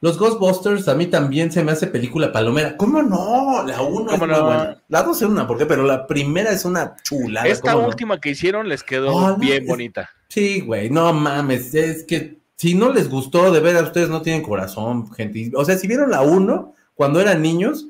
Los 0.00 0.16
Ghostbusters 0.16 0.86
a 0.86 0.94
mí 0.94 1.06
también 1.06 1.50
se 1.50 1.64
me 1.64 1.72
hace 1.72 1.88
película 1.88 2.30
palomera. 2.30 2.76
¿Cómo 2.76 3.02
no? 3.02 3.64
La 3.66 3.82
1 3.82 4.12
es 4.12 4.20
no? 4.20 4.26
muy 4.26 4.40
buena. 4.40 4.82
La 4.88 5.02
2 5.02 5.16
es 5.16 5.28
una, 5.28 5.46
¿por 5.46 5.58
qué? 5.58 5.66
Pero 5.66 5.82
la 5.82 6.06
primera 6.06 6.52
es 6.52 6.64
una 6.64 6.94
chulada. 7.02 7.48
Esta 7.48 7.76
última 7.76 8.20
que 8.20 8.30
hicieron 8.30 8.68
les 8.68 8.84
quedó 8.84 9.36
bien 9.36 9.66
bonita. 9.66 10.08
Sí, 10.28 10.60
güey, 10.60 10.88
no 10.88 11.12
mames. 11.12 11.74
Es 11.74 12.04
que 12.04 12.38
si 12.54 12.74
no 12.74 12.92
les 12.92 13.08
gustó, 13.10 13.50
de 13.50 13.58
ver 13.58 13.76
a 13.76 13.82
ustedes 13.82 14.08
no 14.08 14.22
tienen 14.22 14.42
corazón, 14.42 15.10
gente. 15.12 15.50
O 15.56 15.64
sea, 15.64 15.76
si 15.76 15.88
vieron 15.88 16.12
la 16.12 16.22
1 16.22 16.74
cuando 16.94 17.20
eran 17.20 17.42
niños 17.42 17.86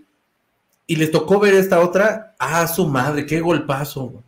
y 0.86 0.96
les 0.96 1.11
tocó 1.11 1.38
ver 1.38 1.52
esta 1.52 1.80
otra, 1.80 2.34
ah, 2.38 2.66
su 2.66 2.86
madre, 2.86 3.26
qué 3.26 3.40
golpazo. 3.40 4.22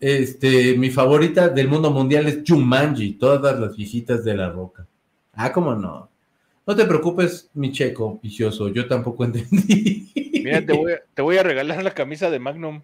Este, 0.00 0.76
mi 0.76 0.90
favorita 0.90 1.48
del 1.48 1.68
mundo 1.68 1.90
mundial 1.90 2.26
es 2.26 2.40
Jumanji, 2.46 3.12
todas 3.12 3.60
las 3.60 3.76
viejitas 3.76 4.24
de 4.24 4.34
la 4.34 4.50
roca. 4.50 4.86
Ah, 5.34 5.52
cómo 5.52 5.74
no. 5.74 6.13
No 6.66 6.74
te 6.74 6.86
preocupes, 6.86 7.50
mi 7.54 7.72
checo 7.72 8.18
vicioso, 8.22 8.68
yo 8.68 8.88
tampoco 8.88 9.24
entendí. 9.26 10.10
Mira, 10.42 10.64
te 10.64 10.72
voy, 11.22 11.36
a, 11.36 11.42
regalar 11.42 11.82
la 11.82 11.92
camisa 11.92 12.30
de 12.30 12.38
Magnum. 12.38 12.82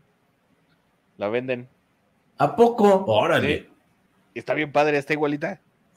La 1.18 1.28
venden. 1.28 1.68
¿A 2.38 2.56
poco? 2.56 3.04
Órale. 3.06 3.68
Está 4.34 4.54
bien 4.54 4.72
padre, 4.72 4.96
está 4.98 5.12
igualita. 5.12 5.60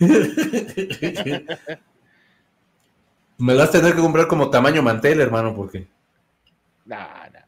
Me 3.38 3.56
vas 3.56 3.70
a 3.70 3.72
tener 3.72 3.96
que 3.96 4.02
comprar 4.02 4.28
como 4.28 4.50
tamaño 4.50 4.82
mantel, 4.82 5.22
hermano, 5.22 5.56
porque. 5.56 5.88
Nah, 6.86 7.30
nah. 7.32 7.40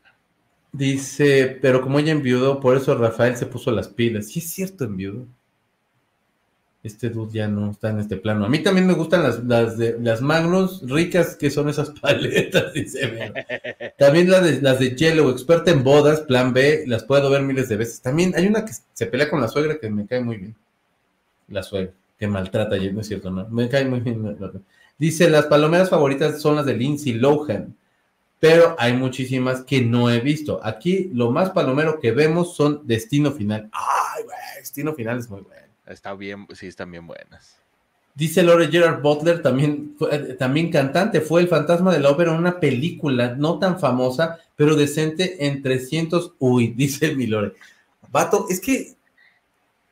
Dice, 0.72 1.58
pero 1.62 1.82
como 1.82 2.00
ella 2.00 2.12
enviudó, 2.12 2.60
por 2.60 2.78
eso 2.78 2.96
Rafael 2.96 3.36
se 3.38 3.46
puso 3.46 3.72
las 3.72 3.88
pilas. 3.88 4.28
Sí, 4.28 4.40
es 4.40 4.52
cierto, 4.52 4.84
enviudó 4.86 5.26
este 6.86 7.10
dude 7.10 7.34
ya 7.34 7.48
no 7.48 7.72
está 7.72 7.90
en 7.90 8.00
este 8.00 8.16
plano. 8.16 8.46
A 8.46 8.50
mí 8.50 8.60
también 8.60 8.86
me 8.86 8.94
gustan 8.94 9.24
las, 9.24 9.44
las, 9.44 9.76
de, 9.78 9.98
las 10.00 10.22
Magnus 10.22 10.88
ricas 10.88 11.36
que 11.36 11.50
son 11.50 11.68
esas 11.68 11.90
paletas, 12.02 12.74
dice. 12.74 13.34
También 13.98 14.30
las 14.30 14.44
de, 14.44 14.62
las 14.62 14.80
de 14.80 14.96
Yellow, 14.96 15.30
experta 15.32 15.72
en 15.72 15.84
bodas, 15.84 16.22
plan 16.22 16.54
B, 16.54 16.84
las 16.86 17.04
puedo 17.04 17.30
ver 17.32 17.42
miles 17.42 17.70
de 17.70 17.78
veces. 17.78 18.02
También 18.02 18.34
hay 18.36 18.46
una 18.46 18.64
que 18.66 18.74
se 18.94 19.08
pelea 19.08 19.30
con 19.30 19.42
la 19.42 19.48
suegra 19.48 19.80
que 19.80 19.90
me 19.90 20.06
cae 20.06 20.22
muy 20.22 20.38
bien. 20.38 20.56
La 21.48 21.64
suegra, 21.64 21.92
que 22.20 22.28
maltrata, 22.28 22.78
no 22.78 23.02
es 23.02 23.08
cierto, 23.08 23.32
no. 23.32 23.48
Me 23.50 23.68
cae 23.68 23.86
muy 23.86 24.02
bien. 24.02 24.38
Dice, 25.00 25.30
las 25.30 25.48
palomeras 25.48 25.90
favoritas 25.90 26.40
son 26.40 26.56
las 26.56 26.68
de 26.68 26.76
Lindsay 26.76 27.14
Lohan, 27.14 27.76
pero 28.40 28.76
hay 28.78 28.94
muchísimas 28.94 29.64
que 29.64 29.82
no 29.82 30.12
he 30.12 30.20
visto. 30.20 30.60
Aquí 30.64 31.10
lo 31.16 31.32
más 31.32 31.50
palomero 31.50 32.00
que 32.00 32.12
vemos 32.12 32.56
son 32.56 32.82
Destino 32.86 33.32
Final. 33.32 33.70
Ay, 33.72 34.24
güey, 34.24 34.38
Destino 34.60 34.94
Final 34.94 35.18
es 35.18 35.30
muy 35.32 35.42
bueno. 35.42 35.65
Está 35.88 36.14
bien, 36.14 36.48
sí, 36.54 36.68
están 36.68 36.92
bien 36.92 37.06
buenas. 37.06 37.58
Dice 38.16 38.44
Lore 38.44 38.70
Gerard 38.70 39.02
Butler, 39.02 39.42
también, 39.42 39.96
eh, 40.10 40.36
también 40.40 40.72
cantante, 40.72 41.20
fue 41.20 41.42
el 41.42 41.50
fantasma 41.50 41.94
de 41.94 42.00
la 42.00 42.12
ópera 42.12 42.32
en 42.32 42.40
una 42.40 42.62
película 42.62 43.36
no 43.36 43.60
tan 43.60 43.78
famosa, 43.78 44.40
pero 44.56 44.76
decente 44.76 45.46
en 45.46 45.62
300. 45.62 46.34
Uy, 46.40 46.68
dice 46.78 47.14
mi 47.14 47.28
Lore. 47.28 47.54
Vato, 48.10 48.46
es 48.50 48.62
que, 48.62 48.96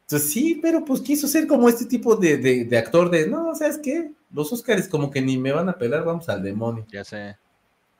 pues 0.09 0.23
sí, 0.23 0.59
pero 0.61 0.85
pues 0.85 1.01
quiso 1.01 1.27
ser 1.27 1.47
como 1.47 1.67
este 1.67 1.85
tipo 1.85 2.15
de, 2.15 2.69
actor 2.77 3.09
de, 3.09 3.27
no, 3.27 3.53
¿sabes 3.55 3.77
qué? 3.77 4.11
Los 4.31 4.53
Oscars 4.53 4.87
como 4.87 5.11
que 5.11 5.21
ni 5.21 5.37
me 5.37 5.51
van 5.51 5.67
a 5.67 5.77
pelar, 5.77 6.05
vamos 6.05 6.29
al 6.29 6.41
demonio. 6.41 6.85
Ya 6.91 7.03
sé. 7.03 7.35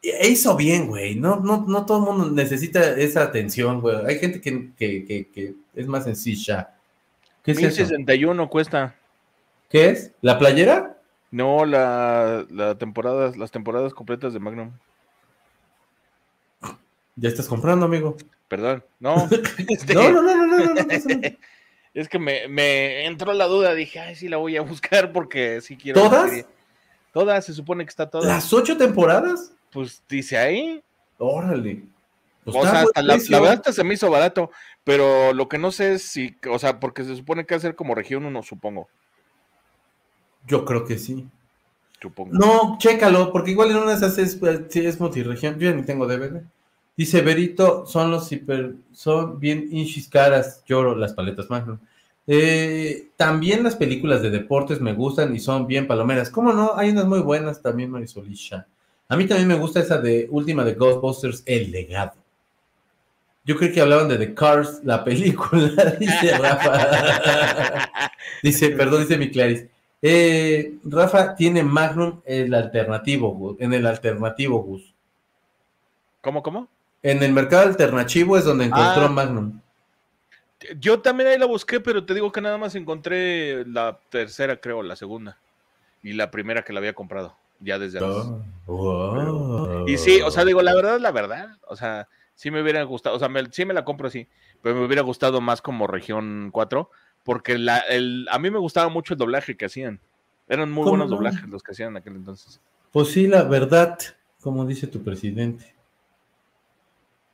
E 0.01 0.29
hizo 0.29 0.55
bien, 0.55 0.87
güey. 0.87 1.15
No, 1.15 1.39
no, 1.41 1.65
no 1.67 1.85
todo 1.85 1.97
el 1.97 2.03
mundo 2.05 2.31
necesita 2.31 2.95
esa 2.95 3.23
atención, 3.23 3.81
güey. 3.81 3.97
Hay 4.05 4.19
gente 4.19 4.41
que, 4.41 4.71
que, 4.77 5.05
que 5.05 5.55
es 5.75 5.87
más 5.87 6.05
sencilla. 6.05 6.73
¿Qué 7.43 7.51
es 7.51 7.57
1061 7.57 8.49
cuesta. 8.49 8.95
¿Qué 9.69 9.89
es? 9.89 10.11
¿La 10.21 10.39
playera? 10.39 10.97
No, 11.29 11.65
la, 11.65 12.45
temporada, 12.79 13.31
las 13.35 13.51
temporadas 13.51 13.93
completas 13.93 14.33
de 14.33 14.39
Magnum. 14.39 14.71
Ya 17.15 17.29
estás 17.29 17.47
comprando, 17.47 17.85
amigo. 17.85 18.15
Perdón, 18.47 18.83
no. 18.99 19.27
Este, 19.67 19.93
no, 19.93 20.11
no, 20.11 20.21
no, 20.21 20.35
no, 20.35 20.57
no, 20.57 20.73
no, 20.73 20.81
Es 21.93 22.07
que 22.07 22.19
me, 22.19 23.05
entró 23.05 23.33
la 23.33 23.45
duda, 23.45 23.73
dije, 23.73 23.99
ay, 23.99 24.15
sí 24.15 24.29
la 24.29 24.37
voy 24.37 24.57
a 24.57 24.61
buscar 24.61 25.11
porque 25.11 25.59
sí 25.61 25.75
quiero. 25.75 26.01
¿Todas? 26.01 26.45
Todas, 27.11 27.45
se 27.45 27.53
supone 27.53 27.83
que 27.83 27.89
está 27.89 28.09
todas. 28.09 28.27
¿Las 28.27 28.53
ocho 28.53 28.77
temporadas? 28.77 29.53
Pues 29.71 30.01
dice 30.07 30.37
ahí. 30.37 30.83
Órale. 31.17 31.83
Pues 32.43 32.57
o 32.57 32.61
sea, 32.61 32.85
la, 32.95 33.17
la, 33.29 33.39
verdad 33.39 33.53
hasta 33.55 33.73
se 33.73 33.83
me 33.83 33.93
hizo 33.93 34.09
barato. 34.09 34.51
Pero 34.83 35.33
lo 35.33 35.47
que 35.47 35.57
no 35.57 35.71
sé 35.71 35.93
es 35.93 36.03
si, 36.03 36.35
o 36.49 36.59
sea, 36.59 36.79
porque 36.79 37.03
se 37.03 37.15
supone 37.15 37.45
que 37.45 37.55
hacer 37.55 37.75
como 37.75 37.95
región 37.95 38.25
uno, 38.25 38.43
supongo. 38.43 38.89
Yo 40.45 40.65
creo 40.65 40.85
que 40.85 40.97
sí. 40.97 41.27
Supongo. 42.01 42.33
No, 42.33 42.77
chécalo, 42.79 43.31
porque 43.31 43.51
igual 43.51 43.71
en 43.71 43.77
una 43.77 43.91
de 43.91 43.95
esas 43.95 44.17
es, 44.17 44.37
es 44.75 44.99
multiregión. 44.99 45.57
Yo 45.57 45.69
ya 45.69 45.75
ni 45.75 45.83
tengo 45.83 46.05
DVD. 46.05 46.43
Dice 46.97 47.21
Berito, 47.21 47.85
son 47.87 48.11
los 48.11 48.31
hiper, 48.31 48.75
son 48.91 49.39
bien 49.39 49.69
inchis 49.71 50.09
caras, 50.09 50.63
lloro 50.65 50.95
las 50.95 51.13
paletas 51.13 51.49
Magnum. 51.49 51.79
Eh, 52.27 53.09
también 53.17 53.63
las 53.63 53.75
películas 53.75 54.21
de 54.21 54.29
deportes 54.29 54.79
me 54.79 54.93
gustan 54.93 55.35
y 55.35 55.39
son 55.39 55.65
bien 55.65 55.87
palomeras. 55.87 56.29
¿Cómo 56.29 56.53
no? 56.53 56.73
Hay 56.75 56.89
unas 56.89 57.05
muy 57.05 57.19
buenas 57.19 57.61
también, 57.61 57.89
Marisolisha. 57.89 58.67
A 59.09 59.17
mí 59.17 59.25
también 59.27 59.47
me 59.47 59.55
gusta 59.55 59.79
esa 59.79 59.97
de 59.97 60.27
última 60.29 60.63
de 60.63 60.75
Ghostbusters, 60.75 61.43
El 61.45 61.71
Legado. 61.71 62.22
Yo 63.45 63.57
creo 63.57 63.73
que 63.73 63.81
hablaban 63.81 64.07
de 64.07 64.17
The 64.17 64.33
Cars, 64.33 64.81
la 64.83 65.03
película, 65.03 65.85
dice 65.99 66.37
Rafa. 66.37 68.11
dice, 68.41 68.69
perdón, 68.69 69.01
dice 69.01 69.17
mi 69.17 69.29
Clarice. 69.29 69.69
Eh, 70.01 70.75
Rafa 70.83 71.35
tiene 71.35 71.63
Magnum 71.63 72.21
el 72.25 72.53
alternativo, 72.53 73.55
en 73.59 73.73
el 73.73 73.85
alternativo, 73.85 74.61
Gus. 74.61 74.93
¿Cómo, 76.21 76.41
cómo? 76.41 76.69
En 77.01 77.21
el 77.21 77.33
mercado 77.33 77.63
alternativo 77.63 78.37
es 78.37 78.45
donde 78.45 78.65
encontró 78.65 79.05
ah. 79.05 79.09
Magnum. 79.09 79.59
Yo 80.79 81.01
también 81.01 81.29
ahí 81.29 81.37
la 81.37 81.45
busqué, 81.45 81.81
pero 81.81 82.05
te 82.05 82.13
digo 82.13 82.31
que 82.31 82.39
nada 82.39 82.57
más 82.57 82.75
encontré 82.75 83.65
la 83.65 83.99
tercera, 84.09 84.55
creo, 84.55 84.81
la 84.83 84.95
segunda. 84.95 85.37
Y 86.01 86.13
la 86.13 86.31
primera 86.31 86.63
que 86.63 86.71
la 86.71 86.79
había 86.79 86.93
comprado, 86.93 87.35
ya 87.59 87.77
desde 87.77 87.99
antes. 87.99 88.25
Oh. 88.65 89.85
Y 89.85 89.97
sí, 89.97 90.21
o 90.21 90.31
sea, 90.31 90.45
digo, 90.45 90.61
la 90.61 90.73
verdad, 90.73 90.99
la 90.99 91.11
verdad. 91.11 91.57
O 91.67 91.75
sea, 91.75 92.07
sí 92.35 92.51
me 92.51 92.61
hubiera 92.61 92.83
gustado, 92.83 93.15
o 93.15 93.19
sea, 93.19 93.29
sí 93.51 93.65
me 93.65 93.73
la 93.73 93.85
compro 93.85 94.07
así, 94.07 94.27
pero 94.61 94.75
me 94.75 94.85
hubiera 94.85 95.01
gustado 95.01 95.41
más 95.41 95.61
como 95.61 95.87
región 95.87 96.49
4, 96.51 96.89
porque 97.23 97.57
la, 97.57 97.79
el, 97.79 98.27
a 98.31 98.39
mí 98.39 98.49
me 98.49 98.59
gustaba 98.59 98.89
mucho 98.89 99.13
el 99.13 99.17
doblaje 99.17 99.55
que 99.55 99.65
hacían. 99.65 99.99
Eran 100.47 100.71
muy 100.71 100.87
buenos 100.87 101.09
doblajes 101.09 101.47
los 101.47 101.63
que 101.63 101.71
hacían 101.71 101.89
en 101.91 101.97
aquel 101.97 102.15
entonces. 102.15 102.59
Pues 102.91 103.09
sí, 103.09 103.27
la 103.27 103.43
verdad, 103.43 103.97
como 104.41 104.65
dice 104.65 104.87
tu 104.87 105.03
presidente. 105.03 105.73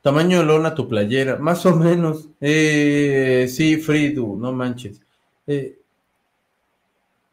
Tamaño 0.00 0.38
de 0.38 0.44
lona 0.44 0.74
tu 0.74 0.88
playera, 0.88 1.36
más 1.36 1.66
o 1.66 1.76
menos. 1.76 2.28
Eh, 2.40 3.46
sí, 3.50 3.76
Fridu, 3.76 4.36
no 4.36 4.52
manches. 4.52 5.02
Eh, 5.46 5.78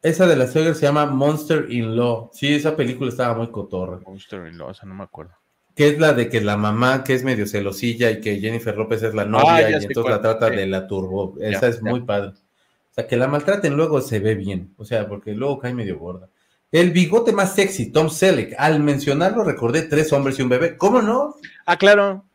esa 0.01 0.27
de 0.27 0.35
la 0.35 0.47
suegra 0.47 0.73
se 0.73 0.85
llama 0.85 1.05
Monster 1.05 1.71
in 1.71 1.95
Law. 1.95 2.29
Sí, 2.33 2.53
esa 2.53 2.75
película 2.75 3.09
estaba 3.09 3.35
muy 3.35 3.47
cotorra. 3.47 3.99
Monster 4.05 4.47
in 4.47 4.57
Law, 4.57 4.71
esa 4.71 4.85
no 4.85 4.95
me 4.95 5.03
acuerdo. 5.03 5.33
Que 5.77 5.89
es 5.89 5.99
la 5.99 6.13
de 6.13 6.27
que 6.27 6.41
la 6.41 6.57
mamá, 6.57 7.03
que 7.03 7.13
es 7.13 7.23
medio 7.23 7.45
celosilla 7.45 8.09
y 8.09 8.19
que 8.19 8.39
Jennifer 8.39 8.75
López 8.75 9.03
es 9.03 9.13
la 9.13 9.25
novia 9.25 9.57
ah, 9.57 9.69
y 9.69 9.73
entonces 9.75 10.11
la 10.11 10.21
trata 10.21 10.49
de 10.49 10.65
la 10.65 10.87
turbo. 10.87 11.35
Esa 11.39 11.67
es 11.67 11.83
muy 11.83 12.01
padre. 12.01 12.29
O 12.29 12.93
sea, 12.95 13.05
que 13.05 13.15
la 13.15 13.27
maltraten 13.27 13.75
luego 13.75 14.01
se 14.01 14.19
ve 14.19 14.33
bien, 14.33 14.73
o 14.77 14.85
sea, 14.85 15.07
porque 15.07 15.35
luego 15.35 15.59
cae 15.59 15.75
medio 15.75 15.99
gorda. 15.99 16.29
El 16.71 16.89
bigote 16.89 17.31
más 17.31 17.53
sexy, 17.53 17.91
Tom 17.91 18.09
Selleck. 18.09 18.55
Al 18.57 18.79
mencionarlo 18.79 19.43
recordé 19.43 19.83
tres 19.83 20.11
hombres 20.13 20.39
y 20.39 20.41
un 20.41 20.49
bebé. 20.49 20.77
¿Cómo 20.77 21.03
no? 21.03 21.35
Ah, 21.67 21.77
claro. 21.77 22.25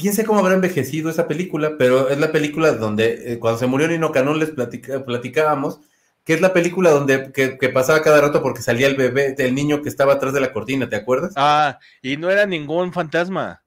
Quién 0.00 0.12
sé 0.12 0.24
cómo 0.24 0.40
habrá 0.40 0.54
envejecido 0.54 1.08
esa 1.08 1.28
película, 1.28 1.76
pero 1.78 2.08
es 2.08 2.18
la 2.18 2.32
película 2.32 2.72
donde 2.72 3.32
eh, 3.32 3.38
cuando 3.38 3.60
se 3.60 3.68
murió 3.68 3.86
Nino 3.86 4.10
Canón 4.10 4.40
les 4.40 4.50
platicábamos 4.50 5.78
que 6.26 6.34
es 6.34 6.40
la 6.40 6.52
película 6.52 6.90
donde 6.90 7.30
que, 7.32 7.68
pasaba 7.68 8.02
cada 8.02 8.20
rato 8.20 8.42
porque 8.42 8.60
salía 8.60 8.88
el 8.88 8.96
bebé, 8.96 9.36
el 9.38 9.54
niño 9.54 9.80
que 9.80 9.88
estaba 9.88 10.14
atrás 10.14 10.34
de 10.34 10.40
la 10.40 10.52
cortina, 10.52 10.88
¿te 10.88 10.96
acuerdas? 10.96 11.32
Ah, 11.36 11.78
y 12.02 12.16
no 12.16 12.28
era 12.28 12.44
ningún 12.46 12.92
fantasma. 12.92 13.62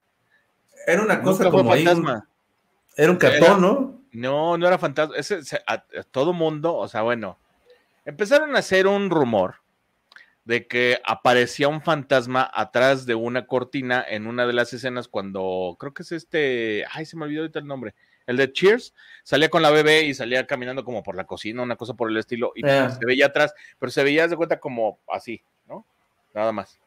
Era 0.86 1.00
una 1.00 1.22
cosa 1.22 1.50
como 1.50 1.70
fantasma. 1.70 2.28
era 2.98 3.10
un 3.10 3.16
cartón, 3.16 3.62
¿no? 3.62 4.02
No, 4.12 4.58
no 4.58 4.66
era 4.66 4.76
fantasma. 4.76 5.16
Ese, 5.16 5.40
a, 5.66 5.82
todo 6.10 6.34
mundo, 6.34 6.74
o 6.76 6.86
sea, 6.86 7.00
bueno, 7.00 7.38
empezaron 8.04 8.54
a 8.54 8.58
hacer 8.58 8.86
un 8.86 9.08
rumor 9.08 9.54
de 10.44 10.66
que 10.66 11.00
aparecía 11.06 11.66
un 11.66 11.80
fantasma 11.80 12.50
atrás 12.52 13.06
de 13.06 13.14
una 13.14 13.46
cortina 13.46 14.04
en 14.06 14.26
una 14.26 14.46
de 14.46 14.52
las 14.52 14.70
escenas 14.74 15.08
cuando 15.08 15.78
creo 15.80 15.94
que 15.94 16.02
es 16.02 16.12
este, 16.12 16.84
ay, 16.92 17.06
se 17.06 17.16
me 17.16 17.24
olvidó 17.24 17.40
ahorita 17.40 17.58
el 17.58 17.66
nombre, 17.66 17.94
el 18.30 18.36
de 18.36 18.52
Cheers, 18.52 18.94
salía 19.22 19.48
con 19.48 19.62
la 19.62 19.70
bebé 19.70 20.02
y 20.04 20.14
salía 20.14 20.46
caminando 20.46 20.84
como 20.84 21.02
por 21.02 21.16
la 21.16 21.24
cocina, 21.24 21.62
una 21.62 21.76
cosa 21.76 21.94
por 21.94 22.10
el 22.10 22.16
estilo, 22.16 22.52
y 22.54 22.66
ah. 22.66 22.90
se 22.90 23.04
veía 23.04 23.26
atrás, 23.26 23.52
pero 23.78 23.90
se 23.90 24.02
veía 24.02 24.28
de 24.28 24.36
cuenta 24.36 24.58
como 24.58 24.98
así, 25.08 25.42
¿no? 25.68 25.84
Nada 26.34 26.52
más. 26.52 26.78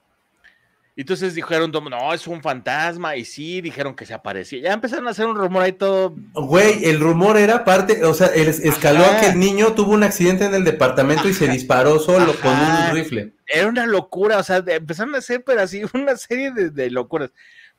Y 0.95 1.01
entonces 1.01 1.33
dijeron, 1.33 1.71
no, 1.71 2.13
es 2.13 2.27
un 2.27 2.41
fantasma, 2.41 3.15
y 3.15 3.25
sí, 3.25 3.61
dijeron 3.61 3.95
que 3.95 4.05
se 4.05 4.13
aparecía. 4.13 4.61
Ya 4.61 4.73
empezaron 4.73 5.07
a 5.07 5.11
hacer 5.11 5.25
un 5.25 5.35
rumor 5.35 5.63
ahí 5.63 5.71
todo. 5.71 6.15
Güey, 6.33 6.85
el 6.85 6.99
rumor 6.99 7.35
era 7.35 7.65
parte, 7.65 8.05
o 8.05 8.13
sea, 8.13 8.27
escaló 8.27 9.03
a 9.03 9.19
que 9.19 9.29
el 9.29 9.39
niño 9.39 9.73
tuvo 9.73 9.93
un 9.93 10.03
accidente 10.03 10.45
en 10.45 10.53
el 10.53 10.63
departamento 10.63 11.27
y 11.27 11.33
se 11.33 11.47
disparó 11.47 11.97
solo 11.97 12.35
con 12.39 12.51
un 12.51 12.91
rifle. 12.91 13.33
Era 13.47 13.67
una 13.67 13.87
locura, 13.87 14.37
o 14.37 14.43
sea, 14.43 14.63
empezaron 14.67 15.15
a 15.15 15.17
hacer, 15.17 15.43
pero 15.43 15.61
así, 15.61 15.81
una 15.93 16.15
serie 16.15 16.51
de, 16.51 16.69
de 16.69 16.91
locuras. 16.91 17.31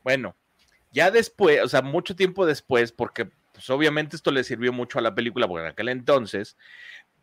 Bueno, 0.03 0.35
ya 0.93 1.13
después, 1.13 1.63
o 1.63 1.69
sea, 1.69 1.83
mucho 1.83 2.17
tiempo 2.17 2.45
después, 2.47 2.91
porque 2.91 3.31
pues 3.55 3.71
obviamente 3.71 4.17
esto 4.17 4.33
le 4.33 4.45
sirvió 4.45 4.73
mucho 4.73 4.99
a 4.99 5.03
la 5.03 5.15
película, 5.15 5.47
porque 5.49 5.65
en 5.65 5.71
aquel 5.71 5.89
entonces 5.89 6.57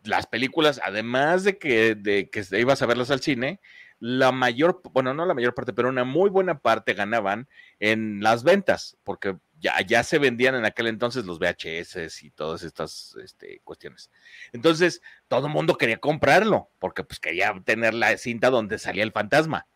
las 0.04 0.26
películas, 0.26 0.82
además 0.84 1.44
de 1.44 1.58
que, 1.58 1.94
de 1.94 2.30
que 2.30 2.44
ibas 2.58 2.82
a 2.82 2.86
verlas 2.86 3.12
al 3.12 3.22
cine, 3.22 3.60
la 4.00 4.32
mayor, 4.32 4.82
bueno, 4.94 5.14
no 5.14 5.26
la 5.26 5.36
mayor 5.36 5.54
parte, 5.54 5.74
pero 5.74 5.90
una 5.90 6.04
muy 6.04 6.30
buena 6.32 6.60
parte 6.60 6.94
ganaban 6.94 7.48
en 7.80 8.24
las 8.24 8.44
ventas, 8.44 8.98
porque 9.04 9.38
ya, 9.60 9.80
ya 9.86 10.02
se 10.04 10.18
vendían 10.18 10.56
en 10.56 10.66
aquel 10.66 10.88
entonces 10.88 11.26
los 11.26 11.38
VHS 11.38 12.24
y 12.24 12.32
todas 12.32 12.64
estas 12.64 13.16
este, 13.24 13.62
cuestiones. 13.64 14.10
Entonces, 14.54 15.02
todo 15.28 15.46
el 15.46 15.54
mundo 15.54 15.78
quería 15.78 15.98
comprarlo, 15.98 16.72
porque 16.80 17.04
pues 17.04 17.20
quería 17.20 17.54
tener 17.64 17.94
la 17.94 18.18
cinta 18.18 18.50
donde 18.50 18.80
salía 18.80 19.04
el 19.04 19.12
fantasma. 19.12 19.68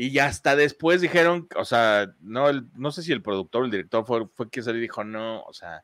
Y 0.00 0.12
ya 0.12 0.26
hasta 0.26 0.54
después 0.54 1.00
dijeron, 1.00 1.48
o 1.56 1.64
sea, 1.64 2.14
no, 2.20 2.52
no 2.52 2.92
sé 2.92 3.02
si 3.02 3.10
el 3.10 3.20
productor 3.20 3.64
el 3.64 3.72
director 3.72 4.06
fue, 4.06 4.28
fue 4.32 4.48
quien 4.48 4.64
salió 4.64 4.78
y 4.78 4.82
dijo, 4.82 5.02
no, 5.02 5.42
o 5.42 5.52
sea, 5.52 5.82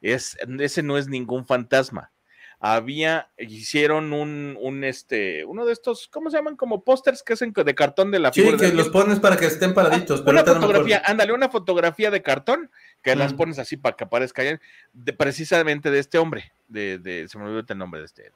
es, 0.00 0.38
ese 0.60 0.84
no 0.84 0.96
es 0.96 1.08
ningún 1.08 1.44
fantasma. 1.44 2.12
Había, 2.58 3.30
hicieron 3.36 4.14
un, 4.14 4.56
un, 4.60 4.82
este, 4.82 5.44
uno 5.44 5.66
de 5.66 5.72
estos, 5.74 6.08
¿cómo 6.08 6.30
se 6.30 6.38
llaman? 6.38 6.56
Como 6.56 6.84
pósters 6.84 7.22
que 7.22 7.34
hacen 7.34 7.52
de 7.52 7.74
cartón 7.74 8.10
de 8.10 8.18
la 8.18 8.32
Sí, 8.32 8.42
que 8.56 8.72
los 8.72 8.88
pones 8.88 9.20
para 9.20 9.36
que 9.36 9.44
estén 9.44 9.74
paraditos. 9.74 10.22
una 10.22 10.42
fotografía, 10.42 11.02
ándale, 11.04 11.32
una 11.32 11.50
fotografía 11.50 12.10
de 12.10 12.22
cartón 12.22 12.70
que 13.02 13.14
las 13.14 13.34
pones 13.34 13.58
así 13.58 13.76
para 13.76 13.94
que 13.94 14.04
aparezca 14.04 14.42
de, 14.42 15.12
precisamente 15.12 15.90
de 15.90 15.98
este 15.98 16.18
hombre, 16.18 16.52
de, 16.68 16.98
de, 16.98 17.28
se 17.28 17.38
me 17.38 17.44
olvidó 17.44 17.64
el 17.68 17.78
nombre 17.78 18.00
de 18.00 18.06
este, 18.06 18.32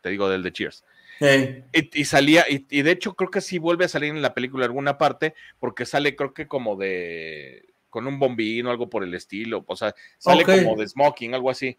te 0.00 0.10
digo, 0.10 0.28
del 0.28 0.42
de 0.42 0.52
Cheers. 0.52 0.84
Y, 1.72 2.04
salía, 2.04 2.44
y, 2.48 2.82
de 2.82 2.90
hecho 2.90 3.14
creo 3.14 3.30
que 3.30 3.40
sí 3.40 3.58
vuelve 3.58 3.84
a 3.84 3.88
salir 3.88 4.10
en 4.10 4.22
la 4.22 4.34
película 4.34 4.66
alguna 4.66 4.98
parte, 4.98 5.34
porque 5.58 5.86
sale 5.86 6.16
creo 6.16 6.34
que 6.34 6.46
como 6.46 6.76
de, 6.76 7.66
con 7.90 8.06
un 8.06 8.18
bombino, 8.18 8.70
algo 8.70 8.90
por 8.90 9.04
el 9.04 9.14
estilo, 9.14 9.64
o 9.66 9.76
sea, 9.76 9.94
sale 10.18 10.44
como 10.44 10.76
de 10.76 10.88
smoking, 10.88 11.34
algo 11.34 11.50
así. 11.50 11.78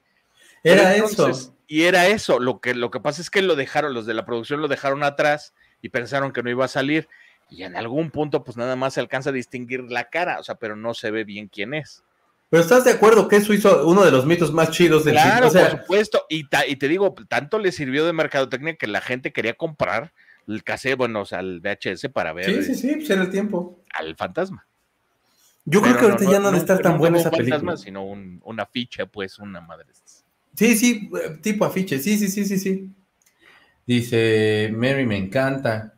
Era 0.65 0.95
eso. 0.95 1.55
Y 1.67 1.83
era 1.83 2.07
eso, 2.07 2.39
lo 2.39 2.59
que, 2.59 2.75
lo 2.75 2.91
que 2.91 2.99
pasa 2.99 3.21
es 3.21 3.29
que 3.29 3.41
lo 3.41 3.55
dejaron, 3.55 3.93
los 3.93 4.05
de 4.05 4.13
la 4.13 4.25
producción 4.25 4.61
lo 4.61 4.67
dejaron 4.67 5.03
atrás 5.03 5.53
y 5.81 5.89
pensaron 5.89 6.31
que 6.31 6.43
no 6.43 6.49
iba 6.49 6.65
a 6.65 6.69
salir. 6.69 7.07
Y 7.49 7.63
en 7.63 7.75
algún 7.75 8.11
punto, 8.11 8.43
pues 8.43 8.57
nada 8.57 8.75
más 8.75 8.95
se 8.95 8.99
alcanza 8.99 9.29
a 9.29 9.33
distinguir 9.33 9.83
la 9.83 10.09
cara, 10.09 10.39
o 10.39 10.43
sea, 10.43 10.55
pero 10.55 10.75
no 10.75 10.93
se 10.93 11.11
ve 11.11 11.23
bien 11.23 11.47
quién 11.47 11.73
es. 11.73 12.03
Pero 12.49 12.61
estás 12.61 12.83
de 12.83 12.91
acuerdo 12.91 13.27
que 13.27 13.37
eso 13.37 13.53
hizo 13.53 13.87
uno 13.87 14.03
de 14.03 14.11
los 14.11 14.25
mitos 14.25 14.51
más 14.53 14.71
chidos 14.71 15.03
del 15.05 15.15
Claro, 15.15 15.51
por 15.51 15.71
supuesto. 15.71 16.25
Y, 16.29 16.45
y, 16.67 16.75
te 16.75 16.87
digo, 16.87 17.13
tanto 17.27 17.57
le 17.59 17.71
sirvió 17.71 18.05
de 18.05 18.13
mercadotecnia 18.13 18.75
que 18.75 18.87
la 18.87 19.01
gente 19.01 19.33
quería 19.33 19.55
comprar 19.55 20.13
el 20.47 20.63
cassette, 20.63 20.97
bueno, 20.97 21.21
o 21.21 21.25
sea, 21.25 21.39
el 21.39 21.59
VHS 21.59 22.09
para 22.13 22.33
ver. 22.33 22.45
Sí, 22.45 22.63
sí, 22.63 22.75
sí, 22.75 22.95
pues 22.95 23.09
era 23.09 23.23
el 23.23 23.31
tiempo. 23.31 23.83
Al 23.93 24.15
fantasma. 24.15 24.67
Yo 25.65 25.81
creo 25.81 25.97
que 25.97 26.05
ahorita 26.05 26.31
ya 26.31 26.39
no, 26.39 26.49
debe 26.49 26.59
estar 26.59 26.79
tan 26.79 26.99
buena 26.99 27.17
esa 27.17 27.31
película. 27.31 27.57
Fantasma, 27.57 27.77
sino 27.83 28.05
un, 28.05 28.39
una 28.43 28.63
afiche, 28.63 29.07
pues, 29.07 29.39
una 29.39 29.61
madre. 29.61 29.87
Sí, 30.55 30.75
sí, 30.77 31.09
tipo 31.41 31.65
afiche, 31.65 31.99
sí, 31.99 32.17
sí, 32.17 32.27
sí, 32.29 32.45
sí, 32.45 32.57
sí. 32.57 32.95
Dice, 33.85 34.71
Mary 34.75 35.05
me 35.05 35.17
encanta. 35.17 35.95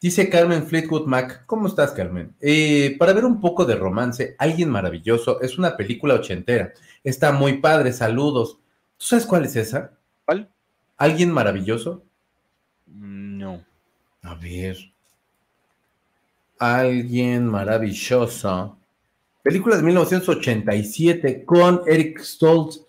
Dice 0.00 0.28
Carmen 0.28 0.66
Fleetwood 0.66 1.06
Mac, 1.06 1.44
¿cómo 1.46 1.66
estás 1.66 1.92
Carmen? 1.92 2.34
Eh, 2.40 2.96
para 2.98 3.12
ver 3.12 3.24
un 3.24 3.40
poco 3.40 3.64
de 3.64 3.76
romance, 3.76 4.36
Alguien 4.38 4.70
Maravilloso, 4.70 5.40
es 5.40 5.58
una 5.58 5.76
película 5.76 6.14
ochentera, 6.14 6.72
está 7.02 7.32
muy 7.32 7.58
padre, 7.58 7.92
saludos. 7.92 8.60
¿Tú 8.98 9.06
sabes 9.06 9.26
cuál 9.26 9.46
es 9.46 9.56
esa? 9.56 9.92
¿Cuál? 10.24 10.48
¿Alguien 10.96 11.32
Maravilloso? 11.32 12.04
No. 12.86 13.64
A 14.22 14.34
ver. 14.34 14.76
Alguien 16.58 17.46
Maravilloso. 17.46 18.78
Película 19.42 19.76
de 19.76 19.82
1987 19.82 21.44
con 21.44 21.82
Eric 21.86 22.20
Stoltz, 22.20 22.85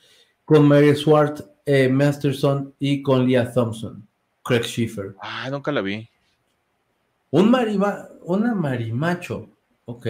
con 0.47 0.65
Mary 0.65 0.95
Swart 0.95 1.41
eh, 1.65 1.89
Masterson 1.89 2.73
y 2.79 3.01
con 3.01 3.27
Leah 3.27 3.51
Thompson. 3.51 4.07
Craig 4.45 4.63
Schiffer. 4.63 5.13
Ah, 5.19 5.49
nunca 5.51 5.73
la 5.73 5.81
vi. 5.81 6.09
Un 7.31 7.51
mariba, 7.51 8.07
una 8.23 8.55
marimacho, 8.55 9.49
ok, 9.83 10.07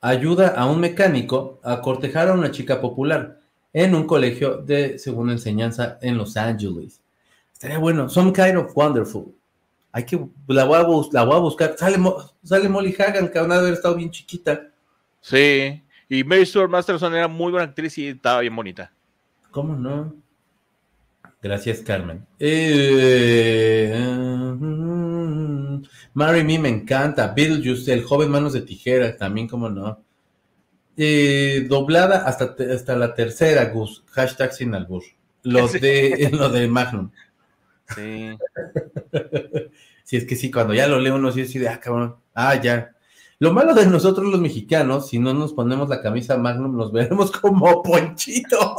ayuda 0.00 0.54
a 0.56 0.64
un 0.64 0.80
mecánico 0.80 1.60
a 1.62 1.82
cortejar 1.82 2.28
a 2.28 2.32
una 2.32 2.50
chica 2.50 2.80
popular 2.80 3.38
en 3.74 3.94
un 3.94 4.06
colegio 4.06 4.56
de 4.56 4.98
segunda 4.98 5.34
enseñanza 5.34 5.98
en 6.00 6.16
Los 6.16 6.38
Ángeles. 6.38 7.02
Estaría 7.52 7.76
bueno, 7.76 8.08
Some 8.08 8.32
Kind 8.32 8.56
of 8.56 8.74
Wonderful. 8.74 9.26
Hay 9.92 10.06
que, 10.06 10.18
la 10.46 10.64
voy 10.64 10.76
a, 10.76 10.86
la 11.12 11.24
voy 11.24 11.36
a 11.36 11.40
buscar. 11.40 11.76
Sale, 11.76 11.98
sale 12.42 12.70
Molly 12.70 12.96
Hagan, 12.98 13.28
que 13.28 13.38
una 13.38 13.56
haber 13.56 13.74
estado 13.74 13.96
bien 13.96 14.10
chiquita. 14.10 14.70
Sí, 15.20 15.82
y 16.08 16.24
Mary 16.24 16.46
Stuart 16.46 16.70
Masterson 16.70 17.14
era 17.14 17.28
muy 17.28 17.52
buena 17.52 17.66
actriz 17.66 17.98
y 17.98 18.08
estaba 18.08 18.40
bien 18.40 18.56
bonita. 18.56 18.90
¿Cómo 19.56 19.74
no? 19.74 20.14
Gracias, 21.40 21.80
Carmen. 21.80 22.26
Eh, 22.38 23.90
Marry 26.12 26.44
Me 26.44 26.58
me 26.58 26.68
encanta. 26.68 27.32
Beetlejuice, 27.34 27.90
El 27.90 28.02
joven 28.02 28.30
manos 28.30 28.52
de 28.52 28.60
tijera, 28.60 29.16
también 29.16 29.48
como 29.48 29.70
no. 29.70 30.04
Eh, 30.98 31.64
doblada 31.70 32.26
hasta, 32.26 32.54
hasta 32.70 32.96
la 32.96 33.14
tercera, 33.14 33.64
Gus. 33.70 34.04
Hashtag 34.10 34.52
sin 34.52 34.74
albur. 34.74 35.04
Lo, 35.42 35.66
de, 35.68 36.28
lo 36.34 36.50
de 36.50 36.68
Magnum. 36.68 37.10
Sí. 37.94 38.36
sí, 40.04 40.18
es 40.18 40.26
que 40.26 40.36
sí, 40.36 40.50
cuando 40.50 40.74
ya 40.74 40.86
lo 40.86 41.00
leo 41.00 41.14
uno 41.14 41.32
sí 41.32 41.40
así 41.40 41.58
de, 41.58 41.70
ah, 41.70 41.80
cabrón. 41.80 42.16
Ah, 42.34 42.60
ya. 42.60 42.94
Lo 43.38 43.52
malo 43.52 43.74
de 43.74 43.84
nosotros 43.84 44.30
los 44.30 44.40
mexicanos, 44.40 45.08
si 45.08 45.18
no 45.18 45.34
nos 45.34 45.52
ponemos 45.52 45.90
la 45.90 46.00
camisa 46.00 46.38
Magnum, 46.38 46.74
nos 46.74 46.90
veremos 46.90 47.30
como 47.30 47.82
Ponchito. 47.82 48.76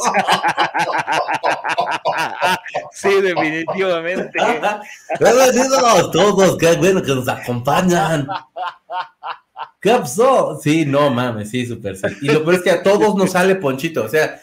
sí, 2.92 3.22
definitivamente. 3.22 4.40
Bienvenidos 5.20 6.12
todos, 6.12 6.58
qué 6.58 6.76
bueno 6.76 7.04
que 7.04 7.14
nos 7.14 7.28
acompañan. 7.28 8.28
¿Qué 9.80 9.92
pasó? 9.92 10.60
Sí, 10.60 10.88
no 10.88 11.12
mames, 11.12 11.52
sí, 11.52 11.68
súper 11.68 11.96
sí. 11.96 12.08
Y 12.24 12.32
lo 12.32 12.44
peor 12.44 12.56
es 12.56 12.62
que 12.64 12.72
a 12.72 12.82
todos 12.82 13.16
nos 13.16 13.34
sale 13.34 13.58
Ponchito, 13.58 14.06
o 14.06 14.10
sea, 14.10 14.42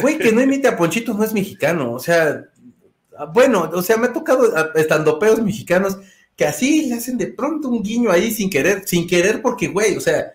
güey, 0.00 0.18
que 0.18 0.32
no 0.32 0.42
imite 0.42 0.66
a 0.66 0.76
Ponchito 0.76 1.14
no 1.14 1.22
es 1.22 1.32
mexicano, 1.32 1.92
o 1.92 2.00
sea, 2.00 2.42
bueno, 3.32 3.70
o 3.72 3.82
sea, 3.82 3.98
me 3.98 4.08
ha 4.08 4.12
tocado 4.12 4.52
estando 4.74 5.20
peos 5.20 5.40
mexicanos 5.40 5.98
que 6.36 6.44
así 6.44 6.86
le 6.88 6.94
hacen 6.94 7.18
de 7.18 7.26
pronto 7.28 7.68
un 7.68 7.82
guiño 7.82 8.10
ahí 8.10 8.30
sin 8.30 8.48
querer, 8.48 8.82
sin 8.86 9.06
querer 9.06 9.42
porque, 9.42 9.68
güey, 9.68 9.96
o 9.96 10.00
sea, 10.00 10.32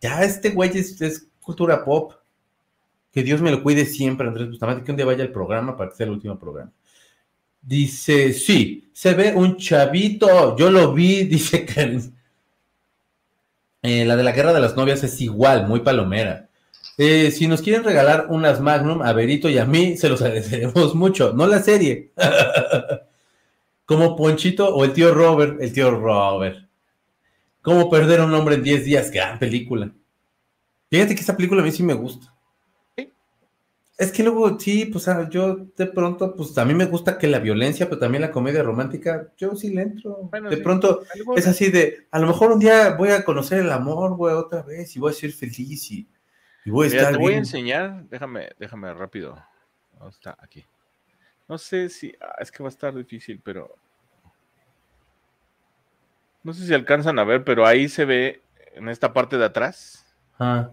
ya 0.00 0.22
este 0.24 0.50
güey 0.50 0.70
es, 0.74 1.26
cultura 1.40 1.84
pop. 1.84 2.12
Que 3.12 3.22
Dios 3.22 3.42
me 3.42 3.50
lo 3.50 3.62
cuide 3.62 3.86
siempre, 3.86 4.28
Andrés 4.28 4.48
Bustamante, 4.48 4.84
que 4.84 4.92
un 4.92 4.96
día 4.96 5.04
vaya 5.04 5.24
al 5.24 5.32
programa 5.32 5.76
para 5.76 5.90
que 5.90 5.96
sea 5.96 6.06
el 6.06 6.12
último 6.12 6.38
programa. 6.38 6.72
Dice, 7.60 8.32
sí, 8.32 8.88
se 8.92 9.14
ve 9.14 9.34
un 9.34 9.56
chavito, 9.56 10.56
yo 10.56 10.70
lo 10.70 10.92
vi, 10.92 11.24
dice 11.24 11.64
Karen. 11.64 12.14
Eh, 13.82 14.04
la 14.04 14.14
de 14.14 14.22
la 14.22 14.32
guerra 14.32 14.52
de 14.52 14.60
las 14.60 14.76
novias 14.76 15.02
es 15.02 15.20
igual, 15.20 15.66
muy 15.66 15.80
palomera. 15.80 16.48
Eh, 16.98 17.30
si 17.30 17.48
nos 17.48 17.62
quieren 17.62 17.82
regalar 17.82 18.26
unas 18.28 18.60
Magnum 18.60 19.02
a 19.02 19.12
Berito 19.12 19.48
y 19.48 19.58
a 19.58 19.64
mí, 19.64 19.96
se 19.96 20.08
los 20.08 20.22
agradeceremos 20.22 20.94
mucho. 20.94 21.32
No 21.32 21.46
la 21.46 21.62
serie. 21.62 22.12
Como 23.90 24.14
Ponchito 24.14 24.72
o 24.72 24.84
el 24.84 24.92
tío 24.92 25.12
Robert. 25.12 25.60
El 25.60 25.72
tío 25.72 25.90
Robert. 25.90 26.64
Cómo 27.60 27.90
perder 27.90 28.20
a 28.20 28.24
un 28.24 28.32
hombre 28.34 28.54
en 28.54 28.62
10 28.62 28.84
días. 28.84 29.10
Gran 29.10 29.40
película. 29.40 29.90
Fíjate 30.88 31.16
que 31.16 31.22
esa 31.22 31.36
película 31.36 31.60
a 31.60 31.64
mí 31.64 31.72
sí 31.72 31.82
me 31.82 31.94
gusta. 31.94 32.32
Es 33.98 34.12
que 34.12 34.22
luego, 34.22 34.60
sí, 34.60 34.84
pues 34.84 35.08
ah, 35.08 35.28
yo 35.28 35.66
de 35.76 35.86
pronto, 35.86 36.36
pues 36.36 36.56
a 36.56 36.64
mí 36.64 36.72
me 36.72 36.84
gusta 36.84 37.18
que 37.18 37.26
la 37.26 37.40
violencia, 37.40 37.86
pero 37.86 37.98
también 37.98 38.22
la 38.22 38.30
comedia 38.30 38.62
romántica, 38.62 39.32
yo 39.36 39.56
sí 39.56 39.70
le 39.70 39.82
entro. 39.82 40.30
de 40.48 40.56
pronto 40.58 41.02
es 41.36 41.48
así 41.48 41.68
de, 41.72 42.06
a 42.12 42.20
lo 42.20 42.28
mejor 42.28 42.52
un 42.52 42.60
día 42.60 42.94
voy 42.94 43.08
a 43.08 43.24
conocer 43.24 43.58
el 43.58 43.72
amor, 43.72 44.14
güey, 44.14 44.34
otra 44.36 44.62
vez, 44.62 44.94
y 44.94 45.00
voy 45.00 45.10
a 45.10 45.14
ser 45.14 45.32
feliz 45.32 45.90
y, 45.90 46.08
voy 46.64 46.86
a 46.86 46.90
estar. 46.90 47.12
Te 47.12 47.18
voy 47.18 47.34
a 47.34 47.38
enseñar, 47.38 48.04
déjame, 48.08 48.50
déjame 48.56 48.94
rápido. 48.94 49.36
¿Dónde 49.98 50.14
está? 50.14 50.38
Aquí. 50.40 50.64
No 51.50 51.58
sé 51.58 51.88
si, 51.88 52.14
ah, 52.20 52.36
es 52.38 52.52
que 52.52 52.62
va 52.62 52.68
a 52.68 52.70
estar 52.70 52.94
difícil, 52.94 53.40
pero. 53.42 53.74
No 56.44 56.52
sé 56.52 56.64
si 56.64 56.72
alcanzan 56.72 57.18
a 57.18 57.24
ver, 57.24 57.42
pero 57.42 57.66
ahí 57.66 57.88
se 57.88 58.04
ve 58.04 58.40
en 58.74 58.88
esta 58.88 59.12
parte 59.12 59.36
de 59.36 59.46
atrás. 59.46 60.06
Ah. 60.38 60.70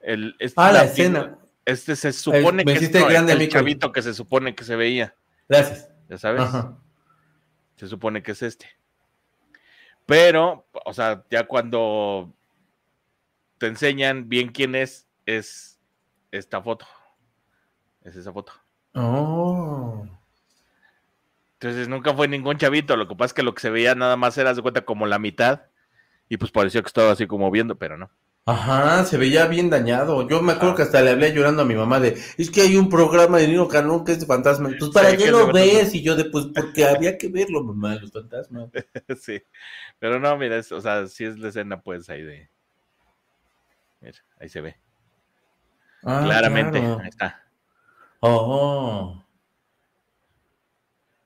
El, 0.00 0.34
ah, 0.56 0.72
la 0.72 0.84
escena. 0.84 1.36
Este 1.66 1.94
se 1.94 2.14
supone 2.14 2.64
que 2.64 2.72
es 2.72 2.94
el 2.94 3.48
chavito 3.50 3.92
que 3.92 4.00
se 4.00 4.14
supone 4.14 4.54
que 4.54 4.64
se 4.64 4.76
veía. 4.76 5.14
Gracias. 5.46 5.90
Ya 6.08 6.16
sabes. 6.16 6.48
Se 7.76 7.86
supone 7.86 8.22
que 8.22 8.32
es 8.32 8.42
este. 8.42 8.66
Pero, 10.06 10.66
o 10.86 10.94
sea, 10.94 11.22
ya 11.30 11.46
cuando 11.46 12.32
te 13.58 13.66
enseñan 13.66 14.30
bien 14.30 14.48
quién 14.48 14.74
es, 14.74 15.06
es 15.26 15.78
esta 16.32 16.62
foto. 16.62 16.86
Es 18.02 18.16
esa 18.16 18.32
foto. 18.32 18.54
Oh. 18.98 20.06
Entonces 21.54 21.88
nunca 21.88 22.14
fue 22.14 22.28
ningún 22.28 22.56
chavito. 22.56 22.96
Lo 22.96 23.08
que 23.08 23.14
pasa 23.14 23.26
es 23.26 23.34
que 23.34 23.42
lo 23.42 23.54
que 23.54 23.62
se 23.62 23.70
veía 23.70 23.94
nada 23.94 24.16
más 24.16 24.36
era 24.38 24.54
de 24.54 24.62
cuenta 24.62 24.84
como 24.84 25.06
la 25.06 25.18
mitad. 25.18 25.62
Y 26.28 26.36
pues 26.36 26.50
pareció 26.50 26.82
que 26.82 26.88
estaba 26.88 27.12
así 27.12 27.26
como 27.26 27.50
viendo, 27.50 27.76
pero 27.76 27.96
no. 27.96 28.10
Ajá, 28.44 29.04
se 29.04 29.18
veía 29.18 29.46
bien 29.46 29.68
dañado. 29.68 30.26
Yo 30.26 30.40
me 30.40 30.52
acuerdo 30.52 30.74
que 30.74 30.82
hasta 30.82 31.02
le 31.02 31.10
hablé 31.10 31.34
llorando 31.34 31.62
a 31.62 31.66
mi 31.66 31.74
mamá 31.74 32.00
de, 32.00 32.18
es 32.38 32.50
que 32.50 32.62
hay 32.62 32.76
un 32.76 32.88
programa 32.88 33.38
de 33.38 33.48
Nino 33.48 33.68
Canón 33.68 34.04
que 34.04 34.12
es 34.12 34.20
de 34.20 34.26
fantasmas. 34.26 34.72
Pues 34.78 34.90
para 34.90 35.14
qué 35.16 35.30
lo 35.30 35.52
ves 35.52 35.94
y 35.94 36.02
yo 36.02 36.16
de, 36.16 36.24
pues 36.24 36.46
porque 36.54 36.86
había 36.86 37.18
que 37.18 37.28
verlo, 37.28 37.62
mamá, 37.62 37.96
los 37.96 38.10
fantasmas. 38.10 38.70
sí, 39.20 39.42
pero 39.98 40.18
no, 40.18 40.36
mira, 40.38 40.60
o 40.70 40.80
sea, 40.80 41.06
si 41.08 41.24
es 41.24 41.38
la 41.38 41.48
escena 41.48 41.82
pues 41.82 42.08
ahí 42.08 42.22
de... 42.22 42.48
Mira, 44.00 44.18
ahí 44.40 44.48
se 44.48 44.62
ve. 44.62 44.78
Ah, 46.02 46.22
Claramente, 46.24 46.78
ahí 46.78 47.08
está. 47.08 47.47
Oh. 48.20 49.22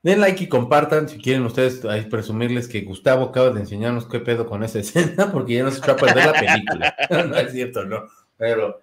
Den 0.03 0.19
like 0.19 0.43
y 0.43 0.47
compartan 0.47 1.07
si 1.07 1.17
quieren 1.17 1.45
ustedes 1.45 1.81
presumirles 2.07 2.67
que 2.67 2.81
Gustavo 2.81 3.23
acaba 3.23 3.51
de 3.51 3.61
enseñarnos 3.61 4.05
qué 4.05 4.19
pedo 4.19 4.45
con 4.45 4.61
esa 4.63 4.79
escena, 4.81 5.31
porque 5.31 5.55
ya 5.55 5.63
no 5.63 5.71
se 5.71 5.79
echó 5.79 5.93
a 5.93 5.95
perder 5.95 6.25
la 6.25 6.33
película. 6.33 6.95
no 7.09 7.37
es 7.37 7.51
cierto, 7.51 7.85
no. 7.85 8.03
Pero, 8.37 8.81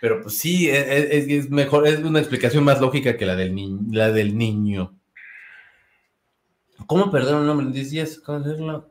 pero 0.00 0.22
pues 0.22 0.38
sí, 0.38 0.68
e, 0.68 0.78
e, 0.78 1.36
es, 1.36 1.50
mejor, 1.50 1.86
es 1.86 2.00
una 2.00 2.18
explicación 2.18 2.64
más 2.64 2.80
lógica 2.80 3.16
que 3.16 3.26
la 3.26 3.36
del, 3.36 3.54
la 3.90 4.10
del 4.10 4.36
niño. 4.36 4.92
¿Cómo 6.86 7.10
perder 7.10 7.34
un 7.36 7.46
nombre 7.46 7.66
en 7.66 7.72
10 7.72 7.90
días? 7.90 8.20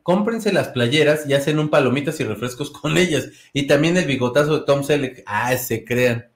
Cómprense 0.04 0.52
las 0.52 0.70
playeras 0.70 1.28
y 1.28 1.34
hacen 1.34 1.60
un 1.60 1.70
palomitas 1.70 2.20
y 2.20 2.24
refrescos 2.24 2.72
con 2.72 2.98
ellas. 2.98 3.30
Y 3.54 3.68
también 3.68 3.96
el 3.96 4.06
bigotazo 4.06 4.60
de 4.60 4.66
Tom 4.66 4.84
Selleck. 4.84 5.24
Ah, 5.26 5.56
se 5.56 5.86
crean. 5.86 6.30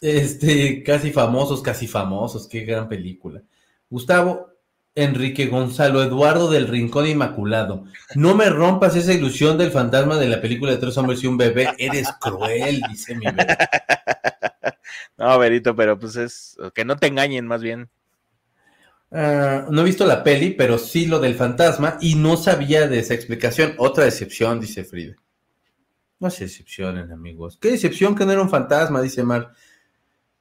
Este, 0.00 0.82
casi 0.82 1.12
famosos, 1.12 1.62
casi 1.62 1.86
famosos. 1.86 2.48
Qué 2.48 2.60
gran 2.60 2.88
película. 2.88 3.42
Gustavo 3.88 4.50
Enrique 4.94 5.46
Gonzalo 5.46 6.02
Eduardo 6.02 6.50
del 6.50 6.68
Rincón 6.68 7.06
Inmaculado. 7.06 7.84
No 8.14 8.34
me 8.34 8.48
rompas 8.50 8.96
esa 8.96 9.12
ilusión 9.12 9.56
del 9.56 9.70
fantasma 9.70 10.16
de 10.16 10.28
la 10.28 10.40
película 10.40 10.72
de 10.72 10.78
tres 10.78 10.96
hombres 10.96 11.22
y 11.22 11.26
un 11.26 11.36
bebé. 11.36 11.68
Eres 11.78 12.08
cruel, 12.20 12.82
dice 12.88 13.14
mi 13.14 13.26
bebé. 13.26 13.46
No, 15.16 15.38
Berito, 15.38 15.76
pero 15.76 15.98
pues 15.98 16.16
es 16.16 16.56
que 16.74 16.82
no 16.82 16.96
te 16.96 17.06
engañen 17.06 17.46
más 17.46 17.60
bien. 17.60 17.90
Ah, 19.12 19.66
no 19.68 19.82
he 19.82 19.84
visto 19.84 20.06
la 20.06 20.24
peli, 20.24 20.52
pero 20.52 20.78
sí 20.78 21.04
lo 21.04 21.18
del 21.18 21.34
fantasma 21.34 21.98
y 22.00 22.14
no 22.14 22.38
sabía 22.38 22.88
de 22.88 23.00
esa 23.00 23.12
explicación. 23.12 23.74
Otra 23.76 24.04
decepción, 24.04 24.60
dice 24.60 24.82
Frida. 24.82 25.16
No 26.20 26.30
se 26.30 26.44
decepcionen, 26.44 27.12
amigos. 27.12 27.58
Qué 27.60 27.70
decepción 27.70 28.14
que 28.14 28.24
no 28.24 28.32
era 28.32 28.40
un 28.40 28.48
fantasma, 28.48 29.02
dice 29.02 29.22
Mar. 29.22 29.52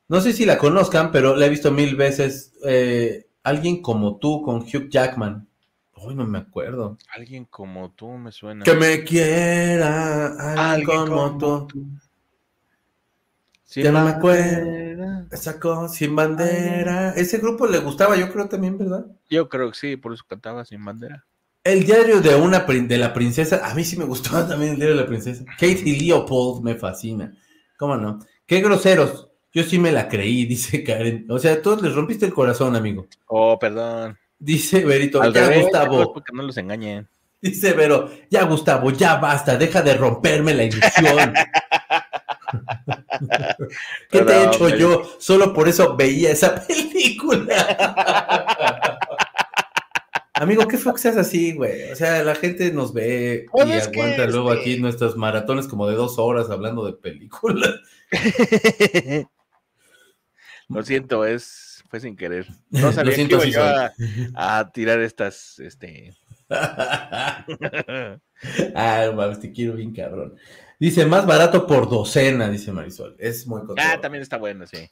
No 0.09 0.21
sé 0.21 0.33
si 0.33 0.45
la 0.45 0.57
conozcan, 0.57 1.11
pero 1.11 1.35
la 1.35 1.45
he 1.45 1.49
visto 1.49 1.71
mil 1.71 1.95
veces. 1.95 2.53
Eh, 2.65 3.29
Alguien 3.43 3.81
como 3.81 4.17
tú 4.17 4.41
con 4.41 4.57
Hugh 4.57 4.89
Jackman. 4.89 5.47
Uy, 5.95 6.15
no 6.15 6.25
me 6.25 6.39
acuerdo. 6.39 6.97
Alguien 7.13 7.45
como 7.45 7.91
tú 7.91 8.09
me 8.09 8.31
suena. 8.31 8.63
Que 8.63 8.73
me 8.73 9.03
quiera. 9.03 10.71
Alguien, 10.71 10.85
como, 11.07 11.37
tú. 11.37 11.67
ya 13.67 13.91
no 13.91 14.03
me 14.03 14.11
acuerdo. 14.11 15.27
Sacó 15.31 15.87
sin 15.89 16.15
bandera. 16.15 17.11
Ese 17.11 17.37
grupo 17.37 17.67
le 17.67 17.79
gustaba, 17.79 18.15
yo 18.15 18.31
creo 18.31 18.47
también, 18.47 18.77
¿verdad? 18.77 19.05
Yo 19.29 19.49
creo 19.49 19.71
que 19.71 19.77
sí, 19.77 19.97
por 19.97 20.13
eso 20.13 20.23
cantaba 20.27 20.63
sin 20.65 20.83
bandera. 20.83 21.25
El 21.63 21.85
diario 21.85 22.21
de 22.21 22.35
una 22.35 22.59
de 22.59 22.97
la 22.97 23.13
princesa, 23.13 23.69
a 23.69 23.73
mí 23.73 23.83
sí 23.83 23.97
me 23.97 24.05
gustaba 24.05 24.47
también 24.47 24.71
el 24.73 24.77
diario 24.77 24.95
de 24.95 25.01
la 25.01 25.07
princesa. 25.07 25.43
Katie 25.45 25.99
Leopold 25.99 26.63
me 26.63 26.75
fascina. 26.75 27.35
¿Cómo 27.77 27.97
no? 27.97 28.19
Qué 28.45 28.61
groseros. 28.61 29.28
Yo 29.53 29.63
sí 29.63 29.79
me 29.79 29.91
la 29.91 30.07
creí, 30.07 30.45
dice 30.47 30.83
Karen. 30.83 31.25
O 31.29 31.39
sea, 31.39 31.61
todos 31.61 31.81
les 31.81 31.93
rompiste 31.93 32.25
el 32.25 32.33
corazón, 32.33 32.75
amigo. 32.75 33.07
Oh, 33.27 33.57
perdón. 33.57 34.17
Dice 34.37 34.85
Verito, 34.85 35.21
ya 35.31 35.59
Gustavo. 35.59 36.13
Porque 36.13 36.31
no 36.33 36.43
los 36.43 36.57
engañen. 36.57 37.07
Dice 37.41 37.73
Vero, 37.73 38.09
ya 38.29 38.43
Gustavo, 38.43 38.91
ya 38.91 39.15
basta, 39.15 39.57
deja 39.57 39.81
de 39.81 39.93
romperme 39.93 40.53
la 40.53 40.63
ilusión. 40.63 41.33
¿Qué 44.09 44.21
te 44.21 44.33
he 44.33 44.45
hecho 44.45 44.69
yo? 44.69 45.03
Solo 45.19 45.53
por 45.53 45.69
eso 45.69 45.95
veía 45.95 46.31
esa 46.31 46.65
película. 46.67 47.77
Amigo, 50.33 50.67
¿qué 50.67 50.77
fue 50.77 50.93
que 50.93 50.99
seas 50.99 51.17
así, 51.17 51.53
güey? 51.53 51.91
O 51.91 51.95
sea, 51.95 52.23
la 52.23 52.35
gente 52.35 52.71
nos 52.71 52.93
ve 52.93 53.45
y 53.53 53.71
aguanta 53.71 54.25
luego 54.27 54.51
aquí 54.51 54.77
nuestros 54.77 55.15
maratones 55.15 55.67
como 55.67 55.87
de 55.87 55.95
dos 55.95 56.19
horas 56.19 56.49
hablando 56.49 56.85
de 56.85 56.93
películas. 56.93 57.75
Lo 60.69 60.83
siento, 60.83 61.25
es 61.25 61.69
fue 61.89 61.99
sin 61.99 62.15
querer. 62.15 62.47
No 62.69 62.93
sabía 62.93 63.15
que 63.15 63.47
iba 63.47 63.93
a, 64.35 64.71
tirar 64.71 65.01
estas, 65.01 65.59
este. 65.59 66.13
ah, 66.49 67.45
mames, 69.15 69.39
te 69.39 69.51
quiero 69.51 69.73
bien 69.73 69.93
cabrón. 69.93 70.35
Dice, 70.79 71.05
más 71.05 71.25
barato 71.25 71.67
por 71.67 71.89
docena, 71.89 72.49
dice 72.49 72.71
Marisol. 72.71 73.15
Es 73.19 73.45
muy 73.45 73.61
Ah, 73.77 73.99
también 74.01 74.21
está 74.21 74.37
bueno, 74.37 74.65
sí. 74.65 74.89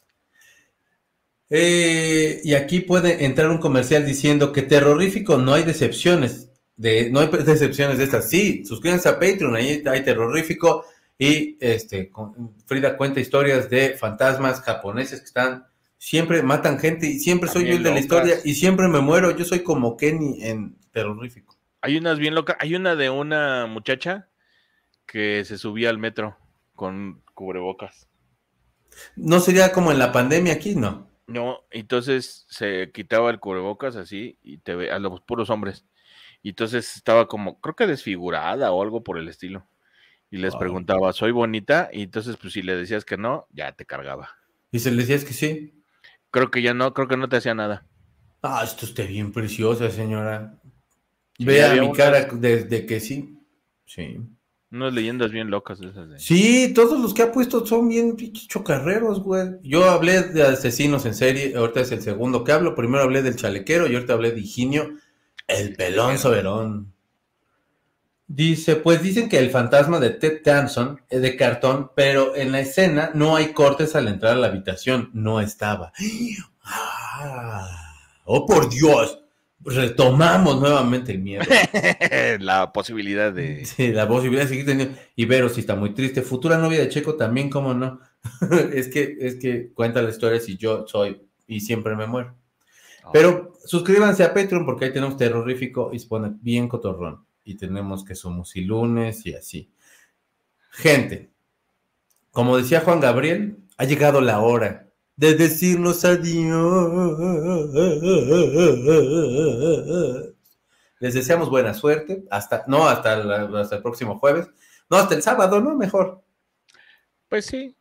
Eh, 1.50 2.42
y 2.44 2.54
aquí 2.56 2.82
puede 2.82 3.24
entrar 3.24 3.50
un 3.50 3.60
comercial 3.60 4.06
diciendo 4.06 4.52
que 4.52 4.64
terrorífico 4.64 5.38
no 5.38 5.54
hay 5.54 5.64
decepciones. 5.64 6.50
De, 6.76 7.10
no 7.10 7.22
hay 7.22 7.30
decepciones 7.30 8.00
de 8.00 8.04
estas. 8.04 8.30
Sí, 8.30 8.66
suscríbanse 8.66 9.08
a 9.08 9.14
Patreon, 9.18 9.56
ahí 9.56 9.82
hay 9.86 10.04
terrorífico. 10.04 10.84
Y 11.18 11.58
este, 11.60 12.12
Frida 12.66 12.96
cuenta 12.96 13.20
historias 13.20 13.70
de 13.70 13.98
fantasmas 13.98 14.62
japoneses 14.62 15.20
que 15.20 15.26
están, 15.26 15.66
siempre 15.98 16.44
matan 16.44 16.80
gente 16.80 17.08
y 17.08 17.20
siempre 17.20 17.50
soy 17.50 17.66
yo 17.66 17.76
el 17.76 17.84
de 17.84 17.92
la 17.92 18.00
historia 18.00 18.36
y 18.44 18.54
siempre 18.54 18.88
me 18.88 19.02
muero. 19.02 19.36
Yo 19.36 19.44
soy 19.44 19.64
como 19.64 19.98
Kenny 19.98 20.44
en 20.44 20.78
terrorífico. 20.92 21.58
Hay 21.82 21.98
unas 21.98 22.20
bien 22.20 22.36
locas. 22.36 22.58
Hay 22.60 22.76
una 22.76 22.96
de 22.96 23.10
una 23.10 23.66
muchacha 23.66 24.30
que 25.06 25.44
se 25.46 25.58
subía 25.58 25.90
al 25.90 25.98
metro 25.98 26.38
con 26.76 27.24
cubrebocas. 27.34 28.08
No 29.16 29.40
sería 29.40 29.72
como 29.72 29.92
en 29.92 30.00
la 30.00 30.12
pandemia 30.12 30.54
aquí, 30.54 30.76
¿no? 30.76 31.08
No, 31.26 31.66
entonces 31.72 32.46
se 32.50 32.92
quitaba 32.94 33.30
el 33.32 33.40
cubrebocas 33.40 33.96
así 33.96 34.38
y 34.44 34.60
te 34.60 34.76
ve 34.76 34.92
a 34.92 35.00
los 35.00 35.22
puros 35.22 35.50
hombres. 35.50 35.86
Y 36.44 36.50
entonces 36.50 36.96
estaba 36.96 37.28
como, 37.28 37.60
creo 37.60 37.76
que 37.76 37.88
desfigurada 37.88 38.72
o 38.72 38.82
algo 38.84 39.04
por 39.04 39.18
el 39.18 39.28
estilo 39.28 39.68
y 40.30 40.38
les 40.38 40.56
preguntaba, 40.56 41.14
¿soy 41.14 41.32
bonita? 41.32 41.90
Y 41.92 42.04
entonces, 42.04 42.38
pues 42.38 42.54
si 42.54 42.62
le 42.62 42.76
decías 42.76 43.06
que 43.06 43.18
no, 43.18 43.48
ya 43.52 43.72
te 43.72 43.86
cargaba. 43.86 44.30
¿Y 44.72 44.80
si 44.80 44.92
le 44.92 44.98
decías 44.98 45.24
que 45.24 45.34
sí? 45.34 45.74
Creo 46.32 46.52
que 46.52 46.62
ya 46.62 46.74
no, 46.74 46.94
creo 46.94 47.08
que 47.08 47.18
no 47.18 47.30
te 47.30 47.38
hacía 47.38 47.56
nada. 47.56 47.86
Ah, 48.42 48.62
esto 48.64 48.86
está 48.86 49.04
bien 49.04 49.32
preciosa, 49.32 49.90
señora. 49.90 50.60
Vea 51.40 51.74
mi 51.76 51.92
cara 51.94 52.28
desde 52.32 52.86
que 52.86 53.00
sí. 53.00 53.38
Sí. 53.86 54.18
Unas 54.70 54.94
leyendas 54.94 55.32
bien 55.32 55.50
locas 55.50 55.80
esas. 55.80 56.10
De... 56.10 56.20
Sí, 56.20 56.74
todos 56.74 57.00
los 57.00 57.14
que 57.14 57.22
ha 57.22 57.32
puesto 57.32 57.66
son 57.66 57.88
bien 57.88 58.18
chocarreros, 58.34 59.22
güey. 59.22 59.52
Yo 59.64 59.90
hablé 59.90 60.24
de 60.24 60.44
asesinos 60.44 61.06
en 61.06 61.16
serie, 61.16 61.56
ahorita 61.56 61.82
es 61.82 61.92
el 61.94 62.02
segundo 62.02 62.44
que 62.44 62.52
hablo. 62.52 62.76
Primero 62.76 63.04
hablé 63.04 63.22
del 63.22 63.38
chalequero 63.38 63.88
y 63.88 63.96
ahorita 63.96 64.14
hablé 64.14 64.32
de 64.32 64.42
Higinio, 64.42 64.90
el 65.48 65.74
pelón 65.76 66.18
soberón. 66.18 66.94
Dice, 68.30 68.76
pues 68.76 69.02
dicen 69.02 69.30
que 69.30 69.40
el 69.40 69.50
fantasma 69.52 70.02
de 70.02 70.10
Ted 70.10 70.42
Danson 70.44 71.00
es 71.10 71.22
de 71.22 71.38
cartón, 71.38 71.92
pero 71.96 72.36
en 72.36 72.52
la 72.52 72.60
escena 72.60 73.12
no 73.14 73.38
hay 73.38 73.54
cortes 73.54 73.96
al 73.96 74.10
entrar 74.10 74.34
a 74.34 74.36
la 74.36 74.48
habitación. 74.48 75.10
No 75.14 75.40
estaba. 75.40 75.94
Ah, 76.62 77.66
¡Oh, 78.26 78.46
por 78.46 78.70
Dios! 78.70 79.24
Retomamos 79.62 80.60
nuevamente 80.60 81.14
el 81.14 81.20
miedo. 81.20 81.44
la 82.40 82.74
posibilidad 82.74 83.32
de... 83.32 83.66
Sí, 83.66 83.94
la 83.94 84.08
posibilidad 84.08 84.44
de 84.44 84.50
seguir 84.50 84.66
teniendo... 84.66 84.98
Ibero 85.16 85.48
sí 85.48 85.62
está 85.62 85.76
muy 85.76 85.94
triste. 85.94 86.22
Futura 86.22 86.58
novia 86.58 86.82
de 86.82 86.90
Checo 86.90 87.16
también, 87.16 87.50
¿cómo 87.50 87.74
no? 87.74 88.02
es, 88.74 88.90
que, 88.90 89.18
es 89.22 89.36
que 89.36 89.72
cuenta 89.74 90.02
la 90.02 90.10
historia 90.10 90.42
si 90.42 90.58
yo 90.58 90.86
soy 90.86 91.22
y 91.48 91.62
siempre 91.62 91.96
me 91.96 92.08
muero. 92.08 92.36
Ah. 93.06 93.10
Pero 93.14 93.54
suscríbanse 93.66 94.26
a 94.26 94.34
Patreon 94.34 94.66
porque 94.66 94.86
ahí 94.86 94.94
tenemos 94.94 95.16
terrorífico 95.16 95.92
y 95.94 96.00
se 96.00 96.08
pone 96.08 96.34
bien 96.42 96.68
cotorrón 96.68 97.27
y 97.48 97.56
tenemos 97.56 98.04
que 98.04 98.14
somos 98.14 98.56
y 98.58 98.62
lunes 98.62 99.26
y 99.26 99.34
así. 99.34 99.72
Gente, 100.70 101.32
como 102.32 102.58
decía 102.58 102.82
Juan 102.82 103.00
Gabriel, 103.00 103.58
ha 103.78 103.86
llegado 103.86 104.20
la 104.20 104.40
hora 104.42 104.90
de 105.16 105.34
decirnos 105.36 106.04
adiós. 106.04 106.92
Les 111.00 111.14
deseamos 111.14 111.50
buena 111.50 111.74
suerte, 111.74 112.26
hasta, 112.30 112.66
no 112.68 112.88
hasta, 112.88 113.16
hasta 113.60 113.78
el 113.78 113.82
próximo 113.82 114.20
jueves, 114.20 114.50
no, 114.90 114.98
hasta 114.98 115.16
el 115.16 115.22
sábado, 115.22 115.62
¿no? 115.62 115.76
Mejor. 115.76 116.22
Pues 117.30 117.46
sí, 117.46 117.76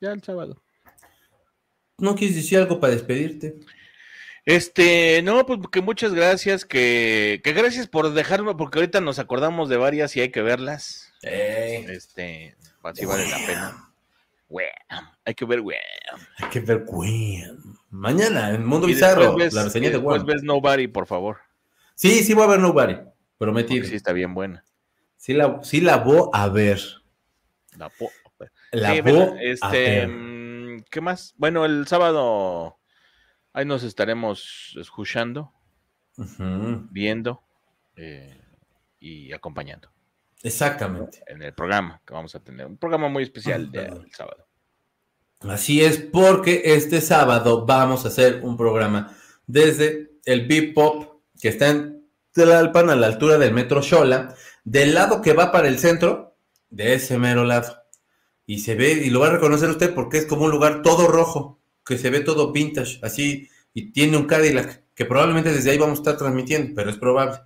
ya 0.00 0.12
el 0.12 0.22
sábado. 0.22 0.62
¿No 1.98 2.14
quieres 2.14 2.36
decir 2.36 2.58
algo 2.58 2.78
para 2.78 2.92
despedirte? 2.92 3.60
Este, 4.44 5.22
no, 5.22 5.46
pues 5.46 5.60
que 5.70 5.80
muchas 5.80 6.14
gracias, 6.14 6.64
que, 6.64 7.40
que 7.44 7.52
gracias 7.52 7.86
por 7.86 8.12
dejarme, 8.12 8.54
porque 8.56 8.80
ahorita 8.80 9.00
nos 9.00 9.18
acordamos 9.18 9.68
de 9.68 9.76
varias 9.76 10.16
y 10.16 10.20
hay 10.20 10.30
que 10.30 10.42
verlas. 10.42 11.12
Este, 11.22 12.56
así 12.82 13.06
vale 13.06 13.28
la 13.28 13.36
pena. 13.46 13.92
hay 15.24 15.34
que 15.34 15.44
ver, 15.44 15.60
güey. 15.60 15.78
Hay 16.38 16.48
que 16.48 16.60
ver, 16.60 16.84
güey. 16.84 17.44
Mañana, 17.90 18.50
en 18.50 18.64
Mundo 18.64 18.88
Bizarro, 18.88 19.38
la 19.38 19.64
reseña 19.64 19.90
de 19.90 19.98
Después 19.98 20.24
ves 20.24 20.42
Nobody, 20.42 20.88
por 20.88 21.06
favor. 21.06 21.38
Sí, 21.94 22.24
sí 22.24 22.34
voy 22.34 22.44
a 22.44 22.48
ver 22.48 22.60
Nobody, 22.60 22.96
prometido. 23.38 23.86
sí, 23.86 23.94
está 23.94 24.12
bien 24.12 24.34
buena. 24.34 24.64
Sí 25.16 25.34
la, 25.34 25.60
sí 25.62 25.80
la 25.80 25.98
voy 25.98 26.28
a 26.32 26.48
ver. 26.48 26.80
La, 27.76 27.92
la 28.72 29.02
voy 29.02 29.38
este, 29.40 29.66
a 29.66 29.70
ver. 29.70 30.08
Mm, 30.08 30.84
¿Qué 30.90 31.00
más? 31.00 31.34
Bueno, 31.36 31.64
el 31.64 31.86
sábado 31.86 32.76
Ahí 33.54 33.66
nos 33.66 33.82
estaremos 33.82 34.74
escuchando, 34.80 35.52
viendo 36.90 37.42
eh, 37.96 38.40
y 38.98 39.32
acompañando. 39.32 39.90
Exactamente. 40.42 41.22
En 41.26 41.42
el 41.42 41.52
programa 41.52 42.00
que 42.06 42.14
vamos 42.14 42.34
a 42.34 42.40
tener. 42.40 42.66
Un 42.66 42.78
programa 42.78 43.08
muy 43.08 43.22
especial 43.22 43.70
del 43.70 44.10
sábado. 44.12 44.46
Así 45.40 45.82
es, 45.82 45.98
porque 45.98 46.62
este 46.64 47.00
sábado 47.00 47.66
vamos 47.66 48.04
a 48.04 48.08
hacer 48.08 48.40
un 48.42 48.56
programa 48.56 49.14
desde 49.46 50.12
el 50.24 50.46
Bip 50.46 50.74
Pop, 50.74 51.20
que 51.40 51.48
está 51.48 51.68
en 51.68 52.06
Tlalpan, 52.32 52.90
a 52.90 52.96
la 52.96 53.08
altura 53.08 53.38
del 53.38 53.52
metro 53.52 53.82
Xola, 53.82 54.34
del 54.64 54.94
lado 54.94 55.20
que 55.20 55.32
va 55.32 55.52
para 55.52 55.68
el 55.68 55.78
centro, 55.78 56.36
de 56.70 56.94
ese 56.94 57.18
mero 57.18 57.44
lado. 57.44 57.76
Y 58.46 58.60
se 58.60 58.76
ve, 58.76 58.92
y 58.92 59.10
lo 59.10 59.20
va 59.20 59.28
a 59.28 59.32
reconocer 59.32 59.68
usted 59.68 59.94
porque 59.94 60.18
es 60.18 60.26
como 60.26 60.44
un 60.44 60.50
lugar 60.50 60.82
todo 60.82 61.08
rojo 61.08 61.61
que 61.84 61.98
se 61.98 62.10
ve 62.10 62.20
todo 62.20 62.52
vintage, 62.52 62.98
así, 63.02 63.48
y 63.74 63.92
tiene 63.92 64.16
un 64.16 64.26
Cadillac, 64.26 64.82
que 64.94 65.04
probablemente 65.04 65.52
desde 65.52 65.70
ahí 65.70 65.78
vamos 65.78 65.98
a 65.98 66.02
estar 66.02 66.16
transmitiendo, 66.16 66.72
pero 66.74 66.90
es 66.90 66.96
probable. 66.96 67.40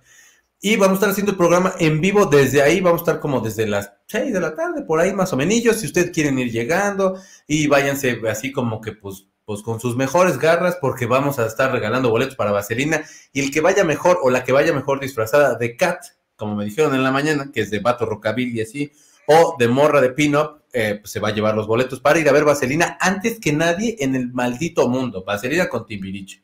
Y 0.59 0.75
vamos 0.75 0.93
a 0.93 0.95
estar 0.95 1.09
haciendo 1.11 1.31
el 1.31 1.37
programa 1.37 1.73
en 1.79 2.01
vivo 2.01 2.25
desde 2.25 2.61
ahí, 2.61 2.81
vamos 2.81 3.01
a 3.01 3.03
estar 3.03 3.19
como 3.19 3.41
desde 3.41 3.67
las 3.67 3.93
6 4.07 4.33
de 4.33 4.39
la 4.39 4.55
tarde, 4.55 4.81
por 4.81 4.99
ahí 4.99 5.13
más 5.13 5.31
o 5.33 5.37
menos, 5.37 5.77
si 5.77 5.85
ustedes 5.85 6.11
quieren 6.11 6.39
ir 6.39 6.51
llegando, 6.51 7.19
y 7.47 7.67
váyanse 7.67 8.19
así 8.29 8.51
como 8.51 8.81
que 8.81 8.93
pues, 8.93 9.27
pues 9.45 9.61
con 9.61 9.79
sus 9.79 9.95
mejores 9.95 10.39
garras, 10.39 10.77
porque 10.81 11.05
vamos 11.05 11.39
a 11.39 11.45
estar 11.45 11.71
regalando 11.71 12.09
boletos 12.09 12.35
para 12.35 12.51
Vaselina, 12.51 13.03
y 13.31 13.41
el 13.41 13.51
que 13.51 13.61
vaya 13.61 13.83
mejor 13.83 14.19
o 14.23 14.29
la 14.29 14.43
que 14.43 14.51
vaya 14.51 14.73
mejor 14.73 14.99
disfrazada 14.99 15.55
de 15.55 15.77
Cat, 15.77 16.03
como 16.35 16.55
me 16.55 16.65
dijeron 16.65 16.93
en 16.95 17.03
la 17.03 17.11
mañana, 17.11 17.51
que 17.53 17.61
es 17.61 17.69
de 17.69 17.79
Vato 17.79 18.05
Rockabilly 18.05 18.59
y 18.59 18.61
así, 18.61 18.91
o 19.27 19.55
de 19.59 19.67
Morra 19.67 20.01
de 20.01 20.11
Pin-Up, 20.11 20.63
eh, 20.73 20.97
pues 21.01 21.11
se 21.11 21.19
va 21.19 21.29
a 21.29 21.33
llevar 21.33 21.55
los 21.55 21.67
boletos 21.67 21.99
para 21.99 22.19
ir 22.19 22.27
a 22.27 22.31
ver 22.31 22.45
Vaselina 22.45 22.97
antes 22.99 23.39
que 23.39 23.53
nadie 23.53 23.95
en 23.99 24.15
el 24.15 24.31
maldito 24.31 24.87
mundo. 24.87 25.23
Vaselina 25.23 25.69
con 25.69 25.85
Timbiriche. 25.85 26.41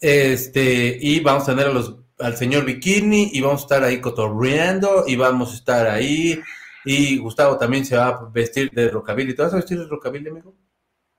Este, 0.00 0.98
y 1.00 1.20
vamos 1.20 1.44
a 1.44 1.52
tener 1.52 1.66
a 1.66 1.72
los, 1.72 1.96
al 2.18 2.36
señor 2.36 2.64
Bikini 2.64 3.30
y 3.32 3.40
vamos 3.40 3.62
a 3.62 3.64
estar 3.64 3.84
ahí 3.84 4.00
cotorreando 4.00 5.04
y 5.06 5.16
vamos 5.16 5.52
a 5.52 5.56
estar 5.56 5.86
ahí. 5.88 6.40
Y 6.84 7.18
Gustavo 7.18 7.58
también 7.58 7.84
se 7.84 7.96
va 7.96 8.08
a 8.08 8.30
vestir 8.32 8.70
de 8.70 8.88
rockabilly. 8.88 9.34
¿Te 9.34 9.42
vas 9.42 9.52
a 9.52 9.56
vestir 9.56 9.78
de 9.78 9.86
rockabilly, 9.86 10.28
amigo? 10.28 10.54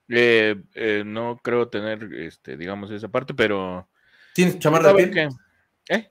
Eh, 0.09 0.55
eh, 0.73 1.03
no 1.05 1.39
creo 1.43 1.67
tener, 1.67 2.11
este, 2.13 2.57
digamos, 2.57 2.89
esa 2.91 3.09
parte, 3.09 3.33
pero... 3.33 3.87
¿Tienes 4.33 4.57
chamarra 4.59 4.93
de 4.93 5.07
piel? 5.07 5.29
¿Eh? 5.89 6.09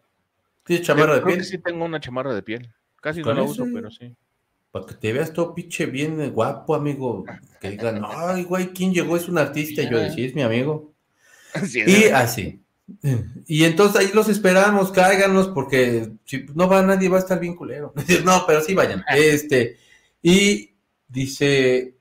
¿Tienes 0.65 0.87
chamarra 0.87 1.17
de 1.17 1.23
piel? 1.23 1.45
sí 1.45 1.59
tengo 1.59 1.85
una 1.85 1.99
chamarra 1.99 2.35
de 2.35 2.43
piel. 2.43 2.73
Casi 3.01 3.23
no 3.23 3.33
la 3.33 3.43
uso, 3.43 3.67
pero 3.73 3.91
sí. 3.91 4.15
Para 4.77 4.89
que 4.89 4.95
te 4.95 5.11
veas 5.11 5.33
todo 5.33 5.55
pinche 5.55 5.87
bien 5.87 6.31
guapo, 6.33 6.75
amigo. 6.75 7.25
Que 7.63 7.71
digan, 7.71 8.03
ay, 8.07 8.45
güey, 8.45 8.75
¿quién 8.75 8.93
llegó? 8.93 9.17
Es 9.17 9.27
un 9.27 9.39
artista. 9.39 9.81
Y 9.81 9.91
yo 9.91 9.99
decía, 9.99 10.27
es 10.27 10.35
mi 10.35 10.43
amigo. 10.43 10.93
y 11.87 12.05
así. 12.05 12.63
Y 13.47 13.65
entonces 13.65 14.01
ahí 14.01 14.11
los 14.13 14.29
esperamos, 14.29 14.93
cáiganos, 14.93 15.49
porque 15.49 16.11
si 16.25 16.45
no 16.55 16.69
va 16.69 16.83
nadie, 16.83 17.09
va 17.09 17.17
a 17.17 17.21
estar 17.21 17.41
bien 17.41 17.57
culero. 17.57 17.95
no, 18.25 18.45
pero 18.47 18.61
sí 18.61 18.75
vayan. 18.75 19.03
Este, 19.17 19.79
y 20.23 20.75
dice, 21.09 21.97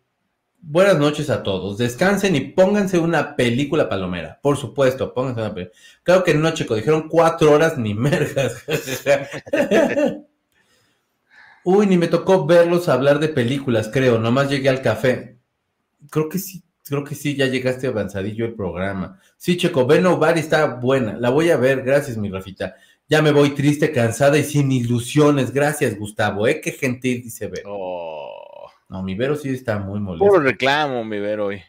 buenas 0.60 1.00
noches 1.00 1.30
a 1.30 1.44
todos, 1.44 1.78
descansen 1.78 2.36
y 2.36 2.42
pónganse 2.42 3.00
una 3.00 3.38
película 3.38 3.88
palomera. 3.88 4.38
Por 4.44 4.58
supuesto, 4.58 5.14
pónganse 5.14 5.42
una 5.42 5.54
película. 5.54 5.80
Claro 6.04 6.24
que 6.26 6.34
no, 6.34 6.52
chico, 6.54 6.76
dijeron 6.76 7.08
cuatro 7.08 7.54
horas 7.54 7.78
ni 7.78 7.94
mergas. 7.94 8.64
Uy, 11.68 11.88
ni 11.88 11.98
me 11.98 12.08
tocó 12.08 12.46
verlos 12.46 12.88
hablar 12.90 13.18
de 13.20 13.28
películas, 13.28 13.90
creo. 13.92 14.20
Nomás 14.20 14.52
llegué 14.52 14.70
al 14.70 14.84
café. 14.84 15.40
Creo 16.12 16.30
que 16.30 16.38
sí, 16.38 16.64
creo 16.84 17.04
que 17.04 17.16
sí, 17.16 17.36
ya 17.36 17.48
llegaste 17.48 17.88
avanzadillo 17.88 18.46
el 18.46 18.54
programa. 18.54 19.20
Sí, 19.36 19.58
Checo, 19.58 19.88
Ben 19.88 20.04
Nobody 20.04 20.42
está 20.42 20.76
buena. 20.76 21.18
La 21.18 21.32
voy 21.32 21.50
a 21.50 21.58
ver. 21.58 21.82
Gracias, 21.82 22.18
mi 22.18 22.30
Rafita. 22.30 22.76
Ya 23.10 23.24
me 23.24 23.32
voy 23.32 23.56
triste, 23.56 23.92
cansada 23.92 24.38
y 24.38 24.44
sin 24.44 24.72
ilusiones. 24.72 25.52
Gracias, 25.52 25.98
Gustavo. 25.98 26.48
¿Eh? 26.48 26.62
Qué 26.62 26.72
gentil 26.72 27.24
dice 27.24 27.48
Vero. 27.48 27.70
Oh. 27.72 28.70
No, 28.88 29.02
mi 29.02 29.16
Vero 29.16 29.36
sí 29.36 29.50
está 29.50 29.80
muy 29.80 30.00
molesto. 30.00 30.24
Puro 30.24 30.40
reclamo, 30.40 31.04
mi 31.04 31.20
Vero 31.20 31.48
hoy. 31.48 31.64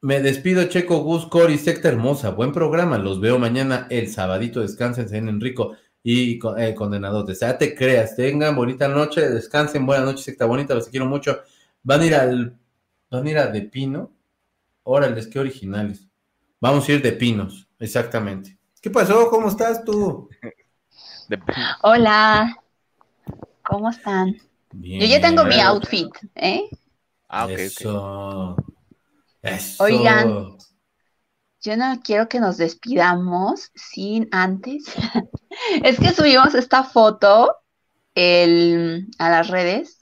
Me 0.00 0.20
despido, 0.20 0.64
Checo, 0.64 1.04
Gus, 1.04 1.26
Cori, 1.26 1.56
secta 1.56 1.88
hermosa. 1.88 2.30
Buen 2.30 2.50
programa. 2.50 2.98
Los 2.98 3.20
veo 3.20 3.38
mañana 3.38 3.86
el 3.90 4.08
sabadito. 4.08 4.60
Descánsense 4.60 5.16
en 5.18 5.28
Enrico 5.28 5.76
y 6.02 6.38
eh, 6.58 6.74
condenados 6.74 7.26
de 7.26 7.34
sea, 7.34 7.58
te 7.58 7.74
creas, 7.74 8.16
tengan 8.16 8.56
bonita 8.56 8.88
noche, 8.88 9.28
descansen, 9.28 9.84
buena 9.84 10.04
noche, 10.04 10.22
secta 10.22 10.46
bonita, 10.46 10.74
los 10.74 10.88
quiero 10.88 11.06
mucho. 11.06 11.40
Van 11.82 12.00
a 12.00 12.06
ir 12.06 12.14
al, 12.14 12.58
van 13.10 13.26
a 13.26 13.30
ir 13.30 13.38
a 13.38 13.46
De 13.48 13.62
Pino. 13.62 14.10
Órale, 14.82 15.28
qué 15.28 15.38
originales. 15.38 16.06
Vamos 16.60 16.88
a 16.88 16.92
ir 16.92 17.02
de 17.02 17.12
pinos, 17.12 17.68
exactamente. 17.78 18.58
¿Qué 18.80 18.90
pasó? 18.90 19.28
¿Cómo 19.30 19.48
estás 19.48 19.84
tú? 19.84 20.28
Hola, 21.82 22.56
¿cómo 23.62 23.90
están? 23.90 24.36
Yo 24.72 25.06
ya 25.06 25.20
tengo 25.20 25.44
mi 25.44 25.60
outfit, 25.60 26.10
¿eh? 26.34 26.68
Ah, 27.28 27.44
ok. 27.44 27.50
Eso. 27.52 28.56
Eso. 29.42 29.84
Oigan, 29.84 30.56
yo 31.60 31.76
no 31.76 32.00
quiero 32.02 32.28
que 32.28 32.40
nos 32.40 32.56
despidamos 32.56 33.70
sin 33.74 34.28
antes. 34.32 34.84
Es 35.82 35.98
que 35.98 36.12
subimos 36.12 36.54
esta 36.54 36.84
foto 36.84 37.56
a 38.16 39.30
las 39.30 39.48
redes 39.48 40.00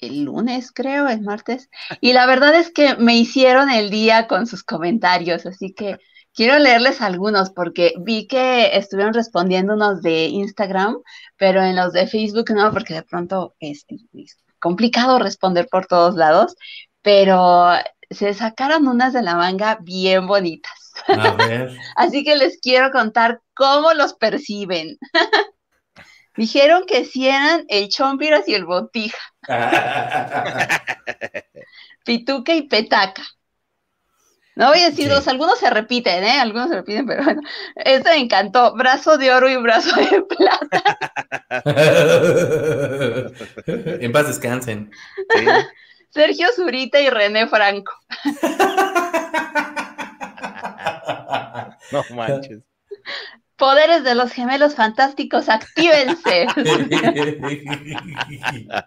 el 0.00 0.24
lunes, 0.24 0.72
creo, 0.72 1.08
el 1.08 1.20
martes. 1.22 1.68
Y 2.00 2.12
la 2.12 2.26
verdad 2.26 2.54
es 2.54 2.72
que 2.72 2.96
me 2.96 3.16
hicieron 3.16 3.70
el 3.70 3.90
día 3.90 4.26
con 4.26 4.46
sus 4.46 4.62
comentarios, 4.62 5.46
así 5.46 5.72
que 5.72 5.98
quiero 6.34 6.58
leerles 6.58 7.00
algunos 7.00 7.50
porque 7.50 7.92
vi 7.98 8.26
que 8.26 8.76
estuvieron 8.76 9.14
respondiendo 9.14 9.74
unos 9.74 10.02
de 10.02 10.26
Instagram, 10.26 10.98
pero 11.36 11.62
en 11.62 11.76
los 11.76 11.92
de 11.92 12.06
Facebook 12.06 12.50
no, 12.50 12.72
porque 12.72 12.94
de 12.94 13.02
pronto 13.02 13.54
es 13.60 13.86
complicado 14.58 15.18
responder 15.18 15.68
por 15.70 15.86
todos 15.86 16.14
lados, 16.16 16.54
pero 17.02 17.72
se 18.10 18.34
sacaron 18.34 18.88
unas 18.88 19.12
de 19.12 19.22
la 19.22 19.36
manga 19.36 19.78
bien 19.80 20.26
bonitas. 20.26 20.79
A 21.08 21.32
ver. 21.32 21.76
Así 21.96 22.24
que 22.24 22.36
les 22.36 22.58
quiero 22.58 22.90
contar 22.90 23.40
cómo 23.54 23.92
los 23.94 24.14
perciben. 24.14 24.98
Dijeron 26.36 26.84
que 26.86 27.04
si 27.04 27.28
eran 27.28 27.64
el 27.68 27.88
chompiras 27.88 28.48
y 28.48 28.54
el 28.54 28.64
botija. 28.64 29.18
Pituca 32.04 32.54
y 32.54 32.62
petaca. 32.62 33.22
No 34.56 34.68
voy 34.68 34.80
a 34.80 34.90
decir 34.90 35.08
dos, 35.08 35.26
algunos 35.28 35.58
se 35.58 35.70
repiten, 35.70 36.24
¿eh? 36.24 36.38
Algunos 36.38 36.68
se 36.68 36.76
repiten, 36.76 37.06
pero 37.06 37.24
bueno. 37.24 37.40
Este 37.76 38.10
me 38.10 38.18
encantó. 38.18 38.74
Brazo 38.74 39.16
de 39.16 39.32
oro 39.32 39.48
y 39.48 39.56
brazo 39.56 39.94
de 39.96 40.22
plata. 40.22 40.84
en 43.66 44.12
paz 44.12 44.28
descansen. 44.28 44.90
Sergio 46.10 46.48
Zurita 46.54 47.00
y 47.00 47.08
René 47.08 47.46
Franco. 47.46 47.92
no 51.92 52.04
manches. 52.14 52.62
Poderes 53.56 54.04
de 54.04 54.14
los 54.14 54.32
gemelos 54.32 54.74
fantásticos, 54.74 55.48
actívense. 55.48 56.46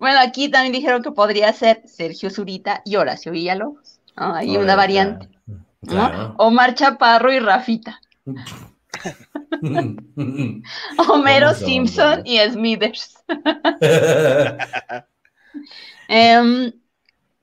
bueno, 0.00 0.20
aquí 0.20 0.48
también 0.48 0.72
dijeron 0.72 1.02
que 1.02 1.10
podría 1.10 1.52
ser 1.52 1.82
Sergio 1.86 2.30
Zurita 2.30 2.80
y 2.86 2.96
Horacio 2.96 3.32
Villalobos. 3.32 4.00
Hay 4.16 4.56
una 4.56 4.76
variante. 4.76 5.28
Omar 6.38 6.74
Chaparro 6.74 7.32
y 7.32 7.38
Rafita. 7.38 8.00
Homero 11.08 11.54
Simpson 11.54 12.22
y 12.24 12.38
Smithers. 12.38 13.16
Em, 16.08 16.72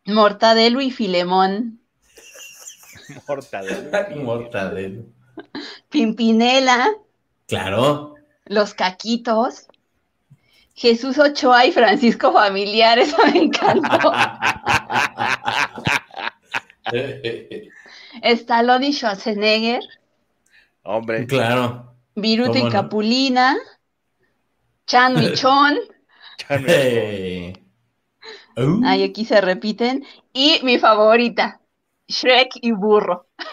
Mortadelo 0.06 0.82
y 0.82 0.92
Filemón. 0.92 1.79
Mortadelo. 3.28 4.24
Mortadelo. 4.24 5.04
Pimpinela. 5.90 6.90
Claro. 7.48 8.16
Los 8.46 8.74
Caquitos. 8.74 9.68
Jesús 10.76 11.18
Ochoa 11.18 11.66
y 11.66 11.74
Francisco 11.74 12.32
Familiar, 12.32 12.98
eso 13.00 13.18
me 13.26 13.38
encantó. 13.38 14.14
Stallone 18.22 18.88
y 18.88 18.94
Schwarzenegger. 18.94 19.84
Hombre. 20.84 21.28
Claro. 21.28 21.94
Viruta 22.16 22.60
y 22.60 22.70
Capulina. 22.70 23.58
Chan 24.88 25.22
y 25.22 25.34
Chon. 25.36 25.78
Uh. 28.58 28.82
Ay, 28.86 29.04
aquí 29.04 29.26
se 29.26 29.42
repiten. 29.42 30.06
Y 30.34 30.60
mi 30.64 30.80
favorita, 30.80 31.60
Shrek 32.10 32.58
y 32.62 32.72
Burro. 32.72 33.28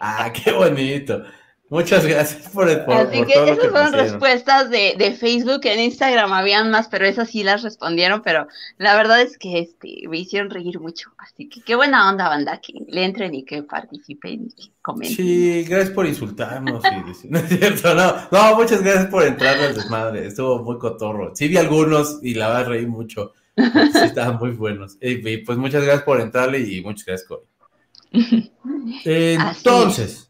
ah, 0.00 0.32
qué 0.32 0.52
bonito. 0.52 1.22
Muchas 1.68 2.06
gracias 2.06 2.48
por 2.50 2.70
el 2.70 2.84
por, 2.84 2.94
Así 2.94 3.24
que 3.24 3.32
esas 3.32 3.58
fueron 3.58 3.92
respuestas 3.92 4.70
de, 4.70 4.94
de, 4.96 5.10
Facebook. 5.14 5.62
En 5.64 5.80
Instagram 5.80 6.32
habían 6.32 6.70
más, 6.70 6.86
pero 6.86 7.06
esas 7.06 7.28
sí 7.28 7.42
las 7.42 7.64
respondieron. 7.64 8.22
Pero 8.22 8.46
la 8.78 8.94
verdad 8.94 9.20
es 9.20 9.36
que 9.36 9.58
este, 9.58 10.02
me 10.08 10.18
hicieron 10.18 10.50
reír 10.50 10.78
mucho. 10.78 11.10
Así 11.18 11.48
que 11.48 11.62
qué 11.62 11.74
buena 11.74 12.08
onda, 12.08 12.28
banda, 12.28 12.60
que 12.60 12.72
le 12.86 13.04
entren 13.04 13.34
y 13.34 13.44
que 13.44 13.64
participen 13.64 14.44
y 14.44 14.52
que 14.52 14.72
comenten. 14.80 15.16
Sí, 15.16 15.64
gracias 15.64 15.90
por 15.90 16.06
insultarnos. 16.06 16.84
no 17.28 17.38
es 17.40 17.48
cierto, 17.48 17.94
no. 17.96 18.14
No, 18.30 18.54
muchas 18.54 18.84
gracias 18.84 19.06
por 19.06 19.24
entrar 19.24 19.58
al 19.58 19.74
desmadre. 19.74 20.24
Estuvo 20.28 20.62
muy 20.62 20.78
cotorro. 20.78 21.34
Sí, 21.34 21.48
vi 21.48 21.56
algunos 21.56 22.20
y 22.22 22.34
la 22.34 22.46
verdad 22.46 22.68
reí 22.68 22.86
mucho. 22.86 23.32
Sí, 23.92 23.98
estaban 24.04 24.38
muy 24.38 24.50
buenos. 24.50 24.98
Y, 25.00 25.38
pues 25.38 25.56
muchas 25.56 25.82
gracias 25.82 26.04
por 26.04 26.20
entrarle 26.20 26.60
y 26.60 26.82
muchas 26.82 27.06
gracias, 27.06 27.28
Cory. 27.28 27.46
Entonces. 29.04 30.26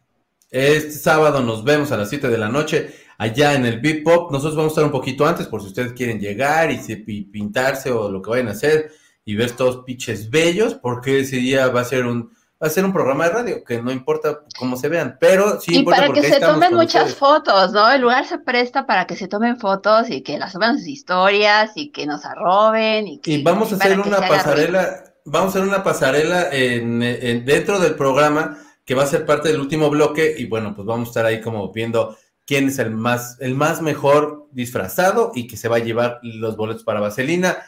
Este 0.48 0.92
sábado 0.92 1.42
nos 1.42 1.64
vemos 1.64 1.90
a 1.90 1.96
las 1.96 2.08
7 2.08 2.28
de 2.28 2.38
la 2.38 2.48
noche 2.48 2.94
allá 3.18 3.54
en 3.54 3.66
el 3.66 3.80
Big 3.80 4.04
Pop. 4.04 4.30
Nosotros 4.30 4.56
vamos 4.56 4.70
a 4.70 4.74
estar 4.74 4.84
un 4.84 4.92
poquito 4.92 5.26
antes 5.26 5.48
por 5.48 5.60
si 5.60 5.68
ustedes 5.68 5.92
quieren 5.92 6.20
llegar 6.20 6.70
y, 6.70 7.24
pintarse 7.24 7.90
o 7.90 8.10
lo 8.10 8.22
que 8.22 8.30
vayan 8.30 8.48
a 8.48 8.52
hacer 8.52 8.92
y 9.24 9.34
ver 9.34 9.46
estos 9.46 9.84
piches 9.84 10.30
bellos, 10.30 10.74
porque 10.74 11.20
ese 11.20 11.36
día 11.36 11.66
va 11.68 11.80
a 11.80 11.84
ser 11.84 12.06
un 12.06 12.30
va 12.62 12.68
a 12.68 12.70
ser 12.70 12.84
un 12.86 12.92
programa 12.92 13.24
de 13.24 13.30
radio, 13.30 13.64
que 13.64 13.82
no 13.82 13.92
importa 13.92 14.40
cómo 14.58 14.76
se 14.76 14.88
vean, 14.88 15.18
pero 15.20 15.60
sí 15.60 15.78
y 15.78 15.82
para 15.84 16.10
que 16.10 16.22
se 16.22 16.40
tomen 16.40 16.74
muchas 16.74 17.14
fotos, 17.14 17.72
¿no? 17.72 17.90
El 17.90 18.00
lugar 18.00 18.26
se 18.26 18.38
presta 18.38 18.86
para 18.86 19.06
que 19.06 19.14
se 19.14 19.28
tomen 19.28 19.58
fotos 19.58 20.08
y 20.08 20.22
que 20.22 20.38
las 20.38 20.52
suban 20.52 20.78
sus 20.78 20.88
historias 20.88 21.72
y 21.74 21.90
que 21.90 22.06
nos 22.06 22.24
arroben 22.24 23.06
y 23.08 23.20
Y 23.24 23.42
vamos 23.42 23.72
a 23.72 23.76
hacer 23.76 24.00
una 24.00 24.20
pasarela, 24.26 25.04
vamos 25.26 25.54
a 25.54 25.58
hacer 25.58 25.68
una 25.68 25.82
pasarela 25.82 26.48
en, 26.50 27.00
dentro 27.44 27.78
del 27.78 27.94
programa 27.94 28.58
que 28.86 28.94
va 28.94 29.02
a 29.02 29.06
ser 29.06 29.26
parte 29.26 29.48
del 29.48 29.60
último 29.60 29.90
bloque 29.90 30.34
y 30.38 30.46
bueno, 30.46 30.74
pues 30.74 30.86
vamos 30.86 31.08
a 31.08 31.10
estar 31.10 31.26
ahí 31.26 31.42
como 31.42 31.70
viendo 31.72 32.16
quién 32.46 32.68
es 32.68 32.78
el 32.78 32.92
más, 32.92 33.36
el 33.40 33.54
más 33.54 33.82
mejor 33.82 34.48
disfrazado 34.52 35.32
y 35.34 35.46
que 35.46 35.58
se 35.58 35.68
va 35.68 35.76
a 35.76 35.80
llevar 35.80 36.20
los 36.22 36.56
boletos 36.56 36.84
para 36.84 37.00
Vaselina. 37.00 37.58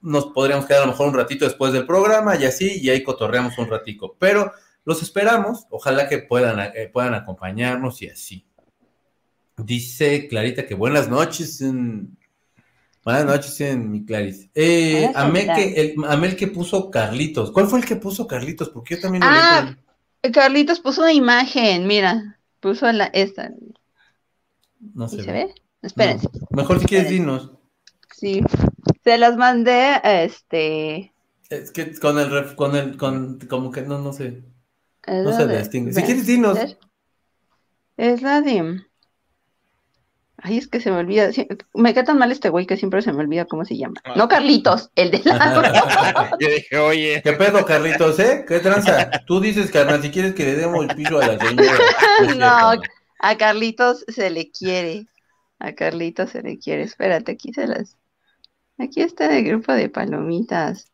Nos 0.00 0.26
podríamos 0.26 0.66
quedar 0.66 0.82
a 0.82 0.86
lo 0.86 0.92
mejor 0.92 1.08
un 1.08 1.14
ratito 1.14 1.44
después 1.44 1.72
del 1.72 1.86
programa 1.86 2.36
y 2.36 2.44
así, 2.44 2.80
y 2.80 2.90
ahí 2.90 3.02
cotorreamos 3.02 3.58
un 3.58 3.68
ratico. 3.68 4.16
Pero 4.18 4.52
los 4.84 5.02
esperamos, 5.02 5.66
ojalá 5.70 6.08
que 6.08 6.18
puedan, 6.18 6.60
eh, 6.74 6.88
puedan 6.92 7.14
acompañarnos 7.14 8.02
y 8.02 8.08
así. 8.08 8.46
Dice 9.56 10.28
Clarita 10.28 10.66
que 10.66 10.74
buenas 10.74 11.08
noches. 11.08 11.62
Buenas 13.04 13.24
noches, 13.24 13.60
en 13.60 13.90
mi 13.90 14.04
Clarice. 14.04 14.50
Eh, 14.54 15.10
Amel, 15.14 15.46
que, 15.54 15.80
el, 15.80 16.04
Amel 16.08 16.36
que 16.36 16.48
puso 16.48 16.90
Carlitos. 16.90 17.52
¿Cuál 17.52 17.68
fue 17.68 17.78
el 17.78 17.84
que 17.84 17.96
puso 17.96 18.26
Carlitos? 18.26 18.68
Porque 18.68 18.96
yo 18.96 19.00
también 19.00 19.22
lo 19.22 19.28
ah, 19.30 19.76
Carlitos 20.32 20.80
puso 20.80 21.02
una 21.02 21.12
imagen, 21.12 21.86
mira, 21.86 22.38
puso 22.60 22.90
la, 22.90 23.06
esta. 23.06 23.50
No 24.94 25.08
se, 25.08 25.18
ve. 25.18 25.32
ve. 25.32 25.54
Espérense. 25.82 26.28
Mejor 26.50 26.80
si 26.80 26.86
quieres 26.86 27.10
dinos. 27.10 27.52
Sí, 28.12 28.42
se 29.06 29.18
las 29.18 29.36
mandé, 29.36 30.00
este. 30.02 31.12
Es 31.48 31.70
que 31.70 31.94
con 32.00 32.18
el, 32.18 32.56
con 32.56 32.74
el, 32.74 32.96
con, 32.96 33.38
como 33.48 33.70
que 33.70 33.82
no, 33.82 34.00
no 34.00 34.12
sé. 34.12 34.42
No 35.06 35.32
se 35.32 35.46
distingue. 35.46 35.92
Si 35.92 36.02
quieres 36.02 36.26
dinos. 36.26 36.58
Es 37.96 38.22
la 38.22 38.40
de. 38.40 38.82
Ay, 40.38 40.58
es 40.58 40.66
que 40.66 40.80
se 40.80 40.90
me 40.90 40.96
olvida. 40.96 41.30
Me 41.72 41.94
queda 41.94 42.02
tan 42.02 42.18
mal 42.18 42.32
este 42.32 42.48
güey 42.48 42.66
que 42.66 42.76
siempre 42.76 43.00
se 43.00 43.12
me 43.12 43.20
olvida 43.20 43.44
cómo 43.44 43.64
se 43.64 43.76
llama. 43.76 43.94
No 44.16 44.26
Carlitos, 44.26 44.90
el 44.96 45.12
de 45.12 45.22
la. 45.24 46.34
Yo 46.40 46.48
dije, 46.48 46.76
oye. 46.76 47.20
¿Qué 47.22 47.32
pedo, 47.34 47.64
Carlitos, 47.64 48.18
eh? 48.18 48.44
¿Qué 48.46 48.58
tranza? 48.58 49.08
Tú 49.24 49.38
dices, 49.38 49.70
carnal, 49.70 50.02
si 50.02 50.10
quieres 50.10 50.34
que 50.34 50.42
le 50.42 50.56
demos 50.56 50.84
el 50.84 50.96
piso 50.96 51.20
a 51.20 51.28
la 51.28 51.38
señora. 51.38 51.78
No, 52.36 52.82
a 53.20 53.36
Carlitos 53.36 54.04
se 54.08 54.30
le 54.30 54.50
quiere. 54.50 55.06
A 55.60 55.74
Carlitos 55.74 56.30
se 56.30 56.42
le 56.42 56.58
quiere. 56.58 56.82
Espérate, 56.82 57.30
aquí 57.30 57.52
se 57.52 57.68
las. 57.68 57.96
Aquí 58.78 59.00
está 59.00 59.36
el 59.36 59.44
grupo 59.44 59.72
de 59.72 59.88
palomitas. 59.88 60.92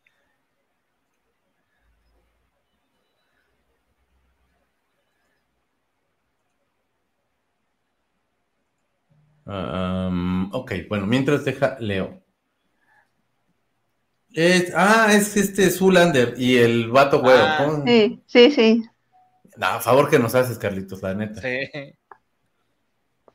ok, 9.44 10.72
bueno, 10.88 11.06
mientras 11.06 11.44
deja, 11.44 11.76
leo. 11.80 12.22
Es, 14.32 14.72
ah, 14.74 15.09
es 15.12 15.36
este 15.36 15.68
Zulander 15.70 16.34
y 16.38 16.56
el 16.56 16.90
vato 16.90 17.20
güero. 17.20 17.42
Ah. 17.42 17.82
sí, 17.84 18.22
sí, 18.26 18.50
sí. 18.50 18.82
a 19.60 19.80
favor 19.80 20.09
que 20.09 20.18
nos 20.18 20.34
haces, 20.34 20.59
Carlitos, 20.59 21.02
la 21.02 21.14
neta. 21.14 21.42
Sí. 21.42 21.94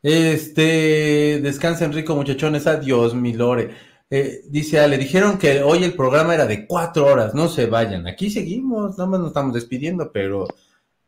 Este, 0.02 1.40
descansen 1.42 1.94
rico, 1.94 2.16
muchachones. 2.16 2.66
Adiós, 2.66 3.14
mi 3.14 3.34
lore. 3.34 3.76
Eh, 4.10 4.44
dice, 4.46 4.88
le 4.88 4.98
dijeron 4.98 5.38
que 5.38 5.62
hoy 5.62 5.84
el 5.84 5.94
programa 5.94 6.34
era 6.34 6.46
de 6.46 6.66
cuatro 6.66 7.06
horas. 7.06 7.34
No 7.34 7.50
se 7.50 7.66
vayan. 7.66 8.08
Aquí 8.08 8.30
seguimos, 8.30 8.98
nada 8.98 9.10
más 9.10 9.20
nos 9.20 9.30
estamos 9.30 9.54
despidiendo, 9.54 10.12
pero, 10.12 10.48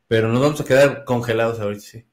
pero 0.08 0.28
nos 0.28 0.42
vamos 0.42 0.62
a 0.62 0.66
quedar 0.66 1.06
congelados 1.06 1.60
ahorita, 1.60 1.82
sí. 1.82 2.06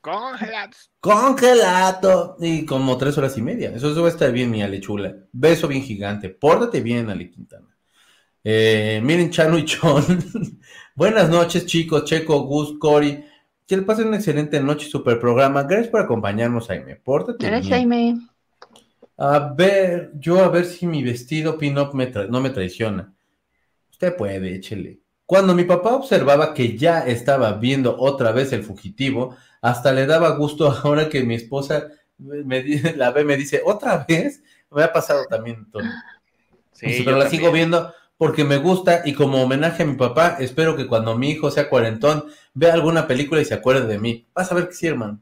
Congelados. 0.00 0.90
Congelado. 1.00 2.36
Y 2.40 2.64
como 2.64 2.96
tres 2.96 3.18
horas 3.18 3.36
y 3.36 3.42
media. 3.42 3.70
Eso, 3.74 3.94
va 4.00 4.08
a 4.08 4.10
estar 4.10 4.32
bien, 4.32 4.50
mi 4.50 4.62
Ale 4.62 4.80
chula. 4.80 5.14
Beso 5.32 5.68
bien 5.68 5.82
gigante. 5.82 6.30
Pórtate 6.30 6.80
bien, 6.80 7.10
Ale 7.10 7.30
Quintana. 7.30 7.76
Eh, 8.42 9.00
miren, 9.02 9.30
Chano 9.30 9.58
y 9.58 9.64
Chon. 9.66 10.04
Buenas 10.94 11.28
noches, 11.28 11.66
chicos. 11.66 12.04
Checo, 12.04 12.40
Gus, 12.44 12.78
Cori. 12.78 13.24
Que 13.66 13.76
le 13.76 13.82
pasen 13.82 14.08
una 14.08 14.16
excelente 14.16 14.58
noche, 14.60 14.88
super 14.88 15.20
programa. 15.20 15.64
Gracias 15.64 15.88
por 15.88 16.00
acompañarnos, 16.00 16.68
Jaime. 16.68 16.96
Pórtate 16.96 17.46
Gracias, 17.46 17.68
Jaime. 17.68 18.16
A 19.18 19.52
ver, 19.54 20.12
yo 20.14 20.42
a 20.42 20.48
ver 20.48 20.64
si 20.64 20.86
mi 20.86 21.02
vestido 21.02 21.58
pin-up 21.58 21.92
no 22.30 22.40
me 22.40 22.50
traiciona. 22.50 23.12
Usted 23.90 24.16
puede, 24.16 24.54
échele. 24.54 25.00
Cuando 25.26 25.54
mi 25.54 25.64
papá 25.64 25.94
observaba 25.94 26.54
que 26.54 26.78
ya 26.78 27.00
estaba 27.00 27.52
viendo 27.52 27.98
otra 27.98 28.32
vez 28.32 28.52
el 28.52 28.62
fugitivo, 28.62 29.36
hasta 29.60 29.92
le 29.92 30.06
daba 30.06 30.30
gusto 30.36 30.70
ahora 30.84 31.08
que 31.08 31.24
mi 31.24 31.34
esposa 31.34 31.88
me, 32.16 32.62
la 32.96 33.10
ve, 33.10 33.24
me 33.24 33.36
dice, 33.36 33.60
¿otra 33.64 34.06
vez? 34.08 34.42
Me 34.70 34.84
ha 34.84 34.92
pasado 34.92 35.26
también, 35.28 35.70
Tony. 35.70 35.90
Sí, 36.72 37.02
pero 37.04 37.18
la 37.18 37.28
sigo 37.28 37.50
viendo 37.50 37.92
porque 38.16 38.44
me 38.44 38.58
gusta 38.58 39.02
y 39.04 39.14
como 39.14 39.42
homenaje 39.42 39.82
a 39.82 39.86
mi 39.86 39.96
papá, 39.96 40.36
espero 40.38 40.76
que 40.76 40.86
cuando 40.86 41.18
mi 41.18 41.30
hijo 41.30 41.50
sea 41.50 41.68
cuarentón, 41.68 42.24
vea 42.54 42.72
alguna 42.72 43.06
película 43.06 43.40
y 43.40 43.44
se 43.44 43.54
acuerde 43.54 43.86
de 43.86 43.98
mí. 43.98 44.28
Vas 44.32 44.52
a 44.52 44.54
ver 44.54 44.68
que 44.68 44.74
sí, 44.74 44.86
hermano. 44.86 45.20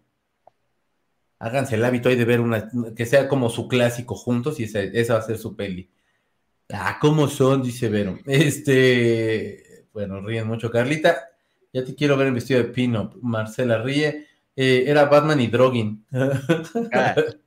Háganse 1.38 1.74
el 1.74 1.84
hábito 1.84 2.08
ahí 2.08 2.16
de 2.16 2.24
ver 2.24 2.40
una, 2.40 2.70
que 2.94 3.06
sea 3.06 3.28
como 3.28 3.50
su 3.50 3.68
clásico 3.68 4.14
juntos 4.14 4.58
y 4.58 4.64
esa, 4.64 5.14
va 5.14 5.20
a 5.20 5.22
ser 5.22 5.38
su 5.38 5.54
peli. 5.54 5.90
Ah, 6.72 6.98
¿cómo 7.00 7.28
son? 7.28 7.62
Dice 7.62 7.88
Vero. 7.88 8.18
Este, 8.26 9.86
bueno, 9.92 10.20
ríen 10.20 10.46
mucho, 10.46 10.70
Carlita. 10.70 11.28
Ya 11.72 11.84
te 11.84 11.94
quiero 11.94 12.16
ver 12.16 12.28
en 12.28 12.34
vestido 12.34 12.62
de 12.62 12.68
pino. 12.68 13.12
Marcela 13.20 13.82
ríe. 13.82 14.26
Eh, 14.56 14.84
era 14.86 15.04
Batman 15.04 15.40
y 15.40 15.48
Drogin. 15.48 16.04
Ah. 16.92 17.14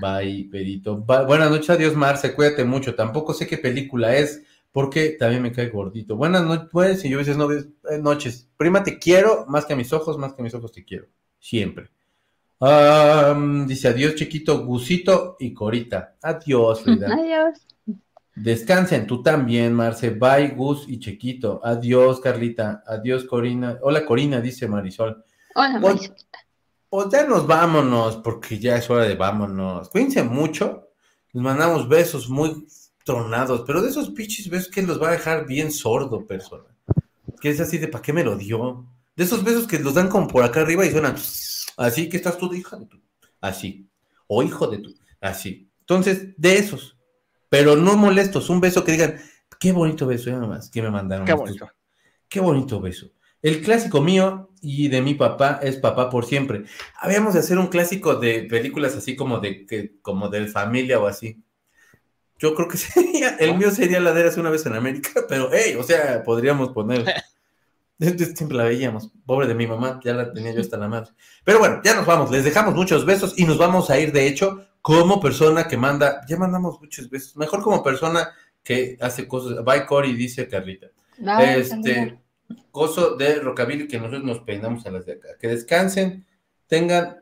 Bye, 0.00 0.48
Pedito. 0.50 0.96
Buenas 0.98 1.50
noches, 1.50 1.70
adiós, 1.70 1.94
Marce. 1.94 2.34
Cuídate 2.34 2.64
mucho. 2.64 2.94
Tampoco 2.94 3.34
sé 3.34 3.46
qué 3.46 3.58
película 3.58 4.16
es, 4.16 4.42
porque 4.72 5.10
también 5.18 5.42
me 5.42 5.52
cae 5.52 5.68
gordito. 5.68 6.16
Buenas 6.16 6.44
noches, 6.44 6.68
pues, 6.70 7.04
y 7.04 7.10
yo 7.10 7.18
veces 7.18 7.36
no 7.36 7.50
eh, 7.52 7.66
noches. 8.00 8.48
Prima, 8.56 8.82
te 8.82 8.98
quiero, 8.98 9.46
más 9.48 9.66
que 9.66 9.72
a 9.72 9.76
mis 9.76 9.92
ojos, 9.92 10.16
más 10.16 10.32
que 10.32 10.42
a 10.42 10.44
mis 10.44 10.54
ojos 10.54 10.72
te 10.72 10.84
quiero. 10.84 11.06
Siempre. 11.38 11.90
Dice 13.66 13.88
adiós, 13.88 14.14
chiquito, 14.16 14.64
Gusito 14.64 15.36
y 15.38 15.54
Corita. 15.54 16.16
Adiós, 16.22 16.80
Frida. 16.84 17.14
Adiós. 17.14 17.66
Descansen, 18.36 19.06
tú 19.06 19.22
también, 19.22 19.72
Marce. 19.74 20.10
Bye, 20.10 20.54
Gus 20.56 20.84
y 20.88 20.98
Chiquito. 20.98 21.60
Adiós, 21.64 22.20
Carlita. 22.20 22.82
Adiós, 22.86 23.24
Corina. 23.24 23.78
Hola, 23.82 24.04
Corina, 24.04 24.40
dice 24.40 24.68
Marisol. 24.68 25.24
Hola, 25.54 25.78
pues, 25.80 25.94
Marisol. 25.94 26.16
Pues, 26.88 27.06
ya 27.10 27.24
nos 27.24 27.46
vámonos, 27.46 28.16
porque 28.16 28.58
ya 28.58 28.76
es 28.76 28.88
hora 28.88 29.04
de 29.04 29.14
vámonos. 29.14 29.88
Cuídense 29.88 30.22
mucho. 30.22 30.88
Les 31.32 31.42
mandamos 31.42 31.88
besos 31.88 32.28
muy 32.28 32.66
tronados, 33.04 33.64
pero 33.66 33.82
de 33.82 33.90
esos 33.90 34.10
pichis 34.10 34.48
besos 34.48 34.68
que 34.68 34.82
los 34.82 35.00
va 35.00 35.08
a 35.08 35.12
dejar 35.12 35.46
bien 35.46 35.70
sordo, 35.70 36.26
persona. 36.26 36.64
Que 37.40 37.50
es 37.50 37.60
así 37.60 37.78
de, 37.78 37.88
¿para 37.88 38.02
qué 38.02 38.12
me 38.12 38.24
lo 38.24 38.36
dio? 38.36 38.86
De 39.16 39.24
esos 39.24 39.44
besos 39.44 39.66
que 39.66 39.78
los 39.78 39.94
dan 39.94 40.08
como 40.08 40.28
por 40.28 40.44
acá 40.44 40.60
arriba 40.60 40.84
y 40.84 40.90
suenan 40.90 41.16
así, 41.80 42.08
que 42.08 42.16
estás 42.16 42.38
tú, 42.38 42.52
hija 42.54 42.76
de 42.76 42.86
tu. 42.86 43.00
Así. 43.40 43.88
O 44.26 44.42
hijo 44.42 44.66
de 44.66 44.78
tu. 44.78 44.94
Así. 45.20 45.70
Entonces, 45.80 46.34
de 46.36 46.58
esos 46.58 46.96
pero 47.50 47.76
no 47.76 47.96
molestos, 47.96 48.48
un 48.48 48.60
beso 48.60 48.84
que 48.84 48.92
digan, 48.92 49.20
qué 49.58 49.72
bonito 49.72 50.06
beso, 50.06 50.30
ya 50.30 50.38
nomás, 50.38 50.70
que 50.70 50.80
me 50.80 50.90
mandaron. 50.90 51.26
Qué 51.26 51.34
bonito. 51.34 51.68
Qué 52.28 52.40
bonito 52.40 52.80
beso. 52.80 53.10
El 53.42 53.60
clásico 53.60 54.00
mío 54.00 54.50
y 54.62 54.88
de 54.88 55.02
mi 55.02 55.14
papá 55.14 55.58
es 55.62 55.76
Papá 55.76 56.08
por 56.08 56.24
siempre. 56.26 56.64
Habíamos 57.00 57.34
de 57.34 57.40
hacer 57.40 57.58
un 57.58 57.66
clásico 57.66 58.14
de 58.14 58.44
películas 58.44 58.94
así 58.94 59.16
como 59.16 59.40
de 59.40 59.66
que, 59.66 60.00
como 60.00 60.28
de 60.28 60.46
familia 60.46 61.00
o 61.00 61.08
así. 61.08 61.42
Yo 62.38 62.54
creo 62.54 62.68
que 62.68 62.76
sería, 62.78 63.30
el 63.40 63.58
mío 63.58 63.72
sería 63.72 63.98
la 63.98 64.12
de 64.12 64.28
hace 64.28 64.38
una 64.38 64.50
vez 64.50 64.64
en 64.66 64.74
América, 64.74 65.10
pero 65.28 65.50
hey, 65.52 65.76
o 65.76 65.82
sea, 65.82 66.22
podríamos 66.22 66.70
poner. 66.70 67.04
Siempre 68.34 68.56
la 68.56 68.64
veíamos. 68.64 69.12
Pobre 69.26 69.46
de 69.46 69.54
mi 69.54 69.66
mamá, 69.66 70.00
ya 70.02 70.14
la 70.14 70.32
tenía 70.32 70.52
yo 70.52 70.60
hasta 70.60 70.76
la 70.76 70.88
madre. 70.88 71.10
Pero 71.44 71.58
bueno, 71.58 71.80
ya 71.84 71.94
nos 71.94 72.06
vamos. 72.06 72.30
Les 72.30 72.44
dejamos 72.44 72.74
muchos 72.74 73.04
besos 73.04 73.38
y 73.38 73.44
nos 73.44 73.58
vamos 73.58 73.90
a 73.90 73.98
ir, 73.98 74.12
de 74.12 74.26
hecho, 74.26 74.64
como 74.80 75.20
persona 75.20 75.68
que 75.68 75.76
manda, 75.76 76.22
ya 76.26 76.36
mandamos 76.36 76.80
muchos 76.80 77.10
besos, 77.10 77.36
mejor 77.36 77.62
como 77.62 77.82
persona 77.82 78.30
que 78.62 78.96
hace 79.00 79.28
cosas. 79.28 79.62
Bye 79.64 79.86
Cory, 79.86 80.14
dice 80.14 80.48
Carlita. 80.48 80.88
este, 81.40 82.18
coso 82.70 83.16
de 83.16 83.36
rockabilly 83.36 83.86
que 83.86 83.98
nosotros 83.98 84.24
nos 84.24 84.40
peinamos 84.40 84.86
a 84.86 84.90
las 84.90 85.04
de 85.04 85.12
acá. 85.12 85.28
Que 85.38 85.48
descansen, 85.48 86.26
tengan 86.66 87.20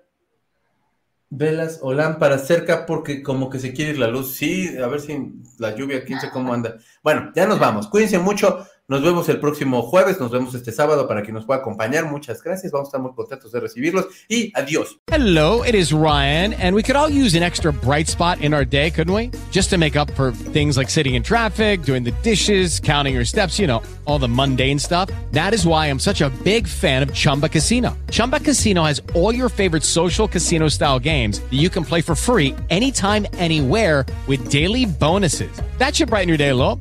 velas 1.31 1.81
o 1.83 1.93
lámparas 1.93 2.47
cerca 2.47 2.87
porque 2.87 3.23
como 3.23 3.51
que 3.51 3.59
se 3.59 3.73
quiere 3.73 3.93
ir 3.93 3.99
la 3.99 4.07
luz. 4.07 4.35
Sí, 4.35 4.79
a 4.79 4.87
ver 4.87 5.01
si 5.01 5.33
la 5.59 5.75
lluvia, 5.75 6.05
quién 6.05 6.21
sé 6.21 6.31
cómo 6.31 6.55
anda. 6.55 6.77
Bueno, 7.03 7.33
ya 7.35 7.47
nos 7.47 7.59
vamos. 7.59 7.89
Cuídense 7.89 8.21
mucho. 8.21 8.65
Nos 8.91 9.03
vemos 9.03 9.29
el 9.29 9.39
próximo 9.39 9.83
jueves, 9.83 10.19
nos 10.19 10.31
vemos 10.31 10.55
este 10.55 10.73
sábado 10.73 11.07
para 11.07 11.23
que 11.23 11.31
nos 11.31 11.45
pueda 11.45 11.61
acompañar. 11.61 12.07
Muchas 12.07 12.43
gracias, 12.43 12.73
vamos 12.73 12.87
a 12.87 12.89
estar 12.89 13.01
muy 13.03 13.13
contentos 13.13 13.53
de 13.53 13.61
recibirlos 13.61 14.07
y 14.31 14.51
adiós. 14.55 14.97
Hello, 15.13 15.63
it 15.63 15.75
is 15.75 15.93
Ryan, 15.93 16.55
and 16.55 16.75
we 16.75 16.83
could 16.83 16.97
all 16.97 17.11
use 17.11 17.37
an 17.37 17.43
extra 17.43 17.71
bright 17.71 18.09
spot 18.09 18.41
in 18.41 18.55
our 18.55 18.65
day, 18.65 18.91
couldn't 18.91 19.13
we? 19.13 19.31
Just 19.51 19.69
to 19.69 19.77
make 19.77 19.95
up 19.95 20.11
for 20.13 20.33
things 20.33 20.79
like 20.79 20.89
sitting 20.89 21.17
in 21.17 21.23
traffic, 21.23 21.83
doing 21.83 22.03
the 22.03 22.15
dishes, 22.23 22.81
counting 22.81 23.13
your 23.13 23.27
steps, 23.27 23.59
you 23.59 23.67
know, 23.67 23.83
all 24.07 24.19
the 24.19 24.27
mundane 24.27 24.79
stuff. 24.79 25.11
That 25.33 25.53
is 25.53 25.67
why 25.67 25.89
I'm 25.91 25.99
such 25.99 26.23
a 26.23 26.31
big 26.43 26.67
fan 26.67 27.03
of 27.03 27.13
Chumba 27.13 27.51
Casino. 27.51 27.95
Chumba 28.11 28.41
Casino 28.41 28.85
has 28.85 29.03
all 29.15 29.35
your 29.35 29.51
favorite 29.51 29.85
social 29.85 30.27
casino 30.27 30.69
style 30.69 30.99
games 30.99 31.41
that 31.41 31.59
you 31.59 31.69
can 31.69 31.85
play 31.85 32.01
for 32.01 32.15
free 32.15 32.55
anytime, 32.71 33.27
anywhere 33.35 34.07
with 34.27 34.51
daily 34.51 34.87
bonuses. 34.87 35.51
That 35.77 35.95
should 35.95 36.09
brighten 36.09 36.31
your 36.31 36.39
day 36.39 36.49
a 36.49 36.57
little. 36.57 36.81